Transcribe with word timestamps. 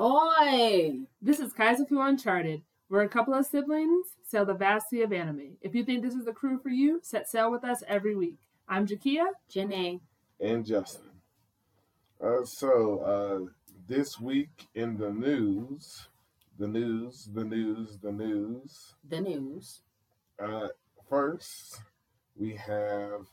Oi! 0.00 1.00
This 1.20 1.40
is 1.40 1.52
Kaizoku 1.52 1.98
Uncharted. 2.08 2.62
We're 2.88 3.02
a 3.02 3.08
couple 3.08 3.34
of 3.34 3.44
siblings, 3.44 4.14
sail 4.22 4.44
the 4.44 4.54
vast 4.54 4.88
sea 4.90 5.02
of 5.02 5.12
anime. 5.12 5.56
If 5.60 5.74
you 5.74 5.82
think 5.82 6.04
this 6.04 6.14
is 6.14 6.24
the 6.24 6.32
crew 6.32 6.60
for 6.60 6.68
you, 6.68 7.00
set 7.02 7.28
sail 7.28 7.50
with 7.50 7.64
us 7.64 7.82
every 7.88 8.14
week. 8.14 8.36
I'm 8.68 8.86
Jakia. 8.86 9.24
Jenae. 9.52 9.98
and 10.40 10.64
Justin. 10.64 11.10
Uh, 12.22 12.44
so 12.44 13.00
uh, 13.00 13.52
this 13.88 14.20
week 14.20 14.68
in 14.76 14.98
the 14.98 15.10
news, 15.10 16.06
the 16.60 16.68
news, 16.68 17.28
the 17.34 17.44
news, 17.44 17.98
the 18.00 18.12
news. 18.12 18.94
The 19.08 19.20
news. 19.20 19.80
Uh, 20.40 20.68
first, 21.10 21.80
we 22.36 22.54
have 22.54 23.26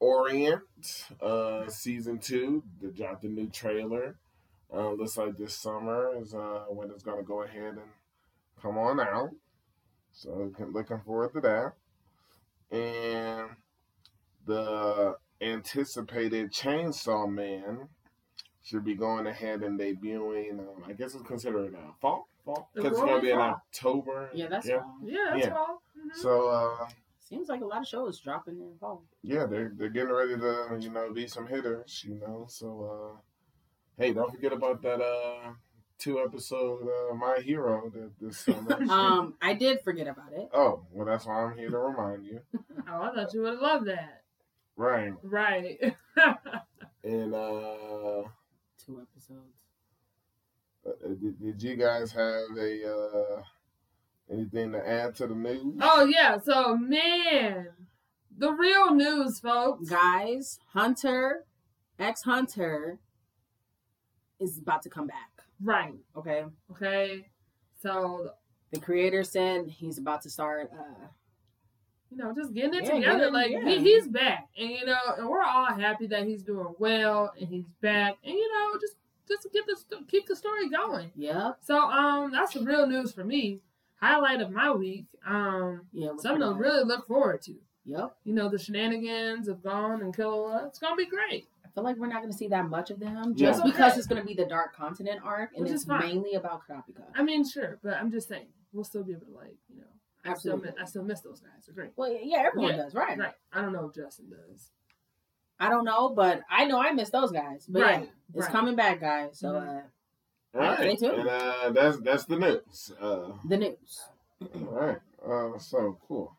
Orient 0.00 1.06
uh, 1.20 1.68
season 1.68 2.18
two. 2.18 2.62
They 2.80 2.88
dropped 2.88 3.24
a 3.24 3.28
new 3.28 3.50
trailer. 3.50 4.16
Uh, 4.74 4.90
looks 4.92 5.16
like 5.16 5.36
this 5.36 5.54
summer 5.56 6.10
is 6.20 6.34
uh, 6.34 6.64
when 6.68 6.90
it's 6.90 7.02
gonna 7.02 7.22
go 7.22 7.42
ahead 7.42 7.74
and 7.74 7.90
come 8.60 8.76
on 8.78 8.98
out. 9.00 9.30
So 10.12 10.52
looking 10.72 11.00
forward 11.04 11.32
to 11.34 11.40
that. 11.42 11.72
And 12.76 13.50
the 14.46 15.16
anticipated 15.40 16.52
Chainsaw 16.52 17.30
Man 17.30 17.88
should 18.62 18.84
be 18.84 18.94
going 18.94 19.26
ahead 19.26 19.62
and 19.62 19.78
debuting. 19.78 20.58
Um, 20.60 20.82
I 20.86 20.92
guess 20.92 21.14
it's 21.14 21.26
considered 21.26 21.74
uh, 21.74 21.92
fall, 22.00 22.26
fall 22.44 22.68
because 22.74 22.92
it's 22.92 23.00
going 23.00 23.16
to 23.16 23.20
be 23.20 23.30
in 23.30 23.36
fall. 23.36 23.50
October. 23.50 24.30
Yeah, 24.34 24.46
that's 24.48 24.66
yeah. 24.66 24.80
fall. 24.80 24.96
Yeah, 25.04 25.18
that's 25.32 25.46
Yeah. 25.46 25.54
all. 25.54 25.82
Mhm. 25.98 26.16
So 26.16 26.48
uh, 26.48 26.88
Seems 27.20 27.48
like 27.48 27.62
a 27.62 27.64
lot 27.66 27.80
of 27.80 27.86
shows 27.86 28.20
dropping 28.20 28.60
in 28.60 28.76
fall. 28.78 29.02
yeah, 29.22 29.46
they're 29.46 29.72
they're 29.76 29.88
getting 29.88 30.12
ready 30.12 30.36
to 30.36 30.78
you 30.80 30.90
know 30.90 31.12
be 31.12 31.26
some 31.26 31.46
hitters. 31.46 32.04
You 32.06 32.16
know, 32.16 32.46
so 32.48 33.14
uh, 33.16 33.20
hey, 33.98 34.12
don't 34.12 34.30
forget 34.30 34.52
about 34.52 34.82
that 34.82 35.00
uh, 35.00 35.52
two 35.98 36.20
episode 36.20 36.82
uh, 36.88 37.14
My 37.14 37.38
Hero 37.42 37.90
that 37.94 38.10
this 38.20 38.38
summer. 38.44 38.82
Um, 38.90 39.34
I 39.42 39.54
did 39.54 39.80
forget 39.82 40.06
about 40.08 40.32
it. 40.32 40.48
oh, 40.52 40.84
well, 40.90 41.06
that's 41.06 41.26
why 41.26 41.42
I'm 41.44 41.56
here 41.56 41.70
to 41.70 41.78
remind 41.78 42.24
you. 42.24 42.40
Oh, 42.86 43.00
I 43.02 43.14
thought 43.14 43.32
you 43.32 43.40
would 43.40 43.52
have 43.54 43.62
loved 43.62 43.86
that. 43.88 44.22
Right, 44.76 45.12
Right. 45.22 45.78
and 47.02 47.34
uh, 47.34 48.22
Two 48.84 49.00
episodes. 49.00 49.56
uh, 50.86 51.08
did, 51.20 51.40
did 51.40 51.62
you 51.62 51.76
guys 51.76 52.12
have 52.12 52.56
a 52.58 52.92
uh, 53.38 53.42
anything 54.30 54.72
to 54.72 54.86
add 54.86 55.14
to 55.16 55.26
the 55.28 55.34
news? 55.34 55.76
oh, 55.80 56.04
yeah. 56.04 56.36
So, 56.38 56.76
man, 56.76 57.68
the 58.36 58.52
real 58.52 58.94
news, 58.94 59.40
folks. 59.40 59.88
Guys, 59.88 60.58
Hunter, 60.74 61.44
ex 61.98 62.22
Hunter, 62.24 62.98
is 64.40 64.58
about 64.58 64.82
to 64.82 64.90
come 64.90 65.06
back. 65.06 65.30
Right. 65.62 65.94
Okay. 66.16 66.44
Okay. 66.72 67.26
So, 67.80 68.30
The 68.72 68.80
creator 68.80 69.22
said 69.22 69.68
he's 69.68 69.98
about 69.98 70.22
to 70.22 70.30
start. 70.30 70.70
Uh, 70.72 71.06
you 72.10 72.16
know, 72.16 72.32
just 72.34 72.52
getting 72.54 72.74
it 72.74 72.84
Yeah, 72.84 72.94
together. 72.94 73.18
getting- 73.18 73.32
like 73.34 73.50
yeah. 73.50 73.64
he, 73.68 73.78
he's 73.80 74.06
back, 74.08 74.48
and 74.58 74.70
you 74.70 74.84
know, 74.86 74.96
and 75.18 75.28
we're 75.28 75.42
all 75.42 75.66
happy 75.66 76.06
that 76.08 76.26
he's 76.26 76.42
doing 76.42 76.74
well 76.78 77.32
and 77.38 77.48
he's 77.48 77.66
back, 77.80 78.16
and 78.24 78.34
you 78.34 78.52
know, 78.52 78.78
just 78.80 78.96
just 79.28 79.46
get 79.52 79.64
the 79.66 79.76
keep 80.08 80.26
the 80.26 80.36
story 80.36 80.68
going. 80.68 81.10
Yeah. 81.16 81.52
So, 81.60 81.78
um, 81.78 82.30
that's 82.32 82.52
the 82.54 82.60
real 82.60 82.86
news 82.86 83.12
for 83.12 83.24
me. 83.24 83.60
Highlight 84.00 84.40
of 84.42 84.50
my 84.50 84.70
week. 84.72 85.06
Um, 85.26 85.86
Yeah. 85.92 86.10
something 86.18 86.40
to 86.46 86.54
really 86.54 86.84
look 86.84 87.06
forward 87.06 87.42
to. 87.42 87.54
Yep. 87.86 88.16
You 88.24 88.34
know, 88.34 88.48
the 88.48 88.58
shenanigans 88.58 89.48
of 89.48 89.62
Gon 89.62 90.00
and 90.02 90.14
Killua. 90.14 90.66
It's 90.68 90.78
gonna 90.78 90.96
be 90.96 91.06
great. 91.06 91.46
I 91.74 91.80
feel 91.80 91.84
like 91.84 91.96
we're 91.96 92.06
not 92.06 92.20
going 92.20 92.30
to 92.30 92.38
see 92.38 92.46
that 92.48 92.68
much 92.68 92.90
of 92.90 93.00
them 93.00 93.34
Yeah. 93.36 93.50
just 93.50 93.64
because 93.64 93.92
Okay. 93.92 93.98
it's 93.98 94.06
going 94.06 94.20
to 94.22 94.26
be 94.26 94.34
the 94.34 94.44
Dark 94.46 94.76
Continent 94.76 95.20
arc 95.24 95.50
and 95.56 95.64
Which 95.64 95.72
it's 95.72 95.84
fine. 95.84 96.00
mainly 96.00 96.34
about 96.34 96.62
Kurapika. 96.68 97.02
I 97.16 97.22
mean, 97.24 97.48
sure, 97.48 97.80
but 97.82 97.94
I'm 97.94 98.12
just 98.12 98.28
saying 98.28 98.46
we'll 98.72 98.84
still 98.84 99.02
be 99.02 99.12
able 99.12 99.26
to 99.26 99.32
like, 99.32 99.56
you 99.68 99.78
know, 99.78 99.82
I 100.24 100.34
still 100.34 100.52
Absolutely. 100.54 100.70
miss, 100.70 100.74
I 100.80 100.84
still 100.84 101.02
miss 101.04 101.20
those 101.22 101.40
guys. 101.40 101.66
They're 101.66 101.74
great. 101.74 101.90
Well, 101.96 102.16
yeah, 102.22 102.44
everyone 102.46 102.76
Yeah, 102.76 102.84
does, 102.84 102.94
right? 102.94 103.18
Right. 103.18 103.34
I 103.52 103.60
don't 103.60 103.72
know 103.72 103.86
if 103.86 103.94
Justin 103.94 104.30
does. 104.30 104.70
I 105.58 105.68
don't 105.68 105.84
know, 105.84 106.10
but 106.10 106.42
I 106.48 106.64
know 106.64 106.80
I 106.80 106.92
miss 106.92 107.10
those 107.10 107.32
guys. 107.32 107.66
But 107.68 107.82
Right, 107.82 108.00
yeah, 108.04 108.08
it's 108.34 108.44
right. 108.46 108.52
coming 108.52 108.76
back, 108.76 109.00
guys. 109.00 109.38
So 109.38 109.48
Mhm. 109.54 109.78
uh, 109.78 109.82
All 110.56 110.60
right, 110.60 110.78
Stay 110.78 110.96
tuned. 110.96 111.18
and 111.20 111.28
uh, 111.28 111.70
that's 111.72 111.98
that's 111.98 112.24
the 112.26 112.36
news. 112.38 112.92
Uh, 113.00 113.32
the 113.48 113.56
news. 113.56 114.04
All 114.54 114.60
right. 114.70 115.00
Uh, 115.26 115.58
so 115.58 115.98
cool. 116.06 116.36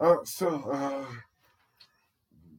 Uh, 0.00 0.16
so 0.24 0.48
uh, 0.70 1.04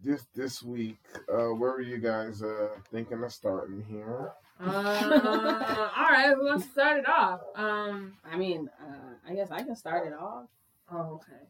this 0.03 0.25
this 0.35 0.61
week, 0.63 0.97
uh, 1.31 1.49
where 1.55 1.71
were 1.71 1.81
you 1.81 1.97
guys 1.97 2.41
uh 2.43 2.69
thinking 2.91 3.23
of 3.23 3.31
starting 3.33 3.83
here? 3.89 4.31
Uh, 4.59 5.89
all 5.97 6.09
right, 6.09 6.33
who 6.35 6.45
wants 6.45 6.65
to 6.65 6.71
start 6.71 6.99
it 6.99 7.07
off? 7.09 7.41
Um, 7.55 8.13
I 8.29 8.37
mean, 8.37 8.69
uh, 8.81 9.13
I 9.29 9.33
guess 9.33 9.51
I 9.51 9.63
can 9.63 9.75
start 9.75 10.07
it 10.07 10.13
off. 10.13 10.45
oh, 10.91 11.15
okay. 11.15 11.41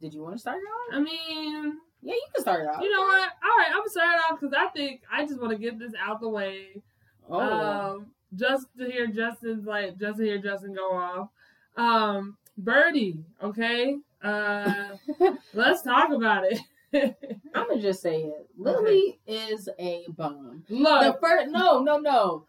Did 0.00 0.12
you 0.14 0.22
want 0.22 0.34
to 0.34 0.38
start 0.38 0.58
it 0.58 0.94
off? 0.94 0.98
I 0.98 1.00
mean, 1.02 1.78
Yeah, 2.02 2.14
you 2.14 2.26
can 2.34 2.42
start 2.42 2.62
it 2.62 2.68
off. 2.68 2.82
you 2.82 2.90
know 2.92 3.00
what? 3.02 3.28
All 3.42 3.56
right, 3.58 3.68
I'm 3.70 3.78
gonna 3.78 3.88
start 3.90 4.08
it 4.14 4.32
off 4.32 4.40
because 4.40 4.54
I 4.56 4.66
think 4.68 5.02
I 5.10 5.24
just 5.26 5.40
want 5.40 5.52
to 5.52 5.58
get 5.58 5.78
this 5.78 5.92
out 6.00 6.20
the 6.20 6.28
way. 6.28 6.82
oh, 7.28 7.40
Um, 7.40 8.06
just 8.34 8.66
to 8.78 8.84
hear 8.90 9.06
Justin's 9.06 9.64
like, 9.66 9.96
just 9.98 10.18
to 10.18 10.24
hear 10.24 10.38
Justin 10.38 10.74
go 10.74 10.92
off. 10.94 11.28
Um, 11.76 12.36
Birdie, 12.58 13.24
okay. 13.42 13.96
Uh, 14.22 14.88
let's 15.54 15.82
talk 15.82 16.10
about 16.12 16.44
it. 16.44 16.58
I'm 17.54 17.68
gonna 17.68 17.80
just 17.82 18.00
say 18.02 18.22
it. 18.22 18.48
Lily 18.56 19.18
is 19.26 19.68
a 19.78 20.04
bum. 20.16 20.64
The 20.68 20.74
Look, 20.76 21.20
first, 21.20 21.50
no, 21.50 21.80
no, 21.82 21.98
no. 21.98 22.46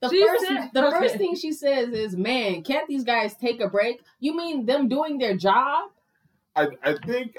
The 0.00 0.08
She 0.10 0.24
first, 0.26 0.46
said- 0.46 0.70
the 0.74 0.86
okay. 0.86 0.98
first 0.98 1.16
thing 1.16 1.34
she 1.34 1.52
says 1.52 1.88
is, 1.90 2.16
"Man, 2.16 2.62
can't 2.62 2.86
these 2.86 3.04
guys 3.04 3.34
take 3.36 3.60
a 3.60 3.68
break? 3.68 4.00
You 4.20 4.36
mean 4.36 4.64
them 4.66 4.88
doing 4.88 5.18
their 5.18 5.36
job? 5.36 5.90
I 6.54 6.68
I 6.82 6.94
think 7.04 7.36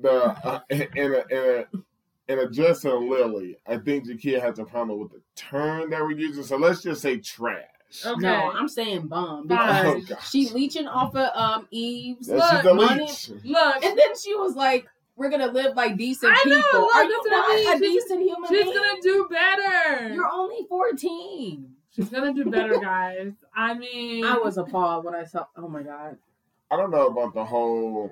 the 0.00 0.12
uh, 0.44 0.60
in 0.70 0.82
a 0.82 1.24
in 1.30 1.64
a 1.70 2.32
in 2.32 2.38
addressing 2.38 3.10
Lily, 3.10 3.56
I 3.66 3.78
think 3.78 4.06
Jakia 4.06 4.40
has 4.40 4.58
a 4.58 4.64
problem 4.64 4.98
with 5.00 5.12
the 5.12 5.20
term 5.36 5.90
that 5.90 6.00
we're 6.02 6.12
using. 6.12 6.42
So 6.44 6.56
let's 6.56 6.82
just 6.82 7.00
say 7.02 7.16
trash. 7.18 7.64
Okay. 8.06 8.20
No, 8.20 8.50
I'm 8.52 8.68
saying 8.68 9.08
bum 9.08 9.48
Fine. 9.48 10.00
because 10.00 10.12
Oh, 10.18 10.20
she 10.30 10.48
leeching 10.50 10.86
off 10.88 11.14
of 11.16 11.28
um 11.34 11.66
Eve's, 11.70 12.28
Yeah, 12.28 12.56
she's 12.58 12.66
a 12.70 12.74
money. 12.74 13.04
leech. 13.06 13.30
look, 13.44 13.84
and 13.84 13.98
then 13.98 14.16
she 14.22 14.34
was 14.34 14.54
like, 14.54 14.86
"We're 15.22 15.30
gonna 15.30 15.52
live 15.52 15.76
like 15.76 15.96
decent 15.96 16.32
I 16.36 16.48
know, 16.48 16.56
people." 16.62 16.80
look, 16.80 16.94
Are 16.96 17.04
you 17.04 17.20
what 17.22 17.32
I 17.32 17.36
not 17.36 17.48
mean. 17.48 17.58
a 17.68 17.78
She's- 17.78 17.80
decent 18.04 18.20
human 18.22 18.48
she's 18.50 18.64
being? 18.64 18.76
gonna 18.76 19.00
do 19.02 19.28
better. 19.30 20.14
You're 20.14 20.28
only 20.30 20.66
14. 20.68 21.76
She's 21.94 22.08
gonna 22.08 22.32
do 22.34 22.44
better, 22.46 22.78
guys. 22.78 23.32
I 23.54 23.74
mean, 23.74 24.24
I 24.24 24.36
was 24.38 24.58
appalled 24.58 25.04
when 25.04 25.14
I 25.14 25.24
saw. 25.24 25.46
Oh 25.56 25.68
my 25.68 25.82
god. 25.82 26.18
I 26.70 26.76
don't 26.76 26.90
know 26.90 27.06
about 27.06 27.34
the 27.34 27.44
whole 27.44 28.10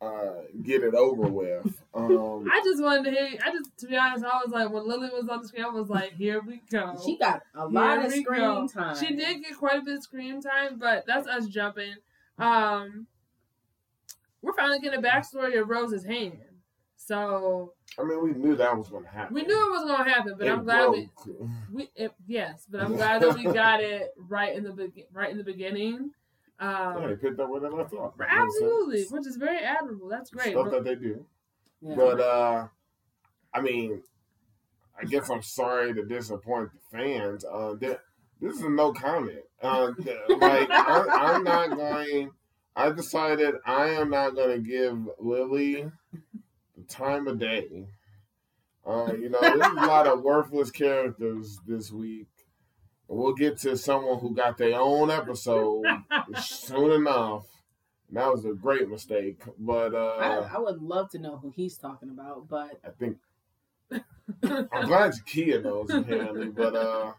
uh, 0.00 0.42
get 0.62 0.82
it 0.82 0.94
over 0.94 1.22
with. 1.28 1.82
Um, 1.94 2.46
I 2.52 2.60
just 2.62 2.82
wanted 2.82 3.04
to 3.04 3.10
hear. 3.12 3.38
I 3.42 3.50
just, 3.52 3.70
to 3.78 3.86
be 3.86 3.96
honest, 3.96 4.22
I 4.24 4.38
was 4.44 4.52
like, 4.52 4.70
when 4.70 4.86
Lily 4.86 5.08
was 5.08 5.28
on 5.30 5.40
the 5.40 5.48
screen, 5.48 5.64
I 5.64 5.68
was 5.70 5.88
like, 5.88 6.12
here 6.12 6.42
we 6.46 6.60
go. 6.70 7.00
She 7.04 7.16
got 7.16 7.42
a 7.54 7.66
lot 7.66 7.98
Here 8.00 8.06
of 8.08 8.12
screen 8.12 8.40
go. 8.40 8.68
time. 8.68 8.96
She 8.96 9.14
did 9.16 9.42
get 9.42 9.56
quite 9.56 9.78
a 9.78 9.82
bit 9.82 9.96
of 9.96 10.02
screen 10.02 10.42
time, 10.42 10.76
but 10.78 11.04
that's 11.06 11.26
us 11.26 11.46
jumping. 11.46 11.94
Um, 12.38 13.06
we're 14.44 14.52
finally 14.54 14.78
getting 14.80 14.98
a 14.98 15.02
backstory 15.02 15.60
of 15.60 15.68
Rose's 15.68 16.04
hand. 16.04 16.38
So 16.96 17.74
I 17.98 18.04
mean, 18.04 18.22
we 18.22 18.32
knew 18.32 18.56
that 18.56 18.76
was 18.76 18.88
going 18.88 19.04
to 19.04 19.10
happen. 19.10 19.34
we 19.34 19.42
knew 19.42 19.54
it 19.66 19.70
was 19.70 19.84
gonna 19.86 20.08
happen, 20.08 20.34
but 20.38 20.46
It 20.46 20.50
I'm 20.50 20.64
glad 20.64 20.90
we, 20.90 21.08
broke. 21.24 21.48
we 21.72 21.90
it, 21.96 22.12
yes, 22.26 22.66
but 22.70 22.80
I'm 22.80 22.94
glad 22.96 23.20
that 23.22 23.34
we 23.34 23.44
got 23.44 23.80
it 23.82 24.10
right 24.16 24.56
in 24.56 24.64
the 24.64 24.72
be- 24.72 25.06
right 25.12 25.30
in 25.30 25.36
the 25.38 25.44
beginning. 25.44 26.10
Yeah, 26.60 26.94
they 26.96 27.04
Um, 27.04 27.16
picked 27.16 27.40
up 27.40 27.50
where 27.50 27.60
they 27.60 27.68
left 27.68 27.92
off. 27.94 28.14
Absolutely, 28.20 29.04
which 29.10 29.26
is 29.26 29.36
very 29.36 29.58
admirable. 29.58 30.08
That's 30.08 30.30
great. 30.30 30.52
Stuff 30.52 30.70
that 30.70 30.84
they 30.84 30.94
do. 30.94 31.26
Yeah. 31.82 31.94
But 31.96 32.20
uh 32.20 32.68
I 33.52 33.60
mean, 33.60 34.02
I 35.00 35.04
guess 35.04 35.28
I'm 35.30 35.42
sorry 35.42 35.92
to 35.94 36.04
disappoint 36.04 36.70
the 36.72 36.96
fans. 36.98 37.44
Uh, 37.44 37.74
th- 37.76 37.98
this 38.40 38.56
is 38.56 38.62
a 38.62 38.68
no 38.70 38.92
comment. 38.92 39.40
Uh, 39.62 39.92
like 40.40 40.70
I, 40.70 41.04
I'm 41.34 41.44
not 41.44 41.76
going. 41.76 42.30
I 42.76 42.90
decided 42.90 43.54
I 43.64 43.90
am 43.90 44.10
not 44.10 44.34
going 44.34 44.62
to 44.62 44.68
give 44.68 44.98
Lily 45.18 45.90
the 46.76 46.82
time 46.88 47.28
of 47.28 47.38
day. 47.38 47.86
Uh, 48.86 49.12
you 49.18 49.28
know, 49.30 49.38
there's 49.40 49.54
a 49.60 49.86
lot 49.86 50.06
of 50.06 50.22
worthless 50.22 50.70
characters 50.70 51.58
this 51.66 51.90
week. 51.90 52.28
We'll 53.08 53.34
get 53.34 53.58
to 53.60 53.76
someone 53.76 54.18
who 54.18 54.34
got 54.34 54.58
their 54.58 54.78
own 54.78 55.10
episode 55.10 55.84
soon 56.40 56.90
enough. 56.90 57.46
And 58.08 58.18
that 58.18 58.30
was 58.30 58.44
a 58.44 58.52
great 58.52 58.88
mistake, 58.88 59.42
but 59.58 59.94
uh, 59.94 60.16
I, 60.18 60.56
I 60.56 60.58
would 60.58 60.82
love 60.82 61.10
to 61.10 61.18
know 61.18 61.38
who 61.38 61.50
he's 61.50 61.78
talking 61.78 62.10
about, 62.10 62.48
but 62.48 62.78
I 62.84 62.90
think 62.98 63.16
I'm 64.42 64.86
glad 64.86 65.12
Jakia 65.12 65.62
knows 65.62 65.90
apparently, 65.90 66.48
but 66.48 66.76
uh, 66.76 67.12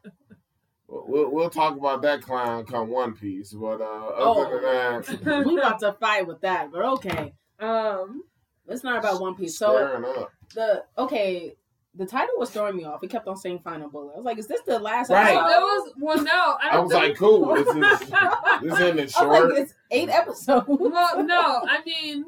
we'll 0.88 1.32
we'll 1.32 1.50
talk 1.50 1.78
about 1.78 2.02
that 2.04 2.22
clown 2.22 2.66
come 2.66 2.90
One 2.90 3.14
Piece. 3.14 3.54
But 3.54 3.82
uh, 3.82 3.84
other 3.84 4.16
Oh. 4.18 5.02
than 5.02 5.22
that, 5.24 5.46
we 5.46 5.58
about 5.58 5.80
to 5.80 5.94
fight 5.94 6.28
with 6.28 6.42
that. 6.42 6.72
But 6.72 6.82
okay, 6.86 7.34
um, 7.60 8.24
it's 8.68 8.84
not 8.84 8.98
about 9.00 9.22
One 9.22 9.36
Piece. 9.36 9.58
So 9.58 9.76
up. 9.78 10.32
the 10.54 10.84
okay, 10.98 11.56
the 11.96 12.06
title 12.06 12.36
was 12.38 12.50
throwing 12.50 12.76
me 12.76 12.84
off. 12.84 13.04
It 13.04 13.10
kept 13.10 13.28
on 13.28 13.38
saying 13.38 13.60
"Final 13.64 13.90
Bullet." 13.90 14.14
I 14.14 14.18
was 14.18 14.26
like, 14.26 14.38
"Is 14.38 14.48
this 14.48 14.62
the 14.62 14.80
last?" 14.80 15.10
Right. 15.10 15.34
It 15.34 15.38
episode? 15.38 15.62
was 15.62 15.94
well, 16.00 16.24
no. 16.24 16.32
I, 16.62 16.70
I 16.70 16.74
don't 16.74 16.84
was 16.86 16.94
think, 16.94 17.04
like, 17.10 17.18
cool. 17.18 17.56
This 17.56 17.68
is 17.68 18.10
this 18.62 18.74
isn't 18.80 19.00
it 19.00 19.18
I 19.18 19.26
was 19.26 19.38
short. 19.38 19.50
like, 19.52 19.60
"It's 19.64 19.74
eight 19.92 20.10
episodes." 20.10 20.66
well, 20.68 21.24
no. 21.24 21.62
I 21.70 21.80
mean, 21.86 22.26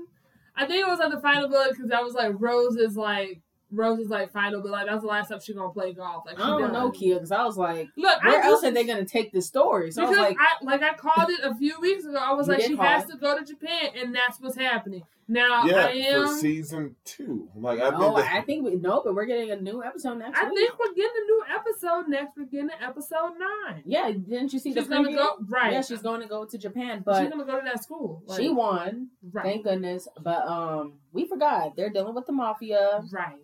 I 0.56 0.66
think 0.66 0.86
it 0.86 0.90
was 0.90 1.00
on 1.00 1.12
the 1.12 1.20
final 1.22 1.50
bullet 1.50 1.72
because 1.76 1.92
I 1.92 2.02
was 2.02 2.14
like, 2.14 2.34
Rose 2.40 2.76
is 2.78 2.96
like, 2.98 3.42
Rose 3.72 4.00
is 4.00 4.08
like 4.10 4.32
final 4.32 4.62
but 4.62 4.72
Like 4.72 4.88
that's 4.88 5.02
the 5.02 5.08
last 5.08 5.30
time 5.30 5.40
she's 5.42 5.56
gonna 5.56 5.72
play 5.74 5.94
golf. 5.94 6.24
Like 6.26 6.38
she 6.38 6.44
I 6.44 6.48
don't 6.48 6.62
done. 6.62 6.74
know, 6.74 6.92
Kia, 6.92 7.16
because 7.16 7.32
I 7.32 7.44
was 7.44 7.58
like, 7.58 7.90
Look, 7.98 8.24
where 8.24 8.42
I 8.42 8.46
else 8.48 8.62
just, 8.62 8.72
are 8.72 8.74
they 8.74 8.86
gonna 8.86 9.06
take 9.06 9.32
this 9.34 9.46
story? 9.48 9.92
So 9.92 10.04
I 10.04 10.06
because 10.06 10.18
was 10.18 10.28
like, 10.30 10.38
I 10.40 10.66
like 10.66 10.82
I 10.84 10.94
called 10.94 11.30
it 11.30 11.40
a 11.44 11.54
few 11.56 11.80
weeks 11.82 12.06
ago. 12.06 12.16
I 12.18 12.34
was 12.34 12.48
like, 12.48 12.62
she 12.62 12.76
call 12.76 12.86
has 12.86 13.04
it. 13.06 13.12
to 13.14 13.18
go 13.18 13.38
to 13.38 13.44
Japan, 13.44 13.90
and 13.98 14.16
that's 14.16 14.40
what's 14.40 14.58
happening. 14.58 15.04
Now 15.30 15.66
yeah, 15.66 15.88
I 15.88 15.90
am. 15.92 16.28
for 16.28 16.34
season 16.36 16.96
two. 17.04 17.50
Like 17.54 17.82
I 17.82 17.90
no, 17.90 18.00
think 18.00 18.16
that, 18.16 18.32
I 18.34 18.42
think 18.44 18.64
we 18.64 18.76
no, 18.76 19.02
but 19.04 19.14
we're 19.14 19.26
getting 19.26 19.52
a 19.52 19.58
new 19.58 19.84
episode 19.84 20.14
next 20.20 20.40
I 20.40 20.46
week. 20.46 20.58
think 20.58 20.80
we're 20.80 20.94
getting 20.94 21.12
a 21.18 21.26
new 21.26 21.44
episode 21.54 22.08
next. 22.08 22.38
We're 22.38 22.46
getting 22.46 22.70
episode 22.82 23.34
nine. 23.38 23.84
yeah, 23.86 24.10
didn't 24.12 24.54
you 24.54 24.60
see 24.60 24.74
She's 24.74 24.88
the 24.88 24.96
gonna 24.96 25.12
go 25.14 25.36
right. 25.50 25.74
Yeah, 25.74 25.82
she's 25.82 26.02
going 26.02 26.22
to 26.22 26.28
go 26.28 26.46
to 26.46 26.58
Japan, 26.58 27.04
but 27.06 27.20
she's 27.20 27.30
gonna 27.30 27.44
go 27.44 27.60
to 27.60 27.66
that 27.66 27.84
school. 27.84 28.24
Like, 28.26 28.40
she 28.40 28.48
won. 28.48 29.10
right, 29.34 29.44
Thank 29.44 29.66
goodness. 29.66 30.08
But 30.22 30.48
um, 30.48 30.94
we 31.12 31.28
forgot 31.28 31.76
they're 31.76 31.90
dealing 31.90 32.16
with 32.16 32.26
the 32.26 32.32
mafia 32.32 33.04
right. 33.12 33.36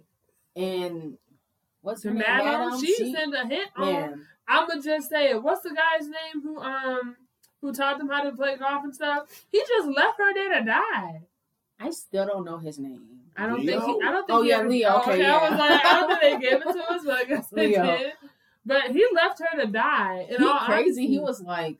And 0.55 1.17
what's 1.81 2.03
her 2.03 2.09
The 2.11 2.15
name? 2.19 2.23
madam, 2.27 2.79
she, 2.79 2.93
She- 2.95 3.13
sent 3.13 3.33
a 3.35 3.45
hit 3.47 3.69
on. 3.75 3.85
man. 3.93 4.25
I'ma 4.47 4.75
just 4.83 5.09
say 5.09 5.29
it. 5.31 5.41
What's 5.41 5.61
the 5.61 5.69
guy's 5.69 6.07
name 6.07 6.41
who 6.43 6.57
um 6.59 7.15
who 7.61 7.71
taught 7.73 7.97
them 7.97 8.09
how 8.09 8.23
to 8.23 8.31
play 8.33 8.57
golf 8.57 8.83
and 8.83 8.93
stuff? 8.93 9.27
He 9.51 9.59
just 9.67 9.87
left 9.87 10.17
her 10.19 10.33
there 10.33 10.59
to 10.59 10.65
die. 10.65 11.21
I 11.79 11.89
still 11.91 12.25
don't 12.27 12.43
know 12.45 12.57
his 12.57 12.77
name. 12.77 13.03
I 13.37 13.47
don't 13.47 13.65
think 13.65 13.83
he. 13.83 13.99
I 14.03 14.11
don't 14.11 14.27
think. 14.27 14.29
Oh, 14.29 14.41
he 14.43 14.49
yeah, 14.49 14.57
ever- 14.59 14.69
Leo, 14.69 14.89
oh, 14.89 15.01
okay, 15.11 15.25
I 15.25 15.49
was 15.49 15.59
like, 15.59 15.85
I 15.85 15.99
don't 15.99 16.19
think 16.19 16.41
they 16.41 16.49
gave 16.49 16.61
it 16.61 16.71
to 16.73 16.83
us, 16.93 17.01
but 17.05 17.15
I 17.15 17.23
guess 17.23 17.47
they 17.47 17.67
Leo. 17.67 17.83
did. 17.85 18.13
But 18.65 18.91
he 18.91 19.05
left 19.13 19.39
her 19.39 19.59
to 19.61 19.67
die. 19.71 20.27
In 20.29 20.39
He 20.41 20.45
all 20.47 20.59
crazy. 20.59 21.07
He 21.07 21.19
was 21.19 21.41
like, 21.41 21.79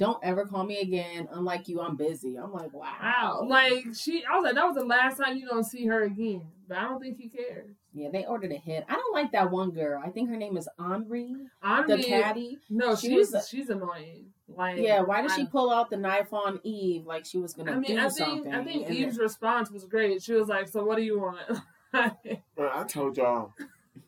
"Don't 0.00 0.18
ever 0.24 0.44
call 0.46 0.64
me 0.64 0.80
again. 0.80 1.28
Unlike 1.30 1.68
you, 1.68 1.80
I'm 1.80 1.94
busy." 1.94 2.36
I'm 2.36 2.52
like, 2.52 2.72
"Wow." 2.72 2.92
Wow. 3.00 3.46
Like 3.48 3.84
she, 3.94 4.24
I 4.24 4.34
was 4.36 4.44
like, 4.44 4.54
that 4.56 4.66
was 4.66 4.74
the 4.74 4.84
last 4.84 5.18
time 5.18 5.36
you 5.36 5.48
gonna 5.48 5.62
see 5.62 5.86
her 5.86 6.02
again. 6.02 6.42
But 6.66 6.78
I 6.78 6.82
don't 6.88 7.00
think 7.00 7.18
he 7.18 7.28
cares. 7.28 7.76
yeah, 7.92 8.08
they 8.12 8.24
ordered 8.24 8.52
a 8.52 8.56
hit. 8.56 8.84
I 8.88 8.94
don't 8.94 9.12
like 9.14 9.30
that 9.32 9.50
one 9.50 9.70
girl. 9.70 10.00
I 10.04 10.08
think 10.10 10.28
her 10.30 10.36
name 10.36 10.56
is 10.56 10.68
Anri, 10.78 11.34
I 11.62 11.82
the 11.86 11.98
caddy. 12.02 12.58
no, 12.68 12.94
she 12.96 13.08
she's 13.08 13.32
was- 13.32 13.48
she's 13.48 13.68
annoying. 13.70 14.26
Like, 14.48 14.78
Yeah, 14.78 15.02
why 15.02 15.22
did 15.22 15.30
I- 15.30 15.36
she 15.36 15.46
pull 15.46 15.70
out 15.70 15.90
the 15.90 15.96
knife 15.96 16.32
on 16.32 16.58
Eve 16.64 17.06
like 17.06 17.24
she 17.24 17.38
was 17.38 17.54
gonna 17.54 17.72
I 17.72 17.74
mean, 17.76 17.96
do 17.96 17.98
I 17.98 18.08
think 18.08 18.16
something? 18.18 18.52
I 18.54 18.64
think 18.64 18.90
Eve's 18.90 19.16
then- 19.16 19.22
response 19.22 19.70
was 19.70 19.84
great. 19.84 20.22
She 20.22 20.32
was 20.34 20.48
like, 20.48 20.66
"So 20.68 20.84
what 20.84 20.96
do 20.96 21.02
you 21.02 21.20
want?" 21.20 21.60
Man, 21.92 22.16
I 22.58 22.84
told 22.84 23.16
y'all 23.16 23.52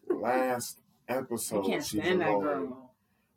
last 0.08 0.78
I 1.08 1.14
episode 1.14 1.66
can't 1.66 1.82
stand 1.84 2.20
that 2.20 2.38
girl. 2.40 2.91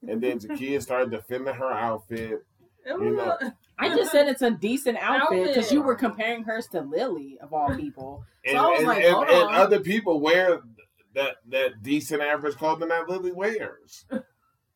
And 0.10 0.22
then 0.22 0.40
Jakia 0.40 0.82
started 0.82 1.12
defending 1.12 1.54
her 1.54 1.72
outfit. 1.72 2.46
You 2.86 3.16
know. 3.16 3.38
I 3.80 3.90
just 3.90 4.12
said 4.12 4.28
it's 4.28 4.42
a 4.42 4.52
decent 4.52 4.98
outfit 5.00 5.48
because 5.48 5.72
you 5.72 5.82
were 5.82 5.96
comparing 5.96 6.44
hers 6.44 6.68
to 6.68 6.82
Lily 6.82 7.38
of 7.42 7.52
all 7.54 7.76
people. 7.76 8.24
And, 8.46 8.58
I 8.58 8.68
was 8.70 8.80
and, 8.80 8.88
like, 8.88 9.04
and, 9.04 9.14
hold 9.14 9.28
and 9.30 9.44
on. 9.50 9.54
other 9.56 9.80
people 9.80 10.20
wear 10.20 10.62
that 11.16 11.38
that 11.50 11.82
decent 11.82 12.22
average 12.22 12.56
clothing 12.56 12.90
that 12.90 13.10
Lily 13.10 13.32
wears. 13.32 14.06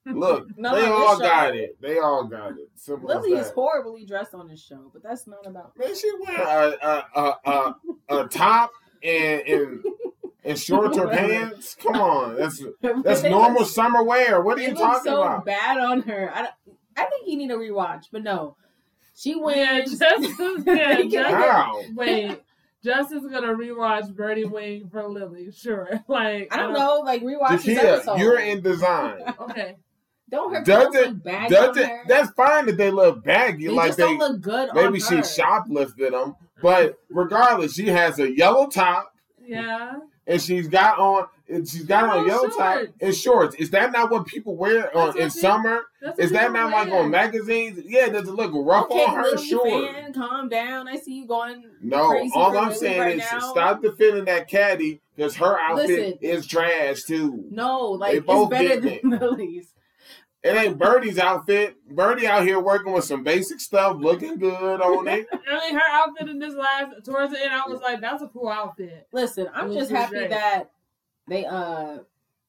Look, 0.06 0.48
No, 0.58 0.76
they 0.76 0.88
all 0.88 1.18
show- 1.18 1.24
got 1.24 1.56
it. 1.56 1.78
They 1.82 2.00
all 2.00 2.24
got 2.26 2.52
it. 2.54 2.70
Simple 2.76 3.08
Lily 3.08 3.34
is 3.34 3.50
horribly 3.52 4.06
dressed 4.06 4.34
on 4.34 4.48
this 4.48 4.64
show, 4.64 4.90
but 4.92 5.04
that's 5.04 5.28
not 5.28 5.46
about. 5.46 5.78
Man, 5.78 5.96
she 5.96 6.12
wear 6.26 6.42
a 6.42 6.76
a 6.82 7.06
a, 7.16 7.52
a, 7.52 7.76
a 8.24 8.28
top 8.28 8.72
and 9.04 9.42
and 9.42 9.84
and 10.44 10.58
shorts 10.58 10.98
or 10.98 11.08
pants. 11.12 11.76
Come 11.76 11.96
on, 11.96 12.36
that's 12.38 12.62
that's 13.04 13.24
normal 13.24 13.62
look- 13.62 13.70
summer 13.70 14.04
wear. 14.04 14.42
What 14.42 14.58
are 14.58 14.62
you 14.62 14.70
looks 14.70 14.82
talking 14.82 15.12
so 15.12 15.22
about? 15.24 15.46
bad 15.46 15.78
on 15.80 16.02
her. 16.04 16.32
I, 16.34 16.50
I 16.98 17.06
think 17.06 17.28
you 17.28 17.38
need 17.38 17.52
a 17.52 17.56
rewatch, 17.56 18.06
but 18.12 18.24
no, 18.24 18.56
she 19.16 19.32
yeah, 19.32 19.38
wins. 19.80 20.00
Justin, 20.00 20.64
yeah, 20.66 20.96
Can 20.96 21.00
I 21.00 21.10
Justin, 21.10 21.34
How? 21.34 21.82
wait. 21.96 22.42
Justin's 22.82 23.30
gonna 23.30 23.54
rewatch 23.54 24.16
Birdie 24.16 24.46
Wing 24.46 24.88
for 24.90 25.06
Lily. 25.10 25.52
Sure, 25.52 26.00
like 26.08 26.48
I 26.54 26.58
don't 26.58 26.74
uh, 26.76 26.80
know, 26.80 27.00
like 27.02 27.22
rewatch 27.22 27.64
this 27.64 27.78
episode. 27.78 28.20
you're 28.20 28.40
in 28.40 28.62
design. 28.62 29.22
Okay, 29.42 29.76
Don't 30.30 30.54
her 30.54 30.64
Does 30.64 30.84
clothes 30.88 30.96
it- 30.96 31.08
look 31.10 31.24
baggy 31.26 31.56
Does 31.56 31.70
on 31.70 31.78
it? 31.78 31.88
her? 31.90 32.04
That's 32.08 32.32
fine 32.32 32.66
that 32.68 32.78
they 32.78 32.90
look 32.90 33.22
baggy, 33.26 33.68
they 33.68 33.74
like 33.74 33.88
just 33.90 33.98
they 33.98 34.06
don't 34.06 34.18
look 34.20 34.40
good 34.42 34.70
on 34.70 34.76
maybe 34.76 35.00
her. 35.02 35.06
she 35.24 35.42
shoplifted 35.42 36.12
them. 36.12 36.36
But 36.62 36.96
regardless, 37.10 37.74
she 37.74 37.88
has 37.88 38.18
a 38.18 38.34
yellow 38.34 38.68
top 38.68 39.12
yeah. 39.46 39.94
And 40.28 40.42
she's 40.42 40.68
got 40.68 41.00
on 41.00 41.28
she's 41.66 41.84
got 41.86 42.04
on 42.10 42.24
a 42.24 42.28
Yellow 42.28 42.48
top 42.50 42.84
and 43.02 43.16
shorts. 43.16 43.56
Is 43.56 43.72
that 43.72 43.92
not 43.92 44.12
what 44.12 44.26
people 44.28 44.56
wear 44.56 44.96
on 44.96 45.18
in 45.18 45.24
they- 45.24 45.30
summer? 45.30 45.82
Is 46.18 46.32
that 46.32 46.52
not 46.54 46.72
like 46.72 46.90
on 46.92 47.10
magazines? 47.10 47.82
Yeah, 47.86 48.08
does 48.10 48.28
it 48.28 48.32
look 48.34 48.52
rough 48.54 48.86
Okay, 48.92 49.04
on 49.04 49.16
her? 49.16 49.38
Sure. 49.38 49.92
fan, 49.94 50.14
calm 50.14 50.48
down. 50.48 50.88
I 50.88 50.96
see 50.98 51.16
you 51.16 51.28
going. 51.28 51.66
No, 51.82 52.16
all 52.36 52.58
I'm 52.58 52.74
saying 52.74 53.00
right 53.00 53.18
is 53.18 53.26
now. 53.32 53.40
stop 53.40 53.82
defending 53.82 54.26
that 54.26 54.48
caddy 54.48 55.02
because 55.16 55.36
her 55.38 55.60
outfit 55.60 55.90
Listen. 55.90 56.18
is 56.22 56.46
trash 56.48 57.04
too. 57.04 57.46
No, 57.52 57.98
They 57.98 58.16
like 58.18 58.26
both 58.26 58.52
it's 58.54 58.62
better 58.62 58.80
than 59.02 59.10
Lily's. 59.20 59.74
It 60.42 60.56
ain't 60.56 60.78
Birdie's 60.78 61.20
outfit. 61.20 61.76
Birdie 61.90 62.26
out 62.26 62.44
here 62.44 62.60
working 62.62 62.94
with 62.94 63.04
some 63.04 63.24
basic 63.24 63.60
stuff, 63.60 63.98
looking 64.00 64.38
good 64.38 64.80
on 64.80 65.08
it. 65.08 65.28
I 65.48 65.60
mean, 65.60 65.74
her 65.76 65.82
outfit 65.92 66.30
in 66.30 66.40
this 66.40 66.54
last 66.56 67.04
towards 67.04 67.34
the 67.34 67.42
end, 67.44 67.52
I 67.54 67.68
was 67.68 67.82
like, 67.82 68.00
"That's 68.00 68.24
a 68.24 68.28
cool 68.28 68.48
outfit." 68.48 69.08
Listen, 69.12 69.50
I'm 69.54 69.72
It 69.72 69.76
just 69.76 69.92
happy 69.92 70.16
great. 70.16 70.30
that 70.30 70.72
they 71.28 71.46
uh 71.46 72.00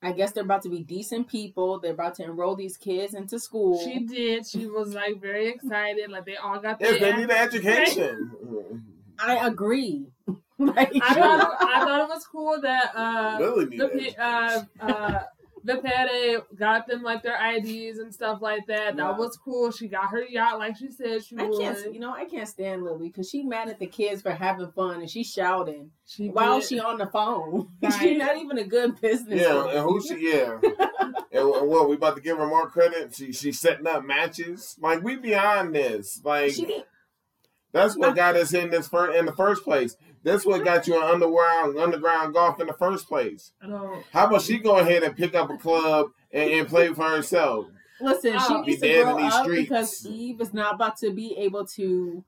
I 0.02 0.12
guess 0.12 0.32
they're 0.32 0.44
about 0.44 0.62
to 0.62 0.70
be 0.70 0.82
decent 0.82 1.28
people. 1.28 1.78
They're 1.80 1.92
about 1.92 2.14
to 2.14 2.24
enroll 2.24 2.54
these 2.54 2.76
kids 2.76 3.12
into 3.14 3.38
school. 3.40 3.82
She 3.84 3.98
did. 3.98 4.46
She 4.46 4.66
was 4.66 4.94
like 4.94 5.20
very 5.20 5.48
excited. 5.48 6.10
Like 6.10 6.24
they 6.26 6.36
all 6.36 6.60
got 6.60 6.80
Yes, 6.80 6.98
their 6.98 7.12
they 7.12 7.16
need 7.16 7.24
an 7.24 7.36
education. 7.36 8.84
I 9.18 9.46
agree. 9.48 10.06
like, 10.58 10.92
I 11.02 11.14
thought 11.14 11.40
it, 11.40 11.66
I 11.66 11.80
thought 11.80 12.00
it 12.02 12.08
was 12.08 12.24
cool 12.26 12.60
that 12.62 12.92
uh 12.94 13.36
Lily 13.40 13.66
need 13.66 13.80
the 13.80 14.22
uh 14.22 14.62
uh 14.80 15.18
the 15.64 15.74
Pede 15.74 16.42
got 16.58 16.86
them 16.86 17.02
like 17.02 17.22
their 17.22 17.38
IDs 17.54 17.98
and 17.98 18.12
stuff 18.14 18.40
like 18.40 18.66
that. 18.68 18.96
Yeah. 18.96 19.08
That 19.08 19.18
was 19.18 19.36
cool. 19.36 19.70
She 19.70 19.88
got 19.88 20.10
her 20.10 20.22
yacht 20.24 20.58
like 20.58 20.76
she 20.76 20.90
said 20.90 21.24
she 21.24 21.36
I 21.36 21.44
would. 21.44 21.58
can't, 21.60 21.92
you 21.94 22.00
know, 22.00 22.12
I 22.12 22.24
can't 22.24 22.48
stand 22.48 22.82
Lily 22.82 23.08
because 23.08 23.28
she 23.28 23.42
mad 23.42 23.68
at 23.68 23.78
the 23.78 23.86
kids 23.86 24.22
for 24.22 24.30
having 24.30 24.70
fun 24.72 25.00
and 25.00 25.10
she's 25.10 25.30
shouting 25.30 25.90
She 26.06 26.28
while 26.28 26.60
did. 26.60 26.68
she 26.68 26.80
on 26.80 26.98
the 26.98 27.06
phone. 27.06 27.68
Right. 27.82 27.92
she's 28.00 28.18
not 28.18 28.36
even 28.36 28.58
a 28.58 28.64
good 28.64 29.00
business. 29.00 29.40
Yeah, 29.42 29.68
and 29.70 29.78
who 29.80 30.00
she? 30.02 30.32
Yeah, 30.32 30.58
and 31.32 31.48
what 31.48 31.88
we 31.88 31.96
about 31.96 32.16
to 32.16 32.22
give 32.22 32.36
her 32.38 32.46
more 32.46 32.68
credit? 32.68 33.14
She 33.14 33.32
she's 33.32 33.58
setting 33.58 33.86
up 33.86 34.04
matches. 34.04 34.76
Like 34.80 35.02
we 35.02 35.16
beyond 35.16 35.74
this. 35.74 36.20
Like 36.24 36.52
She 36.52 36.82
that's 37.72 37.96
what 37.96 38.16
got 38.16 38.36
us 38.36 38.52
in 38.52 38.70
this 38.70 38.88
first 38.88 39.16
in 39.16 39.26
the 39.26 39.32
first 39.32 39.62
place. 39.64 39.96
That's 40.22 40.44
what 40.44 40.64
got 40.64 40.86
you 40.86 40.96
in 40.96 41.02
underground 41.02 41.78
underground 41.78 42.34
golf 42.34 42.60
in 42.60 42.66
the 42.66 42.72
first 42.74 43.08
place. 43.08 43.52
I 43.62 43.68
don't. 43.68 44.04
How 44.12 44.26
about 44.26 44.42
she 44.42 44.58
go 44.58 44.78
ahead 44.78 45.02
and 45.02 45.16
pick 45.16 45.34
up 45.34 45.50
a 45.50 45.56
club 45.56 46.08
and, 46.32 46.50
and 46.50 46.68
play 46.68 46.92
for 46.92 47.08
herself? 47.08 47.66
Listen, 48.00 48.38
she 48.38 48.54
Be 48.54 48.62
needs 48.66 48.80
to 48.82 49.02
grow 49.02 49.16
in 49.16 49.24
these 49.24 49.32
up 49.34 49.42
streets. 49.44 49.68
because 49.68 50.06
Eve 50.06 50.40
is 50.40 50.54
not 50.54 50.74
about 50.74 50.96
to 50.98 51.10
be 51.12 51.36
able 51.38 51.66
to, 51.66 52.24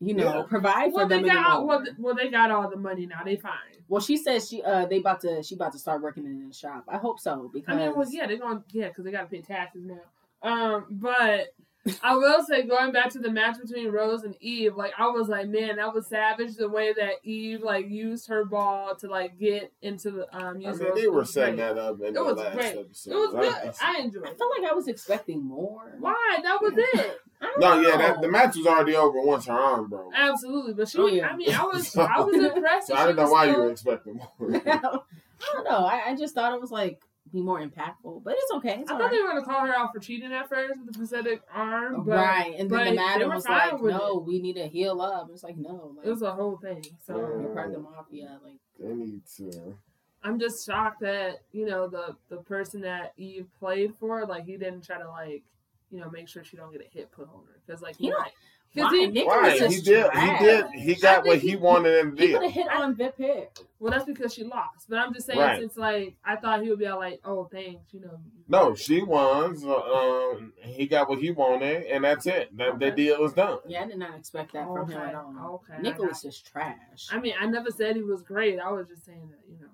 you 0.00 0.14
know, 0.14 0.36
Yeah. 0.36 0.42
provide 0.42 0.90
for 0.90 0.96
Well, 0.98 1.08
they 1.08 1.16
them 1.16 1.24
got 1.26 1.36
anymore. 1.36 1.52
all, 1.52 1.66
well, 1.66 1.84
well, 1.98 2.14
they 2.14 2.28
got 2.28 2.50
all 2.50 2.68
the 2.70 2.76
money 2.76 3.06
now. 3.06 3.22
They 3.24 3.36
fine. 3.36 3.52
Well, 3.88 4.02
she 4.02 4.16
says 4.18 4.48
she 4.48 4.62
uh 4.62 4.84
they 4.86 4.98
about 4.98 5.20
to 5.22 5.42
she 5.42 5.54
about 5.54 5.72
to 5.72 5.78
start 5.78 6.02
working 6.02 6.24
in 6.26 6.46
the 6.48 6.54
shop. 6.54 6.84
I 6.88 6.98
hope 6.98 7.20
so 7.20 7.50
because 7.52 7.74
I 7.74 7.86
mean, 7.86 7.96
well, 7.96 8.06
yeah, 8.10 8.26
they're 8.26 8.36
gonna 8.38 8.62
yeah, 8.70 8.88
because 8.88 9.04
they 9.04 9.10
got 9.10 9.22
to 9.22 9.26
pay 9.28 9.40
taxes 9.40 9.82
now. 9.84 10.00
Um, 10.42 10.86
but 10.90 11.54
I 12.02 12.14
will 12.16 12.42
say, 12.44 12.62
going 12.64 12.92
back 12.92 13.10
to 13.10 13.18
the 13.18 13.30
match 13.30 13.56
between 13.60 13.88
Rose 13.90 14.22
and 14.24 14.34
Eve, 14.40 14.76
like 14.76 14.92
I 14.98 15.06
was 15.08 15.28
like, 15.28 15.48
man, 15.48 15.76
that 15.76 15.94
was 15.94 16.06
savage. 16.06 16.56
The 16.56 16.68
way 16.68 16.92
that 16.94 17.14
Eve 17.24 17.62
like 17.62 17.88
used 17.88 18.28
her 18.28 18.44
ball 18.44 18.94
to 18.96 19.08
like 19.08 19.38
get 19.38 19.72
into 19.82 20.10
the 20.10 20.36
um. 20.36 20.56
I 20.58 20.70
Use 20.70 20.78
mean, 20.80 20.88
Rose 20.90 21.00
they 21.00 21.08
were 21.08 21.24
setting 21.24 21.56
great. 21.56 21.74
that 21.74 21.78
up 21.78 22.00
in 22.00 22.06
It 22.06 22.14
the 22.14 22.24
was 22.24 22.36
last 22.38 22.54
great. 22.56 22.76
episode. 22.76 23.10
It 23.12 23.14
was 23.16 23.34
I- 23.34 23.40
good. 23.62 23.74
I 23.82 23.98
enjoyed 24.00 24.22
I 24.24 24.34
felt 24.34 24.52
like 24.60 24.70
I 24.70 24.74
was 24.74 24.88
expecting 24.88 25.42
more. 25.44 25.94
Why? 25.98 26.38
That 26.42 26.60
was 26.60 26.72
it. 26.76 27.20
I 27.40 27.52
No, 27.58 27.80
know. 27.80 27.88
yeah, 27.88 27.96
that, 27.96 28.20
the 28.20 28.28
match 28.28 28.56
was 28.56 28.66
already 28.66 28.96
over 28.96 29.20
once 29.22 29.46
her 29.46 29.52
arm 29.52 29.88
broke. 29.88 30.12
Absolutely, 30.14 30.74
but 30.74 30.88
she. 30.88 30.98
Oh, 30.98 31.06
yeah. 31.06 31.28
I 31.28 31.36
mean, 31.36 31.54
I 31.54 31.62
was. 31.64 31.96
I 31.96 32.20
was 32.20 32.34
impressed. 32.44 32.88
So 32.88 32.94
I 32.94 33.02
didn't 33.06 33.16
know 33.16 33.22
was 33.24 33.32
why 33.32 33.44
you 33.46 33.58
were 33.58 33.70
expecting 33.70 34.14
more. 34.16 34.60
I 34.66 35.52
don't 35.54 35.64
know. 35.64 35.84
I, 35.86 36.02
I 36.08 36.16
just 36.16 36.34
thought 36.34 36.52
it 36.52 36.60
was 36.60 36.72
like 36.72 37.00
be 37.32 37.40
more 37.42 37.60
impactful, 37.60 38.22
but 38.24 38.34
it's 38.36 38.52
okay. 38.54 38.78
It's 38.80 38.90
I 38.90 38.94
thought 38.94 39.02
right. 39.02 39.10
they 39.12 39.20
were 39.20 39.28
gonna 39.28 39.44
call 39.44 39.66
her 39.66 39.74
out 39.74 39.92
for 39.92 40.00
cheating 40.00 40.32
at 40.32 40.48
first 40.48 40.78
with 40.78 40.92
the 40.92 40.98
prosthetic 40.98 41.42
arm, 41.52 42.04
but 42.04 42.16
right, 42.16 42.54
and 42.58 42.68
then 42.70 42.78
but 42.78 42.84
the 42.84 42.90
they 42.90 42.96
madam 42.96 43.28
was 43.30 43.44
like, 43.46 43.80
with 43.80 43.92
"No, 43.92 44.24
we 44.26 44.40
need 44.40 44.54
to 44.54 44.66
heal 44.68 45.00
up." 45.00 45.28
It's 45.32 45.42
like, 45.42 45.56
no, 45.56 45.94
like 45.96 46.06
it 46.06 46.10
was 46.10 46.22
a 46.22 46.32
whole 46.32 46.56
thing. 46.58 46.84
So 47.06 47.16
you're 47.16 47.54
part 47.54 47.68
of 47.68 47.72
the 47.74 47.78
mafia. 47.80 48.38
Like, 48.44 48.58
they 48.78 48.94
need 48.94 49.22
to. 49.36 49.76
I'm 50.22 50.38
just 50.40 50.66
shocked 50.66 51.00
that 51.02 51.36
you 51.52 51.66
know 51.66 51.88
the 51.88 52.16
the 52.28 52.38
person 52.38 52.80
that 52.82 53.12
Eve 53.16 53.46
played 53.58 53.94
for, 54.00 54.26
like 54.26 54.44
he 54.46 54.56
didn't 54.56 54.84
try 54.84 54.98
to 54.98 55.08
like 55.08 55.42
you 55.90 56.00
know 56.00 56.10
make 56.10 56.28
sure 56.28 56.42
she 56.44 56.56
don't 56.56 56.72
get 56.72 56.80
a 56.80 56.88
hit 56.92 57.10
put 57.12 57.28
on 57.28 57.44
her 57.46 57.60
because 57.66 57.80
like 57.82 57.96
he 57.96 58.04
He 58.06 58.10
don't- 58.10 58.20
might. 58.20 58.32
'Cause 58.74 58.84
Why? 58.92 58.98
he- 58.98 59.06
Nicholas 59.08 59.60
Right, 59.60 59.70
he 59.70 59.80
did. 59.80 60.10
He 60.12 60.38
did. 60.44 60.66
He 60.72 60.94
got 60.96 61.24
what 61.24 61.38
he 61.38 61.50
he- 61.50 61.56
wanted 61.56 61.98
him 61.98 62.16
to 62.16 62.22
He 62.22 62.32
could 62.32 62.38
do. 62.40 62.44
have 62.44 62.52
hit 62.52 62.68
on 62.68 62.94
Vip 62.94 63.16
Hair. 63.16 63.48
Well, 63.80 63.90
that's 63.92 64.04
because 64.04 64.34
she 64.34 64.44
lost. 64.44 64.88
But 64.90 64.98
I'm 64.98 65.14
just 65.14 65.26
saying, 65.26 65.38
Right. 65.38 65.58
since 65.58 65.76
like 65.76 66.16
I 66.24 66.36
thought 66.36 66.62
he 66.62 66.68
would 66.68 66.78
be 66.78 66.86
all 66.86 66.98
like, 66.98 67.20
"Oh, 67.24 67.44
thanks," 67.50 67.92
you 67.94 68.00
know. 68.00 68.20
No, 68.46 68.74
she 68.74 69.02
won. 69.02 69.56
So, 69.56 70.34
um, 70.36 70.52
he 70.60 70.86
got 70.86 71.08
what 71.08 71.18
he 71.18 71.30
wanted, 71.30 71.84
and 71.86 72.04
that's 72.04 72.26
it. 72.26 72.54
That 72.58 72.78
the 72.78 72.86
Okay. 72.88 72.96
deal 72.96 73.24
is 73.24 73.32
done. 73.32 73.58
Yeah, 73.66 73.82
I 73.82 73.86
did 73.86 73.98
not 73.98 74.14
expect 74.18 74.52
that 74.52 74.66
from 74.66 74.90
him 74.90 74.98
Okay, 74.98 75.08
at 75.08 75.14
all. 75.14 75.62
okay, 75.70 75.80
Nicholas 75.82 76.24
is 76.24 76.40
trash. 76.40 77.08
I 77.10 77.18
mean, 77.18 77.34
I 77.40 77.46
never 77.46 77.70
said 77.70 77.96
he 77.96 78.02
was 78.02 78.22
great. 78.22 78.58
I 78.58 78.70
was 78.70 78.86
just 78.88 79.04
saying 79.06 79.30
that, 79.30 79.40
you 79.50 79.58
know. 79.60 79.70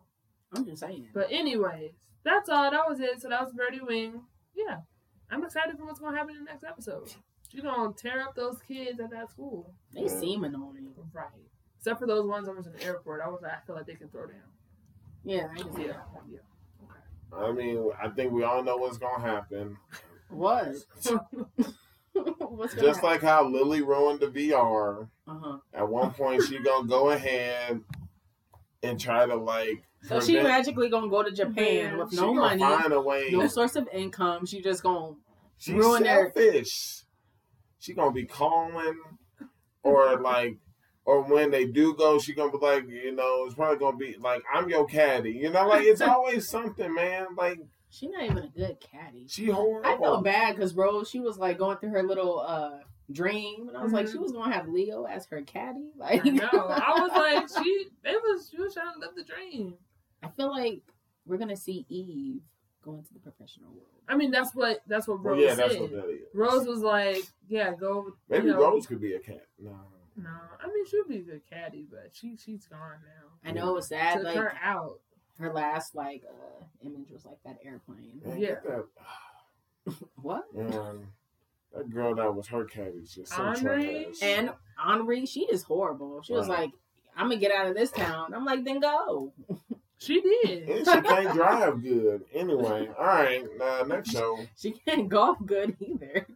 I'm 0.57 0.65
just 0.65 0.81
saying. 0.81 1.09
But 1.13 1.33
anyways, 1.33 1.95
that's 2.23 2.49
all. 2.49 2.71
That 2.71 2.89
was 2.89 3.01
it. 3.01 3.21
So 3.21 3.29
that 3.29 3.41
was 3.43 3.53
Birdie 3.53 3.81
Wing. 3.81 4.23
Yeah, 4.55 4.79
I'm 5.31 5.43
excited 5.45 5.77
for 5.77 5.85
what's 5.85 5.99
gonna 5.99 6.17
happen 6.17 6.37
in 6.37 6.45
the 6.45 6.51
next 6.51 6.63
episode. 6.65 7.13
She's 7.55 7.63
gonna 7.63 7.93
tear 7.93 8.23
up 8.23 8.35
those 8.35 8.59
kids 8.67 8.99
at 9.01 9.11
that 9.11 9.31
school, 9.31 9.73
They 9.93 10.09
seem 10.09 10.43
annoying. 10.45 10.93
right? 11.13 11.27
Except 11.79 12.01
for 12.01 12.07
those 12.07 12.27
ones 12.27 12.49
over 12.49 12.59
in 12.59 12.73
the 12.73 12.83
airport. 12.85 13.21
I 13.25 13.29
was 13.29 13.41
like, 13.43 13.53
I 13.53 13.61
feel 13.67 13.77
like 13.77 13.87
they 13.87 13.95
can 13.95 14.09
throw 14.09 14.27
down. 14.27 14.41
Yeah, 15.23 15.49
I 15.53 15.57
can 15.59 15.75
see 15.75 15.83
Yeah, 15.83 15.89
that. 15.89 16.09
yeah. 16.31 17.37
I 17.39 17.53
mean, 17.53 17.91
I 18.03 18.09
think 18.09 18.33
we 18.33 18.43
all 18.43 18.63
know 18.63 18.77
what's 18.77 18.99
gonna 18.99 19.23
happen. 19.23 19.77
What? 20.31 20.69
What's 22.13 22.75
going 22.75 22.87
Just 22.87 23.03
like 23.03 23.23
how 23.23 23.45
Lily 23.49 23.83
ruined 23.83 24.21
the 24.21 24.29
VR. 24.29 25.09
uh 25.27 25.35
huh. 25.39 25.57
At 25.73 25.89
one 25.89 26.13
point, 26.13 26.43
she 26.45 26.59
gonna 26.61 26.87
go 26.89 27.11
ahead 27.11 27.81
and 28.83 29.01
try 29.01 29.27
to 29.27 29.35
like. 29.35 29.83
So 30.03 30.21
she 30.21 30.41
magically 30.41 30.89
gonna 30.91 31.09
go 31.09 31.23
to 31.23 31.33
Japan 31.33 31.99
with 31.99 32.11
she 32.11 32.17
no 32.17 32.33
money, 32.35 32.61
Find 32.61 32.93
a 32.93 33.01
way. 33.01 33.31
no 33.33 33.47
source 33.49 33.75
of 33.77 33.89
income. 33.93 34.47
She 34.47 34.61
just 34.63 34.83
gonna 34.83 35.15
She's 35.59 35.75
ruin 35.75 36.03
their- 36.05 36.33
selfish. 36.33 37.04
She 37.85 37.93
gonna 37.93 38.12
be 38.12 38.25
calling, 38.25 38.99
or 39.83 40.19
like, 40.19 40.57
or 41.05 41.21
when 41.23 41.50
they 41.50 41.67
do 41.67 41.95
go, 41.95 42.19
she 42.19 42.33
gonna 42.33 42.50
be 42.50 42.57
like, 42.57 42.88
you 42.88 43.14
know, 43.14 43.45
it's 43.45 43.55
probably 43.55 43.76
gonna 43.79 43.99
be 43.99 44.17
like, 44.19 44.43
I'm 44.53 44.71
your 44.71 44.87
caddy. 44.87 45.33
You 45.33 45.50
know, 45.50 45.69
like 45.69 45.85
it's 45.85 46.00
always 46.00 46.49
something, 46.57 46.95
man. 46.95 47.26
Like 47.37 47.59
she 47.91 48.09
not 48.09 48.25
even 48.25 48.38
a 48.38 48.49
good 48.49 48.79
caddy. 48.81 49.26
she 49.29 49.47
horrible. 49.50 49.87
I 49.87 49.99
feel 49.99 50.23
bad 50.23 50.57
because 50.57 50.73
Rose, 50.75 51.11
she 51.11 51.21
was 51.21 51.37
like 51.37 51.59
going 51.59 51.76
through 51.76 51.91
her 51.91 52.03
little 52.03 52.41
uh 52.41 52.79
dream, 53.12 53.69
and 53.69 53.76
I 53.76 53.83
was 53.83 53.93
like, 53.93 54.07
Mhm. 54.07 54.12
she 54.12 54.19
was 54.19 54.33
gonna 54.33 54.55
have 54.55 54.67
Leo 54.67 55.05
as 55.05 55.26
her 55.26 55.43
caddy. 55.43 55.91
Like, 55.99 56.25
no. 56.25 56.49
I 56.50 56.99
was 57.00 57.11
like, 57.12 57.49
she. 57.62 57.71
It 58.03 58.23
was. 58.23 58.49
She 58.50 58.59
was 58.62 58.73
trying 58.73 58.95
to 58.95 58.99
live 58.99 59.11
the 59.14 59.25
dream. 59.25 59.75
I 60.23 60.29
feel 60.29 60.49
like 60.50 60.81
we're 61.26 61.37
gonna 61.37 61.55
see 61.55 61.85
Eve 61.91 62.41
go 62.85 62.95
into 62.95 63.12
the 63.14 63.21
professional 63.21 63.71
world. 63.71 63.87
I 64.09 64.17
mean, 64.17 64.31
that's 64.31 64.55
what. 64.55 64.81
That's 64.87 65.09
what 65.09 65.23
Well, 65.23 65.35
Rose 65.35 65.45
yeah, 65.45 65.55
that's 65.55 65.73
said. 65.73 65.81
what 65.83 65.91
that 65.93 66.09
is. 66.11 66.21
Rose 66.35 66.67
was 66.67 66.81
like, 66.81 67.23
"Yeah, 67.49 67.73
go." 67.75 68.12
Maybe 68.29 68.47
you 68.49 68.53
know, 68.53 68.61
Rose 68.61 68.87
could 68.87 69.00
be 69.00 69.14
a 69.14 69.19
cat. 69.21 69.47
No. 69.59 69.79
No, 70.17 70.31
I 70.61 70.69
mean 70.69 70.87
she'd 70.87 71.09
be 71.09 71.17
a 71.19 71.23
good 71.23 71.43
caddy, 71.50 71.87
but 71.91 72.11
she 72.12 72.37
she's 72.37 72.67
gone 72.67 72.79
now. 73.05 73.49
I 73.49 73.53
know 73.53 73.71
it 73.71 73.75
was 73.75 73.88
sad. 73.88 74.14
Took 74.19 74.25
Like 74.26 74.37
her 74.37 74.53
out. 74.62 75.00
her 75.41 75.53
last 75.53 75.97
like 75.97 76.23
uh 76.31 76.64
image 76.85 77.11
was 77.11 77.25
like 77.25 77.38
that 77.45 77.59
airplane. 77.64 78.21
Man, 78.25 78.38
Yeah. 78.38 78.47
get 78.50 78.62
that, 78.64 78.85
What? 80.23 80.45
man, 80.55 81.09
that 81.75 81.91
girl 81.91 82.14
that 82.14 82.33
was 82.33 82.47
her 82.47 82.64
caddy 82.64 83.00
just 83.03 83.33
so 83.33 83.43
Anri. 83.43 84.14
And 84.23 84.53
Anri, 84.81 85.29
she 85.29 85.47
is 85.47 85.64
horrible. 85.64 86.23
She 86.23 86.33
was 86.33 86.47
Right. 86.49 86.61
like, 86.61 86.71
"I'm 87.17 87.26
gonna 87.29 87.41
get 87.41 87.50
out 87.50 87.67
of 87.67 87.75
this 87.75 87.91
town." 87.91 88.35
I'm 88.35 88.45
like, 88.45 88.62
"Then 88.64 88.79
go." 88.79 89.33
She 90.05 90.21
did. 90.21 90.69
And 90.69 90.87
she 90.87 91.01
can't 91.01 91.33
drive 91.33 91.83
good. 91.83 92.25
Anyway, 92.35 92.89
all 92.99 93.07
right. 93.07 93.45
Uh, 93.61 93.85
next 93.87 94.11
show. 94.11 94.39
She 94.57 94.73
can't 94.73 95.09
golf 95.09 95.39
good 95.45 95.77
either. 95.81 96.27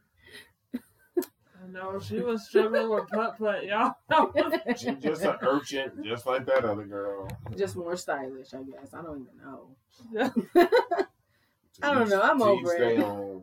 No, 1.71 2.01
she 2.01 2.21
was 2.21 2.47
struggling 2.49 2.89
with 2.89 3.09
putt 3.09 3.39
putt, 3.39 3.65
y'all. 3.67 3.95
She's 4.77 4.97
just 4.97 5.23
an 5.23 5.37
urchin, 5.43 6.03
just 6.03 6.25
like 6.25 6.47
that 6.47 6.65
other 6.65 6.87
girl. 6.87 7.29
Just 7.57 7.77
more 7.77 7.97
stylish, 7.97 8.55
I 8.55 8.63
guess. 8.63 8.95
I 8.95 9.03
don't 9.03 9.27
even 9.27 9.37
know. 9.37 9.77
I 10.57 10.67
I 11.83 11.95
don't 11.95 12.09
know. 12.09 12.23
I'm 12.23 12.39
Teach 12.39 12.47
over 12.47 12.75
it. 12.75 13.03
on. 13.03 13.43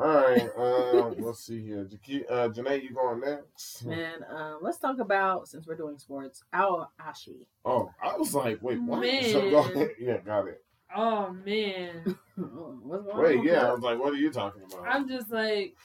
All 0.00 0.06
right. 0.06 0.48
Um, 0.56 1.14
let's 1.18 1.40
see 1.44 1.62
here. 1.64 1.84
Jake- 1.84 2.24
Uh, 2.30 2.48
Jenae, 2.48 2.82
you 2.82 2.94
going 2.94 3.20
next? 3.20 3.84
Man, 3.86 4.22
uh, 4.22 4.56
let's 4.60 4.78
talk 4.78 4.98
about 4.98 5.46
since 5.48 5.66
we're 5.66 5.74
doing 5.76 5.98
sports, 5.98 6.42
Ao 6.54 6.88
Ashi. 7.00 7.46
Oh, 7.64 7.90
I 8.02 8.16
was 8.16 8.34
like, 8.34 8.62
wait, 8.62 8.80
what? 8.80 9.00
Man. 9.02 9.24
So. 9.32 9.88
Yeah, 9.98 10.18
got 10.18 10.48
it. 10.48 10.62
oh 10.96 11.32
man, 11.44 12.16
What's 12.36 13.04
going 13.04 13.18
Wait, 13.18 13.38
on? 13.40 13.44
yeah. 13.44 13.68
I 13.68 13.72
was 13.72 13.80
like, 13.82 13.98
what 14.00 14.12
are 14.12 14.16
you 14.16 14.30
talking 14.32 14.62
about? 14.62 14.88
I'm 14.88 15.06
just 15.06 15.30
like 15.30 15.76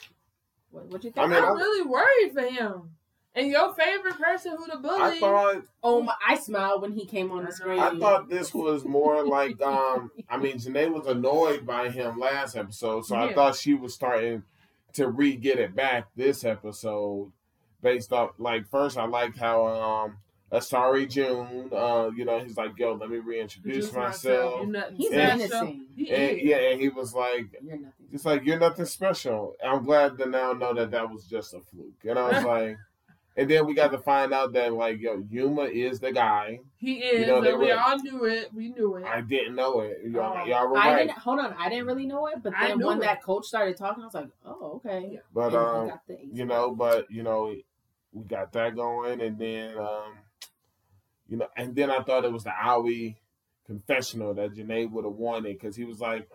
What, 0.72 0.86
what 0.88 1.04
you 1.04 1.12
I 1.12 1.14
think? 1.14 1.30
mean, 1.32 1.38
I'm 1.40 1.46
I'm- 1.50 1.58
really 1.58 1.86
worried 1.88 2.34
for 2.34 2.42
him. 2.42 2.90
And 3.36 3.52
your 3.52 3.74
favorite 3.74 4.18
person 4.18 4.56
who 4.58 4.66
the 4.66 4.78
bully? 4.78 5.18
I 5.18 5.20
thought 5.20 5.64
oh 5.84 6.02
my! 6.02 6.14
I 6.26 6.38
smiled 6.38 6.82
when 6.82 6.94
he 6.94 7.06
came 7.06 7.32
on 7.32 7.44
the 7.46 7.52
screen. 7.52 7.80
I 7.80 7.98
thought 8.00 8.30
this 8.30 8.54
was 8.54 8.86
more 8.86 9.26
like 9.26 9.62
um 9.62 10.12
I 10.30 10.38
mean 10.38 10.58
Jenae 10.58 10.92
was 10.92 11.06
annoyed 11.08 11.66
by 11.66 11.90
him 11.90 12.18
last 12.18 12.56
episode, 12.56 13.06
so 13.06 13.16
I 13.16 13.34
thought 13.34 13.56
she 13.56 13.74
was 13.74 13.94
starting 13.94 14.44
to 14.94 15.10
re 15.10 15.36
get 15.36 15.60
it 15.60 15.76
back 15.76 16.08
this 16.16 16.46
episode 16.46 17.32
based 17.82 18.14
off 18.14 18.32
like 18.38 18.70
first 18.70 18.98
I 18.98 19.06
liked 19.06 19.38
how 19.38 19.66
um 19.68 20.18
Asari 20.52 21.10
Jun, 21.10 21.70
uh, 21.76 22.12
you 22.16 22.24
know, 22.24 22.40
he's 22.40 22.56
like, 22.56 22.78
yo, 22.78 22.94
let 22.94 23.10
me 23.10 23.18
reintroduce 23.18 23.88
Introduce 23.88 23.94
myself. 23.94 24.62
You're 24.62 24.72
nothing 24.72 24.96
He's 24.96 25.12
And- 25.12 25.40
menacing. 25.40 25.88
He 25.96 26.12
And 26.12 26.40
yeah, 26.40 26.58
and 26.58 26.80
he 26.80 26.88
was 26.90 27.14
like 27.14 27.48
You're 27.62 27.76
nothing. 27.78 27.92
It's 28.14 28.24
like 28.26 28.46
you're 28.46 28.60
nothing 28.60 28.86
special. 28.86 29.56
I'm 29.66 29.84
glad 29.84 30.18
to 30.20 30.26
now 30.28 30.54
know 30.54 30.74
that 30.76 30.92
that 30.92 31.10
was 31.12 31.26
just 31.26 31.54
a 31.54 31.60
fluke. 31.60 31.96
And 32.06 32.18
I 32.18 32.30
was 32.32 32.44
like, 32.46 32.78
and 33.38 33.50
then 33.50 33.66
we 33.66 33.74
got 33.74 33.92
to 33.92 33.98
find 33.98 34.34
out 34.34 34.54
that 34.54 34.74
like 34.74 35.00
yo, 35.00 35.24
Yuma 35.30 35.64
is 35.64 36.00
the 36.00 36.12
guy. 36.12 36.60
He 36.78 37.00
is. 37.00 37.22
You 37.22 37.28
know, 37.28 37.38
and 37.44 37.60
we 37.60 37.68
were- 37.68 37.78
all 37.80 37.98
knew 38.00 38.26
it. 38.26 38.54
We 38.54 38.70
knew 38.70 38.96
it. 38.96 39.04
I 39.06 39.22
didn't 39.22 39.56
know 39.56 39.82
it. 39.82 40.00
Y'all, 40.06 40.38
Oh. 40.42 40.46
y'all 40.46 40.68
were 40.70 40.78
I 40.78 40.94
right. 40.94 41.08
didn't 41.08 41.18
hold 41.20 41.40
on. 41.40 41.54
I 41.60 41.70
didn't 41.70 41.86
really 41.88 42.06
know 42.06 42.28
it, 42.28 42.42
but 42.44 42.54
then 42.60 42.80
when 42.84 42.98
it. 42.98 43.02
that 43.02 43.24
coach 43.24 43.46
started 43.46 43.76
talking, 43.78 44.04
I 44.04 44.06
was 44.06 44.14
like, 44.14 44.30
"Oh, 44.46 44.82
okay." 44.86 45.10
Yeah. 45.14 45.20
But 45.34 45.48
And 45.48 45.56
um, 45.56 45.88
got 45.90 46.08
the 46.08 46.18
you 46.32 46.46
know, 46.46 46.76
but 46.76 47.10
you 47.12 47.24
know, 47.24 47.54
we 48.14 48.24
got 48.24 48.54
that 48.54 48.76
going, 48.76 49.20
and 49.22 49.38
then 49.38 49.78
um, 49.78 50.18
you 51.28 51.38
know, 51.38 51.48
and 51.58 51.76
then 51.76 51.90
I 51.92 52.02
thought 52.04 52.24
it 52.26 52.32
was 52.32 52.44
the 52.44 52.54
Aoi 52.54 53.16
confessional 53.66 54.34
that 54.36 54.54
Jenae 54.54 54.90
would 54.92 55.06
have 55.06 55.14
wanted 55.16 55.54
because 55.60 55.76
he 55.76 55.84
was 55.86 56.00
like, 56.00 56.30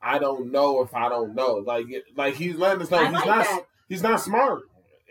I 0.00 0.18
don't 0.18 0.50
know 0.50 0.82
if 0.82 0.94
I 0.94 1.08
don't 1.10 1.34
know. 1.34 1.56
Like, 1.56 1.84
like 2.16 2.34
he's 2.34 2.56
letting 2.56 2.82
us 2.82 2.90
know 2.90 2.98
I 2.98 3.04
he's 3.04 3.12
like 3.14 3.26
not 3.26 3.44
that. 3.44 3.66
he's 3.88 4.02
not 4.02 4.20
smart, 4.20 4.62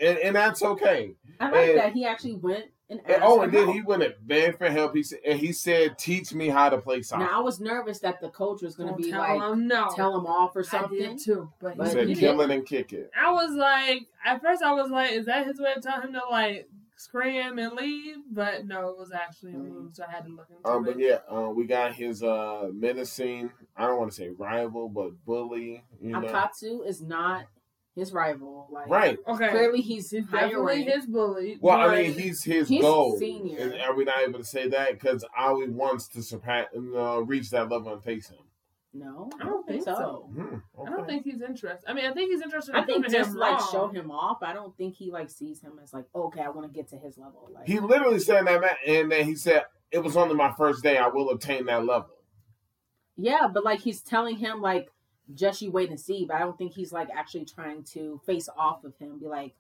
and 0.01 0.17
and 0.17 0.35
that's 0.35 0.63
okay. 0.63 1.13
I 1.41 1.50
like 1.51 1.69
and- 1.69 1.79
that 1.79 1.93
he 1.93 2.05
actually 2.05 2.36
went 2.36 2.65
and 2.89 3.00
asked. 3.01 3.10
And, 3.10 3.24
oh, 3.24 3.41
and 3.41 3.51
then 3.53 3.63
help. 3.63 3.75
he 3.75 3.81
went 3.81 4.03
and 4.03 4.13
begged 4.27 4.57
for 4.57 4.69
help. 4.69 4.95
He 4.95 5.03
said, 5.03 5.19
and 5.25 5.39
he 5.39 5.51
said, 5.53 5.98
"Teach 5.98 6.33
me 6.33 6.50
how 6.50 6.69
to 6.69 6.77
play 6.77 7.01
soccer." 7.01 7.24
Now 7.24 7.39
I 7.39 7.41
was 7.41 7.60
nervous 7.60 8.00
that 8.00 8.19
the 8.21 8.29
coach 8.29 8.62
was 8.62 8.75
going 8.75 8.89
to 8.89 8.95
be 8.95 9.10
tell 9.12 9.21
like, 9.21 9.41
him 9.53 9.67
no. 9.67 9.89
tell 9.95 10.17
him 10.17 10.25
off 10.25 10.55
or 10.55 10.60
I 10.60 10.63
something. 10.63 10.98
did 10.98 11.19
too, 11.19 11.50
but, 11.60 11.75
he 11.77 11.86
said, 11.89 12.07
he 12.10 12.15
"Kill 12.15 12.39
it 12.41 12.51
and 12.51 12.65
kick 12.65 12.91
it." 12.93 13.10
I 13.19 13.31
was 13.31 13.51
like, 13.51 14.07
at 14.25 14.41
first 14.41 14.62
I 14.62 14.74
was 14.74 14.89
like, 14.91 15.12
is 15.12 15.25
that 15.27 15.45
his 15.48 15.60
way 15.60 15.74
of 15.75 15.81
telling 15.81 16.07
him 16.07 16.13
to 16.13 16.21
like 16.29 16.67
scram 16.98 17.57
and 17.60 17.74
leave? 17.74 18.17
But 18.29 18.65
no, 18.67 18.89
it 18.89 18.98
was 18.98 19.12
actually 19.13 19.53
a 19.53 19.57
move, 19.57 19.95
so 19.95 20.03
I 20.07 20.12
had 20.12 20.25
to 20.25 20.31
look 20.31 20.48
into 20.50 20.67
Um, 20.69 20.86
it. 20.86 20.91
but 20.93 21.00
yeah, 21.00 21.19
uh, 21.33 21.50
we 21.50 21.65
got 21.65 21.93
his 21.93 22.21
uh 22.24 22.69
menacing. 22.74 23.51
I 23.77 23.88
don't 23.88 23.98
want 24.00 24.12
to 24.12 24.15
say 24.17 24.29
rival, 24.29 24.89
but 24.89 25.12
bully. 25.25 25.83
You 26.01 26.10
know, 26.12 26.19
Akutsu 26.21 26.86
is 26.86 27.01
not 27.01 27.45
his 27.95 28.13
rival. 28.13 28.67
Like, 28.71 28.88
right? 28.88 29.17
Okay, 29.27 29.50
Clearly, 29.50 29.81
he's, 29.81 30.10
he's 30.12 30.25
higher 30.25 30.48
definitely 30.50 30.83
his 30.83 31.05
bully. 31.05 31.57
Well, 31.60 31.77
I 31.79 31.95
mean, 32.01 32.13
he's 32.17 32.43
his 32.43 32.67
He's 32.69 32.81
goal. 32.81 33.17
senior. 33.17 33.60
And 33.60 33.81
are 33.81 33.93
we 33.95 34.05
not 34.05 34.19
able 34.19 34.39
to 34.39 34.45
say 34.45 34.67
that 34.69 34.93
because 34.93 35.25
Aoi 35.38 35.67
wants 35.69 36.07
to 36.10 36.24
surpass, 36.24 36.67
uh, 36.75 37.21
reach 37.24 37.50
that 37.51 37.69
level 37.69 37.93
and 37.93 38.03
face 38.03 38.29
him? 38.29 38.38
No, 38.93 39.29
I 39.39 39.45
don't 39.45 39.65
think 39.65 39.83
so. 39.86 40.29
Hmm, 40.33 40.55
I 40.86 40.89
don't 40.89 41.05
think 41.07 41.24
he's 41.24 41.41
interested. 41.41 41.89
I 41.89 41.93
mean, 41.93 42.05
I 42.05 42.13
think 42.13 42.29
he's 42.29 42.41
interested. 42.41 42.75
I 42.75 42.83
think 42.83 43.03
proving 43.05 43.19
just 43.19 43.29
him 43.31 43.36
like 43.38 43.57
wrong. 43.57 43.69
show 43.71 43.88
him 43.88 44.12
off. 44.12 44.43
I 44.43 44.51
don't 44.51 44.75
think 44.75 44.95
he 44.95 45.12
like 45.12 45.29
sees 45.29 45.62
him 45.62 45.79
as 45.81 45.93
like, 45.93 46.03
okay, 46.13 46.41
I 46.41 46.50
want 46.50 46.67
to 46.67 46.74
get 46.77 46.89
to 46.89 46.98
his 46.98 47.17
level. 47.17 47.50
Like, 47.53 47.67
He 47.67 47.79
literally 47.79 48.19
said 48.19 48.45
that, 48.48 48.60
man, 48.60 48.71
and 48.86 49.10
then 49.10 49.24
he 49.24 49.36
said, 49.36 49.63
"It 49.91 50.00
was 50.00 50.17
only 50.17 50.36
my 50.36 50.51
first 50.57 50.83
day. 50.83 50.98
I 50.98 51.07
will 51.07 51.29
obtain 51.29 51.65
that 51.67 51.86
level." 51.86 52.10
yeah, 53.17 53.48
but 53.53 53.63
like 53.63 53.79
he's 53.79 54.01
telling 54.01 54.36
him 54.36 54.62
like, 54.62 54.89
just 55.35 55.61
you 55.61 55.71
wait 55.71 55.89
and 55.89 56.00
see. 56.00 56.25
But 56.25 56.38
I 56.38 56.39
don't 56.39 56.57
think 56.57 56.73
he's 56.73 56.91
like 56.91 57.09
actually 57.15 57.45
trying 57.45 57.83
to 57.93 58.19
face 58.25 58.50
off 58.57 58.83
of 58.83 58.95
him. 58.97 59.19
Be 59.19 59.27
like, 59.27 59.53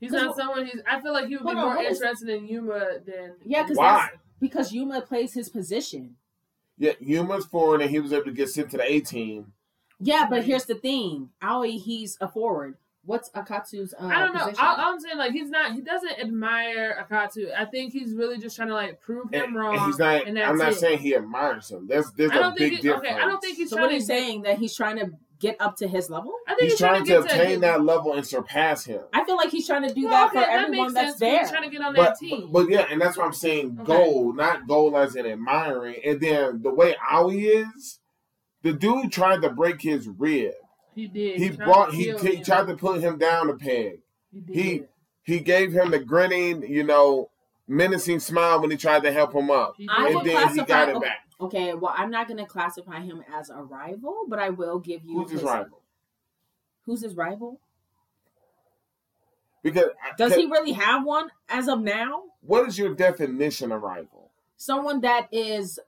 He's 0.00 0.12
not 0.12 0.34
someone. 0.36 0.64
He's. 0.64 0.80
I 0.90 1.00
feel 1.00 1.12
like 1.12 1.26
he 1.28 1.36
would 1.36 1.44
be 1.44 1.50
on, 1.50 1.56
more 1.56 1.76
what 1.76 1.84
is- 1.84 1.98
interested 2.00 2.28
in 2.30 2.46
Yuma 2.46 3.00
than. 3.04 3.34
yeah, 3.44 3.62
because 3.62 3.76
Why? 3.76 4.08
because 4.40 4.72
Yuma 4.72 5.02
plays 5.02 5.34
his 5.34 5.48
position. 5.50 6.16
Yeah, 6.78 6.92
Yuma's 7.00 7.44
forward, 7.44 7.82
and 7.82 7.90
he 7.90 8.00
was 8.00 8.12
able 8.12 8.24
to 8.24 8.32
get 8.32 8.48
sent 8.48 8.70
to 8.70 8.78
the 8.78 8.90
A 8.90 9.00
team. 9.00 9.52
Yeah, 10.02 10.26
but 10.30 10.44
here's 10.44 10.64
the 10.64 10.76
thing, 10.76 11.28
Aoi, 11.42 11.72
he's 11.72 12.16
a 12.22 12.28
forward. 12.28 12.78
What's 13.04 13.30
Akutsu's? 13.30 13.94
Uh, 13.98 14.06
I 14.06 14.18
don't 14.20 14.34
know. 14.34 14.40
Position? 14.40 14.58
I, 14.64 14.74
I'm 14.78 15.00
saying 15.00 15.16
like 15.16 15.32
he's 15.32 15.48
not. 15.48 15.72
He 15.72 15.80
doesn't 15.80 16.18
admire 16.20 17.04
Akutsu. 17.10 17.50
I 17.56 17.64
think 17.64 17.92
he's 17.92 18.12
really 18.14 18.38
just 18.38 18.56
trying 18.56 18.68
to 18.68 18.74
like 18.74 19.00
prove 19.00 19.32
him 19.32 19.42
And, 19.42 19.56
wrong. 19.56 19.76
and 19.76 19.86
he's 19.86 19.98
not. 19.98 20.26
and 20.26 20.36
that's 20.36 20.50
I'm 20.50 20.58
not 20.58 20.72
it. 20.72 20.76
saying 20.76 20.98
he 20.98 21.14
admires 21.16 21.70
him. 21.70 21.86
There's 21.88 22.10
there's 22.12 22.30
I 22.32 22.48
a 22.50 22.54
big 22.54 22.72
He, 22.72 22.76
difference. 22.82 23.06
okay, 23.08 23.14
I 23.14 23.24
don't 23.26 23.40
think 23.40 23.56
he's 23.56 23.70
so 23.70 23.76
trying 23.76 23.84
what 23.86 23.90
are 23.92 23.94
you 23.94 24.00
to. 24.00 24.06
saying 24.06 24.42
that 24.42 24.58
he's 24.58 24.74
trying 24.76 24.98
to 24.98 25.10
get 25.38 25.56
up 25.58 25.74
to 25.76 25.88
his 25.88 26.10
level? 26.10 26.34
I 26.46 26.54
think 26.54 26.68
He's 26.70 26.78
trying 26.78 27.02
to 27.02 27.08
get 27.08 27.20
obtain 27.22 27.60
that 27.60 27.82
level 27.82 28.12
and 28.12 28.26
surpass 28.26 28.84
him. 28.84 29.00
I 29.14 29.24
feel 29.24 29.36
like 29.36 29.48
he's 29.48 29.66
trying 29.66 29.88
to 29.88 29.94
do 29.94 30.02
Well, 30.04 30.10
that 30.10 30.26
okay, 30.36 30.44
for 30.44 30.50
everyone 30.50 30.88
makes 30.88 30.92
that's 30.92 31.06
sense, 31.06 31.12
'cause 31.14 31.20
there. 31.20 31.38
He's 31.40 31.50
trying 31.50 31.62
to 31.62 31.70
get 31.70 31.80
on 31.80 31.94
But, 31.94 32.02
that 32.02 32.18
team. 32.18 32.52
but 32.52 32.68
yeah, 32.68 32.84
and 32.90 33.00
that's 33.00 33.16
what 33.16 33.24
I'm 33.24 33.32
saying. 33.32 33.78
Okay. 33.80 33.86
Goal, 33.86 34.34
not 34.34 34.68
goal 34.68 34.94
as 34.98 35.16
in 35.16 35.24
admiring. 35.24 35.96
And 36.04 36.20
then 36.20 36.60
the 36.60 36.74
way 36.74 36.94
Aoi 37.10 37.30
is, 37.38 38.00
the 38.62 38.74
dude 38.74 39.10
tried 39.12 39.40
to 39.40 39.48
break 39.48 39.80
his 39.80 40.06
rib. 40.10 40.52
He 40.94 41.06
did. 41.06 41.38
He 41.40 41.48
tried 41.50 41.64
brought 41.64 41.90
to 41.90 41.96
he, 41.96 42.12
he 42.18 42.36
him. 42.36 42.44
tried 42.44 42.66
to 42.68 42.76
put 42.76 43.00
him 43.00 43.18
down 43.18 43.48
a 43.50 43.54
peg. 43.54 44.00
He 44.32 44.42
he- 44.62 44.84
He 45.22 45.40
gave 45.40 45.72
him 45.72 45.90
the 45.90 45.98
grinning, 46.00 46.62
you 46.62 46.82
know, 46.82 47.30
menacing 47.68 48.20
smile 48.20 48.60
when 48.60 48.70
he 48.70 48.76
tried 48.76 49.02
to 49.04 49.12
help 49.12 49.32
him 49.34 49.50
up, 49.50 49.74
He 49.76 49.86
I 49.88 50.08
and 50.08 50.26
then 50.26 50.48
he 50.54 50.62
got 50.64 50.88
it 50.88 50.96
okay. 50.96 51.06
back. 51.06 51.18
Okay, 51.40 51.74
well, 51.74 51.94
I'm 51.96 52.10
not 52.10 52.26
going 52.26 52.38
to 52.38 52.46
classify 52.46 53.00
him 53.00 53.22
as 53.32 53.48
a 53.48 53.62
rival, 53.62 54.24
but 54.28 54.38
I 54.38 54.50
will 54.50 54.78
give 54.78 55.04
you 55.04 55.20
Who's 55.20 55.30
his 55.30 55.42
rival? 55.42 55.80
Who's 56.84 57.02
his 57.02 57.14
rival? 57.14 57.60
Because 59.62 59.84
uh, 59.84 60.14
Does 60.16 60.34
he 60.34 60.46
really 60.46 60.72
have 60.72 61.04
one 61.04 61.28
as 61.48 61.68
of 61.68 61.80
now? 61.80 62.22
What 62.40 62.66
is 62.66 62.78
your 62.78 62.94
definition 62.94 63.72
of 63.72 63.82
rival? 63.82 64.30
Someone 64.56 65.00
that 65.02 65.28
is 65.32 65.78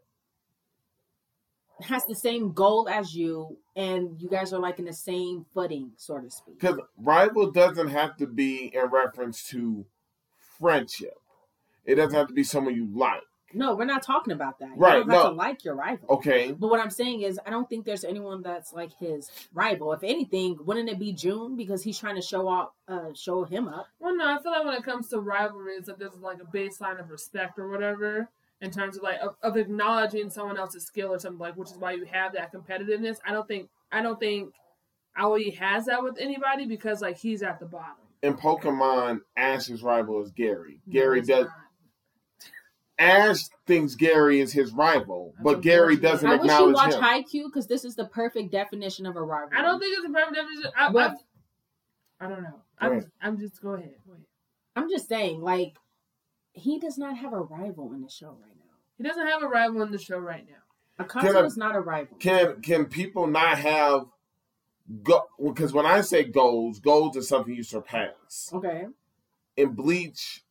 has 1.84 2.04
the 2.06 2.14
same 2.14 2.52
goal 2.52 2.88
as 2.88 3.14
you, 3.14 3.56
and 3.76 4.20
you 4.20 4.28
guys 4.28 4.52
are 4.52 4.60
like 4.60 4.78
in 4.78 4.84
the 4.84 4.92
same 4.92 5.46
footing, 5.54 5.92
so 5.96 6.18
to 6.18 6.30
speak. 6.30 6.58
Because 6.60 6.78
rival 6.98 7.50
doesn't 7.50 7.88
have 7.88 8.16
to 8.18 8.26
be 8.26 8.74
in 8.74 8.86
reference 8.86 9.48
to 9.48 9.84
friendship. 10.58 11.14
It 11.84 11.96
doesn't 11.96 12.16
have 12.16 12.28
to 12.28 12.34
be 12.34 12.44
someone 12.44 12.74
you 12.74 12.88
like. 12.92 13.22
No, 13.54 13.74
we're 13.74 13.84
not 13.84 14.02
talking 14.02 14.32
about 14.32 14.58
that. 14.60 14.70
Right, 14.76 14.98
You 14.98 15.04
don't 15.04 15.10
have 15.10 15.24
no. 15.24 15.30
to 15.30 15.36
like 15.36 15.64
your 15.64 15.74
rival. 15.74 16.08
Okay. 16.08 16.52
But 16.52 16.70
what 16.70 16.80
I'm 16.80 16.90
saying 16.90 17.20
is, 17.20 17.38
I 17.46 17.50
don't 17.50 17.68
think 17.68 17.84
there's 17.84 18.04
anyone 18.04 18.40
that's 18.42 18.72
like 18.72 18.92
his 18.98 19.30
rival. 19.52 19.92
If 19.92 20.02
anything, 20.02 20.56
wouldn't 20.64 20.88
it 20.88 20.98
be 20.98 21.12
Jun 21.12 21.54
because 21.56 21.82
he's 21.82 21.98
trying 21.98 22.14
to 22.14 22.22
show 22.22 22.48
off, 22.48 22.70
uh, 22.88 23.12
show 23.14 23.44
him 23.44 23.68
up? 23.68 23.88
Well, 23.98 24.16
no, 24.16 24.26
I 24.26 24.40
feel 24.42 24.52
like 24.52 24.64
when 24.64 24.74
it 24.74 24.84
comes 24.84 25.08
to 25.08 25.20
rivalries 25.20 25.84
that 25.86 25.98
there's 25.98 26.14
like 26.14 26.38
a 26.40 26.56
baseline 26.56 26.98
of 26.98 27.10
respect 27.10 27.58
or 27.58 27.68
whatever 27.68 28.30
in 28.62 28.70
terms 28.70 28.96
of 28.96 29.02
like 29.02 29.18
of, 29.20 29.34
of 29.42 29.56
acknowledging 29.56 30.30
someone 30.30 30.56
else's 30.56 30.84
skill 30.84 31.12
or 31.12 31.18
something 31.18 31.38
like, 31.38 31.56
which 31.56 31.70
is 31.70 31.76
why 31.76 31.92
you 31.92 32.06
have 32.06 32.32
that 32.32 32.52
competitiveness. 32.52 33.18
I 33.26 33.32
don't 33.32 33.46
think 33.46 33.68
I 33.90 34.00
don't 34.00 34.18
think 34.18 34.54
Aoi 35.18 35.50
has 35.58 35.84
that 35.86 36.02
with 36.02 36.16
anybody 36.18 36.64
because 36.64 37.02
like 37.02 37.18
he's 37.18 37.42
at 37.42 37.60
the 37.60 37.66
bottom. 37.66 37.96
In 38.22 38.34
Pokemon, 38.34 39.20
Ash's 39.36 39.82
rival 39.82 40.22
is 40.22 40.30
Gary. 40.30 40.80
Gary 40.88 41.18
he's 41.18 41.28
does. 41.28 41.46
not. 41.46 41.56
Ash 42.98 43.40
thinks 43.66 43.96
Gary 43.96 44.38
is 44.38 44.52
his 44.52 44.72
rival, 44.72 45.32
That's 45.34 45.42
but 45.42 45.60
Gary 45.60 45.96
doesn't 45.96 46.28
I 46.28 46.36
wish 46.36 46.42
you 46.42 46.50
acknowledge 46.68 46.74
watch 46.74 46.94
him. 46.94 47.02
Haikyuu 47.02 47.46
because 47.46 47.66
this 47.66 47.84
is 47.84 47.96
the 47.96 48.04
perfect 48.04 48.52
definition 48.52 49.06
of 49.06 49.16
a 49.16 49.22
rival. 49.22 49.50
I 49.56 49.62
don't 49.62 49.80
think 49.80 49.98
it's 49.98 50.06
a 50.08 50.12
perfect 50.12 50.36
definition. 50.36 50.70
I, 50.78 50.90
What? 50.90 51.16
I, 52.20 52.26
I 52.26 52.28
don't 52.28 52.42
know. 52.44 52.60
I'm. 52.78 53.10
I'm 53.20 53.38
just 53.38 53.60
go 53.60 53.70
ahead. 53.70 53.94
Go 54.06 54.12
ahead. 54.12 54.24
I'm 54.76 54.88
just 54.88 55.08
saying, 55.08 55.40
like, 55.40 55.74
he 56.52 56.78
does 56.78 56.98
not 56.98 57.16
have 57.16 57.32
a 57.32 57.40
rival 57.40 57.92
in 57.92 58.02
the 58.02 58.10
show 58.10 58.28
right 58.28 58.56
now. 58.56 58.74
He 58.98 59.04
doesn't 59.04 59.26
have 59.26 59.42
a 59.42 59.48
rival 59.48 59.82
in 59.82 59.90
the 59.90 59.98
show 59.98 60.18
right 60.18 60.46
now. 60.46 61.06
Can 61.06 61.22
Akutsu 61.34 61.46
is 61.46 61.56
not 61.56 61.74
a 61.74 61.80
rival. 61.80 62.16
Can 62.18 62.60
can 62.62 62.84
people 62.86 63.26
not 63.26 63.58
have 63.58 64.06
go? 65.02 65.22
Because 65.42 65.72
when 65.72 65.86
I 65.86 66.02
say 66.02 66.24
goals, 66.24 66.78
goals 66.80 67.16
is 67.16 67.28
something 67.28 67.54
you 67.54 67.62
surpass. 67.62 68.50
Okay, 68.52 68.86
In 69.56 69.70
Bleach, 69.72 70.44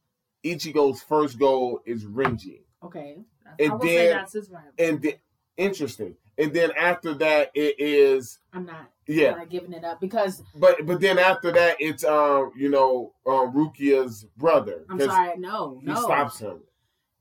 Ichigo's 0.44 1.02
first 1.02 1.38
goal 1.40 1.82
is 1.86 2.06
Renji. 2.06 2.62
okay. 2.84 3.20
And 3.60 3.72
I 3.72 3.76
will 3.76 3.82
say 3.82 3.96
then- 4.08 4.16
that's 4.18 4.34
his 4.34 4.50
rival. 4.50 4.72
and 4.80 5.02
then 5.02 5.14
interesting. 5.58 6.16
And 6.38 6.54
then 6.54 6.72
after 6.78 7.14
that, 7.16 7.52
it 7.54 7.76
is 7.80 8.40
I'm 8.54 8.66
not, 8.66 8.90
yeah. 9.12 9.34
I'm 9.36 9.48
giving 9.48 9.74
it 9.74 9.84
up 9.84 10.00
because 10.02 10.44
But 10.56 10.86
but 10.86 11.00
then 11.02 11.18
after 11.20 11.52
that, 11.52 11.78
it's 11.80 12.04
um 12.04 12.52
you 12.56 12.70
know 12.70 13.14
um 13.26 13.54
Rukia's 13.54 14.26
brother 14.38 14.86
I'm 14.90 14.98
'cause 14.98 15.08
sorry. 15.08 15.38
No, 15.38 15.80
he 15.82 15.88
no. 15.88 16.02
stops 16.02 16.40
him. 16.40 16.62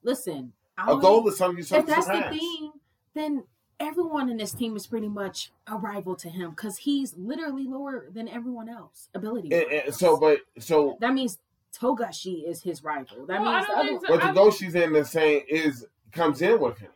Listen, 0.02 0.52
A 0.78 0.92
Aoi- 0.92 1.00
goal 1.00 1.28
is 1.28 1.36
something 1.36 1.58
you 1.58 1.62
if 1.62 1.68
surpass. 1.68 2.06
that's 2.06 2.30
the 2.30 2.38
thing, 2.38 2.72
then 3.14 3.44
everyone 3.78 4.28
in 4.30 4.36
this 4.36 4.52
team 4.52 4.76
is 4.76 4.86
pretty 4.86 5.08
much 5.08 5.52
a 5.66 5.76
rival 5.76 6.14
to 6.16 6.28
him 6.28 6.50
because 6.50 6.76
he's 6.78 7.16
literally 7.16 7.64
lower 7.66 8.08
than 8.12 8.28
everyone 8.28 8.68
else 8.68 9.08
ability. 9.14 9.52
And, 9.52 9.70
and 9.86 9.94
so 9.94 10.16
but 10.16 10.38
so 10.58 10.96
that 11.00 11.12
means 11.14 11.38
Togashi 11.78 12.44
is 12.48 12.62
his 12.62 12.82
rival. 12.82 13.26
That 13.26 13.40
Well, 13.40 13.48
I 13.48 13.54
means 13.56 13.66
the 13.66 13.72
don't 13.72 13.80
other 13.80 13.92
one. 13.92 14.00
so. 14.00 14.34
but 14.34 14.34
Togashi's 14.34 14.74
in 14.74 14.92
the 14.92 15.04
same 15.04 15.42
is 15.48 15.86
comes 16.12 16.42
in 16.42 16.58
with 16.60 16.78
him. 16.78 16.90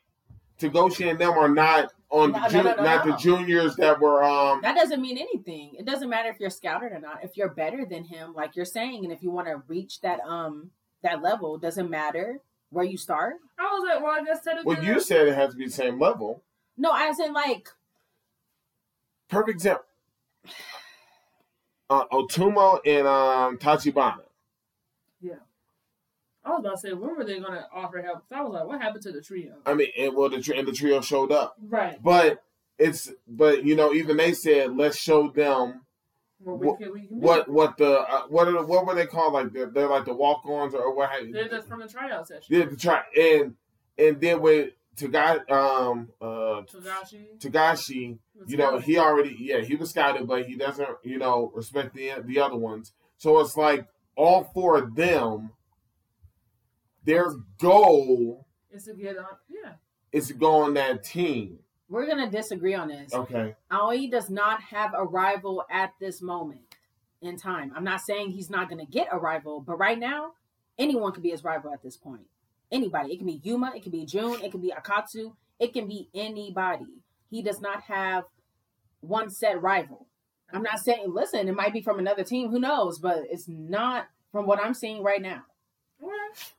Togashi 0.60 1.10
and 1.10 1.18
them 1.18 1.32
are 1.32 1.48
not 1.48 1.92
on 2.10 2.30
No, 2.32 2.38
the 2.38 2.40
no, 2.42 2.48
ju- 2.48 2.62
no, 2.62 2.74
no, 2.76 2.82
not 2.84 3.06
no. 3.06 3.12
the 3.12 3.18
juniors 3.18 3.74
that 3.76 4.00
were 4.00 4.22
um 4.22 4.60
That 4.62 4.76
doesn't 4.76 5.00
mean 5.02 5.18
anything. 5.18 5.74
It 5.78 5.84
doesn't 5.84 6.08
matter 6.08 6.28
if 6.30 6.38
you're 6.38 6.50
scouted 6.50 6.92
or 6.92 7.00
not. 7.00 7.24
If 7.24 7.36
you're 7.36 7.48
better 7.50 7.84
than 7.84 8.04
him, 8.04 8.34
like 8.34 8.54
you're 8.56 8.64
saying, 8.64 9.04
and 9.04 9.12
if 9.12 9.22
you 9.22 9.30
want 9.30 9.48
to 9.48 9.62
reach 9.66 10.00
that 10.02 10.20
um 10.20 10.70
that 11.02 11.22
level, 11.22 11.58
doesn't 11.58 11.90
matter 11.90 12.40
where 12.70 12.84
you 12.84 12.96
start. 12.96 13.34
I 13.58 13.62
was 13.64 13.84
like, 13.88 14.02
well, 14.02 14.12
I 14.20 14.24
guess 14.24 14.42
technically. 14.42 14.76
well 14.76 14.84
you 14.84 15.00
said 15.00 15.28
it 15.28 15.34
has 15.34 15.50
to 15.50 15.56
be 15.56 15.66
the 15.66 15.72
same 15.72 15.98
level. 16.00 16.42
No, 16.76 16.94
as 16.96 17.18
in 17.18 17.32
like 17.32 17.68
Perfect 19.28 19.50
example. 19.56 19.84
Uh, 21.90 22.06
Otomo 22.12 22.80
and 22.86 23.06
um 23.06 23.58
Tachibana. 23.58 24.22
I 26.44 26.50
was 26.50 26.60
about 26.60 26.70
to 26.72 26.78
say, 26.78 26.92
when 26.92 27.16
were 27.16 27.24
they 27.24 27.38
going 27.40 27.52
to 27.54 27.66
offer 27.72 28.02
help? 28.02 28.28
'Cause 28.28 28.38
I 28.38 28.42
was 28.42 28.52
like, 28.52 28.66
what 28.66 28.80
happened 28.80 29.02
to 29.04 29.12
the 29.12 29.20
trio? 29.22 29.54
I 29.64 29.74
mean, 29.74 29.88
and 29.98 30.14
well, 30.14 30.28
the 30.28 30.40
tri- 30.42 30.56
and 30.56 30.68
the 30.68 30.72
trio 30.72 31.00
showed 31.00 31.32
up, 31.32 31.56
Right. 31.68 32.02
but 32.02 32.42
it's 32.78 33.10
but 33.28 33.64
you 33.64 33.76
know 33.76 33.92
even 33.92 34.16
they 34.16 34.32
said 34.32 34.76
let's 34.76 34.96
show 34.98 35.30
them 35.30 35.82
What 36.40 36.58
we 36.58 36.66
What- 36.66 36.78
can, 36.80 36.92
we 36.92 37.06
can 37.06 37.20
what 37.20 37.48
what 37.48 37.76
the 37.78 38.00
uh, 38.00 38.22
what 38.28 38.48
are 38.48 38.52
the, 38.52 38.62
what 38.66 38.84
were 38.84 38.94
they 38.96 39.06
called 39.06 39.32
like 39.32 39.52
they're, 39.52 39.70
they're 39.70 39.88
like 39.88 40.04
the 40.04 40.12
walk 40.12 40.42
ons 40.44 40.74
or 40.74 40.92
what 40.94 41.08
have 41.10 41.24
you. 41.26 41.32
They're 41.32 41.48
just 41.48 41.68
from 41.68 41.80
the 41.80 41.88
tryout 41.88 42.26
session. 42.28 42.44
Yeah, 42.54 42.64
to 42.66 42.76
try 42.76 43.02
and 43.16 43.54
and 43.96 44.20
then 44.20 44.40
with 44.42 44.72
Taga 44.96 45.48
um 45.50 46.10
uh 46.20 46.62
Togashi. 46.62 47.38
Tagashi, 47.40 48.18
you 48.46 48.56
know 48.56 48.78
he 48.78 48.98
already 48.98 49.36
yeah 49.38 49.60
he 49.60 49.76
was 49.76 49.90
scouted, 49.90 50.26
but 50.26 50.44
he 50.46 50.56
doesn't 50.56 50.88
you 51.04 51.18
know 51.18 51.52
respect 51.54 51.94
the 51.94 52.12
the 52.24 52.40
other 52.40 52.56
ones. 52.56 52.92
So 53.16 53.38
it's 53.40 53.56
like 53.56 53.86
all 54.16 54.44
four 54.52 54.76
of 54.78 54.94
them, 54.96 55.52
their 57.04 57.32
goal 57.58 58.46
Is 58.72 58.84
to 58.84 58.94
get 58.94 59.16
on. 59.18 59.26
Yeah. 59.48 59.72
is 60.12 60.28
to 60.28 60.34
go 60.34 60.62
on 60.62 60.74
that 60.74 61.04
team. 61.04 61.58
we're 61.88 62.06
gonna 62.06 62.30
disagree 62.30 62.74
on 62.74 62.88
this. 62.88 63.12
Okay, 63.12 63.54
Aoi 63.70 64.08
does 64.10 64.30
not 64.30 64.62
have 64.62 64.92
a 64.94 65.04
rival 65.04 65.64
at 65.70 65.92
this 66.00 66.22
moment 66.22 66.60
in 67.22 67.36
time. 67.36 67.72
I'm 67.74 67.84
not 67.84 68.00
saying 68.00 68.30
he's 68.30 68.50
not 68.50 68.68
gonna 68.68 68.86
get 68.86 69.08
a 69.12 69.18
rival, 69.18 69.60
but 69.60 69.78
right 69.78 69.98
now, 69.98 70.32
anyone 70.78 71.12
can 71.12 71.22
be 71.22 71.30
his 71.30 71.44
rival 71.44 71.72
at 71.72 71.82
this 71.82 71.96
point. 71.96 72.26
Anybody. 72.72 73.12
It 73.12 73.18
can 73.18 73.26
be 73.26 73.40
Yuma, 73.44 73.72
it 73.76 73.82
can 73.82 73.92
be 73.92 74.04
Jun, 74.04 74.42
it 74.42 74.50
can 74.50 74.60
be 74.60 74.72
Akutsu, 74.76 75.34
it 75.60 75.72
can 75.72 75.86
be 75.86 76.08
anybody. 76.14 77.02
He 77.30 77.42
does 77.42 77.60
not 77.60 77.82
have 77.82 78.24
one 79.00 79.30
set 79.30 79.60
rival. 79.60 80.06
I'm 80.52 80.62
not 80.62 80.78
saying 80.78 81.12
listen, 81.12 81.48
it 81.48 81.54
might 81.54 81.72
be 81.72 81.82
from 81.82 81.98
another 81.98 82.24
team, 82.24 82.50
who 82.50 82.58
knows, 82.60 82.98
but 82.98 83.24
it's 83.30 83.48
not 83.48 84.06
from 84.32 84.46
what 84.46 84.60
I'm 84.60 84.74
seeing 84.74 85.02
right 85.02 85.22
now. 85.22 85.42
Alright. 86.02 86.52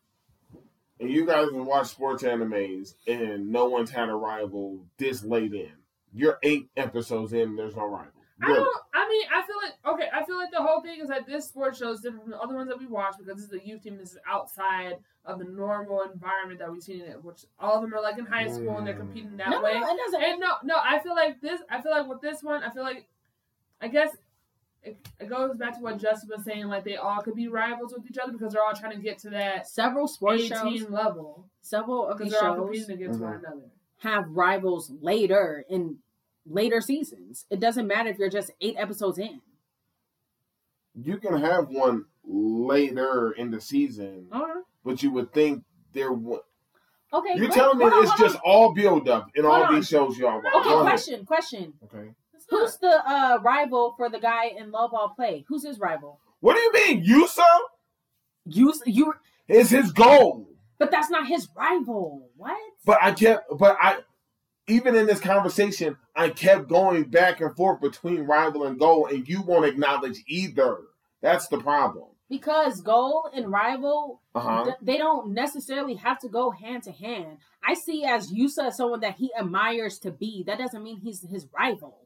And 0.99 1.09
you 1.09 1.25
guys 1.25 1.47
have 1.53 1.65
watched 1.65 1.91
sports 1.91 2.23
animes, 2.23 2.95
and 3.07 3.51
no 3.51 3.65
one's 3.65 3.89
had 3.89 4.09
a 4.09 4.15
rival 4.15 4.85
this 4.97 5.23
late 5.23 5.53
in. 5.53 5.71
You're 6.13 6.39
eight 6.43 6.69
episodes 6.77 7.33
in, 7.33 7.41
and 7.41 7.59
there's 7.59 7.75
no 7.75 7.85
rival. 7.85 8.11
I 8.41 8.47
don't. 8.47 8.81
I 8.93 9.07
mean, 9.07 9.27
I 9.33 9.45
feel 9.45 9.55
like 9.63 9.95
okay. 9.95 10.09
I 10.13 10.25
feel 10.25 10.37
like 10.37 10.51
the 10.51 10.61
whole 10.61 10.81
thing 10.81 10.99
is 11.01 11.07
that 11.07 11.25
this 11.25 11.47
sports 11.47 11.79
show 11.79 11.91
is 11.91 12.01
different 12.01 12.23
from 12.23 12.31
the 12.31 12.39
other 12.39 12.55
ones 12.55 12.67
that 12.69 12.77
we 12.77 12.85
watch 12.85 13.15
because 13.17 13.37
this 13.37 13.45
is 13.45 13.53
a 13.53 13.65
youth 13.65 13.83
team. 13.83 13.97
This 13.97 14.11
is 14.11 14.17
outside 14.29 14.95
of 15.25 15.39
the 15.39 15.45
normal 15.45 16.01
environment 16.01 16.59
that 16.59 16.71
we've 16.71 16.83
seen 16.83 17.01
it, 17.01 17.23
which 17.23 17.45
all 17.59 17.75
of 17.75 17.81
them 17.81 17.93
are 17.93 18.01
like 18.01 18.17
in 18.17 18.25
high 18.25 18.47
school 18.47 18.77
and 18.77 18.85
they're 18.85 18.95
competing 18.95 19.37
that 19.37 19.49
no, 19.49 19.61
way. 19.61 19.79
no, 19.79 19.87
it 19.87 19.97
doesn't. 20.05 20.23
And 20.23 20.39
no, 20.39 20.55
no, 20.63 20.75
I 20.75 20.99
feel 20.99 21.15
like 21.15 21.41
this. 21.41 21.61
I 21.69 21.81
feel 21.81 21.91
like 21.91 22.07
with 22.07 22.21
this 22.21 22.43
one, 22.43 22.63
I 22.63 22.71
feel 22.71 22.83
like, 22.83 23.07
I 23.81 23.87
guess, 23.87 24.09
it, 24.85 24.97
it 25.19 25.29
goes 25.29 25.55
back 25.57 25.75
to 25.75 25.81
what 25.81 25.97
Justin 25.97 26.29
was 26.35 26.45
saying. 26.45 26.65
Like 26.67 26.83
they 26.83 26.95
all 26.97 27.21
could 27.21 27.35
be 27.35 27.47
rivals 27.47 27.93
with 27.93 28.09
each 28.09 28.17
other 28.17 28.31
because 28.31 28.53
they're 28.53 28.63
all 28.63 28.73
trying 28.75 28.95
to 28.95 29.01
get 29.01 29.17
to 29.19 29.29
that 29.31 29.67
several 29.67 30.07
sports 30.07 30.43
eighteen 30.43 30.79
shows, 30.79 30.89
level 30.89 31.47
several 31.61 32.07
of 32.07 32.17
because 32.17 32.31
these 32.31 32.39
they're 32.39 32.49
all 32.49 32.55
competing 32.55 32.91
against 32.91 33.19
one 33.19 33.33
Mhm. 33.33 33.39
another. 33.39 33.69
have 33.99 34.25
rivals 34.29 34.91
later 35.01 35.65
in 35.69 35.97
later 36.45 36.79
seasons. 36.81 37.45
It 37.49 37.59
doesn't 37.59 37.87
matter 37.87 38.09
if 38.09 38.19
you're 38.19 38.29
just 38.29 38.51
eight 38.61 38.75
episodes 38.77 39.17
in. 39.17 39.41
You 40.93 41.17
can 41.17 41.37
have 41.41 41.69
one 41.69 42.05
later 42.23 43.31
in 43.31 43.51
the 43.51 43.59
season, 43.59 44.27
All 44.31 44.41
right. 44.45 44.63
but 44.83 45.03
you 45.03 45.11
would 45.11 45.33
think 45.33 45.63
there 45.93 46.11
would. 46.13 46.41
Okay. 47.13 47.35
You're 47.35 47.45
wait, 47.47 47.51
telling 47.53 47.77
me 47.77 47.85
on, 47.85 48.01
it's 48.03 48.11
hold 48.11 48.19
just 48.31 48.39
all 48.43 48.73
build 48.73 49.07
up 49.09 49.29
in 49.35 49.43
Hold 49.43 49.55
all 49.55 49.63
on. 49.63 49.75
these 49.75 49.87
shows 49.87 50.17
y'all 50.17 50.41
watch. 50.41 50.53
Okay, 50.55 50.81
question, 50.81 51.25
question. 51.25 51.73
Okay. 51.83 52.11
Who's 52.49 52.77
the 52.77 53.01
uh, 53.07 53.39
rival 53.43 53.93
for 53.97 54.09
the 54.09 54.19
guy 54.19 54.47
in 54.57 54.71
Love 54.71 54.93
All 54.93 55.09
Play? 55.09 55.45
Who's 55.47 55.65
his 55.65 55.79
rival? 55.79 56.19
What 56.41 56.55
do 56.55 56.59
you 56.61 56.73
mean, 56.73 57.05
Yusa? 57.05 57.43
You, 58.45 58.73
you, 58.85 59.13
It's 59.47 59.69
his 59.71 59.91
goal. 59.91 60.47
but 60.77 60.91
that's 60.91 61.09
not 61.09 61.27
his 61.27 61.47
rival. 61.55 62.29
What? 62.37 62.57
But 62.85 62.99
I 63.01 63.11
can't. 63.13 63.41
But 63.57 63.77
I. 63.81 63.99
even 64.67 64.95
in 64.95 65.07
this 65.07 65.19
conversation, 65.19 65.97
I 66.15 66.29
kept 66.29 66.67
going 66.69 67.05
back 67.05 67.41
and 67.41 67.55
forth 67.55 67.81
between 67.81 68.21
rival 68.21 68.65
and 68.65 68.77
goal, 68.79 69.07
and 69.07 69.27
you 69.27 69.41
won't 69.41 69.65
acknowledge 69.65 70.23
either. 70.27 70.77
That's 71.21 71.47
the 71.47 71.57
problem. 71.59 72.05
Because 72.29 72.81
goal 72.81 73.29
and 73.33 73.51
rival, 73.51 74.21
Uh-huh. 74.33 74.63
th- 74.65 74.75
they 74.81 74.97
don't 74.97 75.31
necessarily 75.33 75.95
have 75.95 76.19
to 76.19 76.27
go 76.29 76.49
hand 76.51 76.83
to 76.83 76.91
hand. 76.91 77.37
I 77.63 77.73
see 77.75 78.03
as 78.03 78.31
Yusa 78.31 78.67
as 78.67 78.77
someone 78.77 78.99
that 79.01 79.15
he 79.15 79.31
admires 79.35 79.97
to 79.99 80.11
be. 80.11 80.43
That 80.45 80.57
doesn't 80.59 80.83
mean 80.83 80.97
he's 80.97 81.21
his 81.27 81.47
rival. 81.55 82.04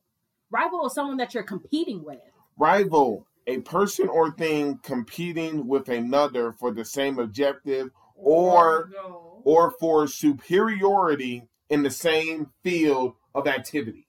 Rival 0.51 0.87
is 0.87 0.93
someone 0.93 1.17
that 1.17 1.33
you're 1.33 1.43
competing 1.43 2.03
with. 2.03 2.19
Rival, 2.57 3.27
a 3.47 3.59
person 3.59 4.07
or 4.09 4.31
thing 4.31 4.79
competing 4.83 5.67
with 5.67 5.89
another 5.89 6.51
for 6.51 6.71
the 6.71 6.85
same 6.85 7.19
objective 7.19 7.89
or 8.15 8.89
oh, 8.97 9.09
no. 9.09 9.41
or 9.43 9.71
for 9.79 10.07
superiority 10.07 11.47
in 11.69 11.83
the 11.83 11.91
same 11.91 12.49
field 12.63 13.13
of 13.33 13.47
activity. 13.47 14.07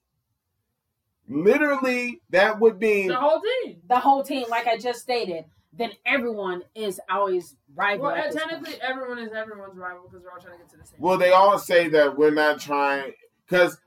Literally, 1.29 2.21
that 2.29 2.59
would 2.59 2.77
be 2.77 3.07
the 3.07 3.15
whole 3.15 3.41
team. 3.41 3.77
The 3.87 3.99
whole 3.99 4.23
team, 4.23 4.45
like 4.49 4.67
I 4.67 4.77
just 4.77 4.99
stated, 4.99 5.45
then 5.71 5.91
everyone 6.05 6.63
is 6.75 6.99
always 7.09 7.55
rival. 7.73 8.05
Well, 8.05 8.15
at 8.15 8.25
and 8.25 8.33
this 8.33 8.43
technically, 8.43 8.81
everyone 8.81 9.19
is 9.19 9.31
everyone's 9.31 9.77
rival 9.77 10.03
because 10.03 10.23
they're 10.23 10.31
all 10.31 10.39
trying 10.39 10.57
to 10.57 10.59
get 10.59 10.69
to 10.71 10.77
the 10.77 10.85
same. 10.85 10.99
well, 10.99 11.17
they 11.17 11.31
all 11.31 11.57
say 11.57 11.87
that 11.89 12.17
we're 12.17 12.31
not 12.31 12.59
trying 12.59 13.13
because 13.47 13.77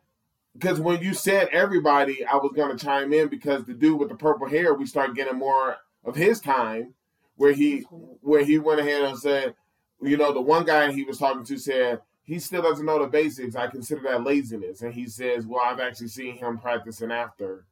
because 0.57 0.81
when 0.81 1.03
you 1.03 1.15
said 1.15 1.49
everybody, 1.53 2.25
I 2.25 2.37
was 2.37 2.53
going 2.55 2.77
to 2.77 2.85
chime 2.85 3.13
in 3.13 3.29
because 3.29 3.65
the 3.65 3.75
dude 3.75 3.99
with 3.99 4.09
the 4.09 4.15
purple 4.15 4.49
hair, 4.49 4.73
we 4.75 4.87
start 4.87 5.15
getting 5.15 5.39
more 5.39 5.77
of 6.05 6.15
his 6.15 6.41
time 6.41 6.95
where 7.37 7.53
he 7.53 7.81
where 8.21 8.45
he 8.45 8.59
went 8.59 8.81
ahead 8.81 9.03
and 9.03 9.19
said, 9.19 9.55
you 10.01 10.17
know, 10.17 10.33
the 10.33 10.41
one 10.41 10.65
guy 10.65 10.93
he 10.93 11.03
was 11.03 11.19
talking 11.19 11.45
to 11.45 11.59
said 11.59 12.01
he 12.23 12.39
still 12.39 12.63
doesn't 12.63 12.87
know 12.87 13.01
the 13.01 13.09
basics. 13.09 13.57
I 13.57 13.67
consider 13.67 14.03
that 14.03 14.23
laziness, 14.23 14.83
and 14.83 14.95
he 14.95 15.09
says, 15.09 15.47
well, 15.47 15.63
I've 15.65 15.81
actually 15.81 16.09
seen 16.09 16.37
him 16.37 16.59
practicing 16.59 17.11
after. 17.11 17.65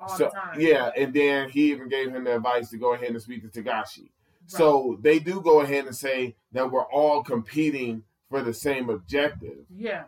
all 0.00 0.08
so 0.08 0.30
yeah, 0.58 0.90
and 0.96 1.14
then 1.14 1.48
he 1.48 1.70
even 1.70 1.88
gave 1.88 2.10
him 2.10 2.24
the 2.24 2.36
advice 2.36 2.70
to 2.70 2.78
go 2.78 2.94
ahead 2.94 3.10
and 3.10 3.22
speak 3.22 3.42
to 3.42 3.62
Togashi. 3.62 4.10
So 4.46 4.98
they 5.00 5.20
do 5.20 5.40
go 5.40 5.60
ahead 5.60 5.86
and 5.86 5.96
say 5.96 6.36
that 6.52 6.70
we're 6.70 6.84
all 6.84 7.22
competing 7.22 8.02
for 8.28 8.42
the 8.42 8.52
same 8.52 8.90
objective, 8.90 9.64
yeah. 9.74 10.04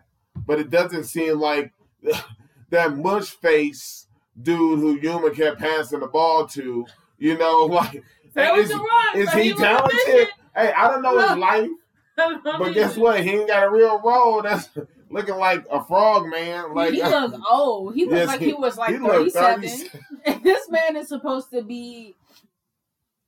but 0.47 0.59
it 0.59 0.69
doesn't 0.69 1.05
seem 1.05 1.39
like 1.39 1.73
that 2.71 2.97
mush 2.97 3.31
face 3.31 4.07
dude 4.41 4.79
who 4.81 4.99
Yuma 5.01 5.31
kept 5.31 5.59
passing 5.59 6.01
the 6.01 6.07
ball 6.07 6.47
to. 6.49 6.87
You 7.19 7.39
know, 7.39 7.65
like 7.71 8.05
That 8.35 8.53
was 8.55 8.65
is, 8.65 8.71
the 8.71 8.77
one. 8.79 9.17
is 9.23 9.27
but 9.33 9.43
he 9.43 9.53
was 9.53 9.61
talented? 9.61 9.99
efficient. 10.07 10.31
Hey, 10.55 10.73
I 10.73 10.89
don't 10.89 11.03
know 11.03 11.19
his 11.29 11.37
life, 11.39 11.71
but 12.45 12.73
guess 12.73 12.97
what? 12.97 13.21
He 13.23 13.31
ain't 13.31 13.49
got 13.49 13.63
a 13.65 13.71
real 13.71 14.01
role. 14.01 14.43
That's 14.43 14.69
looking 15.11 15.37
like 15.37 15.65
a 15.71 15.83
frog 15.85 16.27
man. 16.29 16.75
Like 16.75 16.93
he 16.95 17.03
looked 17.03 17.37
old. 17.51 17.95
He 17.95 18.05
looked 18.05 18.17
Yes, 18.17 18.27
like 18.29 18.41
he- 18.41 18.47
he 18.47 18.53
was 18.55 18.77
like 18.77 18.91
he 18.93 18.99
37. 18.99 19.63
37. 19.63 20.43
This 20.43 20.69
man 20.71 20.97
is 20.97 21.09
supposed 21.09 21.51
to 21.53 21.63
be 21.63 22.15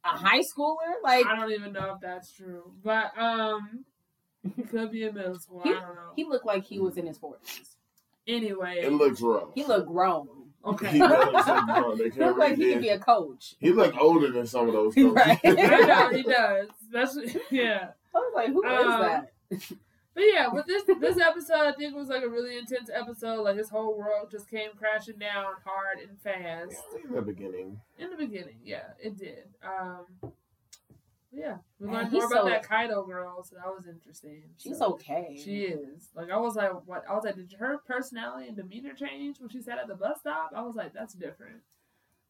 a 0.04 0.08
high 0.08 0.40
schooler. 0.40 0.76
Like 1.02 1.26
I 1.26 1.36
don't 1.36 1.52
even 1.52 1.72
know 1.72 1.92
if 1.94 2.00
that's 2.00 2.32
true, 2.32 2.72
but 2.82 3.16
um, 3.18 3.84
he 4.56 4.62
could 4.62 4.90
be 4.92 5.04
in 5.04 5.14
middle 5.14 5.38
school. 5.38 5.62
I 5.64 5.68
don't 5.70 5.80
know. 5.80 6.12
he 6.16 6.24
looked 6.24 6.46
like 6.46 6.64
he 6.64 6.78
was 6.78 6.96
in 6.96 7.06
his 7.06 7.16
forties. 7.18 7.76
Anyway, 8.28 8.80
it 8.82 8.92
looks 8.92 9.20
rough. 9.20 9.48
He 9.54 9.64
looked 9.64 9.88
grown. 9.88 10.28
okay. 10.64 10.90
He 10.90 10.98
does 10.98 11.46
look 11.46 11.66
grown. 11.66 11.98
They 11.98 12.10
He 12.10 12.20
like 12.20 12.56
he 12.56 12.72
could 12.74 12.82
be 12.82 12.88
a 12.90 12.98
coach. 12.98 13.54
He 13.58 13.72
looked 13.72 13.96
older 13.98 14.30
than 14.30 14.46
some 14.46 14.68
of 14.68 14.74
those 14.74 14.94
coaches. 14.94 15.12
Right. 15.14 15.40
I 15.44 15.50
know 15.50 16.10
he 16.10 16.22
does. 16.22 16.68
Especially, 16.86 17.40
yeah. 17.50 17.88
I 18.14 18.18
was 18.18 18.32
like, 18.34 18.48
who 18.48 18.64
is 18.64 18.86
Um, 18.86 19.00
that? 19.00 19.32
But 20.14 20.24
yeah, 20.32 20.48
with 20.48 20.66
this 20.66 20.82
this 21.00 21.16
episode, 21.18 21.60
I 21.60 21.72
think 21.72 21.94
was 21.94 22.08
like 22.08 22.24
a 22.24 22.28
really 22.28 22.58
intense 22.58 22.90
episode. 22.92 23.42
Like 23.44 23.56
his 23.56 23.70
whole 23.70 23.96
world 23.96 24.28
just 24.32 24.50
came 24.50 24.70
crashing 24.76 25.18
down 25.18 25.44
hard 25.64 25.98
and 26.00 26.18
fast. 26.20 26.82
In 27.04 27.14
the 27.14 27.22
beginning. 27.22 27.80
In 28.00 28.10
the 28.10 28.16
beginning, 28.16 28.56
yeah, 28.64 28.82
it 29.00 29.16
did. 29.16 29.44
Um, 29.62 30.06
yeah, 31.30 31.58
we 31.78 31.86
Man, 31.86 31.94
learned 31.96 32.12
more 32.12 32.26
about 32.26 32.44
so- 32.44 32.48
that 32.48 32.68
Kaido 32.68 33.04
girl, 33.04 33.42
so 33.44 33.56
that 33.56 33.66
was 33.66 33.86
interesting. 33.86 34.42
She's 34.56 34.78
So, 34.78 34.92
okay. 34.94 35.38
She 35.42 35.62
is. 35.64 36.08
Like 36.14 36.30
I 36.30 36.36
was 36.38 36.56
like, 36.56 36.70
what? 36.86 37.04
I 37.08 37.14
was 37.14 37.24
like, 37.24 37.36
did 37.36 37.52
her 37.58 37.78
personality 37.86 38.48
and 38.48 38.56
demeanor 38.56 38.94
change 38.94 39.40
when 39.40 39.48
she 39.48 39.60
sat 39.60 39.78
at 39.78 39.88
the 39.88 39.94
bus 39.94 40.20
stop? 40.20 40.52
I 40.54 40.62
was 40.62 40.74
like, 40.74 40.92
that's 40.94 41.14
different. 41.14 41.58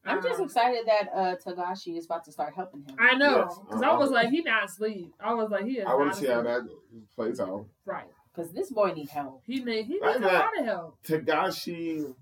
I'm 0.05 0.23
just 0.23 0.39
Um, 0.39 0.45
excited 0.45 0.85
that 0.87 1.09
uh 1.13 1.35
Togashi 1.35 1.97
is 1.97 2.05
about 2.05 2.23
to 2.25 2.31
start 2.31 2.53
helping 2.55 2.83
him. 2.83 2.95
I 2.99 3.15
know, 3.15 3.49
because 3.65 3.81
uh-uh. 3.81 3.91
I 3.91 3.97
was 3.97 4.11
like, 4.11 4.29
he 4.29 4.41
not 4.41 4.65
asleep. 4.65 5.13
I 5.19 5.33
was 5.33 5.49
like, 5.49 5.65
he 5.65 5.79
is. 5.79 5.85
I 5.87 5.93
want 5.95 6.13
to 6.13 6.19
see 6.19 6.27
how 6.27 6.41
that 6.41 6.61
plays 7.15 7.39
out. 7.41 7.65
Right. 7.85 8.07
Because 8.33 8.51
this 8.53 8.71
boy 8.71 8.93
need 8.93 9.09
help. 9.09 9.43
He 9.45 9.59
made. 9.61 9.87
He 9.87 9.99
Right, 9.99 10.19
needs 10.19 10.31
a 10.31 10.33
lot 10.33 10.59
of 10.59 10.65
help. 10.65 10.97
Togashi, 11.03 12.13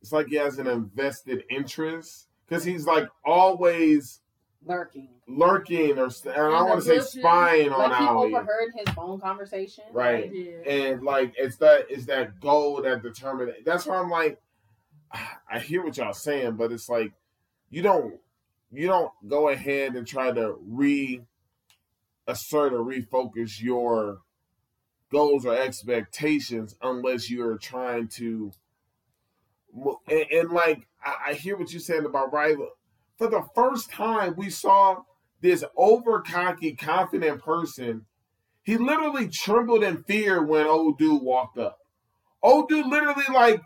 it's 0.00 0.12
like 0.12 0.28
he 0.28 0.36
has 0.36 0.58
an 0.58 0.66
invested 0.66 1.44
interest 1.50 2.28
because 2.46 2.64
he's 2.64 2.86
like 2.86 3.08
always 3.24 4.20
Lurking. 4.66 5.08
lurking 5.26 5.98
or 5.98 6.10
st- 6.10 6.34
and 6.36 6.46
I 6.46 6.50
don't 6.58 6.68
want 6.68 6.80
to 6.82 6.86
say 6.86 6.96
bushes. 6.98 7.12
spying 7.12 7.70
on 7.70 7.90
Like 7.90 7.98
he 7.98 8.04
Aoi. 8.06 8.24
overheard 8.34 8.72
his 8.76 8.94
phone 8.94 9.20
conversation. 9.20 9.84
Right. 9.92 10.30
He 10.32 10.44
did. 10.44 10.66
And 10.66 11.02
like 11.02 11.34
it's 11.36 11.56
that 11.58 11.86
it's 11.90 12.06
that 12.06 12.40
goal 12.40 12.82
that 12.82 13.02
determined 13.02 13.52
that's 13.64 13.86
why 13.86 13.96
I'm 13.96 14.10
like 14.10 14.40
I 15.50 15.58
hear 15.58 15.84
what 15.84 15.96
y'all 15.96 16.12
saying, 16.12 16.56
but 16.56 16.72
it's 16.72 16.88
like 16.88 17.12
you 17.70 17.82
don't 17.82 18.18
you 18.72 18.86
don't 18.86 19.12
go 19.28 19.48
ahead 19.48 19.94
and 19.94 20.06
try 20.06 20.32
to 20.32 20.56
re 20.66 21.22
assert 22.26 22.72
or 22.72 22.78
refocus 22.84 23.60
your 23.60 24.18
goals 25.12 25.44
or 25.46 25.54
expectations 25.54 26.74
unless 26.82 27.30
you're 27.30 27.58
trying 27.58 28.08
to 28.08 28.50
and, 30.08 30.24
and 30.32 30.50
like 30.50 30.86
I, 31.04 31.30
I 31.30 31.34
hear 31.34 31.56
what 31.56 31.70
you're 31.72 31.80
saying 31.80 32.06
about 32.06 32.32
rival. 32.32 32.70
For 33.16 33.28
the 33.28 33.42
first 33.54 33.90
time 33.90 34.34
we 34.36 34.50
saw 34.50 35.02
this 35.40 35.62
over 35.76 36.20
cocky, 36.22 36.74
confident 36.74 37.42
person 37.42 38.06
he 38.62 38.78
literally 38.78 39.28
trembled 39.28 39.84
in 39.84 40.02
fear 40.04 40.42
when 40.42 40.66
old 40.66 40.96
dude 40.98 41.20
walked 41.22 41.58
up. 41.58 41.78
Old 42.42 42.68
dude 42.70 42.86
literally 42.86 43.24
like 43.32 43.60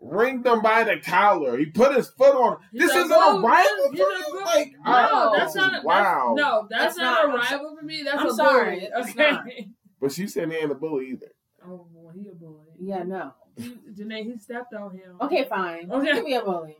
ringed 0.00 0.46
him 0.46 0.62
by 0.62 0.84
the 0.84 0.98
collar. 1.00 1.58
He 1.58 1.66
put 1.66 1.94
his 1.96 2.08
foot 2.10 2.34
on. 2.34 2.58
He's 2.72 2.82
this 2.82 2.90
like, 2.92 3.04
isn't 3.06 3.12
a 3.12 3.40
rival 3.40 3.68
for 3.88 3.92
a 3.92 3.96
you? 3.96 4.24
good- 4.32 4.44
Like, 4.44 4.72
No, 4.84 4.92
I- 4.92 5.34
that's 5.36 5.56
oh, 5.56 5.60
not. 5.60 5.82
A, 5.82 5.86
wow. 5.86 6.34
That's, 6.36 6.40
no, 6.46 6.66
that's, 6.70 6.84
That's 6.84 6.96
not, 6.98 7.04
not- 7.04 7.34
a 7.34 7.38
I'm 7.40 7.44
so- 7.46 7.56
rival 7.56 7.76
for 7.76 7.84
me. 7.84 8.02
That's 8.04 8.18
I'm 8.20 8.26
a 8.28 8.34
sorry, 8.34 8.74
bully. 8.76 8.88
it's 8.96 9.10
Okay. 9.10 9.30
not. 9.32 9.44
But 10.00 10.12
she 10.12 10.26
said 10.28 10.50
he 10.50 10.56
ain't 10.56 10.70
a 10.70 10.74
bully 10.74 11.10
either. 11.10 11.32
Oh 11.66 11.86
boy, 11.92 12.12
he 12.14 12.28
a 12.28 12.32
bully. 12.32 12.68
Yeah, 12.80 13.02
no. 13.02 13.34
He, 13.56 13.76
Jenae, 13.92 14.24
he 14.24 14.38
stepped 14.38 14.72
on 14.72 14.94
him. 14.94 15.16
Okay, 15.20 15.44
fine. 15.44 15.90
Okay. 15.90 16.06
He 16.06 16.12
can 16.14 16.24
be 16.24 16.34
a 16.34 16.42
bully. 16.42 16.76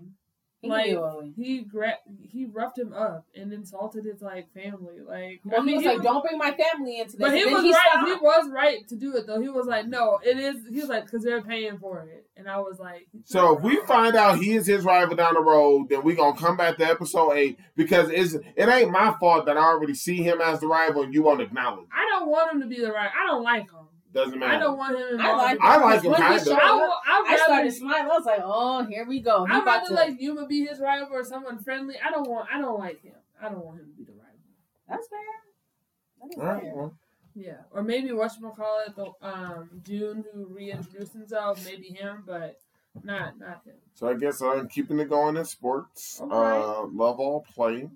He 0.62 0.68
Like 0.68 0.84
be 0.86 0.90
a 0.92 1.00
bully. 1.00 1.32
he 1.36 1.60
gra- 1.62 1.98
he 2.20 2.44
roughed 2.44 2.78
him 2.78 2.92
up 2.92 3.24
and 3.34 3.50
insulted 3.50 4.04
his 4.04 4.20
like 4.20 4.52
family. 4.52 5.00
Like 5.00 5.40
Well, 5.42 5.60
I 5.60 5.64
mean, 5.64 5.80
he 5.80 5.86
was 5.88 5.96
like, 5.96 6.04
"Don't 6.04 6.22
bring 6.22 6.36
my 6.36 6.52
family 6.52 7.00
into 7.00 7.16
this." 7.16 7.20
But 7.28 7.34
he 7.34 7.46
was 7.46 7.62
then 7.62 7.72
right. 7.72 7.82
stopped. 7.90 8.08
He 8.08 8.14
was 8.16 8.50
right 8.50 8.88
to 8.88 8.96
do 8.96 9.16
it 9.16 9.26
though. 9.26 9.40
He 9.40 9.48
was 9.48 9.66
like, 9.66 9.86
"No, 9.86 10.18
it 10.22 10.38
is." 10.38 10.56
He 10.70 10.80
was 10.80 10.90
like, 10.90 11.10
"Cause 11.10 11.22
they're 11.22 11.40
paying 11.42 11.78
for 11.78 12.00
it," 12.02 12.26
and 12.36 12.46
I 12.46 12.58
was 12.58 12.78
like, 12.78 13.06
So 13.24 13.56
if 13.56 13.62
we 13.62 13.76
find 13.86 14.14
out 14.16 14.38
he 14.38 14.52
is 14.52 14.66
his 14.66 14.84
rival 14.84 15.16
down 15.16 15.32
the 15.32 15.40
road, 15.40 15.88
then 15.88 16.02
we 16.02 16.14
gonna 16.14 16.36
come 16.36 16.58
back 16.58 16.76
to 16.76 16.84
episode 16.84 17.32
eight 17.32 17.58
because 17.74 18.10
it's 18.10 18.34
it 18.34 18.68
ain't 18.68 18.90
my 18.90 19.14
fault 19.18 19.46
that 19.46 19.56
I 19.56 19.62
already 19.64 19.94
see 19.94 20.22
him 20.22 20.42
as 20.42 20.60
the 20.60 20.66
rival 20.66 21.02
and 21.04 21.14
you 21.14 21.22
won't 21.22 21.40
acknowledge. 21.40 21.86
I 21.90 22.06
don't 22.18 22.28
want 22.28 22.52
him 22.52 22.60
to 22.60 22.66
be 22.66 22.80
the 22.82 22.92
rival. 22.92 23.12
I 23.18 23.26
don't 23.28 23.42
like 23.42 23.70
him. 23.70 23.79
Doesn't 24.12 24.38
matter. 24.38 24.52
I 24.56 24.58
don't 24.58 24.76
want 24.76 24.96
him. 24.98 25.04
I 25.20 25.30
Involved 25.30 25.38
like. 25.42 25.58
I 25.60 25.76
like 25.78 26.02
him 26.02 26.14
kinda. 26.14 26.44
showed 26.44 26.58
I, 26.58 26.84
up, 26.84 27.00
I, 27.06 27.24
I 27.28 27.36
started 27.44 27.72
smiling. 27.72 28.04
I 28.04 28.08
was 28.08 28.24
like, 28.26 28.40
"Oh, 28.42 28.84
here 28.84 29.06
we 29.06 29.20
go." 29.20 29.44
He 29.46 29.52
I'd 29.52 29.64
rather 29.64 29.86
to. 29.88 29.94
like 29.94 30.20
Yuma 30.20 30.46
be 30.46 30.64
his 30.66 30.80
rival 30.80 31.08
or 31.12 31.24
someone 31.24 31.62
friendly. 31.62 31.94
I 32.04 32.10
don't 32.10 32.28
want. 32.28 32.48
I 32.52 32.60
don't 32.60 32.78
like 32.78 33.02
him. 33.02 33.14
I 33.40 33.48
don't 33.48 33.64
want 33.64 33.80
him 33.80 33.86
to 33.86 33.96
be 33.96 34.04
the 34.04 34.12
rival. 34.12 34.26
That's 34.88 35.06
fair. 35.08 35.18
That 36.20 36.34
is 36.34 36.38
All 36.38 36.44
right, 36.46 36.62
fair. 36.62 36.74
well, 36.74 36.94
Yeah, 37.34 37.56
or 37.70 37.82
maybe 37.82 38.12
what 38.12 38.32
call 38.56 38.82
it 38.86 38.96
the 38.96 39.26
um 39.26 39.70
Jun 39.84 40.24
who 40.34 40.46
reintroduced 40.46 41.12
himself. 41.12 41.64
Maybe 41.64 41.88
him, 41.88 42.24
but 42.26 42.58
not 43.04 43.38
not 43.38 43.62
him. 43.64 43.74
So 43.94 44.08
I 44.08 44.14
guess 44.14 44.40
I'm 44.42 44.68
keeping 44.68 44.98
it 44.98 45.08
going 45.08 45.36
in 45.36 45.44
sports. 45.44 46.20
Okay. 46.20 46.34
Uh, 46.34 46.86
love 46.92 47.20
all 47.20 47.44
play. 47.54 47.88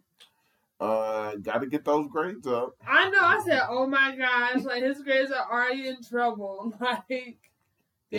Uh, 0.81 1.37
got 1.37 1.59
to 1.61 1.67
get 1.67 1.85
those 1.85 2.09
grades 2.09 2.47
up. 2.47 2.75
I 2.87 3.09
know. 3.09 3.21
I 3.21 3.41
said, 3.45 3.63
"Oh 3.71 3.87
my 3.87 4.15
gosh!" 4.17 4.65
Like 4.65 4.83
his 4.83 5.01
grades 5.03 5.31
are 5.31 5.51
already 5.51 5.89
in 5.89 6.03
trouble. 6.03 6.73
Like, 6.81 7.39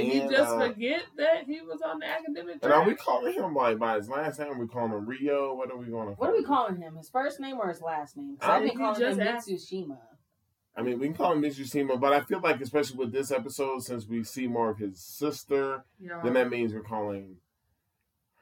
did 0.04 0.12
he 0.12 0.20
just 0.22 0.52
uh, 0.52 0.60
forget 0.60 1.04
that 1.18 1.46
he 1.46 1.62
was 1.62 1.82
on 1.82 2.00
the 2.00 2.06
academic 2.06 2.58
And 2.62 2.74
are 2.74 2.82
we 2.84 2.94
track? 2.96 3.00
calling 3.00 3.34
him 3.34 3.54
like 3.54 3.78
by 3.80 3.96
his 3.96 4.10
last 4.10 4.40
name? 4.40 4.58
We 4.58 4.68
calling 4.68 4.92
him 4.92 5.06
Rio. 5.06 5.54
What 5.56 5.72
are 5.72 5.78
we 5.78 5.86
going 5.86 6.08
to? 6.10 6.14
What 6.16 6.32
are 6.32 6.34
we 6.34 6.44
calling 6.44 6.78
him? 6.78 6.96
His 6.98 7.10
first 7.10 7.40
name 7.40 7.58
or 7.60 7.70
his 7.70 7.82
last 7.82 8.18
name? 8.18 8.38
I 8.42 8.54
I've 8.58 8.60
been 8.62 8.70
think 8.70 8.80
calling 8.80 8.96
he 9.00 9.04
him 9.06 9.18
just 9.18 9.22
asked- 9.22 9.50
Mizushima. 9.50 9.98
I 10.78 10.82
mean, 10.82 11.00
we 11.00 11.06
can 11.08 11.16
call 11.16 11.32
him 11.32 11.42
Mizushima, 11.42 11.98
but 11.98 12.12
I 12.12 12.20
feel 12.22 12.42
like, 12.42 12.60
especially 12.60 12.98
with 12.98 13.14
this 13.14 13.32
episode, 13.32 13.84
since 13.84 14.06
we 14.08 14.26
see 14.26 14.48
more 14.48 14.70
of 14.72 14.78
his 14.78 15.00
sister, 15.00 15.86
Yeah. 15.98 16.20
then 16.22 16.34
that 16.34 16.50
means 16.50 16.74
we're 16.74 16.82
calling 16.82 17.38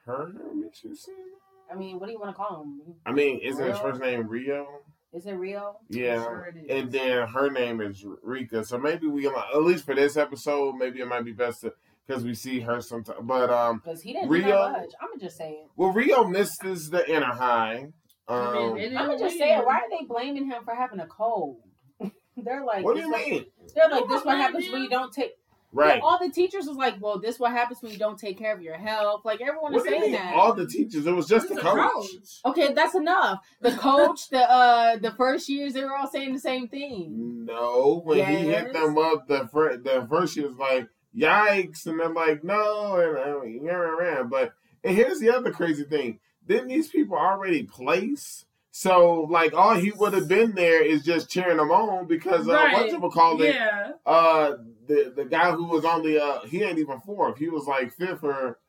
her 0.05 0.33
Mizushima. 0.55 1.37
I 1.73 1.75
mean, 1.75 1.99
what 1.99 2.05
do 2.07 2.11
you 2.11 2.19
want 2.19 2.35
to 2.35 2.37
call 2.41 2.63
him? 2.63 2.81
I 3.05 3.11
mean, 3.11 3.39
isn't 3.39 3.65
his 3.65 3.79
first 3.79 3.99
name 3.99 4.27
Rio? 4.27 4.67
Is 5.13 5.25
it 5.25 5.33
real? 5.33 5.79
Yeah. 5.89 6.23
Sure 6.23 6.45
it 6.55 6.63
is. 6.63 6.65
And 6.69 6.91
then 6.91 7.27
her 7.27 7.49
name 7.49 7.81
is 7.81 8.03
Rika. 8.23 8.63
So 8.65 8.77
maybe 8.77 9.07
we, 9.07 9.27
at 9.27 9.61
least 9.61 9.85
for 9.85 9.93
this 9.95 10.17
episode, 10.17 10.75
maybe 10.75 11.01
it 11.01 11.07
might 11.07 11.23
be 11.25 11.31
best 11.33 11.61
to 11.61 11.73
because 12.07 12.23
we 12.23 12.33
see 12.33 12.59
her 12.61 12.81
sometimes. 12.81 13.19
But 13.21 13.49
um, 13.49 13.81
Because 13.83 14.01
he 14.01 14.13
didn't 14.13 14.27
do 14.29 14.33
Rio- 14.33 14.47
that 14.47 14.71
much. 14.71 14.91
I'm 15.01 15.19
just 15.19 15.37
saying. 15.37 15.63
it. 15.65 15.71
well, 15.75 15.91
Rio 15.91 16.23
misses 16.25 16.89
the 16.89 17.05
Inter-High. 17.09 17.87
Um, 18.27 18.77
I'm 18.97 19.19
just 19.19 19.37
saying, 19.37 19.61
Why 19.63 19.75
are 19.75 19.89
they 19.89 20.05
blaming 20.05 20.45
him 20.47 20.63
for 20.63 20.73
having 20.73 20.99
a 20.99 21.07
cold? 21.07 21.57
They're 22.37 22.63
like, 22.65 22.83
what 22.83 22.95
do 22.95 23.01
you 23.01 23.11
what- 23.11 23.27
mean? 23.27 23.45
They're 23.75 23.89
like, 23.89 24.01
No 24.01 24.07
this 24.07 24.25
what 24.25 24.25
one 24.25 24.37
happens 24.37 24.71
when 24.71 24.81
you 24.81 24.89
don't 24.89 25.13
take. 25.13 25.31
Right. 25.75 25.97
Yeah, 25.97 26.01
all 26.03 26.19
the 26.19 26.29
teachers 26.29 26.67
was 26.67 26.77
like, 26.77 26.95
well, 27.01 27.19
this 27.19 27.39
what 27.39 27.51
happens 27.51 27.81
when 27.81 27.91
you 27.91 27.97
don't 27.97 28.17
take 28.17 28.37
care 28.37 28.55
of 28.55 28.61
your 28.61 28.77
health. 28.77 29.21
Like 29.25 29.41
everyone 29.41 29.73
is 29.73 29.81
What 29.81 29.89
saying 29.89 30.11
that. 30.11 30.35
All 30.35 30.53
the 30.53 30.67
teachers. 30.67 31.07
It 31.07 31.11
was 31.11 31.27
just 31.27 31.49
the 31.49 31.55
a 31.55 31.61
coach. 31.61 32.05
Okay, 32.45 32.73
that's 32.73 32.93
enough. 32.93 33.39
The 33.61 33.71
coach, 33.77 34.29
the 34.29 34.49
uh, 34.49 34.97
the 34.97 35.11
first 35.11 35.49
years, 35.49 35.73
they 35.73 35.83
were 35.83 35.95
all 35.95 36.07
saying 36.07 36.33
the 36.33 36.39
same 36.39 36.67
thing. 36.67 37.45
No, 37.45 38.01
when 38.05 38.19
he 38.19 38.35
hit 38.49 38.71
them 38.71 38.97
up, 38.99 39.27
the 39.27 39.47
first 39.51 39.83
the 39.83 40.05
first 40.07 40.35
she 40.35 40.41
was 40.41 40.57
like, 40.57 40.87
"Yikes!" 41.17 41.87
and 41.87 41.99
they're 41.99 42.09
like, 42.09 42.43
"No," 42.43 42.95
and 42.97 43.17
I 43.17 43.43
mean, 43.45 43.67
around. 43.67 44.29
But 44.29 44.53
and 44.83 44.95
here's 44.95 45.19
the 45.19 45.35
other 45.35 45.51
crazy 45.51 45.85
thing: 45.85 46.19
didn't 46.47 46.67
these 46.67 46.89
people 46.89 47.17
already 47.17 47.63
place? 47.63 48.45
So 48.75 49.27
like, 49.29 49.53
all 49.53 49.75
he 49.75 49.91
would 49.91 50.13
have 50.13 50.27
been 50.27 50.55
there 50.55 50.83
is 50.83 51.03
just 51.03 51.29
cheering 51.29 51.57
them 51.57 51.69
on 51.69 52.07
because 52.07 52.47
uh, 52.47 52.53
Right. 52.53 52.73
what 52.73 52.91
you 52.91 53.09
call 53.11 53.41
it? 53.41 53.53
Yeah. 53.53 53.91
Uh, 54.03 54.53
the 54.93 55.13
the 55.15 55.25
guy 55.25 55.51
who 55.51 55.65
was 55.65 55.85
only 55.85 56.17
uh 56.19 56.39
he 56.41 56.63
ain't 56.63 56.79
even 56.79 56.99
fourth. 57.01 57.37
He 57.37 57.49
was 57.49 57.65
like 57.65 57.93
fifth 57.93 58.23
or 58.23 58.59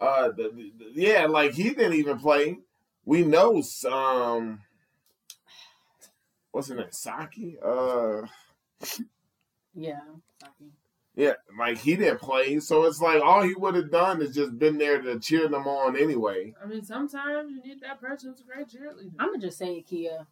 uh 0.00 0.28
the, 0.28 0.44
the- 0.54 0.72
the- 0.78 0.92
yeah, 0.94 1.26
like 1.26 1.52
he 1.54 1.70
didn't 1.70 1.94
even 1.94 2.18
play. 2.18 2.58
We 3.04 3.22
know 3.24 3.62
um 3.90 4.60
what's 6.52 6.68
his 6.68 6.76
name? 6.76 6.86
Saki? 6.90 7.56
Uh 7.62 8.22
Yeah. 9.74 10.00
Sorry. 10.40 10.70
yeah, 11.14 11.34
like 11.58 11.78
he 11.78 11.96
didn't 11.96 12.20
play. 12.20 12.58
So 12.60 12.84
it's 12.84 13.00
like 13.00 13.22
all 13.22 13.42
he 13.42 13.54
would 13.54 13.74
have 13.74 13.90
done 13.90 14.22
is 14.22 14.34
just 14.34 14.58
been 14.58 14.78
there 14.78 15.00
to 15.02 15.18
cheer 15.20 15.48
them 15.48 15.66
on 15.66 15.96
anyway. 15.96 16.54
I 16.62 16.66
mean, 16.66 16.82
sometimes 16.84 17.50
you 17.52 17.62
need 17.62 17.80
that 17.82 18.00
person 18.00 18.30
who's 18.30 18.40
a 18.40 18.44
great 18.44 18.68
cheerleader. 18.68 19.10
I'm 19.18 19.28
gonna 19.28 19.38
just 19.38 19.58
say 19.58 19.74
it, 19.78 19.86
Kia. 19.86 20.26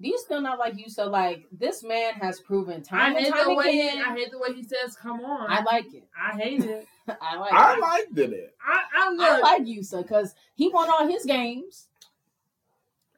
Do 0.00 0.08
you 0.08 0.18
still 0.18 0.40
not 0.40 0.58
like 0.58 0.78
you? 0.78 0.88
So 0.88 1.08
like 1.08 1.46
this 1.50 1.82
man 1.82 2.14
has 2.14 2.40
proven 2.40 2.76
I 2.76 2.80
time 2.80 3.16
and 3.16 3.26
time 3.26 3.48
the 3.48 3.54
way 3.54 3.72
he, 3.72 3.88
again. 3.88 4.04
I 4.06 4.14
hate 4.14 4.30
the 4.30 4.38
way 4.38 4.52
he 4.54 4.62
says 4.62 4.96
"come 4.96 5.20
on." 5.24 5.50
I 5.50 5.62
like 5.62 5.92
it. 5.92 6.04
I 6.16 6.36
hate 6.36 6.64
it. 6.64 6.86
I 7.20 7.36
like 7.36 7.52
I 7.52 7.74
it. 7.74 7.80
liked 7.80 8.18
it. 8.18 8.54
I 8.64 8.82
I 8.96 9.10
look. 9.10 9.28
I 9.28 9.40
like 9.40 9.62
Yusa 9.62 10.02
because 10.02 10.34
he 10.54 10.68
won 10.68 10.88
all 10.88 11.08
his 11.08 11.24
games. 11.24 11.88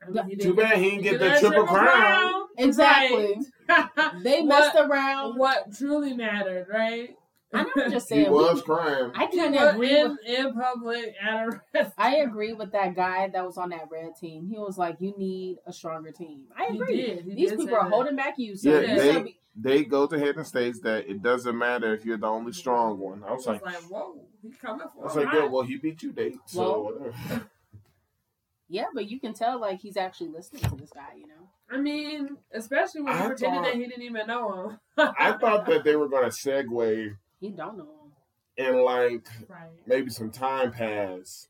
I 0.03 0.11
mean, 0.11 0.29
he 0.29 0.37
Too 0.37 0.55
bad 0.55 0.79
he 0.79 0.91
didn't 0.91 1.03
get 1.03 1.13
the 1.19 1.27
that 1.27 1.41
triple 1.41 1.67
crown. 1.67 2.45
Exactly. 2.57 3.37
Right. 3.69 3.89
They 4.23 4.43
messed 4.43 4.77
around. 4.77 5.37
what 5.37 5.77
truly 5.77 6.15
mattered, 6.15 6.67
right? 6.73 7.17
And 7.53 7.63
I'm 7.63 7.67
not 7.75 7.91
just 7.91 8.09
He 8.09 8.15
saying, 8.17 8.31
was 8.31 8.57
we, 8.57 8.63
crying. 8.63 9.11
I 9.15 9.27
He 9.27 9.37
kind 9.39 9.57
of 9.57 9.75
agree. 9.75 9.99
in, 9.99 10.11
With, 10.11 10.19
in 10.25 10.53
public 10.55 11.15
at 11.21 11.35
a 11.49 11.61
restaurant. 11.75 11.95
I 11.99 12.17
agree 12.19 12.53
with 12.53 12.71
that 12.73 12.95
guy 12.95 13.29
that 13.29 13.45
was 13.45 13.59
on 13.59 13.71
that 13.71 13.89
red 13.91 14.15
team. 14.21 14.47
He 14.47 14.57
was 14.59 14.79
like, 14.79 15.01
"You 15.01 15.15
need 15.19 15.59
a 15.67 15.73
stronger 15.73 16.13
team." 16.13 16.43
I 16.57 16.67
He 16.71 16.77
agree. 16.79 16.97
did. 16.97 17.25
He 17.25 17.35
These 17.35 17.51
did 17.51 17.59
people 17.59 17.75
are 17.75 17.83
that. 17.85 17.93
holding 17.93 18.15
back 18.17 18.39
Yusa. 18.39 18.65
Yeah, 18.65 18.83
Yusa 18.83 18.97
they- 19.15 19.23
be- 19.23 19.37
They 19.57 19.85
go 19.85 20.07
to 20.07 20.17
head 20.17 20.37
and 20.37 20.47
states 20.47 20.79
that 20.83 21.09
it 21.11 21.23
doesn't 21.23 21.59
matter 21.59 21.93
if 21.93 22.05
you're 22.05 22.17
the 22.17 22.29
only 22.29 22.53
strong 22.53 22.99
one. 23.01 23.25
I 23.25 23.33
was 23.33 23.47
like, 23.49 23.61
whoa, 23.91 24.21
he 24.43 24.51
coming 24.51 24.87
for?" 24.95 25.01
I 25.03 25.05
was 25.07 25.17
like, 25.17 25.27
ride. 25.27 25.35
yeah, 25.35 25.47
well, 25.47 25.63
he 25.63 25.77
beat 25.77 26.03
you, 26.05 26.13
date. 26.13 26.39
So 26.47 26.61
Well, 26.61 26.83
whatever. 26.85 27.47
yeah, 28.69 28.87
but 28.95 29.11
you 29.11 29.19
can 29.19 29.35
tell 29.35 29.61
like 29.61 29.81
he's 29.81 29.97
actually 29.97 30.29
listening 30.29 30.63
to 30.63 30.77
this 30.77 30.91
guy. 30.91 31.15
You 31.17 31.27
know. 31.27 31.49
I 31.69 31.79
mean, 31.79 32.37
especially 32.53 33.03
when 33.03 33.13
he 33.17 33.19
I 33.25 33.27
pretended 33.27 33.57
thought- 33.57 33.65
that 33.65 33.75
he 33.75 33.87
didn't 33.87 34.03
even 34.03 34.27
know 34.29 34.69
him. 34.71 34.79
I 35.19 35.33
thought 35.33 35.67
that 35.67 35.83
they 35.85 35.97
were 35.97 36.09
going 36.09 36.31
to 36.31 36.37
segue 36.37 37.17
He 37.41 37.51
don't 37.51 37.79
know 37.79 37.85
him. 37.85 38.67
in 38.67 38.85
like 38.85 39.27
right. 39.49 39.71
maybe 39.87 40.11
some 40.11 40.31
time 40.31 40.73
pass 40.73 41.49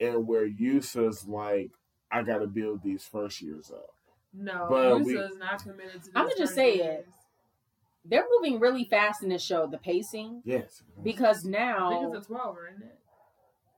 and 0.00 0.26
where 0.26 0.46
Yusa's 0.46 1.26
like, 1.28 1.70
I 2.10 2.22
got 2.22 2.38
to 2.38 2.46
build 2.46 2.82
these 2.82 3.04
first 3.04 3.40
years 3.42 3.70
up. 3.70 3.94
No, 4.34 4.66
But 4.68 4.98
Musa 5.00 5.04
we- 5.06 5.18
is 5.18 5.36
not 5.36 5.62
committed 5.62 6.02
to. 6.04 6.10
I'ma 6.14 6.30
just 6.38 6.52
for 6.52 6.56
say 6.56 6.76
years. 6.76 7.00
it. 7.00 7.08
They're 8.04 8.24
moving 8.36 8.58
really 8.58 8.84
fast 8.84 9.22
in 9.22 9.28
this 9.28 9.42
show. 9.42 9.66
The 9.66 9.78
pacing 9.78 10.42
Yes. 10.44 10.82
because 11.04 11.38
I 11.38 11.42
think 11.42 11.52
now 11.52 12.12
it's 12.14 12.24
a 12.26 12.28
12, 12.28 12.56
isn't 12.72 12.82
it? 12.82 12.98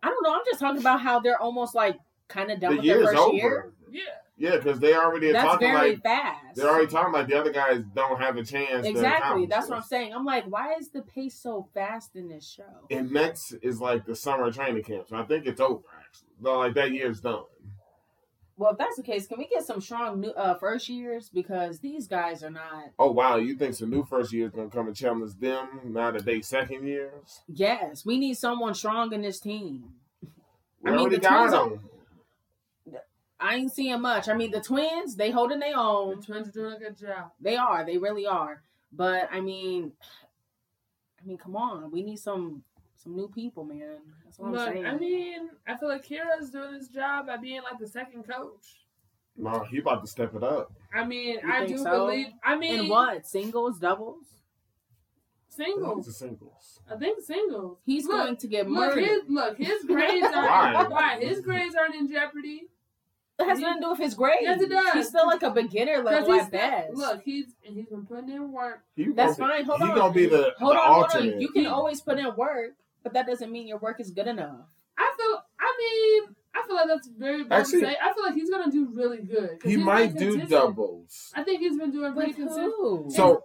I 0.02 0.08
don't 0.08 0.22
know. 0.22 0.34
I'm 0.34 0.42
just 0.46 0.60
talking 0.60 0.80
about 0.80 1.00
how 1.00 1.18
they're 1.20 1.40
almost 1.40 1.74
like 1.74 1.98
kind 2.28 2.50
of 2.50 2.60
done 2.60 2.72
the 2.72 2.76
with 2.78 2.86
their 2.86 3.04
first 3.04 3.16
over. 3.18 3.34
year. 3.34 3.72
Yeah. 3.90 4.00
Yeah, 4.36 4.56
because 4.56 4.80
they 4.80 4.94
already 4.94 5.30
are 5.30 5.34
That's 5.34 5.44
talking 5.44 5.72
very 5.72 5.90
like 5.90 6.02
fast. 6.02 6.56
they're 6.56 6.68
already 6.68 6.88
talking 6.88 7.12
like 7.12 7.28
the 7.28 7.38
other 7.38 7.52
guys 7.52 7.82
don't 7.94 8.20
have 8.20 8.36
a 8.36 8.44
chance. 8.44 8.84
exactly. 8.86 9.46
That's 9.46 9.68
what 9.68 9.76
I'm 9.76 9.84
saying. 9.84 10.12
I'm 10.12 10.24
like, 10.24 10.44
why 10.46 10.74
is 10.74 10.88
the 10.90 11.02
pace 11.02 11.38
so 11.40 11.68
fast 11.72 12.16
in 12.16 12.28
this 12.28 12.48
show? 12.48 12.86
And 12.90 13.12
next 13.12 13.54
is 13.62 13.80
like 13.80 14.06
the 14.06 14.16
summer 14.16 14.50
training 14.50 14.82
camp. 14.82 15.08
So 15.08 15.16
I 15.16 15.22
think 15.24 15.46
it's 15.46 15.60
over 15.60 15.84
actually. 16.00 16.28
No, 16.40 16.58
like 16.58 16.74
that 16.74 16.90
year's 16.90 17.20
done. 17.20 17.44
Well, 18.56 18.72
if 18.72 18.78
that's 18.78 18.96
the 18.96 19.02
case, 19.02 19.26
can 19.26 19.38
we 19.38 19.46
get 19.46 19.64
some 19.64 19.80
strong 19.80 20.20
new 20.20 20.30
uh, 20.30 20.54
first 20.54 20.88
years 20.88 21.28
because 21.28 21.80
these 21.80 22.06
guys 22.06 22.42
are 22.44 22.50
not. 22.50 22.86
Oh 22.98 23.10
wow, 23.10 23.36
you 23.36 23.56
think 23.56 23.74
some 23.74 23.90
new 23.90 24.04
first 24.04 24.32
years 24.32 24.52
gonna 24.52 24.68
come 24.70 24.86
and 24.86 24.96
challenge 24.96 25.38
them 25.38 25.80
now 25.84 26.10
that 26.12 26.24
they 26.24 26.40
second 26.40 26.86
years? 26.86 27.40
Yes, 27.48 28.04
we 28.04 28.18
need 28.18 28.34
someone 28.34 28.74
strong 28.74 29.12
in 29.12 29.22
this 29.22 29.40
team. 29.40 29.94
We 30.82 30.92
I 30.92 30.96
mean, 30.96 31.08
the 31.08 31.18
got 31.18 31.50
them. 31.50 31.80
I 33.44 33.56
ain't 33.56 33.72
seeing 33.72 34.00
much. 34.00 34.28
I 34.28 34.34
mean, 34.34 34.50
the 34.50 34.60
twins 34.60 35.16
they 35.16 35.30
holding 35.30 35.58
their 35.60 35.72
The 35.74 35.78
own. 35.78 36.22
Twins 36.22 36.48
are 36.48 36.52
doing 36.52 36.72
a 36.74 36.78
good 36.78 36.96
job. 36.98 37.30
They 37.40 37.56
are. 37.56 37.84
They 37.84 37.98
really 37.98 38.26
are. 38.26 38.62
But 38.92 39.28
I 39.30 39.40
mean, 39.40 39.92
I 41.22 41.26
mean, 41.26 41.36
come 41.36 41.56
on. 41.56 41.90
We 41.90 42.02
need 42.02 42.18
some 42.18 42.62
some 42.96 43.14
new 43.14 43.28
people, 43.28 43.64
man. 43.64 43.98
That's 44.24 44.38
what 44.38 44.52
Look, 44.52 44.60
I'm 44.60 44.72
saying. 44.72 44.86
I 44.86 44.96
mean, 44.96 45.50
I 45.68 45.76
feel 45.76 45.88
like 45.90 46.06
Kira's 46.06 46.50
doing 46.50 46.74
his 46.74 46.88
job 46.88 47.26
by 47.26 47.36
being 47.36 47.62
like 47.62 47.78
the 47.78 47.86
second 47.86 48.24
coach. 48.26 48.80
No, 49.36 49.64
he 49.70 49.78
about 49.78 50.00
to 50.02 50.06
step 50.06 50.34
it 50.34 50.42
up. 50.42 50.72
I 50.94 51.04
mean, 51.04 51.40
You 51.42 51.52
I 51.52 51.66
do 51.66 51.76
so? 51.76 52.06
believe. 52.06 52.28
I 52.42 52.56
mean, 52.56 52.84
in 52.84 52.88
what 52.88 53.26
singles, 53.26 53.78
doubles? 53.78 54.24
Singles. 55.48 56.08
a 56.08 56.12
singles. 56.12 56.80
I 56.90 56.96
think 56.96 57.22
singles. 57.22 57.78
He's 57.84 58.04
look, 58.06 58.12
going 58.24 58.36
to 58.38 58.46
get 58.48 58.68
Look, 58.68 58.98
his 58.98 59.20
look, 59.28 59.56
his 59.58 59.84
grades 59.86 60.26
aren't 60.34 60.90
why 60.90 61.18
his 61.20 61.40
grades 61.42 61.74
aren't 61.74 61.94
in 61.94 62.08
jeopardy. 62.10 62.68
It 63.38 63.44
has 63.46 63.58
nothing 63.58 63.82
to 63.82 63.86
do 63.86 63.90
with 63.90 63.98
his 63.98 64.14
grades. 64.14 64.38
Yes, 64.42 64.60
it 64.60 64.68
does. 64.70 64.92
He's 64.94 65.08
still 65.08 65.26
like 65.26 65.42
a 65.42 65.50
beginner 65.50 66.02
level 66.02 66.32
he's 66.34 66.42
at 66.44 66.50
best. 66.52 66.94
look, 66.94 67.22
he's 67.24 67.46
and 67.66 67.74
he's 67.76 67.86
been 67.88 68.06
putting 68.06 68.30
in 68.30 68.52
work. 68.52 68.84
He 68.94 69.06
That's 69.06 69.36
gonna 69.36 69.54
fine. 69.54 69.64
Hold 69.64 69.78
he 69.78 69.82
on. 69.84 69.88
He's 69.90 69.98
gonna 69.98 70.14
be 70.14 70.26
the, 70.26 70.54
hold 70.58 70.74
the 70.76 70.78
on, 70.80 70.92
hold 71.10 71.10
on. 71.32 71.40
You 71.40 71.48
can 71.48 71.62
He- 71.62 71.66
always 71.68 72.00
put 72.00 72.18
in 72.18 72.26
work, 72.36 72.74
but 73.02 73.12
that 73.14 73.26
doesn't 73.26 73.50
mean 73.50 73.66
your 73.66 73.78
work 73.78 73.98
is 74.00 74.10
good 74.10 74.28
enough. 74.28 74.60
I 74.96 75.12
feel. 75.18 75.42
I 75.58 75.74
mean, 75.78 76.36
I 76.54 76.64
feel 76.64 76.76
like 76.76 76.86
that's 76.86 77.08
very 77.08 77.38
bold 77.42 77.52
Actually- 77.52 77.80
to 77.80 77.86
say. 77.86 77.96
I 78.00 78.12
feel 78.12 78.22
like 78.24 78.34
he's 78.34 78.50
gonna 78.50 78.70
do 78.70 78.86
really 78.94 79.18
good. 79.22 79.58
'cause 79.58 79.62
he 79.64 79.68
he's 79.70 79.76
been 79.78 79.84
might 79.84 80.16
do 80.16 80.38
doubles. 80.46 81.32
I 81.34 81.42
think 81.42 81.60
he's 81.60 81.76
been 81.76 81.90
doing 81.90 82.12
pretty 82.14 82.28
With 82.30 82.36
consistent. 82.36 83.12
So, 83.12 83.44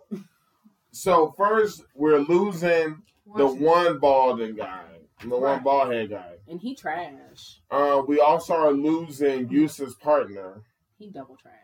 so 0.91 1.31
first 1.35 1.83
we're 1.95 2.19
losing 2.19 3.01
the 3.35 3.47
Watch- 3.47 3.59
one 3.59 3.99
balding 3.99 4.55
guy, 4.55 4.83
the 5.21 5.29
one 5.29 5.41
Right. 5.41 5.63
bald 5.63 5.91
head 5.93 6.09
guy. 6.09 6.35
and 6.47 6.59
he 6.61 6.75
trash. 6.75 7.59
Uh, 7.69 8.01
we 8.07 8.19
also 8.19 8.53
are 8.53 8.71
losing 8.71 9.47
Yusa's 9.49 9.95
partner. 9.95 10.63
He 10.97 11.09
double 11.09 11.35
trash. 11.35 11.55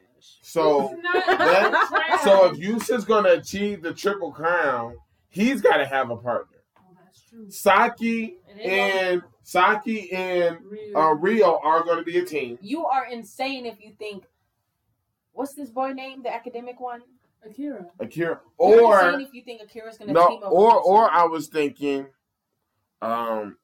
So, 0.42 0.88
He's 0.90 0.98
not 1.04 1.26
that- 1.26 1.88
trash. 1.90 2.22
so 2.24 2.46
if 2.52 2.58
Yusa's 2.58 3.06
gonna 3.06 3.30
achieve 3.32 3.82
the 3.82 3.94
triple 3.94 4.32
crown, 4.32 4.98
he's 5.30 5.62
got 5.62 5.78
to 5.78 5.86
have 5.86 6.10
a 6.10 6.18
partner. 6.18 6.58
Oh, 6.78 6.82
that's 7.04 7.22
true. 7.30 7.50
Saki 7.52 8.38
And 8.50 8.60
they 8.60 8.64
and 9.12 9.24
Saki 9.44 10.12
and 10.12 10.58
Real. 10.66 10.98
uh, 10.98 11.14
Rio 11.14 11.60
are 11.60 11.84
going 11.84 11.98
to 12.00 12.04
be 12.04 12.18
a 12.18 12.26
team. 12.26 12.58
You 12.62 12.86
are 12.88 13.06
insane 13.06 13.66
if 13.68 13.80
you 13.80 13.92
think. 14.00 14.24
What's 15.34 15.54
this 15.54 15.70
boy 15.70 15.92
name? 15.92 16.24
The 16.24 16.34
academic 16.34 16.80
one. 16.80 17.04
Akira. 17.46 17.86
Akira, 18.00 18.40
or 18.58 19.00
insane 19.00 19.22
if 19.22 19.34
you 19.34 19.44
think 19.44 19.62
Akira's 19.62 19.98
gonna 20.00 20.14
no, 20.14 20.28
team 20.30 20.44
up. 20.44 20.52
or 20.52 20.78
with 20.78 20.86
or 20.88 21.12
I 21.12 21.26
was 21.26 21.48
thinking, 21.48 22.08
um, 23.06 23.58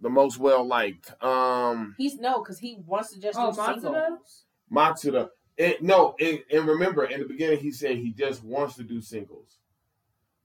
the 0.00 0.10
most 0.10 0.38
well 0.38 0.66
liked, 0.66 1.12
um, 1.22 1.94
He's 1.98 2.16
no, 2.18 2.42
because 2.42 2.58
he 2.58 2.78
wants 2.86 3.12
to 3.12 3.20
just 3.20 3.38
Oh, 3.38 3.52
do 3.52 3.58
Matsuda? 3.60 3.80
singles. 3.80 4.44
Matsuda. 4.72 5.28
It, 5.56 5.82
no, 5.82 6.14
it, 6.18 6.44
and 6.50 6.66
remember 6.66 7.04
in 7.04 7.20
the 7.20 7.26
beginning 7.26 7.58
he 7.60 7.70
said 7.72 7.96
he 7.98 8.10
just 8.12 8.42
wants 8.42 8.74
to 8.76 8.82
do 8.82 9.00
singles, 9.00 9.58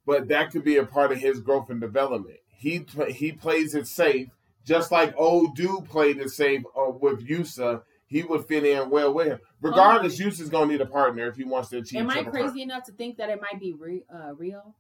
but 0.06 0.28
that 0.28 0.52
could 0.52 0.64
be 0.64 0.78
a 0.78 0.86
part 0.86 1.12
of 1.12 1.18
his 1.20 1.40
growth 1.40 1.70
and 1.70 1.80
development. 1.82 2.38
He 2.48 2.86
he 3.10 3.32
plays 3.32 3.74
it 3.74 3.88
safe, 3.88 4.30
just 4.66 4.92
like 4.92 5.14
old 5.18 5.56
dude 5.56 5.86
played 5.86 6.18
it 6.18 6.30
safe 6.30 6.64
uh, 6.78 6.92
with 6.92 7.26
Yusa. 7.28 7.84
He 8.10 8.24
would 8.24 8.46
fit 8.46 8.64
in 8.66 8.90
well 8.90 9.14
with 9.14 9.28
him. 9.28 9.40
Regardless, 9.62 10.20
Yusa's 10.20 10.50
gonna 10.50 10.72
need 10.72 10.82
a 10.82 10.86
partner 10.86 11.28
if 11.28 11.36
he 11.36 11.44
wants 11.46 11.70
to 11.70 11.78
achieve. 11.80 12.00
Am 12.02 12.10
I 12.10 12.24
crazy 12.24 12.48
crown. 12.48 12.60
enough 12.60 12.84
to 12.86 12.92
think 12.92 13.18
that 13.18 13.30
it 13.30 13.40
might 13.42 13.60
be 13.60 13.74
Re- 13.74 14.06
uh, 14.14 14.34
Rio? 14.36 14.76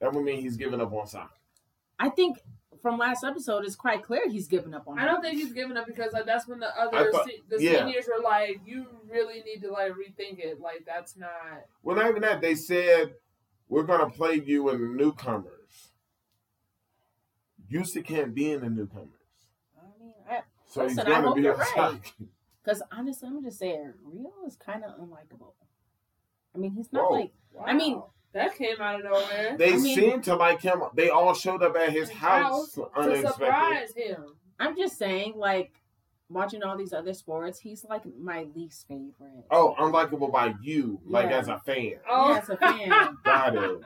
That 0.00 0.12
would 0.12 0.24
mean 0.24 0.40
he's 0.40 0.56
giving 0.56 0.80
up 0.80 0.92
on 0.92 1.06
soccer. 1.06 1.30
I 1.98 2.08
think 2.08 2.38
from 2.82 2.98
last 2.98 3.22
episode, 3.24 3.64
it's 3.64 3.76
quite 3.76 4.02
clear 4.02 4.28
he's 4.28 4.48
giving 4.48 4.74
up 4.74 4.86
on. 4.88 4.98
I 4.98 5.02
her. 5.02 5.08
don't 5.08 5.22
think 5.22 5.36
he's 5.38 5.52
giving 5.52 5.76
up 5.76 5.86
because 5.86 6.12
like 6.12 6.26
that's 6.26 6.46
when 6.48 6.58
the 6.60 6.68
other 6.78 7.10
thought- 7.12 7.26
se- 7.26 7.42
the 7.48 7.62
yeah. 7.62 7.78
seniors 7.78 8.06
were 8.08 8.22
like, 8.22 8.60
"You 8.66 8.86
really 9.08 9.42
need 9.42 9.60
to 9.62 9.70
like 9.70 9.92
rethink 9.92 10.38
it. 10.40 10.60
Like 10.60 10.84
that's 10.86 11.16
not." 11.16 11.30
Well, 11.82 11.96
not 11.96 12.08
even 12.08 12.22
that. 12.22 12.40
They 12.40 12.54
said 12.56 13.14
we're 13.68 13.84
gonna 13.84 14.10
play 14.10 14.34
you 14.44 14.68
in 14.70 14.80
the 14.80 14.88
newcomers. 14.88 15.90
Houston 17.70 18.02
can't 18.02 18.34
be 18.34 18.50
in 18.52 18.60
the 18.60 18.68
newcomers, 18.68 19.08
I 19.80 20.02
mean, 20.02 20.12
I, 20.28 20.40
so 20.66 20.82
Listen, 20.82 20.98
he's 20.98 21.06
gonna 21.14 21.26
hope 21.26 21.36
be 21.36 21.42
you're 21.42 21.54
right. 21.56 22.12
because 22.62 22.82
honestly, 22.92 23.28
I'm 23.28 23.42
just 23.42 23.58
saying, 23.58 23.94
Rio 24.04 24.30
is 24.46 24.56
kind 24.56 24.84
of 24.84 24.90
unlikable. 25.00 25.52
I 26.54 26.58
mean, 26.58 26.72
he's 26.72 26.92
not 26.92 27.10
Whoa. 27.10 27.16
like. 27.20 27.32
I 27.64 27.72
mean- 27.72 27.96
Wow. 27.96 28.10
That 28.34 28.54
came 28.56 28.80
out 28.80 29.00
of 29.00 29.04
nowhere. 29.04 29.56
They 29.58 29.74
I 29.74 29.76
mean- 29.76 29.94
seem 29.94 30.22
to 30.22 30.34
like 30.36 30.60
him. 30.60 30.82
They 30.94 31.10
all 31.10 31.34
showed 31.34 31.62
up 31.62 31.76
at 31.76 31.90
his 31.90 32.10
house, 32.10 32.72
to 32.72 32.88
unexpected. 32.96 33.32
surprise 33.34 33.92
him. 33.94 34.24
I'm 34.58 34.76
just 34.76 34.96
saying, 34.98 35.34
like, 35.36 35.72
watching 36.28 36.62
all 36.62 36.76
these 36.76 36.92
other 36.92 37.12
sports, 37.14 37.58
he's 37.58 37.84
like 37.84 38.02
my 38.18 38.46
least 38.54 38.86
favorite. 38.88 39.44
Oh, 39.50 39.74
unlikable 39.78 40.32
by 40.32 40.54
you, 40.62 41.00
like 41.04 41.30
Yeah. 41.30 41.38
as 41.38 41.48
a 41.48 41.58
fan. 41.60 41.94
Oh, 42.08 42.30
Yeah, 42.32 42.38
as 42.38 42.48
a 42.48 42.56
fan. 42.56 43.18
Got 43.24 43.56
it. 43.56 43.80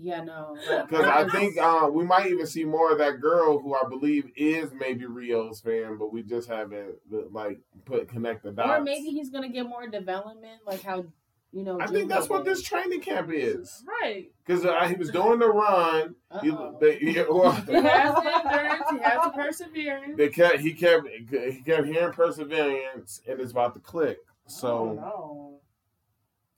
Yeah, 0.00 0.22
no. 0.22 0.56
Because 0.86 1.06
I 1.06 1.28
think 1.28 1.58
uh, 1.58 1.88
we 1.92 2.04
might 2.04 2.26
even 2.26 2.46
see 2.46 2.64
more 2.64 2.92
of 2.92 2.98
that 2.98 3.20
girl 3.20 3.58
who 3.58 3.74
I 3.74 3.82
believe 3.88 4.30
is 4.36 4.70
maybe 4.72 5.06
Rio's 5.06 5.60
fan, 5.60 5.98
but 5.98 6.12
we 6.12 6.22
just 6.22 6.48
haven't 6.48 6.94
like 7.32 7.58
put 7.84 8.08
connect 8.08 8.44
the 8.44 8.52
dots. 8.52 8.80
or 8.80 8.84
maybe 8.84 9.08
he's 9.08 9.30
gonna 9.30 9.48
get 9.48 9.66
more 9.66 9.88
development, 9.88 10.60
like 10.64 10.82
how 10.82 11.04
you 11.52 11.64
know. 11.64 11.80
I 11.80 11.86
think 11.86 12.08
that's 12.08 12.28
what 12.28 12.44
this 12.44 12.62
training 12.62 13.00
camp 13.00 13.30
is. 13.32 13.82
right. 14.02 14.30
Because 14.46 14.64
uh, 14.64 14.80
he 14.88 14.94
was 14.94 15.10
doing 15.10 15.38
the 15.38 15.48
run. 15.48 16.14
He, 16.42 16.50
Uh-oh. 16.50 16.78
they, 16.80 16.98
he, 16.98 17.22
well, 17.28 17.52
He 17.66 17.72
has 17.74 18.14
the 18.14 18.34
endurance. 18.44 18.84
He 18.90 18.98
has 19.00 19.22
the 19.24 19.30
perseverance. 19.34 20.16
they 20.16 20.28
kept, 20.28 20.58
he 20.60 20.72
kept 20.72 21.06
he 21.08 21.62
kept 21.64 21.86
hearing 21.86 22.12
perseverance, 22.12 23.20
and 23.28 23.40
it's 23.40 23.52
about 23.52 23.74
to 23.74 23.80
click. 23.80 24.18
Oh, 24.26 24.30
So, 24.46 24.92
no. 24.94 25.60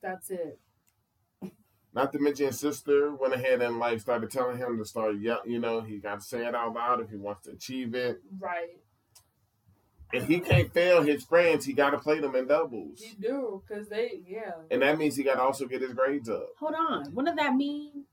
That's 0.01 0.31
it. 0.31 0.59
not 1.93 2.11
to 2.13 2.19
mention 2.19 2.47
his 2.47 2.59
sister 2.59 3.13
went 3.13 3.33
ahead 3.33 3.61
and 3.61 3.77
like 3.77 3.99
started 3.99 4.31
telling 4.31 4.57
him 4.57 4.77
to 4.77 4.85
start 4.85 5.15
yell. 5.19 5.41
You 5.45 5.59
know, 5.59 5.81
he 5.81 5.97
got 5.99 6.21
to 6.21 6.25
say 6.25 6.45
it 6.47 6.55
out 6.55 6.73
loud 6.73 7.01
if 7.01 7.09
he 7.09 7.17
wants 7.17 7.43
to 7.43 7.51
achieve 7.51 7.93
it. 7.93 8.21
Right. 8.39 8.77
If 10.13 10.27
he 10.27 10.39
can't 10.39 10.73
fail 10.73 11.01
his 11.03 11.23
friends, 11.23 11.65
he 11.65 11.73
got 11.73 11.91
to 11.91 11.97
play 11.99 12.19
them 12.19 12.35
in 12.35 12.47
doubles, 12.47 13.01
You 13.01 13.13
do 13.29 13.63
because 13.67 13.87
they 13.89 14.21
yeah. 14.27 14.51
and 14.69 14.81
that 14.81 14.97
means 14.97 15.15
he 15.15 15.23
got 15.23 15.35
to 15.35 15.41
also 15.41 15.65
get 15.65 15.81
his 15.81 15.93
grades 15.93 16.29
up. 16.29 16.49
Hold 16.59 16.75
on. 16.75 17.05
What 17.13 17.25
did 17.25 17.37
that 17.37 17.55
mean? 17.55 18.05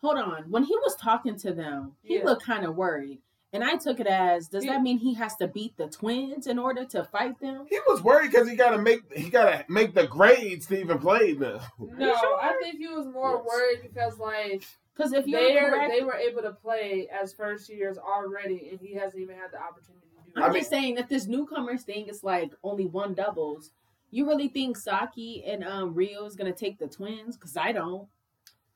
Hold 0.00 0.18
on. 0.18 0.44
When 0.50 0.64
he 0.64 0.74
was 0.76 0.96
talking 0.96 1.36
to 1.38 1.52
them, 1.52 1.92
he 2.02 2.18
Yeah. 2.18 2.24
looked 2.24 2.44
kind 2.44 2.64
of 2.64 2.76
worried. 2.76 3.20
And 3.52 3.62
I 3.62 3.76
took 3.76 4.00
it 4.00 4.08
as, 4.08 4.48
does 4.48 4.64
Yeah. 4.64 4.72
that 4.72 4.82
mean 4.82 4.98
he 4.98 5.14
has 5.14 5.36
to 5.36 5.46
beat 5.46 5.76
the 5.76 5.86
twins 5.88 6.46
in 6.48 6.58
order 6.58 6.84
to 6.86 7.04
fight 7.04 7.38
them? 7.38 7.66
He 7.70 7.78
was 7.86 8.02
worried 8.02 8.32
because 8.32 8.48
he 8.50 8.56
got 8.56 8.70
to 8.70 8.78
make 8.78 9.00
he 9.16 9.30
got 9.30 9.44
to 9.46 9.72
make 9.72 9.94
the 9.94 10.06
grades 10.08 10.66
to 10.66 10.80
even 10.80 10.98
play 10.98 11.34
them. 11.34 11.60
No, 11.78 12.14
sure? 12.16 12.38
I 12.40 12.52
think 12.60 12.78
he 12.78 12.88
was 12.88 13.06
more 13.06 13.36
Yes. 13.36 13.46
worried 13.46 13.82
because 13.82 14.18
like 14.18 14.64
Because 14.96 15.12
if 15.12 15.26
you're 15.26 15.40
they 15.40 15.58
correct, 15.58 15.92
they 15.96 16.04
were 16.04 16.14
able 16.14 16.42
to 16.42 16.52
play 16.52 17.08
as 17.08 17.32
first 17.32 17.68
years 17.68 17.96
already, 17.98 18.68
and 18.70 18.80
he 18.80 18.94
hasn't 18.94 19.20
even 19.22 19.36
had 19.36 19.50
the 19.52 19.60
opportunity 19.60 20.00
to 20.02 20.03
do 20.03 20.03
I'm 20.36 20.42
I 20.42 20.48
mean- 20.48 20.58
just 20.60 20.70
saying 20.70 20.94
that 20.96 21.08
this 21.08 21.26
newcomers 21.26 21.82
thing 21.82 22.08
is 22.08 22.22
like 22.24 22.52
only 22.62 22.86
one 22.86 23.14
doubles. 23.14 23.70
You 24.10 24.26
really 24.28 24.48
think 24.48 24.76
Saki 24.76 25.44
and 25.44 25.64
um, 25.64 25.94
Rio 25.94 26.24
is 26.24 26.36
gonna 26.36 26.52
take 26.52 26.78
the 26.78 26.86
twins? 26.88 27.36
Because 27.36 27.56
I 27.56 27.72
don't. 27.72 28.06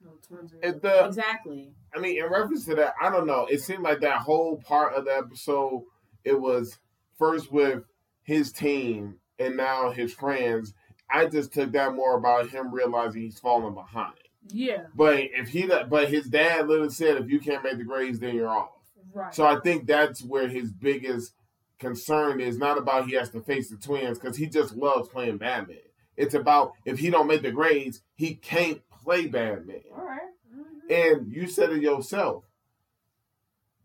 No, 0.04 0.10
twins 0.26 0.52
are- 0.54 0.72
the, 0.72 1.04
Exactly. 1.06 1.72
I 1.94 1.98
mean, 2.00 2.18
in 2.22 2.30
reference 2.30 2.64
to 2.66 2.74
that, 2.76 2.94
I 3.00 3.10
don't 3.10 3.26
know. 3.26 3.46
It 3.50 3.60
seemed 3.60 3.82
like 3.82 4.00
that 4.00 4.18
whole 4.20 4.56
part 4.58 4.94
of 4.94 5.04
the 5.04 5.16
episode, 5.16 5.84
it 6.24 6.38
was 6.40 6.78
first 7.18 7.50
with 7.52 7.84
his 8.22 8.52
team 8.52 9.16
and 9.38 9.56
now 9.56 9.90
his 9.90 10.12
friends. 10.12 10.74
I 11.10 11.26
just 11.26 11.52
took 11.52 11.72
that 11.72 11.94
more 11.94 12.16
about 12.18 12.50
him 12.50 12.72
realizing 12.72 13.22
he's 13.22 13.38
falling 13.40 13.74
behind. 13.74 14.12
yeah, 14.50 14.84
But 14.94 15.18
if 15.20 15.48
he, 15.48 15.66
but 15.88 16.08
his 16.10 16.26
dad 16.26 16.68
literally 16.68 16.90
said, 16.90 17.16
if 17.16 17.30
you 17.30 17.40
can't 17.40 17.64
make 17.64 17.78
the 17.78 17.84
grades, 17.84 18.18
then 18.18 18.34
you're 18.34 18.48
off. 18.50 18.70
right. 19.14 19.34
So 19.34 19.44
I 19.46 19.58
think 19.60 19.86
that's 19.86 20.22
where 20.22 20.48
his 20.48 20.70
biggest 20.70 21.32
concern 21.78 22.40
is. 22.40 22.58
Not 22.58 22.78
about 22.78 23.06
he 23.06 23.14
has 23.14 23.30
to 23.30 23.40
face 23.40 23.70
the 23.70 23.76
twins 23.76 24.18
because 24.18 24.36
he 24.36 24.46
just 24.46 24.76
loves 24.76 25.08
playing 25.08 25.38
badminton. 25.38 25.84
It's 26.16 26.34
about 26.34 26.72
if 26.84 26.98
he 26.98 27.10
don't 27.10 27.28
make 27.28 27.42
the 27.42 27.52
grades, 27.52 28.02
he 28.14 28.34
can't 28.34 28.82
play 29.02 29.26
badminton. 29.26 29.92
All 29.96 30.04
right. 30.04 30.20
Mhm. 30.54 30.90
And 31.14 31.32
you 31.32 31.46
said 31.46 31.70
it 31.70 31.82
yourself. 31.82 32.44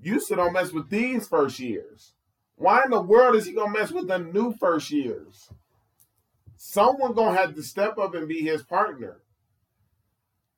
You 0.01 0.19
said 0.19 0.35
don't 0.35 0.53
mess 0.53 0.71
with 0.71 0.89
these 0.89 1.27
first 1.27 1.59
years. 1.59 2.13
Why 2.55 2.83
in 2.83 2.91
the 2.91 3.01
world 3.01 3.35
is 3.35 3.45
he 3.45 3.53
gonna 3.53 3.71
mess 3.71 3.91
with 3.91 4.07
the 4.07 4.19
new 4.19 4.53
first 4.53 4.91
years? 4.91 5.49
Someone 6.55 7.13
gonna 7.13 7.37
have 7.37 7.55
to 7.55 7.63
step 7.63 7.97
up 7.97 8.13
and 8.15 8.27
be 8.27 8.41
his 8.41 8.63
partner. 8.63 9.22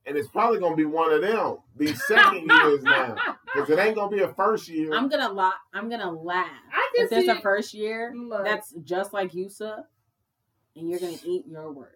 And 0.07 0.15
it's 0.17 0.27
probably 0.27 0.59
gonna 0.59 0.75
be 0.75 0.85
one 0.85 1.11
of 1.11 1.21
them 1.21 1.57
these 1.75 2.01
second 2.05 2.47
years 2.49 2.83
now. 2.83 3.15
Because 3.45 3.69
it 3.69 3.79
ain't 3.79 3.95
gonna 3.95 4.15
be 4.15 4.21
a 4.21 4.33
first 4.33 4.67
year. 4.69 4.93
I'm 4.93 5.09
gonna 5.09 5.31
laugh. 5.31 5.55
I'm 5.73 5.89
gonna 5.89 6.11
laugh. 6.11 6.47
I 6.71 6.91
can 6.95 7.05
If 7.05 7.09
there's 7.09 7.25
see. 7.25 7.31
a 7.31 7.41
first 7.41 7.73
year 7.73 8.13
Look. 8.15 8.43
that's 8.43 8.71
just 8.83 9.13
like 9.13 9.31
Yusa, 9.31 9.83
and 10.75 10.89
you're 10.89 10.99
gonna 10.99 11.17
eat 11.23 11.45
your 11.47 11.71
words. 11.71 11.91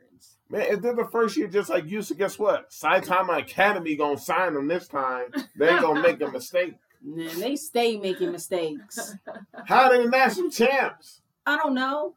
Man, 0.49 0.61
if 0.63 0.81
they're 0.81 0.95
the 0.95 1.05
first 1.11 1.37
year 1.37 1.47
just 1.47 1.69
like 1.69 1.87
you, 1.87 2.01
so 2.01 2.15
guess 2.15 2.39
what? 2.39 2.71
Saitama 2.71 3.37
Academy 3.39 3.95
gonna 3.95 4.17
sign 4.17 4.55
them 4.55 4.67
this 4.67 4.87
time. 4.87 5.25
They 5.55 5.69
ain't 5.69 5.81
gonna 5.81 6.01
make 6.01 6.19
a 6.21 6.27
mistake. 6.31 6.73
Man, 7.03 7.39
they 7.39 7.55
stay 7.55 7.95
making 7.97 8.31
mistakes. 8.31 9.15
How 9.65 9.83
are 9.83 9.95
they 9.97 10.03
the 10.03 10.09
national 10.09 10.49
champs? 10.49 11.21
I 11.45 11.57
don't 11.57 11.73
know. 11.75 12.15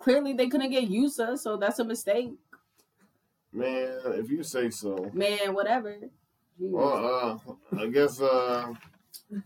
Clearly, 0.00 0.32
they 0.32 0.48
couldn't 0.48 0.70
get 0.70 0.90
Yusa, 0.90 1.38
so 1.38 1.56
that's 1.56 1.78
a 1.78 1.84
mistake. 1.84 2.32
Man, 3.52 3.98
if 4.06 4.30
you 4.30 4.42
say 4.42 4.70
so. 4.70 5.10
Man, 5.12 5.54
whatever. 5.54 5.92
Jeez. 5.92 6.10
Well, 6.58 7.40
uh, 7.72 7.78
I 7.80 7.86
guess 7.86 8.20
uh, 8.20 8.72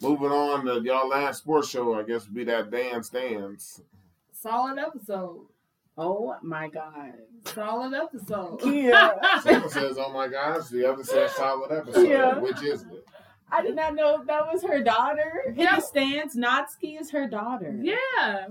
moving 0.01 0.31
on 0.31 0.65
to 0.67 0.81
y'all 0.83 1.09
last 1.09 1.39
sports 1.43 1.69
show, 1.69 1.95
I 1.99 2.03
guess 2.03 2.25
would 2.27 2.35
be 2.35 2.45
that 2.45 2.71
Dan 2.71 3.03
Stands. 3.03 3.81
Solid 4.33 4.79
episode. 4.79 5.47
oh 5.99 6.35
my 6.43 6.69
god. 6.69 7.13
Solid 7.45 7.95
episode. 7.95 8.61
Yeah. 8.65 9.13
Someone 9.43 9.71
says, 9.71 9.97
"Oh 9.99 10.13
my 10.13 10.27
gosh," 10.29 10.69
the 10.69 10.91
other 10.91 11.05
says, 11.05 11.33
"Solid 11.33 11.71
episode." 11.71 12.09
Yeah. 12.09 12.39
Which 12.39 12.63
is 12.63 12.83
it? 12.83 13.07
I 13.51 13.61
did 13.63 13.77
not 13.77 13.95
know 13.95 14.25
that 14.27 14.47
was 14.53 14.63
her 14.63 14.83
daughter. 14.83 15.45
In 15.49 15.57
Yeah. 15.57 15.77
the 15.77 15.83
stands, 15.83 16.35
Natsuki 16.37 16.99
is 17.01 17.11
her 17.11 17.29
daughter. 17.29 17.79
yeah. 17.83 18.47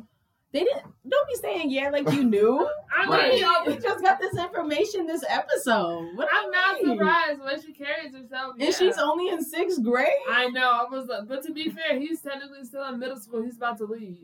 They 0.53 0.59
didn't. 0.65 0.83
Don't 1.07 1.27
be 1.29 1.35
saying 1.35 1.71
yeah 1.71 1.89
like 1.89 2.11
you 2.11 2.23
knew. 2.23 2.67
I 2.97 3.05
Right. 3.09 3.33
mean, 3.33 3.75
we 3.75 3.81
just 3.81 4.03
got 4.03 4.19
this 4.19 4.37
information 4.37 5.07
this 5.07 5.23
episode. 5.27 6.09
What 6.15 6.27
I'm 6.31 6.45
you 6.45 6.51
not 6.51 6.81
mean? 6.81 6.97
surprised 6.97 7.41
when 7.41 7.61
she 7.61 7.73
carries 7.73 8.13
herself. 8.13 8.53
And 8.55 8.63
yeah. 8.63 8.71
she's 8.71 8.97
only 8.97 9.29
in 9.29 9.43
sixth 9.43 9.81
grade. 9.83 10.07
I 10.29 10.49
know. 10.49 10.69
I 10.69 10.85
was, 10.91 11.09
uh, 11.09 11.21
but 11.27 11.41
to 11.43 11.53
be 11.53 11.69
fair, 11.69 11.97
he's 11.99 12.21
technically 12.21 12.63
still 12.65 12.85
in 12.89 12.99
middle 12.99 13.17
school. 13.19 13.41
He's 13.43 13.55
about 13.57 13.77
to 13.77 13.85
leave. 13.85 14.17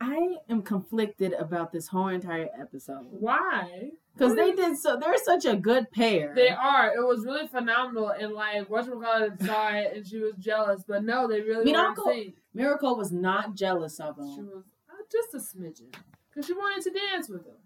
I 0.00 0.36
am 0.48 0.62
conflicted 0.62 1.32
about 1.32 1.72
this 1.72 1.88
whole 1.88 2.08
entire 2.08 2.48
episode 2.58 3.06
Why? 3.10 3.90
because 4.14 4.34
they 4.36 4.52
did 4.52 4.76
so. 4.78 4.96
They're 4.96 5.16
such 5.16 5.44
a 5.44 5.56
good 5.56 5.90
pair. 5.90 6.32
They 6.34 6.50
are. 6.50 6.88
It 6.94 7.04
was 7.04 7.24
really 7.24 7.48
phenomenal, 7.48 8.10
and 8.10 8.32
like 8.32 8.68
whatchamacallit 8.68 9.44
saw 9.44 9.70
it, 9.70 9.96
and 9.96 10.06
she 10.06 10.18
was 10.18 10.34
jealous. 10.38 10.84
But 10.86 11.04
no, 11.04 11.26
they 11.26 11.40
really 11.40 11.72
sync. 12.04 12.36
Miyako 12.56 12.96
was 12.96 13.12
not 13.12 13.54
jealous 13.54 13.98
of 14.00 14.16
them. 14.16 14.32
She 14.34 14.42
was 14.42 14.64
uh, 14.88 15.02
just 15.10 15.34
a 15.34 15.38
smidgen 15.38 15.94
because 16.30 16.46
she 16.46 16.52
wanted 16.52 16.84
to 16.84 16.98
dance 16.98 17.28
with 17.28 17.46
him. 17.46 17.56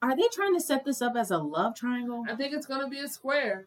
Are 0.00 0.16
they 0.16 0.28
trying 0.32 0.54
to 0.54 0.60
set 0.60 0.84
this 0.84 1.02
up 1.02 1.16
as 1.16 1.30
a 1.30 1.38
love 1.38 1.74
triangle? 1.74 2.24
I 2.28 2.34
think 2.34 2.54
it's 2.54 2.66
gonna 2.66 2.88
be 2.88 3.00
a 3.00 3.08
square. 3.08 3.66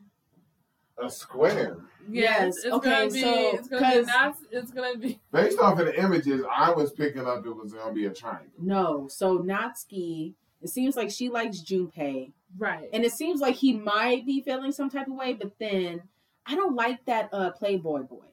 A 0.97 1.10
square. 1.10 1.77
Yes, 2.10 2.58
it's 2.58 2.65
okay, 2.65 2.89
gonna 3.08 3.12
be. 3.12 3.21
so, 3.21 3.51
it's 3.56 3.67
gonna 3.67 3.82
be 3.89 3.95
'cause- 3.97 4.08
not. 4.08 4.36
It's 4.51 4.71
gonna 4.71 4.97
be. 4.97 5.19
Based 5.32 5.60
off 5.60 5.80
of 5.80 5.86
the 5.86 5.99
images, 5.99 6.43
I 6.51 6.71
was 6.71 6.91
picking 6.91 7.25
up 7.27 7.45
it 7.45 7.51
was 7.56 7.73
gonna 7.73 7.93
be 7.93 8.06
a 8.06 8.10
triangle. 8.13 8.51
No. 8.60 9.08
So 9.08 9.39
Natsuki, 9.39 10.34
it 10.62 10.69
seems 10.69 10.95
like 10.95 11.10
she 11.12 11.30
likes 11.30 11.60
Junpei, 11.62 12.32
Right. 12.58 12.89
and 12.93 13.04
it 13.04 13.12
seems 13.13 13.39
like 13.41 13.56
he 13.56 13.73
might 13.73 14.25
be 14.25 14.41
feeling 14.41 14.71
some 14.71 14.89
type 14.89 15.08
of 15.08 15.13
way. 15.13 15.34
But 15.34 15.58
then 15.60 16.04
I 16.45 16.56
don't 16.56 16.75
like 16.75 17.06
that 17.06 17.30
uh 17.32 17.51
Playboy 17.51 18.04
boy. 18.04 18.25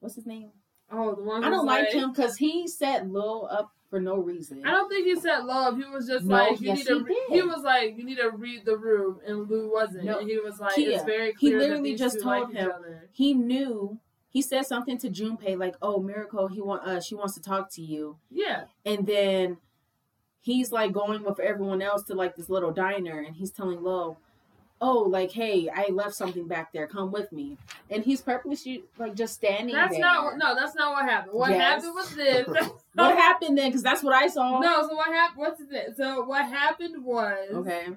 What's 0.00 0.14
his 0.14 0.26
name? 0.26 0.50
oh, 0.90 1.14
the 1.16 1.22
one. 1.22 1.42
I 1.44 1.50
don't 1.50 1.60
who's 1.60 1.66
like 1.66 1.90
him 1.92 2.12
because 2.12 2.36
he 2.36 2.66
set 2.68 3.08
Lil 3.10 3.48
up 3.50 3.72
for 3.88 4.00
no 4.00 4.16
reason. 4.16 4.62
I 4.66 4.70
don't 4.70 4.88
think 4.88 5.06
he 5.06 5.16
said 5.18 5.40
love. 5.44 5.76
He 5.76 5.84
was 5.84 6.06
just 6.06 6.24
No, 6.24 6.34
like 6.36 6.60
you 6.60 6.68
yes, 6.68 6.78
need 6.78 6.86
to. 6.88 6.98
he 6.98 7.04
re- 7.04 7.26
He 7.30 7.42
was 7.42 7.62
like 7.62 7.96
you 7.96 8.04
need 8.04 8.18
to 8.18 8.30
read 8.30 8.64
the 8.64 8.76
room, 8.76 9.20
and 9.26 9.48
Lou 9.48 9.72
wasn't. 9.72 10.04
No, 10.04 10.18
and 10.18 10.28
he 10.28 10.38
was 10.38 10.58
like, 10.60 10.74
Kia, 10.74 10.90
it's 10.96 11.04
very 11.04 11.34
he 11.38 11.54
literally 11.56 11.94
just 11.94 12.20
told 12.20 12.48
like 12.50 12.54
him- 12.54 12.72
he 13.12 13.34
knew. 13.34 13.98
He 14.28 14.42
said 14.42 14.66
something 14.66 14.98
to 14.98 15.08
Junpei 15.08 15.56
like, 15.58 15.76
"Oh, 15.80 15.98
Miyako, 16.00 16.50
he 16.50 16.60
want 16.60 16.82
uh, 16.86 17.00
she 17.00 17.14
wants 17.14 17.34
to 17.34 17.40
talk 17.40 17.70
to 17.72 17.82
you." 17.82 18.18
Yeah. 18.30 18.64
And 18.84 19.06
then 19.06 19.56
he's 20.40 20.72
like 20.72 20.92
going 20.92 21.22
with 21.22 21.40
everyone 21.40 21.80
else 21.80 22.02
to 22.04 22.14
like 22.14 22.36
this 22.36 22.50
little 22.50 22.70
diner, 22.72 23.18
and 23.20 23.34
he's 23.36 23.50
telling 23.50 23.82
Lo, 23.82 24.18
oh, 24.80 24.98
like, 25.00 25.32
hey, 25.32 25.68
I 25.74 25.88
left 25.90 26.14
something 26.14 26.46
back 26.46 26.72
there. 26.72 26.86
Come 26.86 27.10
with 27.10 27.32
me. 27.32 27.56
And 27.90 28.04
he's 28.04 28.20
purposely 28.20 28.84
like 28.98 29.14
just 29.14 29.34
standing 29.34 29.74
That's 29.74 29.92
there. 29.92 30.00
not 30.00 30.24
what, 30.24 30.38
no, 30.38 30.54
that's 30.54 30.74
not 30.74 30.92
what 30.92 31.04
happened. 31.04 31.32
What 31.34 31.50
Yes. 31.50 31.82
happened 31.82 31.94
was 31.94 32.10
this. 32.14 32.48
What 32.94 33.14
happened 33.14 33.58
then? 33.58 33.68
Because 33.68 33.82
that's 33.82 34.02
what 34.02 34.14
I 34.14 34.26
saw. 34.26 34.58
No, 34.60 34.88
so 34.88 34.94
what 34.96 35.08
happened? 35.12 35.38
What's 35.38 35.60
it? 35.60 35.96
So 35.98 36.24
what 36.24 36.46
happened 36.46 37.04
was 37.04 37.48
Okay. 37.52 37.88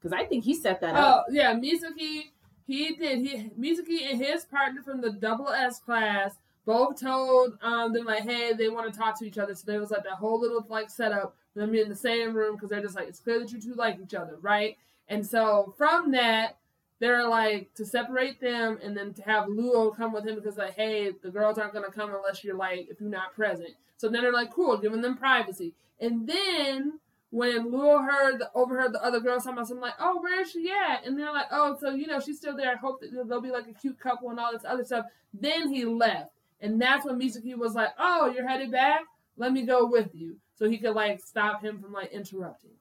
Because 0.00 0.12
I 0.12 0.24
think 0.24 0.42
he 0.42 0.54
set 0.54 0.80
that 0.80 0.96
Oh 0.96 0.98
up. 0.98 1.26
Oh 1.28 1.32
yeah, 1.32 1.54
Mizuki. 1.54 2.30
He 2.66 2.94
did. 2.96 3.18
He 3.20 3.50
Mizuki 3.58 4.10
and 4.10 4.20
his 4.20 4.44
partner 4.44 4.82
from 4.82 5.00
the 5.00 5.10
double 5.12 5.48
S 5.48 5.78
class 5.78 6.34
both 6.66 7.00
told 7.00 7.56
um 7.62 7.92
them 7.92 8.04
like, 8.04 8.22
hey, 8.24 8.52
they 8.52 8.68
want 8.68 8.92
to 8.92 8.98
talk 8.98 9.16
to 9.20 9.24
each 9.24 9.38
other. 9.38 9.54
So 9.54 9.62
there 9.66 9.78
was 9.78 9.92
like 9.92 10.02
that 10.04 10.14
whole 10.14 10.40
little 10.40 10.66
like 10.68 10.90
setup. 10.90 11.36
Them 11.54 11.70
being 11.70 11.84
in 11.84 11.90
the 11.90 11.94
same 11.94 12.34
room 12.34 12.56
because 12.56 12.70
they're 12.70 12.80
just 12.82 12.96
like 12.96 13.06
it's 13.08 13.20
clear 13.20 13.38
that 13.38 13.52
you 13.52 13.60
two 13.60 13.74
like 13.74 13.98
each 14.02 14.14
other, 14.14 14.36
right? 14.40 14.76
And 15.08 15.26
so 15.26 15.74
from 15.76 16.12
that, 16.12 16.58
they're 16.98 17.26
like 17.26 17.74
to 17.74 17.84
separate 17.84 18.40
them 18.40 18.78
and 18.82 18.96
then 18.96 19.12
to 19.14 19.22
have 19.22 19.48
Luo 19.48 19.94
come 19.96 20.12
with 20.12 20.24
him 20.26 20.36
because 20.36 20.56
like, 20.56 20.76
hey, 20.76 21.10
the 21.22 21.30
girls 21.30 21.58
aren't 21.58 21.74
gonna 21.74 21.90
come 21.90 22.14
unless 22.14 22.44
you're 22.44 22.56
like 22.56 22.86
if 22.88 23.00
you're 23.00 23.10
not 23.10 23.34
present. 23.34 23.70
So 23.96 24.08
then 24.08 24.22
they're 24.22 24.32
like, 24.32 24.52
cool, 24.52 24.76
giving 24.78 25.02
them 25.02 25.16
privacy. 25.16 25.74
And 26.00 26.28
then 26.28 27.00
when 27.30 27.72
Luo 27.72 28.04
heard 28.04 28.38
the, 28.38 28.50
overheard 28.54 28.92
the 28.92 29.02
other 29.02 29.18
girls 29.18 29.44
talking 29.44 29.56
about 29.56 29.66
something 29.66 29.82
like, 29.82 29.94
oh, 29.98 30.20
where 30.20 30.42
is 30.42 30.50
she 30.52 30.70
at? 30.70 31.06
And 31.06 31.18
they're 31.18 31.32
like, 31.32 31.46
oh, 31.50 31.76
so 31.80 31.90
you 31.90 32.06
know 32.06 32.20
she's 32.20 32.36
still 32.36 32.56
there. 32.56 32.70
I 32.70 32.76
hope 32.76 33.00
that 33.00 33.10
they'll 33.28 33.40
be 33.40 33.50
like 33.50 33.66
a 33.68 33.72
cute 33.72 33.98
couple 33.98 34.30
and 34.30 34.38
all 34.38 34.52
this 34.52 34.64
other 34.64 34.84
stuff. 34.84 35.06
Then 35.32 35.72
he 35.72 35.86
left, 35.86 36.30
and 36.60 36.80
that's 36.80 37.06
when 37.06 37.18
Mizuki 37.18 37.56
was 37.56 37.74
like, 37.74 37.88
oh, 37.98 38.30
you're 38.30 38.46
headed 38.46 38.70
back. 38.70 39.00
Let 39.38 39.52
me 39.52 39.62
go 39.64 39.86
with 39.86 40.14
you, 40.14 40.36
so 40.54 40.68
he 40.68 40.76
could 40.76 40.94
like 40.94 41.20
stop 41.20 41.62
him 41.62 41.80
from 41.80 41.92
like 41.92 42.12
interrupting. 42.12 42.72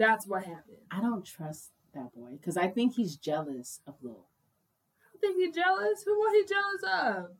That's 0.00 0.26
what 0.26 0.44
happened. 0.44 0.78
I 0.90 1.00
don't 1.00 1.24
trust 1.24 1.70
that 1.94 2.12
boy 2.14 2.30
because 2.40 2.56
I 2.56 2.68
think 2.68 2.94
he's 2.94 3.16
jealous 3.16 3.80
of 3.86 3.94
Lou. 4.02 4.16
I 5.14 5.18
think 5.20 5.36
he's 5.36 5.54
jealous. 5.54 6.02
Who 6.04 6.12
was 6.18 6.32
he 6.48 6.54
jealous 6.54 7.04
of? 7.06 7.30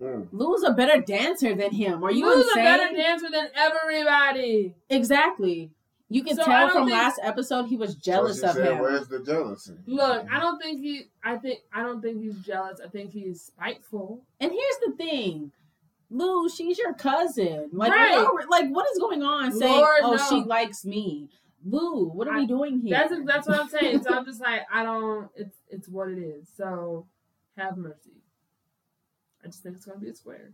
Mm. 0.00 0.28
Lou's 0.32 0.62
a 0.62 0.72
better 0.72 1.00
dancer 1.02 1.54
than 1.54 1.70
him. 1.72 2.02
Are 2.02 2.10
you 2.10 2.24
Lou's 2.24 2.46
insane? 2.46 2.60
a 2.60 2.64
better 2.64 2.96
dancer 2.96 3.26
than 3.30 3.48
everybody. 3.54 4.74
exactly. 4.88 5.70
You 6.10 6.24
can 6.24 6.36
So 6.36 6.44
tell 6.44 6.70
from 6.70 6.86
think- 6.86 6.92
last 6.96 7.20
episode 7.22 7.64
he 7.66 7.76
was 7.76 7.94
jealous 7.94 8.40
So 8.40 8.46
she 8.46 8.50
of 8.50 8.56
said, 8.56 8.72
him. 8.72 8.78
Where's 8.78 9.08
the 9.08 9.20
jealousy? 9.20 9.74
Look, 9.86 10.26
I 10.32 10.40
don't 10.40 10.58
think 10.62 10.80
he. 10.80 11.02
I 11.22 11.36
think 11.36 11.58
I 11.70 11.82
don't 11.82 12.00
think 12.00 12.22
he's 12.22 12.38
jealous. 12.38 12.80
I 12.82 12.88
think 12.88 13.12
he's 13.12 13.42
spiteful. 13.42 14.22
And 14.40 14.50
here's 14.50 14.76
the 14.86 14.92
thing. 14.96 15.52
Lou, 16.10 16.48
she's 16.48 16.78
your 16.78 16.94
cousin. 16.94 17.68
Like, 17.74 17.90
Right. 17.92 18.26
like 18.48 18.70
what 18.70 18.86
is 18.90 18.98
going 18.98 19.22
on? 19.22 19.52
Saying, 19.52 19.70
Lord, 19.70 20.00
"Oh, 20.02 20.12
no. 20.14 20.28
she 20.30 20.36
likes 20.42 20.86
me." 20.86 21.28
Lou, 21.64 22.08
what 22.08 22.28
are 22.28 22.34
I- 22.34 22.38
we 22.40 22.46
doing 22.46 22.80
here? 22.80 22.96
That's 22.96 23.14
that's 23.24 23.48
what 23.48 23.60
I'm 23.60 23.68
saying. 23.80 24.02
So 24.02 24.14
I'm 24.14 24.24
just 24.24 24.40
like, 24.40 24.62
I 24.72 24.82
don't. 24.84 25.28
It's 25.34 25.56
it's 25.68 25.88
what 25.88 26.08
it 26.08 26.18
is. 26.18 26.48
So 26.56 27.06
have 27.56 27.76
mercy. 27.76 28.22
I 29.44 29.48
just 29.48 29.62
think 29.62 29.76
it's 29.76 29.84
gonna 29.84 29.98
be 29.98 30.08
a 30.10 30.14
square. 30.14 30.50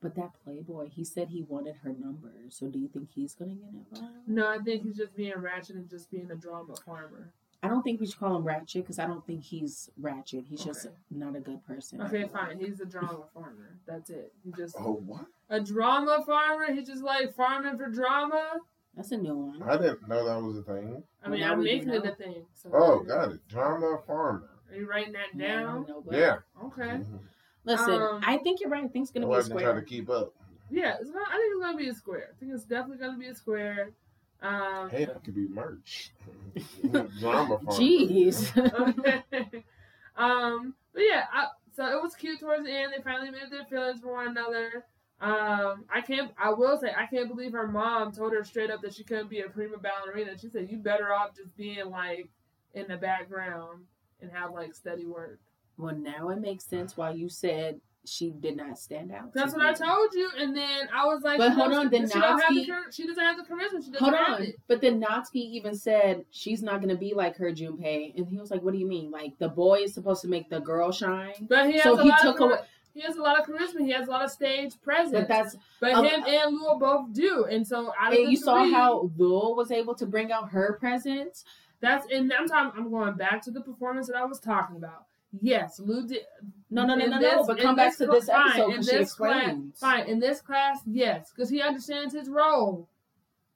But 0.00 0.16
that 0.16 0.32
playboy, 0.44 0.88
he 0.88 1.04
said 1.04 1.28
he 1.28 1.42
wanted 1.42 1.76
her 1.84 1.90
number. 1.96 2.32
So 2.48 2.66
do 2.68 2.78
you 2.78 2.88
think 2.88 3.08
he's 3.14 3.34
gonna 3.34 3.54
get 3.54 3.68
involved? 3.68 4.12
No, 4.26 4.48
I 4.48 4.58
think 4.58 4.82
he's 4.82 4.96
just 4.96 5.14
being 5.14 5.32
ratchet 5.36 5.76
and 5.76 5.88
just 5.88 6.10
being 6.10 6.28
a 6.30 6.34
drama 6.34 6.74
farmer. 6.84 7.32
I 7.64 7.68
don't 7.68 7.82
think 7.84 8.00
we 8.00 8.06
should 8.06 8.18
call 8.18 8.34
him 8.34 8.42
ratchet 8.42 8.82
because 8.82 8.98
I 8.98 9.06
don't 9.06 9.24
think 9.24 9.44
he's 9.44 9.88
ratchet. 9.96 10.44
He's 10.48 10.64
just 10.64 10.88
not 11.12 11.36
a 11.36 11.40
good 11.40 11.64
person. 11.64 12.02
Okay, 12.02 12.26
fine. 12.26 12.58
He's 12.58 12.80
a 12.80 12.84
drama 12.84 13.20
farmer. 13.32 13.78
That's 13.86 14.10
it. 14.10 14.32
He 14.42 14.50
just 14.50 14.74
Oh, 14.80 14.94
what? 15.06 15.26
a 15.48 15.60
drama 15.60 16.24
farmer. 16.26 16.72
He's 16.72 16.88
just 16.88 17.04
like 17.04 17.36
farming 17.36 17.76
for 17.78 17.88
drama. 17.88 18.56
That's 18.96 19.10
a 19.12 19.16
new 19.16 19.34
one. 19.36 19.62
I 19.62 19.76
didn't 19.78 20.06
know 20.08 20.24
that 20.26 20.42
was 20.46 20.58
a 20.58 20.62
thing. 20.62 21.02
I 21.24 21.28
mean, 21.28 21.40
Now 21.40 21.52
I'm 21.52 21.62
making 21.62 21.88
it 21.90 22.04
a 22.04 22.14
thing. 22.14 22.44
So 22.54 22.70
Oh, 22.72 23.00
got 23.00 23.32
it. 23.32 23.46
Drama 23.48 23.98
farmer. 24.06 24.50
Are 24.70 24.76
you 24.76 24.88
writing 24.88 25.12
that 25.14 25.28
Yeah, 25.34 25.46
I 25.46 25.60
down? 25.62 25.86
know, 25.88 26.02
but- 26.04 26.14
Yeah. 26.14 26.38
Okay. 26.64 26.82
Mhm. 26.82 27.18
Listen, 27.64 28.02
Um, 28.02 28.20
I 28.26 28.38
think 28.38 28.60
you're 28.60 28.68
right. 28.70 28.84
I 28.84 28.88
think 28.88 29.04
it's 29.04 29.12
I 29.12 29.14
gonna 29.14 29.26
be 29.26 29.32
a 29.32 29.36
wasn't 29.36 29.60
trying 29.60 29.74
to 29.76 29.80
square. 29.80 29.82
keep 29.82 30.10
up. 30.10 30.34
Yeah, 30.70 30.96
it's 31.00 31.10
gonna, 31.10 31.24
I 31.28 31.36
think 31.36 31.52
it's 31.54 31.60
gonna 31.64 31.78
be 31.78 31.88
a 31.88 31.94
square. 31.94 32.28
I 32.32 32.38
think 32.40 32.52
it's 32.52 32.64
definitely 32.64 32.98
gonna 32.98 33.18
be 33.18 33.26
a 33.28 33.34
square. 33.34 33.90
Um, 34.42 34.90
Hey, 34.90 35.04
that 35.04 35.22
could 35.22 35.34
be 35.34 35.46
merch. 35.48 36.12
Drama 37.20 37.58
farmer. 37.58 37.70
Jeez. 37.80 38.56
okay. 38.58 39.64
um, 40.16 40.74
but 40.92 41.02
yeah, 41.02 41.24
I, 41.32 41.46
so 41.74 41.86
it 41.86 42.02
was 42.02 42.14
cute 42.16 42.40
towards 42.40 42.64
the 42.64 42.72
end. 42.72 42.92
They 42.96 43.02
finally 43.02 43.30
made 43.30 43.50
their 43.50 43.64
feelings 43.64 44.00
for 44.00 44.12
one 44.12 44.28
another. 44.28 44.84
Um, 45.22 45.84
I 45.88 46.00
can't. 46.00 46.32
I 46.36 46.52
will 46.52 46.76
say 46.78 46.88
I 46.96 47.06
can't 47.06 47.28
believe 47.28 47.52
her 47.52 47.68
mom 47.68 48.10
told 48.12 48.32
her 48.32 48.42
straight 48.44 48.70
up 48.70 48.82
that 48.82 48.94
she 48.94 49.04
couldn't 49.04 49.30
be 49.30 49.40
a 49.40 49.48
prima 49.48 49.78
ballerina. 49.78 50.36
She 50.36 50.48
said 50.48 50.68
you 50.70 50.78
better 50.78 51.14
off 51.14 51.36
just 51.36 51.56
being 51.56 51.88
like 51.90 52.28
in 52.74 52.86
the 52.88 52.96
background 52.96 53.84
and 54.20 54.30
have 54.32 54.52
like 54.52 54.74
steady 54.74 55.06
work. 55.06 55.38
well, 55.78 55.94
now 55.94 56.28
it 56.30 56.40
makes 56.40 56.64
sense 56.64 56.96
why 56.96 57.10
you 57.12 57.28
said 57.28 57.80
she 58.04 58.30
did 58.30 58.56
not 58.56 58.76
stand 58.80 59.12
out. 59.12 59.32
That's 59.32 59.52
to 59.52 59.58
what 59.58 59.66
I 59.68 59.72
told 59.74 60.12
you, 60.12 60.28
and 60.36 60.56
then 60.56 60.88
I 60.92 61.06
was 61.06 61.22
like, 61.22 61.38
But 61.38 61.52
hold 61.52 61.72
on, 61.72 61.88
then 61.88 62.08
she 62.10 62.18
don't 62.18 62.40
have 62.40 62.52
the 62.52 62.66
she 62.90 63.06
doesn't 63.06 63.22
have 63.22 63.36
the 63.36 63.44
charisma. 63.44 63.84
She 63.84 63.92
doesn't 63.92 63.98
Hold 64.00 64.14
on, 64.14 64.42
it. 64.42 64.56
but 64.66 64.80
then 64.80 65.00
Natsuki 65.00 65.36
even 65.36 65.76
said 65.76 66.24
she's 66.32 66.64
not 66.64 66.80
gonna 66.80 66.96
be 66.96 67.14
like 67.14 67.36
her 67.36 67.52
Junpei, 67.52 68.12
and 68.16 68.26
he 68.26 68.38
was 68.38 68.50
like, 68.50 68.60
"What 68.62 68.72
do 68.72 68.78
you 68.80 68.88
mean? 68.88 69.12
Like 69.12 69.38
the 69.38 69.48
boy 69.48 69.82
is 69.82 69.94
supposed 69.94 70.22
to 70.22 70.28
make 70.28 70.50
the 70.50 70.58
girl 70.58 70.90
shine?" 70.90 71.46
But 71.48 71.66
he 71.66 71.74
has 71.74 71.84
So 71.84 71.96
a 72.00 72.02
he 72.02 72.08
lot 72.08 72.22
took 72.22 72.40
of 72.40 72.50
away- 72.50 72.58
he 72.94 73.00
has 73.02 73.16
a 73.16 73.22
lot 73.22 73.38
of 73.40 73.46
charisma. 73.46 73.80
He 73.80 73.90
has 73.92 74.08
a 74.08 74.10
lot 74.10 74.24
of 74.24 74.30
stage 74.30 74.80
presence. 74.82 75.12
But 75.12 75.28
that's 75.28 75.56
But 75.80 75.92
Um, 75.92 76.04
him 76.04 76.24
and 76.26 76.54
Lua 76.54 76.78
both 76.78 77.12
do, 77.12 77.44
and 77.44 77.66
so 77.66 77.92
out 77.98 78.12
of 78.12 78.18
and 78.18 78.30
you 78.30 78.36
saw 78.36 78.64
how 78.70 79.10
Lul 79.16 79.54
was 79.56 79.70
able 79.70 79.94
to 79.96 80.06
bring 80.06 80.30
out 80.32 80.50
her 80.50 80.76
presence. 80.78 81.44
that's 81.80 82.06
and 82.12 82.32
I'm 82.32 82.46
talking. 82.48 82.78
I'm 82.80 82.90
going 82.90 83.14
back 83.14 83.42
to 83.44 83.50
the 83.50 83.60
performance 83.60 84.06
that 84.08 84.16
I 84.16 84.24
was 84.24 84.38
talking 84.40 84.76
about. 84.76 85.06
Yes, 85.40 85.80
Lou 85.80 86.06
did. 86.06 86.20
No, 86.70 86.84
no, 86.84 86.94
no, 86.94 87.06
no, 87.06 87.18
this- 87.18 87.34
no. 87.34 87.44
But 87.46 87.58
come 87.58 87.74
back 87.74 87.96
to 87.96 88.06
this 88.06 88.26
fine, 88.26 88.48
episode 88.50 88.68
because 88.70 88.86
she 88.88 88.96
this 88.98 89.14
class- 89.14 89.56
Fine, 89.76 90.06
in 90.06 90.18
this 90.20 90.40
class, 90.42 90.80
yes, 90.86 91.32
because 91.34 91.48
he 91.48 91.62
understands 91.62 92.12
his 92.14 92.28
role. 92.28 92.88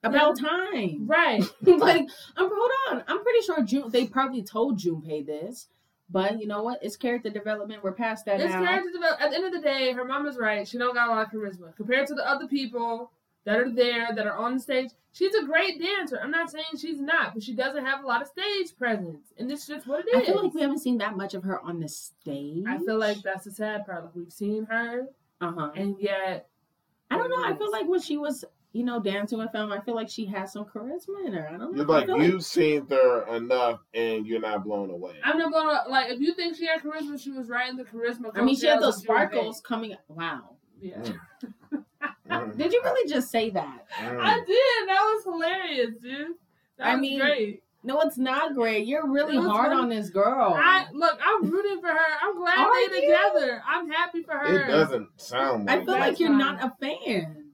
about 0.03 0.39
time. 0.39 1.07
Right. 1.07 1.43
like, 1.63 2.09
I'm 2.37 2.49
hold 2.51 2.71
on. 2.91 3.05
I'm 3.09 3.23
pretty 3.23 3.41
sure 3.45 3.63
June. 3.63 3.91
They 3.91 4.07
probably 4.07 4.43
told 4.43 4.79
Junpei 4.79 5.27
this, 5.27 5.69
but 6.11 6.41
you 6.41 6.47
know 6.47 6.63
what? 6.63 6.83
It's 6.83 6.97
character 6.97 7.31
development. 7.31 7.83
We're 7.83 7.93
past 7.93 8.25
that 8.27 8.41
It's 8.41 8.53
now. 8.53 8.65
character 8.65 8.91
development. 8.93 9.23
At 9.23 9.31
the 9.31 9.37
end 9.37 9.47
of 9.47 9.53
the 9.53 9.61
day, 9.61 9.93
her 9.93 10.05
mom 10.05 10.27
is 10.27 10.37
right. 10.37 10.67
She 10.67 10.79
don't 10.79 10.95
got 10.95 11.09
a 11.09 11.11
lot 11.11 11.27
of 11.27 11.33
charisma 11.33 11.75
compared 11.77 12.07
to 12.09 12.15
the 12.15 12.29
other 12.29 12.47
people 12.47 13.11
that 13.45 13.59
are 13.59 13.71
there 13.71 14.09
that 14.15 14.27
are 14.27 14.37
on 14.37 14.55
the 14.55 14.61
stage. 14.61 14.91
She's 15.13 15.35
a 15.35 15.45
great 15.45 15.81
dancer. 15.81 16.21
I'm 16.23 16.31
not 16.31 16.51
saying 16.51 16.67
she's 16.79 17.01
not, 17.01 17.33
but 17.35 17.43
she 17.43 17.55
doesn't 17.55 17.85
have 17.85 18.05
a 18.05 18.07
lot 18.07 18.21
of 18.21 18.29
stage 18.29 18.77
presence, 18.77 19.33
and 19.39 19.51
it's 19.51 19.67
just 19.67 19.87
what 19.87 20.01
it 20.01 20.09
is. 20.09 20.23
I 20.23 20.33
feel 20.33 20.43
like 20.43 20.53
we 20.53 20.61
haven't 20.61 20.81
seen 20.81 20.99
that 20.99 21.17
much 21.17 21.33
of 21.33 21.43
her 21.45 21.61
on 21.61 21.81
the 21.81 21.89
stage. 21.89 22.65
I 22.69 22.79
feel 22.79 22.99
like 22.99 23.23
that's 23.23 23.45
the 23.45 23.51
sad 23.51 23.87
part. 23.87 24.05
Like 24.05 24.15
we've 24.15 24.33
seen 24.33 24.67
her, 24.67 25.07
uh 25.41 25.53
huh. 25.53 25.71
and 25.75 25.97
yet 25.99 26.49
I 27.11 27.17
don't 27.17 27.31
know. 27.31 27.45
I 27.45 27.57
feel 27.57 27.71
like 27.71 27.87
when 27.89 28.01
she 28.01 28.17
was, 28.17 28.45
you 28.77 28.85
know, 28.85 29.01
dancing 29.01 29.39
with 29.39 29.51
them, 29.53 29.73
I 29.73 29.81
feel 29.81 29.95
like 29.95 30.09
she 30.11 30.27
has 30.27 30.53
some 30.53 30.65
charisma 30.67 31.27
in 31.27 31.33
her. 31.33 31.49
I 31.49 31.53
don't 31.57 31.61
know. 31.61 31.73
You're 31.75 31.87
like 31.87 32.09
you've 32.09 32.45
seen 32.45 32.87
her 32.91 33.27
enough, 33.35 33.81
and 33.95 34.27
you're 34.27 34.41
not 34.41 34.65
blown 34.65 34.91
away. 34.91 35.15
I'm 35.25 35.39
not 35.39 35.53
gonna 35.53 35.85
like 35.89 36.11
if 36.13 36.21
you 36.21 36.35
think 36.35 36.57
she 36.57 36.67
had 36.67 36.83
charisma, 36.83 37.19
she 37.21 37.31
was 37.33 37.49
right 37.49 37.71
in 37.71 37.77
the 37.77 37.85
charisma. 37.85 38.31
I 38.35 38.43
mean, 38.43 38.57
she 38.57 38.67
had 38.67 38.81
those 38.81 38.97
coattails 38.97 38.99
of 38.99 39.07
June 39.07 39.31
sparkles 39.31 39.61
coming. 39.63 39.97
Wow. 40.09 40.57
Yeah, 40.81 40.99
Mm. 40.99 41.85
Mm. 42.31 42.57
Did 42.59 42.73
you 42.73 42.83
really 42.85 43.09
just 43.11 43.31
say 43.31 43.49
that? 43.51 43.87
Mm. 43.99 44.21
I 44.21 44.35
did. 44.45 44.89
That 44.89 45.01
was 45.01 45.25
hilarious, 45.25 45.91
dude. 46.03 46.29
That 46.77 46.87
I 46.89 46.93
was 46.95 47.01
mean, 47.01 47.19
great. 47.21 47.63
No, 47.83 48.01
it's 48.01 48.19
not 48.19 48.55
great. 48.55 48.87
You're 48.87 49.09
really 49.09 49.37
hard 49.37 49.69
fun. 49.71 49.79
on 49.85 49.89
this 49.89 50.11
girl. 50.11 50.55
I 50.61 50.87
look. 50.93 51.19
I'm 51.25 51.49
rooting 51.49 51.81
for 51.81 51.87
her. 51.89 51.99
I'm 52.23 52.37
glad 52.37 52.59
Are 52.59 52.71
they're 52.91 52.97
you? 52.97 53.01
together. 53.17 53.63
I'm 53.67 53.89
happy 53.91 54.23
for 54.23 54.33
her. 54.35 54.65
It 54.65 54.67
doesn't 54.67 55.09
sound 55.21 55.71
I 55.71 55.77
feel 55.77 55.87
that. 55.95 56.01
like 56.01 56.21
you're 56.21 56.29
fine. 56.31 56.39
not 56.39 56.63
a 56.65 56.73
fan. 56.81 57.45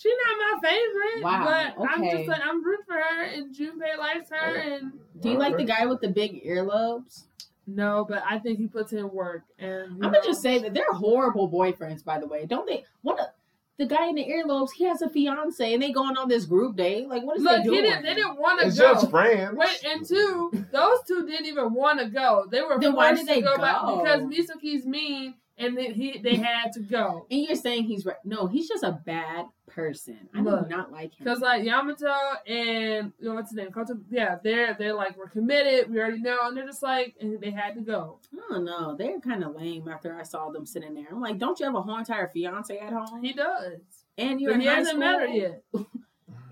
She's 0.00 0.14
not 0.26 0.60
my 0.62 0.68
favorite. 0.68 1.22
Wow, 1.24 1.74
But 1.76 1.86
I'm 1.90 2.04
just 2.10 2.26
like 2.28 2.40
I'm 2.42 2.64
rooting 2.64 2.84
for 2.86 2.94
her, 2.94 3.22
and 3.24 3.54
Junpei 3.54 3.98
likes 3.98 4.30
her, 4.30 4.56
and 4.56 4.92
Do 5.20 5.30
you 5.30 5.36
like 5.38 5.56
the 5.58 5.64
guy 5.64 5.84
with 5.86 6.00
the 6.00 6.08
big 6.08 6.42
earlobes? 6.44 7.24
no, 7.66 8.04
but 8.08 8.22
I 8.28 8.38
think 8.38 8.58
he 8.58 8.66
puts 8.66 8.92
in 8.92 9.10
work. 9.12 9.42
And 9.58 9.82
I'm 9.92 9.98
know, 9.98 10.10
gonna 10.10 10.22
just 10.24 10.40
say 10.42 10.58
that 10.58 10.74
they're 10.74 10.92
horrible 10.92 11.48
boyfriends, 11.50 12.02
by 12.04 12.18
the 12.18 12.26
way. 12.26 12.46
Don't 12.46 12.66
they? 12.66 12.84
What 13.02 13.20
a, 13.20 13.30
the 13.76 13.86
guy 13.86 14.08
in 14.08 14.14
the 14.16 14.24
earlobes? 14.24 14.70
He 14.74 14.84
has 14.84 15.02
a 15.02 15.08
fiance, 15.10 15.72
and 15.74 15.82
they 15.82 15.92
going 15.92 16.16
on 16.16 16.28
this 16.28 16.46
group 16.46 16.76
date. 16.76 17.06
Like, 17.06 17.22
what 17.22 17.36
is 17.36 17.42
look, 17.44 17.58
they 17.58 17.62
doing? 17.64 17.82
didn't. 17.82 18.02
They 18.04 18.14
didn't 18.14 18.38
want 18.40 18.60
to 18.60 18.66
It's 18.66 18.78
go. 18.78 18.94
just 18.94 19.10
friends. 19.10 19.54
Wait, 19.56 19.84
and 19.86 20.04
two, 20.06 20.50
those 20.72 20.98
two 21.06 21.26
didn't 21.26 21.46
even 21.46 21.72
want 21.74 22.00
to 22.00 22.06
go. 22.06 22.46
They 22.50 22.60
were 22.62 22.78
Then 22.80 22.94
why 22.94 23.14
did 23.14 23.26
they 23.26 23.36
to 23.36 23.42
go, 23.42 23.56
back 23.58 23.82
go? 23.82 23.98
because 24.02 24.22
Misaki's 24.22 24.84
mean, 24.86 25.34
and 25.60 25.76
then 25.76 25.92
he 25.94 26.18
they 26.18 26.34
had 26.36 26.72
to 26.72 26.80
go. 26.80 27.26
And 27.30 27.42
you're 27.44 27.54
saying 27.54 27.84
he's 27.84 28.04
right? 28.04 28.16
No, 28.24 28.46
he's 28.48 28.68
just 28.68 28.82
a 28.82 28.92
bad 29.04 29.46
person. 29.68 30.18
I 30.34 30.40
Look, 30.40 30.68
do 30.68 30.74
not 30.76 30.90
like 30.90 31.12
him. 31.12 31.24
Because 31.24 31.40
like 31.40 31.62
Yamato 31.64 32.12
and 32.46 33.12
you 33.20 33.28
know 33.28 33.34
what's 33.34 33.50
his 33.50 33.56
name, 33.56 33.70
Koto, 33.70 33.98
yeah, 34.10 34.38
they're 34.42 34.74
they're 34.78 34.94
like 34.94 35.16
we're 35.16 35.28
committed. 35.28 35.90
We 35.90 36.00
already 36.00 36.20
know, 36.20 36.38
and 36.44 36.56
they're 36.56 36.66
just 36.66 36.82
like 36.82 37.14
and 37.20 37.40
they 37.40 37.50
had 37.50 37.74
to 37.76 37.82
go. 37.82 38.18
I 38.34 38.52
don't 38.52 38.64
know. 38.64 38.96
They're 38.96 39.20
kind 39.20 39.44
of 39.44 39.54
lame. 39.54 39.86
After 39.88 40.16
I 40.18 40.22
saw 40.24 40.50
them 40.50 40.66
sitting 40.66 40.94
there, 40.94 41.06
I'm 41.10 41.20
like, 41.20 41.38
don't 41.38 41.60
you 41.60 41.66
have 41.66 41.74
a 41.76 41.82
whole 41.82 41.98
entire 41.98 42.28
fiance 42.28 42.76
at 42.76 42.92
home? 42.92 43.22
He 43.22 43.32
does, 43.32 43.80
And 44.18 44.40
you're 44.40 44.50
but 44.50 44.54
in 44.56 44.60
he 44.62 44.66
high 44.66 44.74
hasn't 44.76 44.96
school? 44.96 45.00
met 45.00 45.20
her 45.20 45.26
yet. 45.26 45.62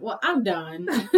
Well, 0.00 0.20
I'm 0.22 0.44
done. 0.44 0.86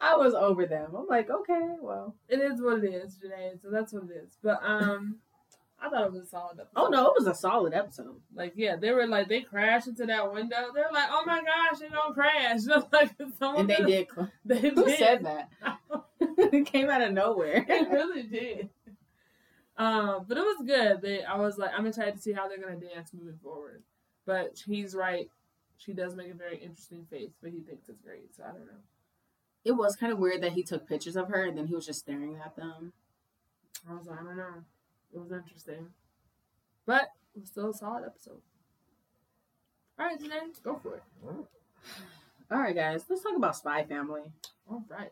I 0.00 0.14
was 0.16 0.34
over 0.34 0.66
them. 0.66 0.94
I'm 0.96 1.06
like, 1.08 1.28
okay, 1.30 1.74
well. 1.80 2.14
It 2.28 2.40
is 2.40 2.62
what 2.62 2.84
it 2.84 2.94
is, 2.94 3.16
Jenae. 3.18 3.60
So 3.60 3.70
that's 3.70 3.92
what 3.92 4.04
it 4.04 4.10
is. 4.24 4.38
But 4.42 4.60
um, 4.62 5.16
I 5.80 5.88
thought 5.88 6.06
it 6.06 6.12
was 6.12 6.22
a 6.22 6.26
solid 6.26 6.58
episode. 6.58 6.72
Oh 6.76 6.88
no, 6.88 7.06
it 7.06 7.14
was 7.18 7.26
a 7.28 7.34
solid 7.34 7.72
episode. 7.72 8.20
Like 8.34 8.54
yeah, 8.56 8.76
they 8.76 8.90
were 8.90 9.06
like 9.06 9.28
they 9.28 9.40
crashed 9.40 9.86
into 9.86 10.06
that 10.06 10.32
window. 10.32 10.72
They're 10.74 10.90
like, 10.92 11.08
oh 11.10 11.22
my 11.24 11.40
gosh, 11.42 11.78
they 11.78 11.88
gonna 11.88 12.14
crash. 12.14 12.60
like 12.92 13.12
someone 13.38 13.60
And 13.60 13.70
they 13.70 13.84
did. 13.84 14.08
They 14.44 14.60
Who 14.60 14.84
did. 14.84 14.98
said 14.98 15.24
that? 15.24 15.50
it 16.20 16.66
came 16.66 16.90
out 16.90 17.02
of 17.02 17.12
nowhere. 17.12 17.64
It 17.68 17.88
really 17.90 18.24
did. 18.24 18.70
Um, 19.76 20.24
but 20.26 20.36
it 20.36 20.40
was 20.40 20.66
good. 20.66 21.00
They, 21.00 21.22
I 21.22 21.36
was 21.36 21.56
like, 21.56 21.70
I'm 21.76 21.86
excited 21.86 22.16
to 22.16 22.20
see 22.20 22.32
how 22.32 22.48
they're 22.48 22.58
gonna 22.58 22.80
dance 22.80 23.10
moving 23.14 23.38
forward. 23.40 23.82
But 24.26 24.60
he's 24.66 24.94
right. 24.94 25.30
She 25.76 25.92
does 25.92 26.16
make 26.16 26.30
a 26.30 26.34
very 26.34 26.58
interesting 26.58 27.06
face, 27.08 27.30
but 27.40 27.52
he 27.52 27.60
thinks 27.60 27.88
it's 27.88 28.00
great. 28.00 28.34
So 28.34 28.42
I 28.42 28.48
don't 28.48 28.66
know. 28.66 28.82
It 29.64 29.72
was 29.72 29.94
kind 29.94 30.12
of 30.12 30.18
weird 30.18 30.42
that 30.42 30.52
he 30.52 30.64
took 30.64 30.88
pictures 30.88 31.14
of 31.14 31.28
her 31.28 31.44
and 31.44 31.56
then 31.56 31.68
he 31.68 31.74
was 31.74 31.86
just 31.86 32.00
staring 32.00 32.36
at 32.44 32.56
them. 32.56 32.92
I 33.88 33.94
was 33.94 34.06
like, 34.06 34.20
I 34.20 34.24
don't 34.24 34.36
know. 34.36 34.64
It 35.14 35.18
was 35.20 35.32
interesting, 35.32 35.86
but 36.86 37.08
it 37.34 37.40
was 37.40 37.48
still 37.48 37.70
a 37.70 37.74
solid 37.74 38.04
episode. 38.04 38.40
All 39.98 40.06
right, 40.06 40.18
Jenae, 40.20 40.62
go 40.62 40.76
for 40.76 40.96
it. 40.96 41.02
All 42.50 42.58
right, 42.58 42.74
guys, 42.74 43.04
let's 43.08 43.22
talk 43.22 43.36
about 43.36 43.56
Spy 43.56 43.84
Family. 43.84 44.22
All 44.70 44.82
right. 44.88 45.10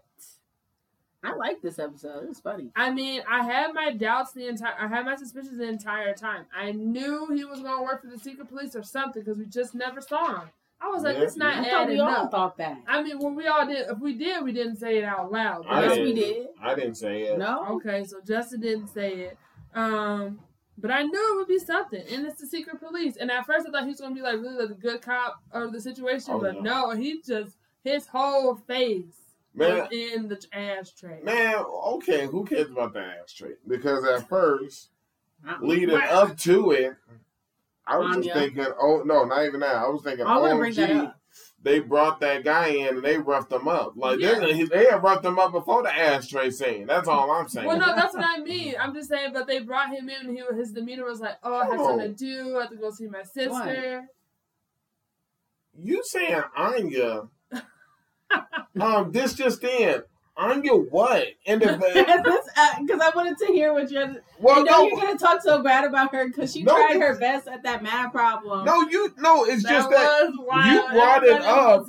I 1.25 1.35
like 1.35 1.61
this 1.61 1.79
episode. 1.81 2.23
It 2.23 2.29
was 2.29 2.39
funny. 2.41 2.71
I 2.77 2.91
mean, 2.91 3.21
I 3.29 3.43
had 3.45 3.73
my 3.75 3.91
doubts 3.91 4.33
the 4.33 4.47
entire. 4.47 4.75
I 4.79 4.87
had 4.87 5.05
my 5.05 5.17
suspicions 5.17 5.59
the 5.59 5.65
entire 5.69 6.15
time. 6.15 6.45
I 6.57 6.71
knew 6.73 7.29
he 7.35 7.45
was 7.45 7.61
going 7.61 7.79
to 7.79 7.83
work 7.83 8.03
for 8.03 8.07
the 8.09 8.19
secret 8.19 8.49
police 8.49 8.77
or 8.77 8.85
something 8.85 9.23
because 9.23 9.37
we 9.39 9.47
just 9.47 9.75
never 9.75 10.01
saw 10.01 10.41
him. 10.43 10.51
I 10.81 10.89
was 10.89 11.03
like, 11.03 11.17
Yeah, 11.17 11.23
it's 11.25 11.37
not 11.37 11.65
I 11.67 11.71
thought 11.71 11.89
we 11.89 11.99
all 11.99 12.09
up. 12.11 12.31
thought 12.31 12.57
that. 12.59 12.79
I 12.87 13.03
mean, 13.03 13.19
well, 13.19 13.33
we 13.33 13.47
all 13.49 13.67
did. 13.67 13.89
If 13.89 13.99
we 13.99 14.15
did, 14.15 14.45
we 14.45 14.53
didn't 14.53 14.77
say 14.77 14.99
it 14.99 15.05
out 15.05 15.33
loud. 15.33 15.65
Yes, 15.69 15.99
we 15.99 16.13
did. 16.13 16.49
I 16.63 16.75
didn't 16.77 16.95
say 16.97 17.23
it. 17.23 17.39
No, 17.39 17.67
Okay, 17.77 18.05
so 18.05 18.19
Justin 18.25 18.61
didn't 18.61 18.89
say 18.89 19.13
it. 19.15 19.39
Um, 19.77 20.41
but 20.79 20.91
I 20.91 21.03
knew 21.03 21.33
it 21.33 21.37
would 21.37 21.49
be 21.49 21.59
something, 21.59 22.03
and 22.11 22.27
it's 22.27 22.41
the 22.41 22.47
secret 22.47 22.81
police. 22.81 23.17
And 23.17 23.31
at 23.31 23.47
first, 23.47 23.67
I 23.69 23.71
thought 23.71 23.85
he 23.85 23.91
was 23.91 24.01
gonna 24.01 24.15
be 24.15 24.23
like 24.23 24.35
really 24.41 24.57
like 24.57 24.69
the 24.69 24.75
good 24.75 25.03
cop 25.03 25.41
of 25.53 25.73
the 25.73 25.81
situation, 25.81 26.35
Oh, 26.35 26.41
but 26.41 26.55
no. 26.63 26.89
no, 26.89 26.91
he 26.97 27.23
just 27.23 27.57
his 27.85 28.07
whole 28.07 28.57
face 28.57 29.21
Man, 29.55 29.79
was 29.79 29.89
in 29.93 30.29
the 30.29 30.43
ashtray. 30.53 31.21
man, 31.23 31.55
okay, 31.57 32.27
who 32.27 32.45
cares 32.45 32.71
about 32.71 32.93
the 32.95 33.01
ashtray? 33.01 33.53
Because 33.67 34.05
at 34.05 34.29
first, 34.29 34.89
leading 35.61 35.95
Wow. 35.95 36.01
up 36.11 36.37
to 36.39 36.73
it, 36.73 36.97
I 37.87 37.99
was 37.99 38.17
just 38.17 38.33
thinking, 38.33 38.67
oh 38.81 39.03
no, 39.05 39.25
not 39.25 39.45
even 39.47 39.61
that. 39.61 39.77
I 39.77 39.89
was 39.89 40.03
thinking, 40.03 40.27
I 40.27 40.39
want 40.39 40.53
to 40.53 40.59
bring 40.59 40.75
that 40.75 40.91
up. 40.97 41.21
They 41.67 41.81
brought 41.81 42.21
that 42.21 42.45
guy 42.45 42.69
in 42.69 42.95
and 42.95 43.03
they 43.03 43.19
roughed 43.19 43.51
him 43.51 43.67
up. 43.67 43.95
Like 43.97 44.21
Yeah. 44.21 44.39
they 44.39 44.63
they 44.63 44.85
had 44.85 45.03
roughed 45.03 45.25
him 45.25 45.37
up 45.37 45.51
before 45.51 45.83
the 45.83 45.93
ashtray 45.93 46.51
scene. 46.51 46.87
That's 46.87 47.09
all 47.09 47.29
I'm 47.33 47.49
saying. 47.49 47.67
Well, 47.67 47.77
no, 47.77 47.93
that's 47.93 48.15
what 48.15 48.25
I 48.25 48.39
mean. 48.39 48.75
I'm 48.81 48.95
just 48.95 49.09
saying, 49.09 49.33
but 49.33 49.49
they 49.49 49.59
brought 49.59 49.89
him 49.89 50.09
in, 50.09 50.29
and 50.29 50.31
he 50.31 50.45
his 50.57 50.71
demeanor 50.71 51.05
was 51.05 51.19
like, 51.19 51.39
"Oh, 51.43 51.57
I 51.57 51.67
have 51.67 51.81
something 51.81 52.15
to 52.15 52.25
do. 52.25 52.57
I 52.57 52.61
have 52.63 52.71
to 52.71 52.77
go 52.77 52.91
see 52.93 53.09
my 53.09 53.25
sister." 53.25 54.09
you 55.79 56.03
saying 56.05 56.43
Anya? 56.57 57.23
um, 58.81 59.11
this 59.11 59.35
just 59.35 59.63
in. 59.65 60.03
Anya, 60.39 60.73
what? 60.75 61.29
And 61.47 61.61
the 61.63 61.77
Because 62.81 63.01
uh, 63.01 63.05
I 63.05 63.13
wanted 63.15 63.39
to 63.39 63.47
hear 63.47 63.73
what 63.73 63.91
you're. 63.91 64.17
well, 64.39 64.59
you 64.59 64.65
know 64.65 64.83
no, 64.83 64.87
you're 64.87 64.97
gonna 64.97 65.19
talk 65.19 65.41
so 65.43 65.63
bad 65.63 65.85
about 65.85 66.15
her 66.15 66.27
because 66.29 66.53
she 66.53 66.63
No, 66.63 66.75
tried 66.75 67.01
her 67.01 67.19
best 67.19 67.49
at 67.49 67.63
that 67.63 67.83
mad 67.83 68.13
problem. 68.13 68.65
no, 68.67 68.83
you 68.83 69.15
no. 69.19 69.45
It's 69.45 69.63
that 69.63 69.71
just 69.71 69.91
that 69.91 70.31
wild. 70.39 70.91
brought 70.93 71.25
it 71.25 71.41
up. 71.43 71.87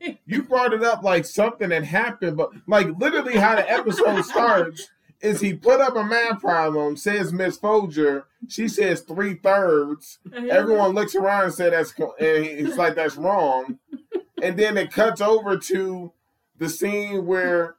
you 0.26 0.42
brought 0.42 0.72
it 0.72 0.82
up 0.82 1.02
like 1.02 1.26
something 1.26 1.70
had 1.70 1.84
happened, 1.84 2.36
but 2.38 2.50
like 2.66 2.88
literally 2.98 3.36
how 3.36 3.56
the 3.56 3.70
episode 3.70 4.22
starts 4.24 4.88
is 5.20 5.40
he 5.42 5.52
put 5.52 5.80
up 5.82 5.94
a 5.96 6.02
man 6.04 6.36
problem, 6.40 6.96
says 6.96 7.30
Miss 7.30 7.58
Forger, 7.58 8.24
she 8.48 8.66
says 8.68 9.02
three 9.02 9.34
thirds. 9.34 10.18
Uh-huh. 10.34 10.46
Everyone 10.50 10.92
looks 10.92 11.14
around 11.14 11.44
and 11.44 11.52
says 11.54 11.70
that's 11.72 11.92
and 11.98 12.46
it's 12.46 12.78
like 12.78 12.94
that's 12.94 13.16
wrong, 13.16 13.78
and 14.42 14.58
then 14.58 14.78
it 14.78 14.90
cuts 14.90 15.20
over 15.20 15.58
to 15.58 16.12
the 16.56 16.70
scene 16.70 17.26
where 17.26 17.76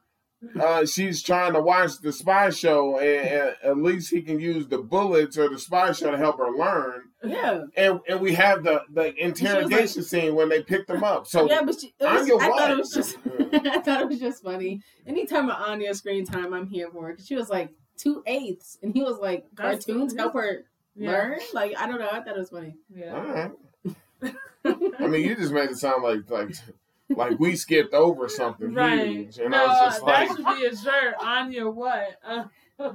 uh, 0.60 0.84
she's 0.86 1.22
trying 1.22 1.52
to 1.52 1.60
watch 1.60 1.98
the 2.00 2.12
spy 2.12 2.50
show, 2.50 2.98
and, 2.98 3.28
and 3.28 3.56
at 3.62 3.76
least 3.78 4.10
he 4.10 4.22
can 4.22 4.40
use 4.40 4.66
the 4.68 4.78
bullets 4.78 5.38
or 5.38 5.48
the 5.48 5.58
spy 5.58 5.92
show 5.92 6.10
to 6.10 6.16
help 6.18 6.38
her 6.38 6.50
learn. 6.50 7.02
Yeah, 7.24 7.62
And 7.76 8.00
and 8.08 8.20
we 8.20 8.34
have 8.34 8.64
the 8.64 8.82
the 8.90 9.14
interrogation 9.14 10.02
scene 10.02 10.34
when 10.34 10.48
they 10.48 10.62
pick 10.62 10.86
them 10.86 11.04
up. 11.04 11.26
So 11.26 11.48
yeah, 11.48 11.62
but 11.62 11.80
she, 11.80 11.94
it 11.98 12.04
was, 12.04 12.22
Anya 12.22 12.36
I 12.36 12.48
thought 12.48 12.70
it 12.70 12.78
was 12.78 12.90
just. 12.90 13.16
I 13.52 13.80
thought 13.80 14.00
it 14.02 14.08
was 14.08 14.18
just 14.18 14.42
funny. 14.42 14.80
Anytime 15.06 15.48
of 15.48 15.56
Anya 15.56 15.94
screen 15.94 16.24
time, 16.24 16.52
I'm 16.52 16.66
here 16.66 16.90
for 16.90 17.10
it. 17.10 17.16
'cause 17.18 17.26
she 17.26 17.36
was 17.36 17.48
like 17.48 17.70
two 17.96 18.22
eighths, 18.26 18.78
and 18.82 18.92
he 18.92 19.02
was 19.02 19.18
like, 19.18 19.44
cartoons 19.54 20.14
help 20.16 20.34
her 20.34 20.64
yeah. 20.96 21.10
learn. 21.10 21.38
Like 21.52 21.74
I 21.78 21.86
don't 21.86 22.00
know. 22.00 22.08
I 22.10 22.20
thought 22.20 22.36
it 22.36 22.38
was 22.38 22.50
funny. 22.50 22.74
Yeah. 22.92 23.14
all 23.14 23.22
right. 23.24 23.52
I 25.00 25.06
mean, 25.06 25.22
you 25.24 25.34
just 25.36 25.52
made 25.52 25.70
it 25.70 25.76
sound 25.76 26.02
like 26.02 26.28
like 26.30 26.54
like 27.16 27.38
we 27.38 27.56
skipped 27.56 27.94
over 27.94 28.28
something 28.28 28.72
Right. 28.74 29.06
huge, 29.08 29.38
and 29.38 29.50
no, 29.50 29.64
I 29.64 29.66
was 29.66 29.78
just 29.94 30.06
that 30.06 30.28
like, 30.28 30.28
should 30.28 30.60
be 30.60 30.66
a 30.66 30.76
shirt. 30.76 31.14
Anya, 31.20 31.68
what? 31.68 32.18
Uh, 32.26 32.44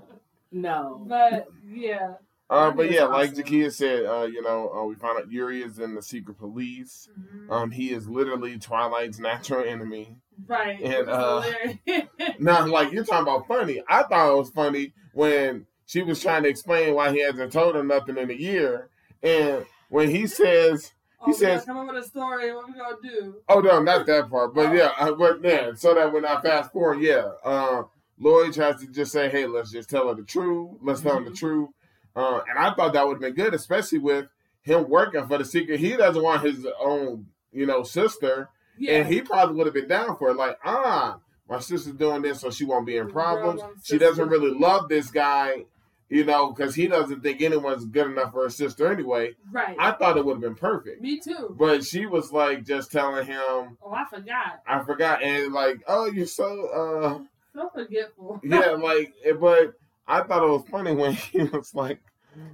No, 0.51 1.03
but 1.05 1.47
yeah. 1.69 2.13
uh, 2.49 2.71
but 2.71 2.77
That 2.83 2.89
is 2.89 2.95
yeah, 2.95 3.03
like 3.03 3.31
awesome. 3.31 3.43
Jakia 3.43 3.71
said, 3.71 4.05
uh, 4.05 4.23
you 4.23 4.41
know, 4.41 4.71
uh, 4.73 4.83
we 4.85 4.95
found 4.95 5.19
out 5.19 5.29
Yuri 5.29 5.61
is 5.61 5.77
in 5.79 5.93
the 5.93 6.01
secret 6.01 6.37
police. 6.39 7.09
Um, 7.49 7.69
he 7.71 7.91
is 7.91 8.07
literally 8.07 8.57
Twilight's 8.57 9.19
natural 9.19 9.65
enemy. 9.67 10.15
Right. 10.47 10.79
and, 10.81 11.09
uh, 11.09 11.41
hilarious. 11.41 12.07
Now, 12.39 12.65
like 12.65 12.93
you're 12.93 13.03
talking 13.03 13.23
about 13.23 13.47
funny, 13.47 13.83
I 13.89 14.03
thought 14.03 14.31
it 14.31 14.37
was 14.37 14.49
funny 14.51 14.93
when 15.13 15.65
she 15.85 16.01
was 16.01 16.21
trying 16.21 16.43
to 16.43 16.49
explain 16.49 16.93
why 16.95 17.11
he 17.11 17.21
hasn't 17.23 17.51
told 17.51 17.75
her 17.75 17.83
nothing 17.83 18.17
in 18.17 18.29
a 18.31 18.33
year, 18.33 18.89
and 19.21 19.65
when 19.89 20.09
he 20.09 20.27
says. 20.27 20.93
Oh, 21.21 21.31
says- 21.31 21.65
come 21.65 21.77
up 21.77 21.87
with 21.93 22.03
a 22.03 22.07
story. 22.07 22.53
What 22.53 22.67
we 22.67 22.73
gonna 22.73 22.95
do? 23.01 23.35
Oh 23.49 23.59
no, 23.59 23.81
not 23.81 24.05
that 24.05 24.29
part. 24.29 24.53
But 24.53 24.67
Oh. 24.67 24.73
yeah, 24.73 24.91
uh, 24.99 25.13
but 25.13 25.43
yeah. 25.43 25.73
So 25.75 25.93
that 25.95 26.11
when 26.11 26.25
I 26.25 26.39
fast 26.41 26.71
forward, 26.71 27.01
yeah, 27.01 27.29
uh, 27.43 27.83
Lloyd 28.19 28.53
tries 28.53 28.79
to 28.81 28.87
just 28.87 29.11
say, 29.11 29.29
"Hey, 29.29 29.45
let's 29.45 29.71
just 29.71 29.89
tell 29.89 30.07
her 30.09 30.15
the 30.15 30.23
truth. 30.23 30.71
Let's 30.81 31.01
tell 31.01 31.17
him 31.17 31.25
the 31.25 31.31
Mhm. 31.31 31.37
truth." 31.39 31.69
Uh, 32.15 32.41
and 32.49 32.57
I 32.57 32.73
thought 32.73 32.93
that 32.93 33.05
would 33.07 33.15
have 33.15 33.21
been 33.21 33.33
good, 33.35 33.53
especially 33.53 33.99
with 33.99 34.27
him 34.61 34.89
working 34.89 35.27
for 35.27 35.37
the 35.37 35.45
secret. 35.45 35.79
He 35.79 35.95
doesn't 35.95 36.21
want 36.21 36.41
his 36.43 36.65
own, 36.79 37.27
you 37.51 37.65
know, 37.67 37.83
sister, 37.83 38.49
Yeah. 38.77 38.93
and 38.99 39.07
he 39.07 39.21
probably 39.21 39.55
would 39.55 39.67
have 39.67 39.73
been 39.73 39.87
down 39.87 40.17
for 40.17 40.29
it. 40.31 40.35
Like, 40.35 40.57
ah, 40.65 41.19
my 41.47 41.59
sister's 41.59 41.93
doing 41.93 42.23
this, 42.23 42.41
so 42.41 42.49
she 42.49 42.65
won't 42.65 42.85
be 42.87 42.97
in 42.97 43.07
problems. 43.09 43.61
She 43.83 43.97
doesn't 43.99 44.27
really 44.29 44.51
love 44.57 44.89
this 44.89 45.11
guy, 45.11 45.65
you 46.09 46.23
know, 46.25 46.51
because 46.51 46.73
he 46.75 46.87
doesn't 46.87 47.21
think 47.21 47.41
anyone's 47.41 47.85
good 47.85 48.07
enough 48.11 48.31
for 48.31 48.43
her 48.43 48.49
sister 48.49 48.91
anyway. 48.91 49.33
right. 49.51 49.75
I 49.79 49.91
thought 49.91 50.17
it 50.17 50.25
would 50.25 50.33
have 50.35 50.41
been 50.41 50.55
perfect. 50.55 51.01
Me 51.01 51.19
too. 51.19 51.55
But 51.59 51.83
she 51.83 52.05
was 52.05 52.31
like 52.31 52.65
just 52.65 52.91
telling 52.91 53.25
him, 53.25 53.77
Oh, 53.83 53.91
I 53.93 54.05
forgot. 54.09 54.61
I 54.67 54.83
forgot, 54.83 55.21
and 55.21 55.53
like, 55.53 55.81
oh, 55.87 56.05
you're 56.05 56.25
so, 56.25 57.25
So 57.53 57.69
forgetful. 57.73 58.35
uh, 58.43 58.47
yeah, 58.47 58.71
like, 58.71 59.13
eh, 59.25 59.33
but 59.33 59.73
I 60.07 60.21
thought 60.23 60.43
it 60.43 60.49
was 60.49 60.65
funny 60.71 60.93
when 60.95 61.13
he 61.33 61.43
was 61.43 61.73
like, 61.75 61.99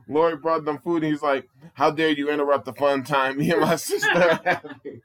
Lori 0.08 0.38
brought 0.38 0.64
them 0.66 0.80
food, 0.80 1.04
and 1.04 1.12
he's 1.12 1.22
like, 1.22 1.48
how 1.74 1.92
dare 1.92 2.10
you 2.12 2.30
interrupt 2.30 2.66
the 2.66 2.74
fun 2.74 3.04
time 3.04 3.38
me 3.38 3.52
and 3.52 3.62
my 3.62 3.76
sister 3.78 4.10
are 4.12 4.40
having? 4.44 5.02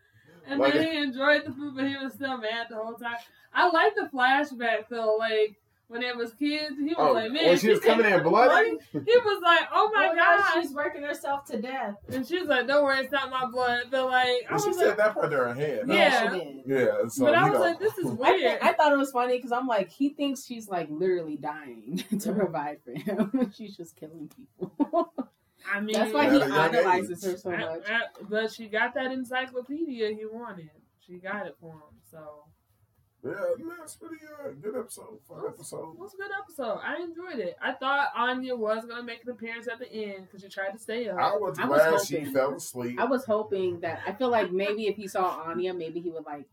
And 0.46 0.60
Like- 0.60 0.72
then 0.74 0.90
he 0.92 0.98
enjoyed 1.02 1.44
the 1.44 1.52
food, 1.52 1.74
but 1.76 1.86
he 1.86 1.96
was 1.96 2.14
still 2.14 2.38
mad 2.38 2.68
the 2.70 2.76
whole 2.76 2.94
time. 2.94 3.16
I 3.52 3.68
like 3.70 3.94
the 3.96 4.08
flashback 4.14 4.88
though, 4.88 5.16
like 5.18 5.56
when 5.88 6.02
it 6.02 6.16
was 6.16 6.32
kids, 6.34 6.76
he 6.78 6.88
was 6.88 6.96
Oh, 6.98 7.12
like, 7.12 7.30
man, 7.32 7.46
when 7.46 7.58
she 7.58 7.70
was 7.70 7.80
coming 7.80 8.06
in 8.06 8.22
bloody? 8.22 8.76
He 8.92 8.98
was 8.98 9.42
like, 9.42 9.68
oh 9.72 9.90
my 9.94 10.08
Oh, 10.10 10.14
gosh. 10.14 10.52
she's 10.62 10.72
working 10.72 11.02
herself 11.02 11.44
to 11.46 11.60
death. 11.60 11.96
and 12.12 12.26
she's 12.26 12.46
like, 12.46 12.66
don't 12.66 12.84
worry, 12.84 13.00
it's 13.00 13.10
not 13.12 13.30
my 13.30 13.46
blood. 13.46 13.84
But 13.90 14.06
like, 14.06 14.28
I 14.28 14.46
And 14.50 14.60
she 14.60 14.68
was 14.68 14.78
said 14.78 14.88
like, 14.88 14.96
that 14.98 15.14
part 15.14 15.30
to 15.30 15.36
her 15.38 15.54
head. 15.54 15.84
huh? 15.86 15.92
Yeah. 15.94 16.32
she 16.32 16.38
did. 16.38 16.56
Yeah, 16.66 17.08
so, 17.08 17.24
but 17.24 17.34
I 17.34 17.44
was 17.50 17.54
know. 17.58 17.60
like, 17.64 17.78
this 17.78 17.96
is 17.98 18.06
I, 18.10 18.12
weird. 18.12 18.58
I 18.62 18.72
thought 18.74 18.92
it 18.92 18.98
was 18.98 19.10
funny 19.10 19.36
because 19.38 19.52
I'm 19.52 19.66
like, 19.66 19.88
he 19.90 20.10
thinks 20.10 20.44
she's 20.44 20.68
like 20.68 20.88
literally 20.90 21.36
dying 21.36 21.96
to 22.10 22.16
mm-hmm. 22.16 22.38
provide 22.38 22.78
for 22.84 22.92
him. 22.92 23.50
she's 23.56 23.76
just 23.76 23.96
killing 23.96 24.30
people. 24.36 25.12
I 25.70 25.80
mean, 25.80 25.94
That's 25.94 26.14
why 26.14 26.30
he 26.30 26.40
idolizes 26.40 27.24
her 27.24 27.36
so 27.36 27.50
I- 27.50 27.56
much. 27.58 27.82
I- 27.90 28.02
but 28.28 28.52
she 28.52 28.68
got 28.68 28.94
that 28.94 29.10
encyclopedia 29.12 30.08
he 30.14 30.24
wanted. 30.26 30.70
She 31.00 31.14
got 31.14 31.46
it 31.46 31.56
for 31.60 31.72
him. 31.72 31.96
So 32.10 32.44
Yeah, 33.28 33.64
no, 33.66 33.72
it's 33.82 33.96
pretty 33.96 34.16
uh, 34.24 34.50
good 34.60 34.76
episode. 34.78 35.18
Fun 35.28 35.44
it 35.44 35.48
episode. 35.48 35.98
was 35.98 36.14
a 36.14 36.16
good 36.16 36.30
episode. 36.42 36.80
I 36.84 37.02
enjoyed 37.02 37.38
it. 37.46 37.56
I 37.62 37.72
thought 37.72 38.08
Anya 38.16 38.56
was 38.56 38.84
gonna 38.86 39.02
make 39.02 39.22
an 39.24 39.30
appearance 39.30 39.68
at 39.68 39.78
the 39.78 39.90
end 39.92 40.26
because 40.26 40.42
she 40.42 40.48
tried 40.48 40.70
to 40.72 40.78
stay 40.78 41.08
up. 41.08 41.18
I 41.18 41.32
was 41.36 41.58
I 41.58 41.66
was 41.66 41.80
glad 41.82 42.00
she 42.06 42.18
hoping. 42.18 42.32
fell 42.32 42.54
asleep. 42.54 43.00
I 43.00 43.04
was 43.04 43.24
hoping 43.24 43.80
that 43.80 44.00
I 44.06 44.12
feel 44.12 44.30
like 44.30 44.50
maybe 44.52 44.86
if 44.86 44.96
he 44.96 45.06
saw 45.08 45.42
Anya, 45.46 45.74
maybe 45.74 46.00
he 46.00 46.10
would 46.10 46.24
like 46.26 46.46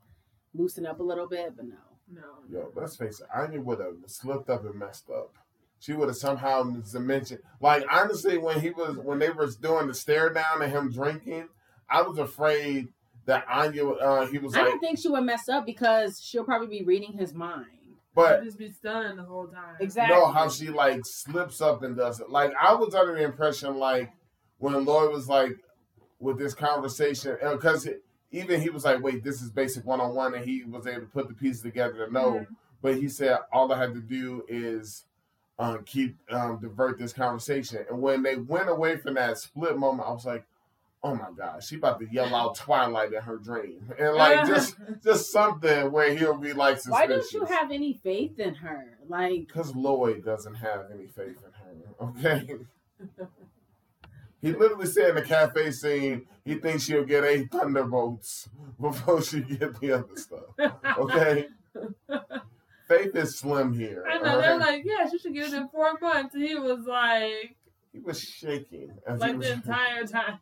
loosen 0.54 0.86
up 0.86 1.00
a 1.00 1.04
little 1.04 1.28
bit, 1.28 1.56
but 1.56 1.66
no. 1.66 1.76
no, 2.12 2.22
Yo, 2.50 2.72
let's 2.76 2.96
face 2.96 3.20
it, 3.20 3.28
Anya 3.36 3.60
would 3.62 3.80
have 3.80 3.96
slipped 4.08 4.50
up 4.50 4.66
and 4.66 4.76
messed 4.76 5.10
up. 5.10 5.34
She 5.80 5.94
would 5.94 6.08
have 6.08 6.18
somehow 6.18 6.64
mentioned, 6.94 7.42
like 7.60 7.84
honestly, 7.92 8.38
when 8.38 8.60
he 8.62 8.70
was 8.72 8.98
when 8.98 9.20
they 9.20 9.30
was 9.30 9.56
doing 9.56 9.88
the 9.88 9.94
stare 9.94 10.30
down 10.32 10.62
and 10.62 10.72
him 10.72 10.92
drinking, 10.92 11.50
I 11.90 12.02
was 12.02 12.18
afraid 12.18 12.88
that 13.26 13.46
Anya, 13.50 13.88
uh, 13.88 14.26
he 14.28 14.38
was 14.38 14.56
I 14.56 14.60
like, 14.62 14.68
don't 14.70 14.80
think 14.80 15.00
she 15.00 15.10
would 15.10 15.24
mess 15.24 15.50
up 15.50 15.66
because 15.66 16.22
she'll 16.22 16.44
probably 16.44 16.68
be 16.80 16.84
reading 16.86 17.14
his 17.14 17.34
mind. 17.34 17.66
but 18.14 18.44
just 18.44 18.58
be 18.58 18.72
stunned 18.72 19.18
the 19.20 19.24
whole 19.24 19.48
time. 19.48 19.76
Exactly. 19.80 20.16
you 20.16 20.22
know 20.22 20.28
how 20.32 20.48
she 20.50 20.70
like 20.70 21.02
slips 21.04 21.62
up 21.62 21.84
and 21.84 21.98
does 21.98 22.20
it. 22.20 22.30
Like 22.30 22.54
I 22.62 22.74
was 22.76 22.94
under 22.96 23.16
the 23.16 23.24
impression 23.24 23.78
like 23.78 24.12
when 24.60 24.86
Lloyd 24.86 25.12
was 25.12 25.28
like 25.28 25.56
with 26.20 26.38
this 26.38 26.54
conversation 26.54 27.38
because 27.52 27.88
even 28.32 28.62
he 28.62 28.70
was 28.70 28.86
like, 28.86 29.02
wait, 29.02 29.24
this 29.24 29.42
is 29.42 29.50
basic 29.50 29.86
one 29.86 30.00
on 30.02 30.14
one, 30.16 30.34
and 30.34 30.44
he 30.46 30.64
was 30.64 30.86
able 30.88 31.02
to 31.02 31.08
put 31.08 31.28
the 31.28 31.34
pieces 31.34 31.62
together 31.62 32.06
to 32.06 32.12
know. 32.14 32.32
Mhm. 32.34 32.48
But 32.82 32.96
he 32.98 33.10
said 33.10 33.40
all 33.52 33.72
I 33.72 33.78
had 33.78 33.94
to 33.96 34.02
do 34.02 34.44
is 34.48 35.06
um, 35.58 35.84
keep 35.86 36.18
um, 36.30 36.60
divert 36.62 37.00
this 37.00 37.14
conversation. 37.14 37.86
And 37.90 38.02
when 38.02 38.24
they 38.24 38.36
went 38.36 38.70
away 38.70 38.98
from 38.98 39.14
that 39.16 39.38
split 39.38 39.78
moment, 39.78 40.08
I 40.08 40.12
was 40.12 40.26
like, 40.26 40.46
oh 41.06 41.14
my 41.14 41.30
god, 41.38 41.64
she 41.64 41.76
about 41.76 42.00
to 42.00 42.08
yell 42.12 42.34
out 42.34 42.56
Twilight 42.56 43.14
in 43.14 43.22
her 43.22 43.38
dream, 43.38 43.94
and 44.00 44.16
like 44.16 44.48
just 44.48 44.76
just 45.04 45.32
something 45.32 45.92
where 45.92 46.16
he'll 46.16 46.38
be 46.38 46.54
like 46.54 46.84
Why 46.88 47.06
don't 47.06 47.32
you 47.32 47.46
have 47.46 47.72
any 47.72 47.94
faith 47.94 48.40
in 48.40 48.56
her? 48.56 48.98
Like, 49.08 49.48
Because 49.48 49.76
Lloyd 49.76 50.26
doesn't 50.26 50.56
have 50.56 50.88
any 50.92 51.06
faith 51.06 51.38
in 51.46 51.52
her. 51.54 52.10
Okay. 52.10 52.56
he 54.42 54.52
literally 54.52 54.88
said 54.88 55.10
in 55.10 55.16
the 55.16 55.22
cafe 55.22 55.72
scene 55.72 56.26
he 56.44 56.56
thinks 56.56 56.84
she'll 56.84 57.06
get 57.06 57.24
eight 57.24 57.52
thunderbolts 57.52 58.50
before 58.82 59.22
she 59.22 59.42
get 59.42 59.80
the 59.80 59.92
other 59.94 60.16
stuff. 60.16 60.74
Okay. 60.98 61.48
faith 62.88 63.16
is 63.16 63.38
slim 63.38 63.74
here. 63.74 64.06
I 64.10 64.18
know 64.18 64.42
they're 64.42 64.58
like, 64.58 64.84
yeah, 64.86 65.08
she 65.10 65.20
should 65.20 65.34
get 65.34 65.48
it 65.48 65.54
in 65.54 65.68
four 65.70 65.98
months, 66.02 66.34
and 66.34 66.44
he 66.44 66.56
was 66.56 66.86
like, 66.86 67.56
he 67.96 68.02
was 68.02 68.22
shaking. 68.22 68.92
Like 69.08 69.40
the 69.40 69.54
entire 69.54 70.06
time. 70.06 70.40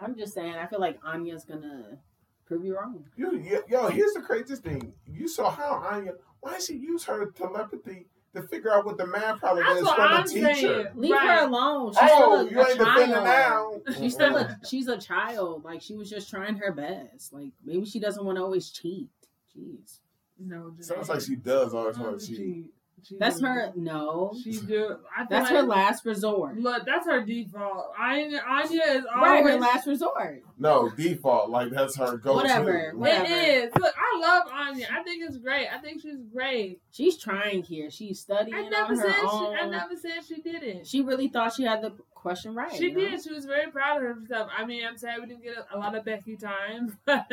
I'm 0.00 0.16
just 0.16 0.34
saying, 0.34 0.54
I 0.54 0.66
feel 0.66 0.80
like 0.80 0.98
Anya's 1.04 1.44
gonna 1.44 1.98
prove 2.46 2.64
you 2.64 2.76
wrong. 2.76 3.04
You, 3.16 3.36
you, 3.38 3.62
yo, 3.68 3.88
here's 3.88 4.12
the 4.14 4.20
craziest 4.20 4.62
thing. 4.62 4.92
You 5.06 5.28
saw 5.28 5.50
how 5.50 5.74
Anya. 5.90 6.12
Why 6.40 6.54
did 6.54 6.62
she 6.62 6.74
use 6.76 7.04
her 7.04 7.26
telepathy 7.32 8.06
to 8.34 8.42
figure 8.42 8.72
out 8.72 8.86
what 8.86 8.96
the 8.96 9.06
math 9.06 9.40
problem 9.40 9.64
That's 9.66 9.80
is 9.80 9.84
what 9.84 9.96
for 9.96 10.02
I'm 10.02 10.24
the 10.26 10.32
teacher? 10.32 10.54
saying. 10.54 10.86
Leave 10.94 11.12
Right. 11.12 11.38
her 11.40 11.46
alone. 11.46 11.92
She's 11.92 12.02
Oh, 12.02 12.46
still 12.46 12.48
a, 12.48 12.50
you 12.50 12.60
a 12.60 12.68
ain't 12.70 12.78
defending 12.78 13.10
child. 13.24 13.82
now. 13.86 13.92
She's 13.98 14.14
still 14.14 14.36
a 14.36 14.58
she's 14.66 14.88
a 14.88 14.96
child. 14.98 15.64
Like 15.64 15.82
she 15.82 15.96
was 15.96 16.08
just 16.08 16.30
trying 16.30 16.56
her 16.56 16.72
best. 16.72 17.32
Like 17.32 17.50
maybe 17.64 17.84
she 17.84 17.98
doesn't 18.00 18.24
want 18.24 18.38
to 18.38 18.42
always 18.42 18.70
cheat. 18.70 19.08
Jeez. 19.56 19.98
No, 20.38 20.72
Jenae. 20.78 20.84
Sounds 20.84 21.08
like 21.08 21.20
she 21.20 21.36
does 21.36 21.74
always 21.74 21.98
No, 21.98 22.04
want 22.04 22.20
to 22.20 22.26
cheat. 22.26 22.36
she- 22.36 22.64
she 23.02 23.16
That's 23.18 23.40
do. 23.40 23.46
her 23.46 23.72
no. 23.76 24.32
She 24.42 24.52
do. 24.52 24.96
I 25.16 25.20
feel 25.20 25.26
That's 25.30 25.50
like, 25.50 25.60
her 25.60 25.62
last 25.66 26.04
resort. 26.04 26.58
Look, 26.58 26.84
that's 26.86 27.06
her 27.06 27.24
default. 27.24 27.92
Anya, 27.98 28.42
Anya 28.48 28.82
is 28.88 29.04
Right, 29.14 29.44
her 29.44 29.58
last 29.58 29.86
resort. 29.86 30.42
No, 30.58 30.90
default. 30.90 31.50
Like 31.50 31.70
that's 31.70 31.96
her 31.96 32.16
go-to. 32.16 32.36
Whatever, 32.36 32.92
whatever. 32.94 33.24
It 33.24 33.30
is. 33.30 33.72
Look, 33.78 33.94
I 33.96 34.20
love 34.20 34.48
Anya. 34.52 34.88
I 34.92 35.02
think 35.02 35.24
it's 35.24 35.38
great. 35.38 35.68
I 35.68 35.78
think 35.78 36.02
she's 36.02 36.18
great. 36.32 36.80
She's 36.90 37.16
trying 37.16 37.62
here. 37.62 37.90
She's 37.90 38.20
studying 38.20 38.54
I 38.54 38.68
never 38.68 38.92
on 38.92 38.98
her 38.98 39.12
she. 39.12 39.20
own. 39.26 39.56
I 39.56 39.66
never 39.68 39.96
said 39.96 40.24
she 40.26 40.40
didn't. 40.40 40.86
She 40.86 41.02
really 41.02 41.28
thought 41.28 41.54
she 41.54 41.62
had 41.64 41.82
the 41.82 41.92
question 42.14 42.54
right. 42.54 42.72
She 42.72 42.84
you 42.90 42.94
know? 42.94 43.00
did. 43.10 43.22
She 43.22 43.32
was 43.32 43.46
very 43.46 43.70
proud 43.70 44.02
of 44.02 44.16
herself. 44.20 44.50
I 44.56 44.64
mean, 44.66 44.84
I'm 44.86 44.96
sad 44.98 45.20
we 45.20 45.26
didn't 45.26 45.42
get 45.42 45.56
a, 45.56 45.76
a 45.76 45.78
lot 45.78 45.94
of 45.94 46.04
Becky 46.04 46.36
time, 46.36 46.98
but 47.06 47.30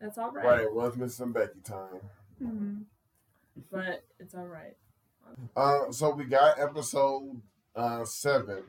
that's 0.00 0.18
all 0.18 0.30
right. 0.30 0.44
Right, 0.44 0.72
was 0.72 0.96
missing 0.96 1.32
Becky 1.32 1.60
time. 1.62 2.00
Mhm. 2.42 2.82
But 3.70 4.04
it's 4.18 4.34
all 4.34 4.46
right. 4.46 4.76
Uh, 5.56 5.90
so 5.90 6.10
we 6.14 6.24
got 6.24 6.58
episode 6.58 7.40
uh 7.74 8.04
seven 8.04 8.62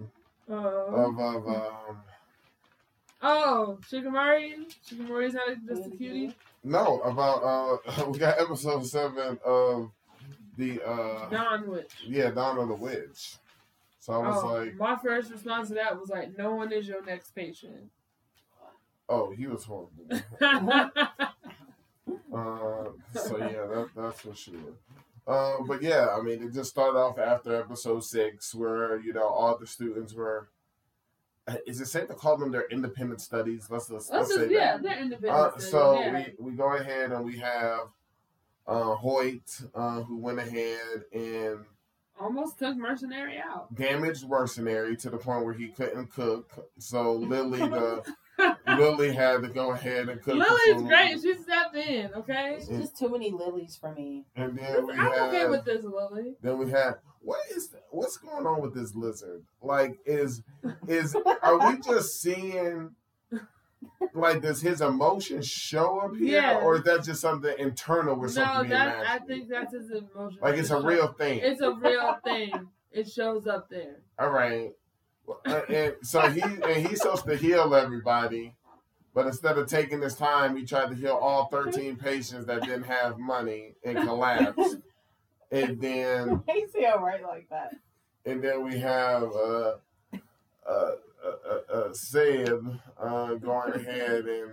Oh, 0.50 0.56
of 0.56 1.20
of 1.20 1.48
um 1.48 1.98
oh, 3.22 3.80
Shikimori. 3.90 4.54
Shikimori's 4.90 5.34
not 5.34 5.58
just 5.68 5.88
a 5.88 5.90
cutie. 5.98 6.36
no 6.64 7.00
about 7.02 7.44
uh 7.44 8.06
we 8.12 8.18
got 8.20 8.40
episode 8.40 8.86
seven 8.86 9.38
of 9.46 9.92
the 10.58 10.82
uh 10.88 11.30
Dawn 11.30 11.68
Witch. 11.68 11.92
yeah 12.06 12.30
Dawn 12.32 12.58
of 12.60 12.68
the 12.70 12.76
Witch. 12.76 13.36
So 14.00 14.14
I 14.14 14.18
was 14.30 14.44
Oh, 14.44 14.48
like, 14.56 14.76
my 14.76 14.96
first 14.98 15.32
response 15.32 15.68
to 15.70 15.74
that 15.76 16.00
was 16.00 16.10
like, 16.10 16.38
"No 16.38 16.56
one 16.56 16.72
is 16.72 16.88
your 16.88 17.04
next 17.04 17.32
patient." 17.36 17.92
oh, 19.10 19.32
he 19.32 19.48
was 19.48 19.64
horrible. 19.66 20.06
Uh, 22.34 22.86
so 23.16 23.38
yeah, 23.38 23.66
that, 23.68 23.88
that's 23.96 24.22
for 24.22 24.34
sure. 24.36 24.54
Um, 25.28 25.66
but 25.68 25.82
yeah, 25.82 26.08
I 26.18 26.22
mean, 26.22 26.42
it 26.44 26.54
just 26.54 26.70
started 26.70 26.98
off 26.98 27.20
after 27.20 27.56
episode 27.60 28.04
six, 28.04 28.56
where 28.56 29.00
you 29.00 29.14
know 29.14 29.28
all 29.28 29.58
the 29.58 29.68
students 29.68 30.14
were. 30.14 30.48
uh, 31.48 31.56
Is 31.66 31.82
it 31.82 31.88
safe 31.88 32.08
to 32.08 32.14
call 32.14 32.38
them 32.38 32.52
their 32.52 32.68
independent 32.70 33.20
studies? 33.22 33.68
Let's 33.70 33.90
let's, 33.90 34.10
Let's 34.10 34.30
let's 34.30 34.42
say 34.48 34.54
yeah, 34.54 34.74
that. 34.78 34.84
they're 34.84 35.00
independent. 35.00 35.34
Uh, 35.36 35.50
studies, 35.52 35.70
so 35.72 36.00
yeah. 36.00 36.26
we, 36.40 36.52
we 36.52 36.52
go 36.54 36.76
ahead 36.76 37.12
and 37.12 37.26
we 37.26 37.38
have 37.40 37.82
uh, 38.68 38.96
Holt, 38.96 39.62
uh, 39.76 40.02
who 40.04 40.18
went 40.18 40.40
ahead 40.40 41.04
and 41.14 41.66
almost 42.20 42.58
took 42.58 42.76
mercenary 42.78 43.38
out. 43.38 43.74
damaged 43.76 44.28
mercenary 44.28 44.96
to 44.98 45.10
the 45.10 45.18
point 45.18 45.44
where 45.46 45.54
he 45.54 45.68
couldn't 45.68 46.08
cook. 46.12 46.70
So 46.80 47.14
Lily, 47.14 47.60
the 47.60 48.04
Lily 48.68 49.14
had 49.14 49.42
to 49.42 49.50
go 49.50 49.72
ahead 49.72 50.10
and 50.10 50.22
cook. 50.22 50.38
the 50.38 50.46
Lily's 50.74 50.84
great. 50.88 51.22
She 51.22 51.34
stepped 51.42 51.76
in. 51.76 52.12
Okay, 52.16 52.56
It's 52.58 52.68
just 52.68 52.98
too 52.98 53.10
many 53.10 53.32
lilies 53.32 53.76
for 53.80 53.94
me. 53.94 54.26
And 54.36 54.58
then 54.58 54.86
we 54.88 54.94
I'm 54.94 55.00
have, 55.00 55.14
okay 55.34 55.48
with 55.48 55.66
this, 55.66 55.84
Lily. 55.84 56.36
Then 56.42 56.58
we 56.58 56.70
had 56.70 56.96
what 57.22 57.40
is 57.56 57.74
what's 57.90 58.18
going 58.18 58.46
on 58.46 58.62
with 58.62 58.74
this 58.76 58.94
lizard? 58.96 59.44
Like, 59.62 59.98
is 60.06 60.44
is 60.88 61.16
are 61.42 61.58
we 61.68 61.80
just 61.80 62.22
seeing 62.22 62.92
like 64.14 64.42
does 64.42 64.62
his 64.62 64.82
emotions 64.82 65.48
show 65.48 66.00
up 66.00 66.16
here, 66.16 66.42
Yeah. 66.42 66.60
or 66.64 66.76
is 66.78 66.84
that 66.84 67.04
just 67.04 67.22
something 67.22 67.54
internal 67.58 68.16
with 68.16 68.36
No, 68.36 68.44
something 68.44 68.70
being 68.70 68.80
that 68.80 69.06
I 69.08 69.20
think 69.20 69.50
that's 69.50 69.74
his 69.74 69.90
emotion. 69.92 70.40
like 70.42 70.58
it's 70.58 70.70
a 70.72 70.82
real 70.82 71.08
thing. 71.14 71.40
It's 71.44 71.62
a 71.62 71.72
real 71.74 72.18
thing. 72.24 72.52
It 72.92 73.10
shows 73.10 73.46
up 73.48 73.70
there. 73.70 73.98
All 74.18 74.30
right. 74.30 74.72
Uh, 75.46 75.62
and 75.70 75.94
so 76.04 76.22
he 76.30 76.42
and 76.42 76.88
he's 76.88 77.02
supposed 77.02 77.26
to 77.26 77.36
heal 77.36 77.76
everybody, 77.76 78.54
but 79.14 79.26
instead 79.28 79.58
of 79.58 79.68
taking 79.68 80.02
his 80.02 80.16
time, 80.16 80.56
he 80.56 80.66
tried 80.66 80.90
to 80.90 80.96
heal 80.96 81.20
all 81.22 81.48
thirteen 81.48 81.96
patients 81.98 82.46
that 82.46 82.62
didn't 82.62 82.84
have 82.84 83.18
money 83.18 83.76
and 83.84 83.98
collapsed. 84.00 84.78
And 85.52 85.80
then 85.82 86.30
all 86.50 87.00
right 87.00 87.24
like 87.24 87.48
that. 87.50 87.76
and 88.26 88.42
then 88.44 88.64
we 88.64 88.80
have 88.80 89.24
uh, 89.24 89.74
uh, 90.14 90.16
uh, 90.70 91.60
uh, 91.74 91.94
Seb 91.94 92.80
uh, 93.00 93.34
going 93.36 93.74
ahead 93.74 94.26
and 94.26 94.52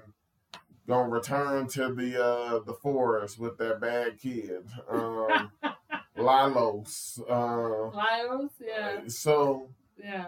gonna 0.86 1.08
return 1.08 1.66
to 1.68 1.92
the 1.94 2.22
uh, 2.24 2.58
the 2.60 2.74
forest 2.74 3.38
with 3.38 3.58
that 3.58 3.80
bad 3.80 4.18
kid, 4.20 4.64
um, 4.88 5.50
Lilos. 6.16 7.20
Uh, 7.28 7.90
Lyos, 7.96 8.50
yeah, 8.64 9.00
so 9.08 9.68
yeah. 9.96 10.26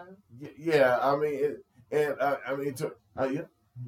yeah, 0.57 0.97
I 1.01 1.15
mean, 1.15 1.33
it, 1.33 1.65
and 1.91 2.15
uh, 2.19 2.37
I 2.47 2.55
mean, 2.55 2.73
to, 2.75 2.91
uh, 3.19 3.25
yeah. 3.25 3.41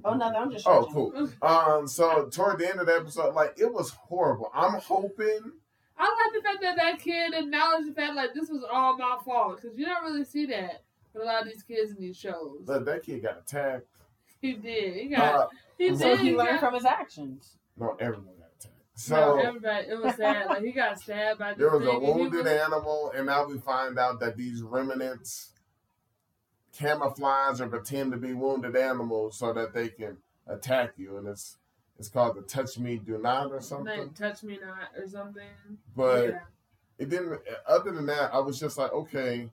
Oh 0.06 0.14
no, 0.14 0.26
I'm 0.26 0.52
just. 0.52 0.68
Oh, 0.68 0.88
cool. 0.92 1.30
Um, 1.42 1.88
so 1.88 2.28
toward 2.30 2.60
the 2.60 2.70
end 2.70 2.80
of 2.80 2.86
the 2.88 2.96
episode, 2.96 3.34
like 3.34 3.56
it 3.58 3.72
was 3.74 3.90
horrible. 3.92 4.52
I'm 4.54 4.80
hoping. 4.80 5.40
I 5.98 6.04
like 6.04 6.34
the 6.34 6.48
fact 6.48 6.62
that 6.62 6.78
that 6.78 7.00
kid 7.00 7.34
acknowledged 7.34 7.90
the 7.90 7.94
fact 7.94 8.16
like 8.16 8.34
this 8.34 8.50
was 8.50 8.64
all 8.72 8.98
my 8.98 9.18
fault 9.26 9.60
because 9.62 9.78
you 9.78 9.86
don't 9.86 10.04
really 10.04 10.24
see 10.24 10.46
that 10.46 10.84
with 11.14 11.24
a 11.24 11.26
lot 11.26 11.42
of 11.42 11.48
these 11.50 11.64
kids 11.64 11.92
in 11.92 11.98
these 12.00 12.16
shows. 12.18 12.66
that 12.68 12.86
that 12.86 13.04
kid 13.04 13.24
got 13.24 13.40
attacked. 13.40 13.86
He 14.42 14.54
did. 14.54 14.94
He 14.94 15.08
got. 15.10 15.36
Uh, 15.36 15.48
he 15.78 15.90
So 15.98 16.16
did. 16.16 16.20
he 16.22 16.34
learned 16.34 16.52
got, 16.52 16.60
from 16.62 16.74
his 16.76 16.86
actions. 16.86 17.58
no, 17.78 17.98
everyone 18.00 18.36
got 18.40 18.48
attacked. 18.58 19.10
no, 19.10 19.36
So 19.36 19.40
everybody. 19.40 19.88
It 19.88 20.02
was 20.02 20.16
sad. 20.16 20.46
Like 20.46 20.62
he 20.64 20.72
got 20.72 20.98
stabbed 20.98 21.40
by. 21.40 21.54
There 21.58 21.70
was 21.72 21.86
thing, 21.86 21.96
a 21.96 22.00
wounded 22.00 22.46
was- 22.46 22.48
animal, 22.54 23.12
and 23.14 23.26
now 23.26 23.46
we 23.46 23.58
find 23.58 24.00
out 24.00 24.22
that 24.22 24.38
these 24.38 24.62
remnants 24.62 25.52
camouflage 26.78 27.60
and 27.60 27.72
pretend 27.72 28.12
to 28.12 28.18
be 28.18 28.34
wounded 28.34 28.76
animals 28.76 29.38
so 29.38 29.54
that 29.54 29.74
they 29.74 29.90
can 29.90 30.18
attack 30.48 30.94
you, 30.98 31.18
and 31.18 31.28
it's 31.28 31.58
it's 32.00 32.08
called 32.08 32.38
the 32.38 32.42
touch 32.42 32.78
me 32.80 32.98
do 32.98 33.18
not 33.18 33.52
or 33.52 33.62
something. 33.62 34.00
Like, 34.00 34.16
touch 34.16 34.42
me 34.44 34.58
not 34.62 34.90
or 34.98 35.08
something. 35.08 35.44
But 35.96 36.30
yeah. 36.30 36.40
it 36.98 37.10
didn't. 37.10 37.40
Other 37.68 37.92
than 37.92 38.06
that, 38.06 38.34
I 38.34 38.40
was 38.40 38.60
just 38.60 38.78
like, 38.78 38.94
okay. 38.94 39.50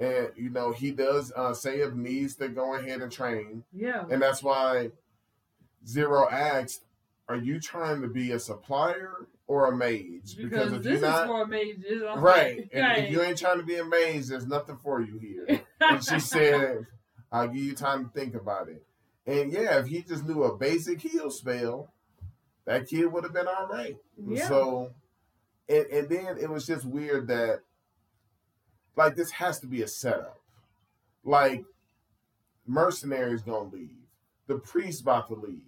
And 0.00 0.28
you 0.36 0.50
know, 0.50 0.70
he 0.70 0.92
does 0.92 1.32
uh, 1.34 1.54
say 1.54 1.78
it 1.78 1.96
needs 1.96 2.36
to 2.36 2.48
go 2.48 2.76
ahead 2.76 3.00
and 3.00 3.10
train, 3.10 3.64
yeah. 3.72 4.04
and 4.08 4.22
that's 4.22 4.44
why 4.44 4.92
Zero 5.84 6.28
asked, 6.30 6.84
"Are 7.28 7.36
you 7.36 7.58
trying 7.58 8.02
to 8.02 8.08
be 8.08 8.30
a 8.30 8.38
supplier 8.38 9.26
or 9.48 9.66
a 9.66 9.76
mage? 9.76 10.36
Because, 10.36 10.72
if 10.72 10.82
this 10.84 10.86
you're 10.86 10.94
is 10.94 11.02
not 11.02 11.26
for 11.26 11.46
mages. 11.46 12.04
I'm 12.08 12.20
right, 12.20 12.68
and 12.72 12.82
right. 12.82 12.98
if 13.04 13.10
you 13.10 13.22
ain't 13.22 13.38
trying 13.38 13.58
to 13.58 13.64
be 13.64 13.74
a 13.74 13.84
mage, 13.84 14.26
there's 14.26 14.46
nothing 14.46 14.76
for 14.76 15.00
you 15.00 15.18
here." 15.18 15.62
and 15.80 16.04
she 16.04 16.20
said, 16.20 16.86
"I'll 17.30 17.48
give 17.48 17.62
you 17.62 17.74
time 17.74 18.04
to 18.04 18.10
think 18.10 18.34
about 18.34 18.68
it." 18.68 18.84
And 19.26 19.52
yeah, 19.52 19.78
if 19.78 19.86
he 19.86 20.02
just 20.02 20.26
knew 20.26 20.44
a 20.44 20.56
basic 20.56 21.00
heal 21.00 21.30
spell, 21.30 21.92
that 22.64 22.88
kid 22.88 23.12
would 23.12 23.24
have 23.24 23.32
been 23.32 23.48
all 23.48 23.66
right. 23.66 23.96
Yeah. 24.16 24.48
So, 24.48 24.92
and 25.68 25.86
and 25.86 26.08
then 26.08 26.38
it 26.38 26.48
was 26.50 26.66
just 26.66 26.84
weird 26.84 27.28
that, 27.28 27.60
like, 28.96 29.16
this 29.16 29.30
has 29.32 29.60
to 29.60 29.66
be 29.66 29.82
a 29.82 29.88
setup. 29.88 30.38
Like, 31.24 31.64
mercenaries 32.66 33.42
gonna 33.42 33.68
leave, 33.70 33.96
the 34.46 34.58
priest 34.58 35.02
about 35.02 35.28
to 35.28 35.34
leave, 35.34 35.62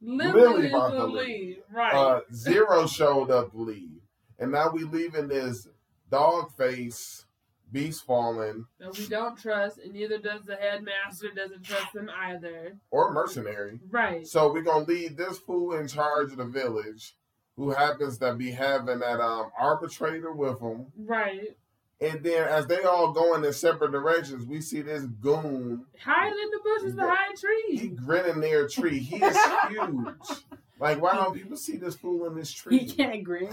Lily, 0.00 0.32
Lily 0.32 0.68
about 0.68 0.90
to 0.90 1.06
lead. 1.06 1.26
leave. 1.26 1.62
Right. 1.72 1.94
Uh, 1.94 2.20
Zero 2.32 2.86
showed 2.86 3.30
up 3.30 3.52
to 3.52 3.58
leave, 3.58 4.00
and 4.38 4.52
now 4.52 4.70
we 4.70 4.84
leaving 4.84 5.28
this 5.28 5.68
dog 6.10 6.54
face 6.56 7.25
beast 7.72 8.04
fallen 8.06 8.66
that 8.78 8.96
we 8.98 9.06
don't 9.06 9.36
trust, 9.38 9.78
and 9.78 9.92
neither 9.92 10.18
does 10.18 10.42
the 10.44 10.56
headmaster 10.56 11.30
doesn't 11.34 11.62
trust 11.64 11.92
them 11.92 12.10
either. 12.22 12.76
or 12.90 13.12
mercenary. 13.12 13.80
Right. 13.90 14.26
So 14.26 14.52
we're 14.52 14.62
gonna 14.62 14.84
leave 14.84 15.16
this 15.16 15.38
fool 15.38 15.74
in 15.74 15.88
charge 15.88 16.32
of 16.32 16.38
the 16.38 16.44
village, 16.44 17.16
who 17.56 17.70
happens 17.70 18.18
to 18.18 18.34
be 18.34 18.50
having 18.50 19.00
that 19.00 19.20
um 19.20 19.50
arbitrator 19.58 20.32
with 20.32 20.60
him. 20.60 20.86
Right. 20.96 21.56
And 22.00 22.22
then 22.22 22.46
as 22.46 22.66
they 22.66 22.82
all 22.82 23.12
go 23.12 23.34
in 23.34 23.40
their 23.42 23.54
separate 23.54 23.90
directions, 23.92 24.44
we 24.44 24.60
see 24.60 24.82
this 24.82 25.04
goon. 25.04 25.86
Hiding 26.04 26.38
in 26.38 26.50
the 26.50 26.60
bushes 26.62 26.94
behind 26.94 27.38
He 27.70 27.78
trees. 27.88 27.98
grinning 28.04 28.40
near 28.40 28.66
a 28.66 28.68
tree. 28.70 28.98
He 28.98 29.16
is 29.16 29.36
huge. 29.68 30.06
Like 30.78 31.00
why 31.00 31.14
don't 31.14 31.32
people 31.32 31.56
see 31.56 31.78
this 31.78 31.96
fool 31.96 32.26
in 32.26 32.34
this 32.34 32.52
tree? 32.52 32.80
He 32.80 32.84
can't 32.92 33.24
grin. 33.24 33.48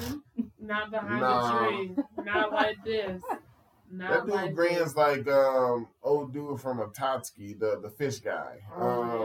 Not 0.59 0.91
behind 0.91 1.21
Nah. 1.21 1.53
the 1.61 1.67
tree. 1.69 1.95
Not 2.25 2.51
like 2.51 2.83
this. 2.83 3.21
That 3.99 4.25
dude 4.25 4.33
like 4.35 4.55
grins 4.55 4.95
like 4.95 5.27
um 5.27 5.87
old 6.01 6.33
dude 6.33 6.59
from 6.59 6.79
Akatsuki, 6.79 7.57
the 7.59 7.79
the 7.81 7.89
fish 7.89 8.19
guy. 8.19 8.59
Oh, 8.75 9.01
Um, 9.03 9.21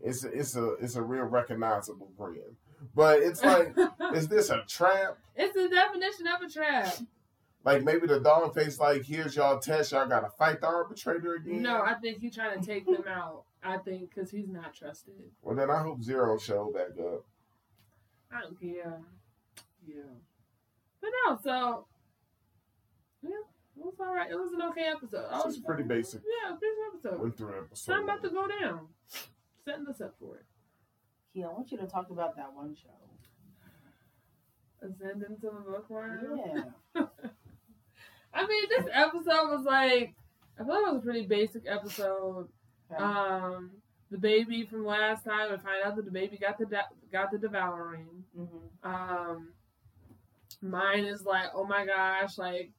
yeah. 0.00 0.08
It's 0.10 0.24
a, 0.24 0.28
it's 0.28 0.56
a 0.56 0.74
it's 0.74 0.94
a 0.96 1.02
real 1.02 1.24
recognizable 1.24 2.10
grin. 2.16 2.56
But 2.94 3.18
it's 3.20 3.42
like, 3.42 3.74
is 4.14 4.28
this 4.28 4.50
a 4.50 4.62
trap? 4.68 5.18
it's 5.34 5.54
the 5.54 5.68
definition 5.68 6.26
of 6.28 6.42
a 6.48 6.50
trap. 6.50 6.94
Like 7.64 7.82
maybe 7.82 8.06
the 8.06 8.20
dog 8.20 8.54
face 8.54 8.78
like, 8.78 9.02
here's 9.02 9.34
y'all 9.34 9.58
test, 9.58 9.90
y'all 9.92 10.06
gotta 10.08 10.30
fight 10.38 10.60
the 10.60 10.68
arbitrator 10.68 11.34
again. 11.34 11.62
No, 11.62 11.82
I 11.82 11.94
think 11.94 12.20
he's 12.20 12.34
trying 12.34 12.60
to 12.60 12.64
take 12.64 12.86
them 12.86 13.04
out. 13.08 13.42
I 13.62 13.78
think 13.78 14.14
because 14.14 14.30
he's 14.30 14.48
not 14.48 14.72
trusted. 14.74 15.14
Well 15.42 15.56
then 15.56 15.68
I 15.70 15.82
hope 15.82 16.02
Zero 16.02 16.38
show 16.38 16.72
back 16.72 16.96
up. 17.04 17.24
I 18.32 18.42
don't 18.42 18.58
care. 18.60 19.00
Yeah. 19.86 20.02
But 21.00 21.10
no, 21.26 21.38
so 21.42 21.86
yeah, 23.22 23.30
it 23.30 23.84
was 23.84 23.94
all 24.00 24.14
right. 24.14 24.30
It 24.30 24.38
was 24.38 24.52
an 24.52 24.62
okay 24.70 24.86
episode. 24.86 25.24
It 25.24 25.30
was 25.44 25.54
just 25.56 25.66
pretty 25.66 25.82
basic. 25.84 26.22
Yeah, 26.22 26.54
basic 26.54 26.78
episode. 27.10 27.22
Went 27.22 27.36
through 27.36 27.58
episode. 27.58 27.92
Something 27.92 28.04
about 28.04 28.22
to 28.22 28.30
go 28.30 28.46
down. 28.60 28.80
Setting 29.64 29.86
us 29.86 30.00
up 30.00 30.14
for 30.18 30.36
it. 30.36 30.44
Key, 31.34 31.44
I 31.44 31.48
want 31.48 31.70
you 31.70 31.78
to 31.78 31.86
talk 31.86 32.10
about 32.10 32.36
that 32.36 32.52
one 32.54 32.74
show. 32.74 32.88
Ascending 34.80 35.36
to 35.40 35.46
the 35.50 35.70
bookworm. 35.70 36.38
Yeah. 36.94 37.02
I 38.34 38.46
mean, 38.46 38.64
this 38.68 38.86
episode 38.92 39.50
was 39.50 39.64
like, 39.64 40.14
I 40.58 40.64
feel 40.64 40.74
like 40.74 40.86
it 40.86 40.92
was 40.92 41.02
a 41.02 41.04
pretty 41.04 41.26
basic 41.26 41.62
episode. 41.66 42.48
Um, 42.96 43.70
the 44.10 44.18
baby 44.18 44.64
from 44.64 44.86
last 44.86 45.24
time, 45.24 45.52
I 45.52 45.56
find 45.56 45.82
out 45.84 45.96
that 45.96 46.04
the 46.04 46.10
baby 46.10 46.38
got 46.38 46.58
the 46.58 46.66
de- 46.66 46.88
got 47.12 47.30
the 47.32 47.38
devouring. 47.38 48.06
hmm 48.36 48.88
Um, 48.88 49.48
mine 50.62 51.04
is 51.04 51.24
like, 51.24 51.48
oh 51.54 51.64
my 51.64 51.84
gosh, 51.84 52.38
like 52.38 52.70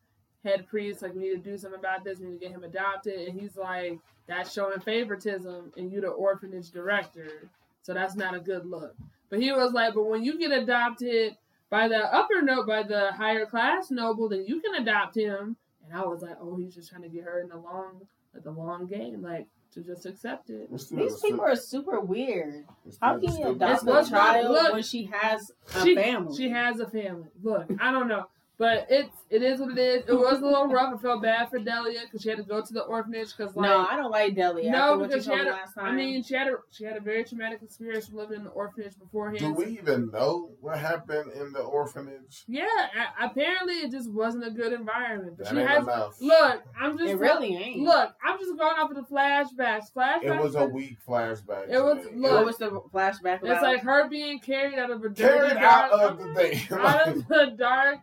head 0.43 0.67
priest, 0.67 1.01
like 1.01 1.13
we 1.13 1.21
need 1.21 1.43
to 1.43 1.51
do 1.51 1.57
something 1.57 1.79
about 1.79 2.03
this. 2.03 2.19
We 2.19 2.27
need 2.27 2.39
to 2.39 2.45
get 2.45 2.51
him 2.51 2.63
adopted, 2.63 3.27
and 3.27 3.39
he's 3.39 3.57
like, 3.57 3.99
that's 4.27 4.53
showing 4.53 4.79
favoritism, 4.79 5.73
and 5.77 5.91
you 5.91 6.01
the 6.01 6.07
orphanage 6.07 6.71
director, 6.71 7.49
so 7.81 7.93
that's 7.93 8.15
not 8.15 8.35
a 8.35 8.39
good 8.39 8.65
look. 8.65 8.95
But 9.29 9.41
he 9.41 9.51
was 9.51 9.73
like, 9.73 9.93
but 9.93 10.03
when 10.05 10.23
you 10.23 10.37
get 10.39 10.51
adopted 10.51 11.35
by 11.69 11.87
the 11.87 11.97
upper 12.13 12.41
note, 12.41 12.65
by 12.67 12.83
the 12.83 13.11
higher 13.11 13.45
class 13.45 13.91
noble, 13.91 14.29
then 14.29 14.45
you 14.47 14.59
can 14.61 14.81
adopt 14.81 15.15
him. 15.15 15.55
And 15.87 15.97
I 15.99 16.05
was 16.05 16.21
like, 16.21 16.37
oh, 16.41 16.55
he's 16.57 16.73
just 16.75 16.89
trying 16.89 17.03
to 17.03 17.09
get 17.09 17.23
her 17.25 17.39
in 17.41 17.49
the 17.49 17.57
long, 17.57 18.01
like 18.33 18.43
the 18.43 18.51
long 18.51 18.87
game, 18.87 19.21
like 19.21 19.47
to 19.73 19.81
just 19.81 20.05
accept 20.07 20.49
it. 20.49 20.71
These 20.71 20.91
it's 20.93 21.15
still- 21.17 21.29
people 21.31 21.41
are 21.45 21.55
super 21.55 21.99
weird. 21.99 22.65
How 23.01 23.13
can 23.15 23.23
you 23.23 23.29
still- 23.31 23.51
adopt 23.51 23.73
It's 23.73 23.83
a 23.83 23.85
what's 23.85 24.09
not- 24.11 24.17
child 24.33 24.51
look, 24.51 24.73
when 24.73 24.83
she 24.83 25.03
has 25.11 25.51
a 25.75 25.83
she, 25.83 25.95
family? 25.95 26.35
She 26.35 26.49
has 26.49 26.79
a 26.79 26.87
family. 26.87 27.29
Look, 27.43 27.67
I 27.79 27.91
don't 27.91 28.07
know, 28.07 28.25
but 28.59 28.85
it's 28.89 29.15
it 29.29 29.41
is 29.41 29.59
what 29.61 29.71
it 29.71 29.77
is. 29.79 30.03
It 30.07 30.13
was 30.13 30.39
a 30.41 30.45
little 30.45 30.67
rough. 30.67 30.93
I 30.93 30.97
felt 31.01 31.21
bad 31.21 31.49
for 31.49 31.59
Delia 31.59 32.01
because 32.01 32.21
she 32.23 32.29
had 32.29 32.39
to 32.39 32.43
go 32.43 32.61
to 32.61 32.73
the 32.73 32.81
orphanage 32.81 33.29
because 33.35 33.55
like 33.55 33.69
no, 33.69 33.85
I 33.89 33.95
don't 33.95 34.11
like 34.11 34.35
Delia. 34.35 34.69
No, 34.71 34.77
after 34.77 34.97
what 34.97 35.03
you 35.03 35.07
because 35.09 35.23
she 35.23 35.29
told 35.29 35.37
had 35.39 35.45
me 35.45 35.49
a- 35.51 35.53
last 35.53 35.73
time. 35.75 35.85
I 35.85 35.91
mean 35.95 36.23
she 36.23 36.33
had 36.35 36.47
a 36.47 36.55
she 36.71 36.83
had 36.83 36.97
a 36.97 36.99
very 36.99 37.23
traumatic 37.23 37.61
experience 37.63 38.07
from 38.07 38.17
living 38.17 38.37
in 38.39 38.43
the 38.43 38.49
orphanage 38.49 38.97
beforehand. 38.99 39.39
Do 39.39 39.53
we 39.53 39.77
even 39.79 40.11
know 40.11 40.49
what 40.61 40.77
happened 40.77 41.31
in 41.33 41.53
the 41.53 41.61
orphanage? 41.61 42.43
Yeah, 42.47 42.65
a- 42.65 43.25
apparently 43.25 43.75
it 43.75 43.91
just 43.91 44.11
wasn't 44.11 44.45
a 44.45 44.51
good 44.51 44.73
environment. 44.73 45.35
But 45.37 45.45
That 45.45 45.53
she 45.53 45.59
ain't 45.61 45.69
has 45.69 45.83
enough. 45.83 46.21
look. 46.21 46.63
I'm 46.79 46.97
just 46.97 47.11
it 47.13 47.17
really 47.17 47.55
ain't. 47.55 47.81
look. 47.83 48.13
I'm 48.25 48.37
just 48.39 48.57
going 48.57 48.77
off 48.77 48.89
of 48.89 48.95
the 48.97 49.03
flashbacks. 49.03 49.93
Flashbacks. 49.95 50.23
It 50.23 50.41
was 50.41 50.55
a 50.55 50.65
weak 50.65 50.97
flashback. 51.07 51.69
It 51.69 51.81
was- 51.81 52.03
me. 52.11 52.21
look, 52.21 52.31
what 52.31 52.45
was 52.45 52.57
the 52.57 52.69
flashback 52.93 53.41
about? 53.41 53.45
It's 53.45 53.61
like 53.61 53.81
her 53.83 54.09
being 54.09 54.39
carried 54.39 54.79
out 54.79 54.89
of 54.91 55.03
a 55.03 55.09
dirty 55.09 55.49
carried 55.53 55.57
out 55.57 55.91
of 55.91 56.17
the 56.17 56.33
thing. 56.33 56.59
out 56.71 57.07
of 57.07 57.27
the 57.27 57.53
dark, 57.57 57.99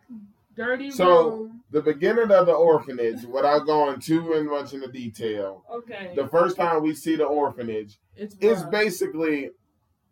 dirty 0.57 0.91
So- 0.91 1.29
room. 1.29 1.63
the 1.71 1.81
beginning 1.81 2.31
of 2.31 2.45
the 2.45 2.53
orphanage, 2.53 3.23
without 3.25 3.65
going 3.65 3.99
too 3.99 4.21
much 4.45 4.73
into 4.73 4.87
detail, 4.89 5.63
Okay, 5.71 6.13
the 6.15 6.27
first 6.27 6.55
time 6.57 6.81
we 6.83 6.93
see 6.93 7.15
the 7.15 7.25
orphanage, 7.25 7.99
it's 8.15 8.35
it's 8.41 8.63
basically 8.63 9.51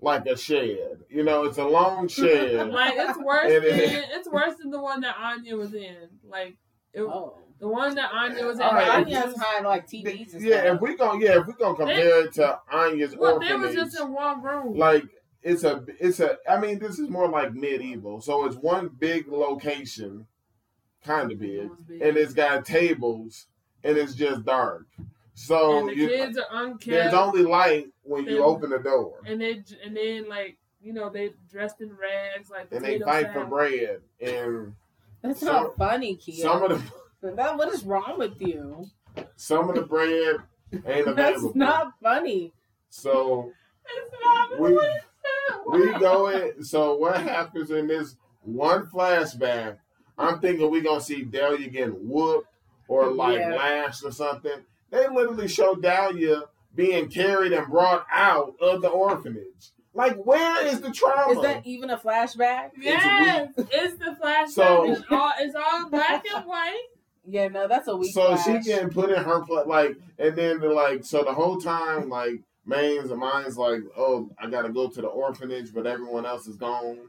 like 0.02 0.26
a 0.28 0.38
shed. 0.38 1.00
You 1.10 1.24
know, 1.24 1.44
it's 1.46 1.58
a 1.58 1.66
long 1.66 2.08
shed. 2.20 2.70
like 2.70 2.94
it's 2.98 3.18
worse 3.20 3.52
It 3.52 3.64
than 3.64 3.80
is. 3.80 4.04
it's 4.16 4.30
worse 4.30 4.56
than 4.58 4.70
the 4.72 4.80
one 4.82 5.02
that 5.02 5.16
Anya 5.20 5.56
was 5.56 5.74
in. 5.74 5.96
Like 6.28 6.58
it, 6.94 7.02
oh, 7.02 7.38
the 7.60 7.68
one 7.70 7.96
that 7.96 8.12
Anya 8.14 8.46
was 8.46 8.58
in. 8.58 8.64
Alright, 8.64 8.88
like, 8.88 9.06
Anya's 9.08 9.24
just- 9.34 9.40
high 9.40 9.62
like 9.64 9.88
TVs 9.88 10.34
and 10.34 10.44
yeah, 10.44 10.62
stuff. 10.62 10.76
if 10.76 10.82
we 10.82 10.96
gonna 10.98 11.24
yeah, 11.24 11.40
if 11.40 11.48
we 11.48 11.54
gonna 11.54 11.76
compare 11.76 12.26
it 12.26 12.34
to 12.34 12.60
Anya's 12.72 13.16
well, 13.18 13.40
they 13.40 13.52
orphanage, 13.54 13.76
was 13.78 13.92
just 13.92 14.00
in 14.02 14.14
one 14.14 14.42
room. 14.44 14.78
like 14.78 15.06
it's 15.42 15.64
a 15.64 15.84
it's 16.00 16.20
a 16.20 16.38
I 16.50 16.60
mean 16.60 16.80
this 16.80 17.00
is 17.00 17.10
more 17.10 17.30
like 17.30 17.54
medieval. 17.54 18.20
So 18.20 18.46
it's 18.46 18.58
one 18.58 18.90
big 19.00 19.28
location, 19.30 20.28
kind 21.06 21.32
of 21.32 21.40
big, 21.40 21.70
big. 21.88 22.02
and 22.02 22.18
it's 22.18 22.34
got 22.34 22.66
tables 22.66 23.48
and 23.84 23.98
it's 23.98 24.16
just 24.16 24.44
dark. 24.46 24.86
So 25.34 25.80
and 25.80 25.90
the 25.90 25.96
you, 25.96 26.08
kids 26.08 26.38
are 26.38 26.46
unkept. 26.64 26.86
there's 26.86 27.14
only 27.14 27.44
light 27.44 27.88
when 28.04 28.26
you 28.26 28.44
open 28.44 28.70
the 28.70 28.80
door, 28.80 29.20
and 29.26 29.40
they 29.42 29.64
and 29.84 29.96
then 29.96 30.30
like 30.30 30.58
you 30.82 30.94
know 30.94 31.10
they 31.10 31.32
dressed 31.52 31.82
in 31.82 31.90
rags 31.96 32.50
like 32.50 32.68
and 32.72 32.84
they 32.84 33.00
potato 33.00 33.06
fight 33.06 33.34
for 33.34 33.46
bread. 33.46 34.02
And 34.22 34.74
That's 35.22 35.40
some- 35.42 35.48
not 35.64 35.78
funny, 35.78 36.16
Kia. 36.16 36.36
some 36.36 36.64
of 36.64 36.82
the 37.22 37.32
that, 37.36 37.58
what 37.58 37.74
is 37.74 37.84
wrong 37.84 38.16
with 38.18 38.40
you? 38.42 38.88
some 39.36 39.70
of 39.70 39.76
the 39.76 39.82
bread 39.82 40.38
ain't 40.86 40.86
available. 41.08 41.16
That's 41.16 41.56
not 41.56 41.94
funny. 42.02 42.54
So 42.90 43.52
It's 43.86 44.16
not 44.24 44.60
We- 44.60 44.74
what 44.74 44.86
it's 44.88 45.06
we 45.96 46.00
go 46.00 46.28
in. 46.30 46.64
So 46.64 46.96
what 46.96 47.18
happens 47.22 47.72
in 47.72 47.88
this 47.88 48.16
one 48.44 48.86
flashback? 48.86 49.78
I'm 50.18 50.40
thinking 50.40 50.70
we're 50.72 50.82
gonna 50.84 51.02
see 51.02 51.24
Dahlia 51.24 51.70
getting 51.70 52.08
whooped 52.10 52.48
or 52.88 53.08
like 53.12 53.38
Yeah. 53.40 53.56
lashed 53.56 54.04
or 54.04 54.12
something. 54.12 54.64
They 54.92 55.08
literally 55.08 55.48
show 55.48 55.76
Dahlia 55.76 56.44
being 56.76 57.10
carried 57.10 57.54
and 57.54 57.68
brought 57.68 58.06
out 58.14 58.56
of 58.62 58.82
the 58.82 58.90
orphanage. 58.90 59.72
Like, 59.94 60.18
where 60.18 60.66
is 60.68 60.82
the 60.82 60.92
trauma? 60.92 61.32
Is 61.34 61.42
that 61.42 61.66
even 61.66 61.90
a 61.90 61.98
flashback? 61.98 62.72
Yes, 62.78 63.50
it's 63.58 63.98
the 63.98 64.16
flashback. 64.22 64.50
So- 64.50 64.92
it's 64.92 65.02
all 65.10 65.32
it's 65.40 65.56
all 65.56 65.90
black 65.90 66.24
and 66.34 66.46
white. 66.48 66.84
Yeah, 67.28 67.48
no, 67.48 67.68
that's 67.68 67.88
a 67.88 67.96
weak 67.96 68.14
so 68.14 68.36
flash. 68.36 68.46
she 68.46 68.70
getting 68.70 68.90
put 68.90 69.10
in 69.10 69.24
her 69.24 69.42
place, 69.42 69.66
like, 69.66 69.98
and 70.20 70.36
then 70.36 70.60
the 70.60 70.70
like, 70.70 71.04
so 71.04 71.24
the 71.24 71.34
whole 71.34 71.58
time, 71.60 72.08
like, 72.08 72.42
Main's 72.68 73.10
and 73.10 73.20
Myne's 73.20 73.58
like, 73.58 73.82
oh, 73.98 74.30
I 74.38 74.48
gotta 74.48 74.70
go 74.70 74.90
to 74.90 75.02
the 75.02 75.08
orphanage, 75.08 75.74
but 75.74 75.88
everyone 75.88 76.26
else 76.26 76.46
is 76.46 76.56
gone. 76.56 77.00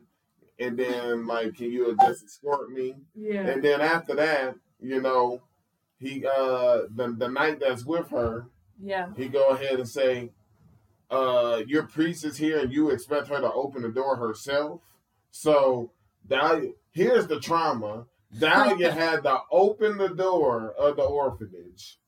And 0.59 0.79
then, 0.79 1.27
like, 1.27 1.57
can 1.57 1.71
you 1.71 1.97
just 2.01 2.25
escort 2.25 2.71
me? 2.71 2.95
Yeah. 3.15 3.47
And 3.47 3.63
then 3.63 3.81
after 3.81 4.15
that, 4.17 4.55
you 4.81 5.01
know, 5.03 5.43
he 5.99 6.25
uh 6.27 6.83
the 6.95 7.15
the 7.19 7.29
knight 7.29 7.61
that's 7.61 7.85
with 7.85 8.09
her, 8.11 8.47
Yeah. 8.83 9.09
he 9.17 9.29
go 9.29 9.51
ahead 9.51 9.79
and 9.79 9.89
say, 9.89 10.31
uh, 11.11 11.63
your 11.67 11.85
priest 11.85 12.25
is 12.25 12.37
here 12.37 12.59
and 12.59 12.73
you 12.73 12.91
expect 12.91 13.29
her 13.29 13.41
to 13.41 13.53
open 13.53 13.83
the 13.83 13.89
door 13.91 14.17
herself. 14.17 14.81
So 15.31 15.93
Dahlia 16.27 16.73
here's 16.93 17.27
the 17.27 17.39
trauma. 17.41 18.07
Dahlia 18.39 18.93
had 19.05 19.23
to 19.25 19.39
open 19.51 19.99
the 19.99 20.09
door 20.09 20.73
of 20.79 20.97
the 20.97 21.03
orphanage. 21.05 21.99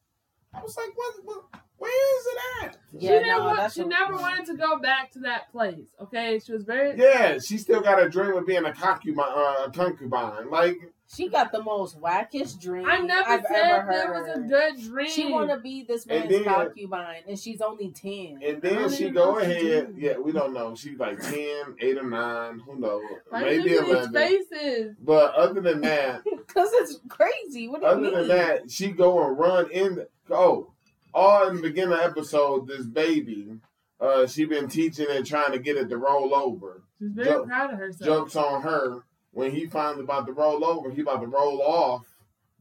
I 0.55 0.63
was 0.63 0.77
like, 0.77 0.97
what, 0.97 1.15
what 1.25 1.45
where 1.79 2.19
is 2.21 2.27
it 2.27 2.39
at? 2.65 2.77
She 3.01 3.07
Yeah, 3.07 3.19
never, 3.21 3.45
no, 3.45 3.57
that's 3.57 3.75
she 3.75 3.83
a- 3.83 3.87
never 3.87 4.15
wanted 4.15 4.47
to 4.47 4.55
go 4.55 4.79
back 4.79 5.13
to 5.13 5.21
that 5.21 5.51
place. 5.53 5.87
Okay, 6.01 6.41
she 6.45 6.53
was 6.53 6.65
very. 6.65 6.99
Yeah, 6.99 7.39
she 7.39 7.59
still 7.59 7.81
got 7.81 8.03
a 8.03 8.09
dream 8.09 8.37
of 8.37 8.47
being 8.47 8.65
a 8.65 8.73
concubine 8.73 9.25
uh, 9.29 9.65
a 9.67 9.71
concubine. 9.73 10.51
Like 10.51 10.77
She 11.15 11.29
got 11.29 11.53
the 11.53 11.63
most 11.63 11.99
wackish 12.01 12.55
dream 12.55 12.87
I 12.87 12.99
never 12.99 13.29
I've 13.29 13.45
said 13.47 13.57
ever 13.57 13.91
it 13.91 14.07
heard. 14.07 14.27
was 14.27 14.37
a 14.37 14.41
good 14.41 14.83
dream. 14.91 15.11
She 15.11 15.31
want 15.33 15.51
to 15.51 15.59
be 15.59 15.85
this 15.85 16.07
And 16.07 16.21
man's 16.21 16.31
then- 16.33 16.45
concubine, 16.45 17.23
and 17.29 17.39
she's 17.39 17.61
only 17.61 17.91
ten. 17.93 18.41
And 18.43 18.61
then 18.63 18.91
she 18.91 19.11
go 19.11 19.35
know 19.35 19.41
she 19.45 19.71
ahead. 19.73 19.95
Yeah, 19.97 20.19
we 20.19 20.33
don't 20.33 20.53
know. 20.55 20.75
She's 20.75 20.99
like 20.99 21.21
10, 21.21 21.77
8 21.81 21.99
or 21.99 22.03
9. 22.11 22.59
Who 22.67 22.79
knows? 22.81 23.03
Why 23.29 23.43
Maybe 23.43 23.71
you 23.71 23.81
look 23.87 23.99
at 24.07 24.11
11. 24.11 24.13
faces. 24.51 24.97
But 25.01 25.35
other 25.35 25.61
than 25.61 25.81
that, 25.83 26.25
Because 26.49 26.71
it's 26.73 26.99
crazy. 27.09 27.69
What 27.69 27.81
do 27.83 27.87
you 27.87 27.93
other 27.93 28.01
mean? 28.03 28.13
than 28.15 28.29
that, 28.29 28.71
she 28.71 28.89
go 28.91 29.25
and 29.27 29.39
run 29.39 29.71
in. 29.71 29.95
The, 29.97 30.09
oh, 30.31 30.73
all 31.19 31.49
in 31.49 31.57
the 31.57 31.63
beginning 31.63 31.93
of 31.95 31.99
the 31.99 32.05
episode, 32.05 32.67
this 32.69 32.87
baby 32.87 33.59
uh, 34.01 34.27
she 34.29 34.45
been 34.45 34.69
teaching 34.69 35.07
and 35.11 35.27
trying 35.27 35.51
to 35.53 35.59
get 35.59 35.77
it 35.77 35.89
to 35.89 35.97
roll 35.97 36.33
over. 36.35 36.83
She's 36.99 37.11
very 37.11 37.29
Joke- 37.29 37.47
proud 37.49 37.73
of 37.73 37.79
herself. 37.79 38.07
Jokes 38.07 38.37
on 38.37 38.63
her. 38.63 39.03
When 39.33 39.51
he 39.53 39.67
finally 39.67 40.05
about 40.05 40.27
to 40.27 40.33
roll 40.33 40.65
over, 40.65 40.91
he 40.91 41.01
about 41.03 41.21
to 41.21 41.27
roll 41.27 41.61
off 41.63 42.07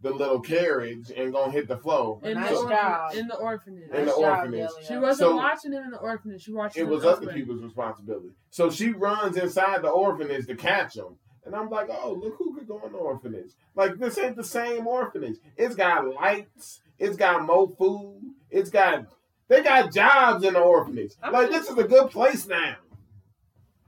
the 0.01 0.12
little 0.12 0.39
carriage 0.41 1.12
and 1.16 1.32
gonna 1.34 1.51
hit 1.51 1.68
the 1.68 1.78
floor. 1.78 2.20
in, 2.24 2.34
Nice 2.36 2.60
the 2.60 2.70
job. 2.70 3.14
in 3.16 3.28
the 3.28 3.36
orphanage. 3.36 3.84
In 3.89 3.91
the 3.91 4.05
Nice 4.05 4.16
job, 4.16 4.39
orphanage. 4.39 4.70
She 4.88 4.97
wasn't 4.97 5.30
So- 5.30 5.36
watching 5.36 5.72
him 5.74 5.84
in 5.86 5.91
the 5.91 5.97
orphanage. 5.99 6.41
She 6.43 6.51
watched 6.53 6.78
It 6.78 6.82
him 6.84 6.89
was 6.89 7.03
other 7.03 7.14
elsewhere. 7.18 7.34
people's 7.36 7.64
responsibility. 7.64 8.30
So 8.49 8.70
she 8.70 8.89
runs 8.91 9.38
inside 9.38 9.82
the 9.84 9.89
orphanage 9.89 10.45
to 10.47 10.55
catch 10.55 10.97
him. 10.97 11.18
And 11.45 11.55
I'm 11.55 11.70
like, 11.70 11.88
oh, 11.89 12.14
look 12.14 12.36
who 12.38 12.53
could 12.55 12.68
go 12.68 12.82
in 12.86 12.91
the 12.91 12.97
orphanage. 12.97 13.51
Like, 13.76 13.97
this 13.97 14.18
ain't 14.18 14.36
the 14.36 14.43
same 14.43 14.86
orphanage. 14.86 15.38
It's 15.55 15.76
got 15.76 16.05
lights. 16.14 16.82
It's 16.99 17.16
got 17.16 17.43
more 17.45 17.70
food. 17.78 18.22
It's 18.52 18.70
got, 18.70 19.06
they 19.48 19.62
got 19.64 19.91
jobs 19.93 20.43
in 20.43 20.54
the 20.54 20.60
orphanage. 20.60 21.14
I 21.22 21.30
Like, 21.30 21.50
mean- 21.50 21.60
this 21.60 21.70
is 21.70 21.78
a 21.78 21.84
good 21.84 22.10
place 22.12 22.48
now. 22.48 22.76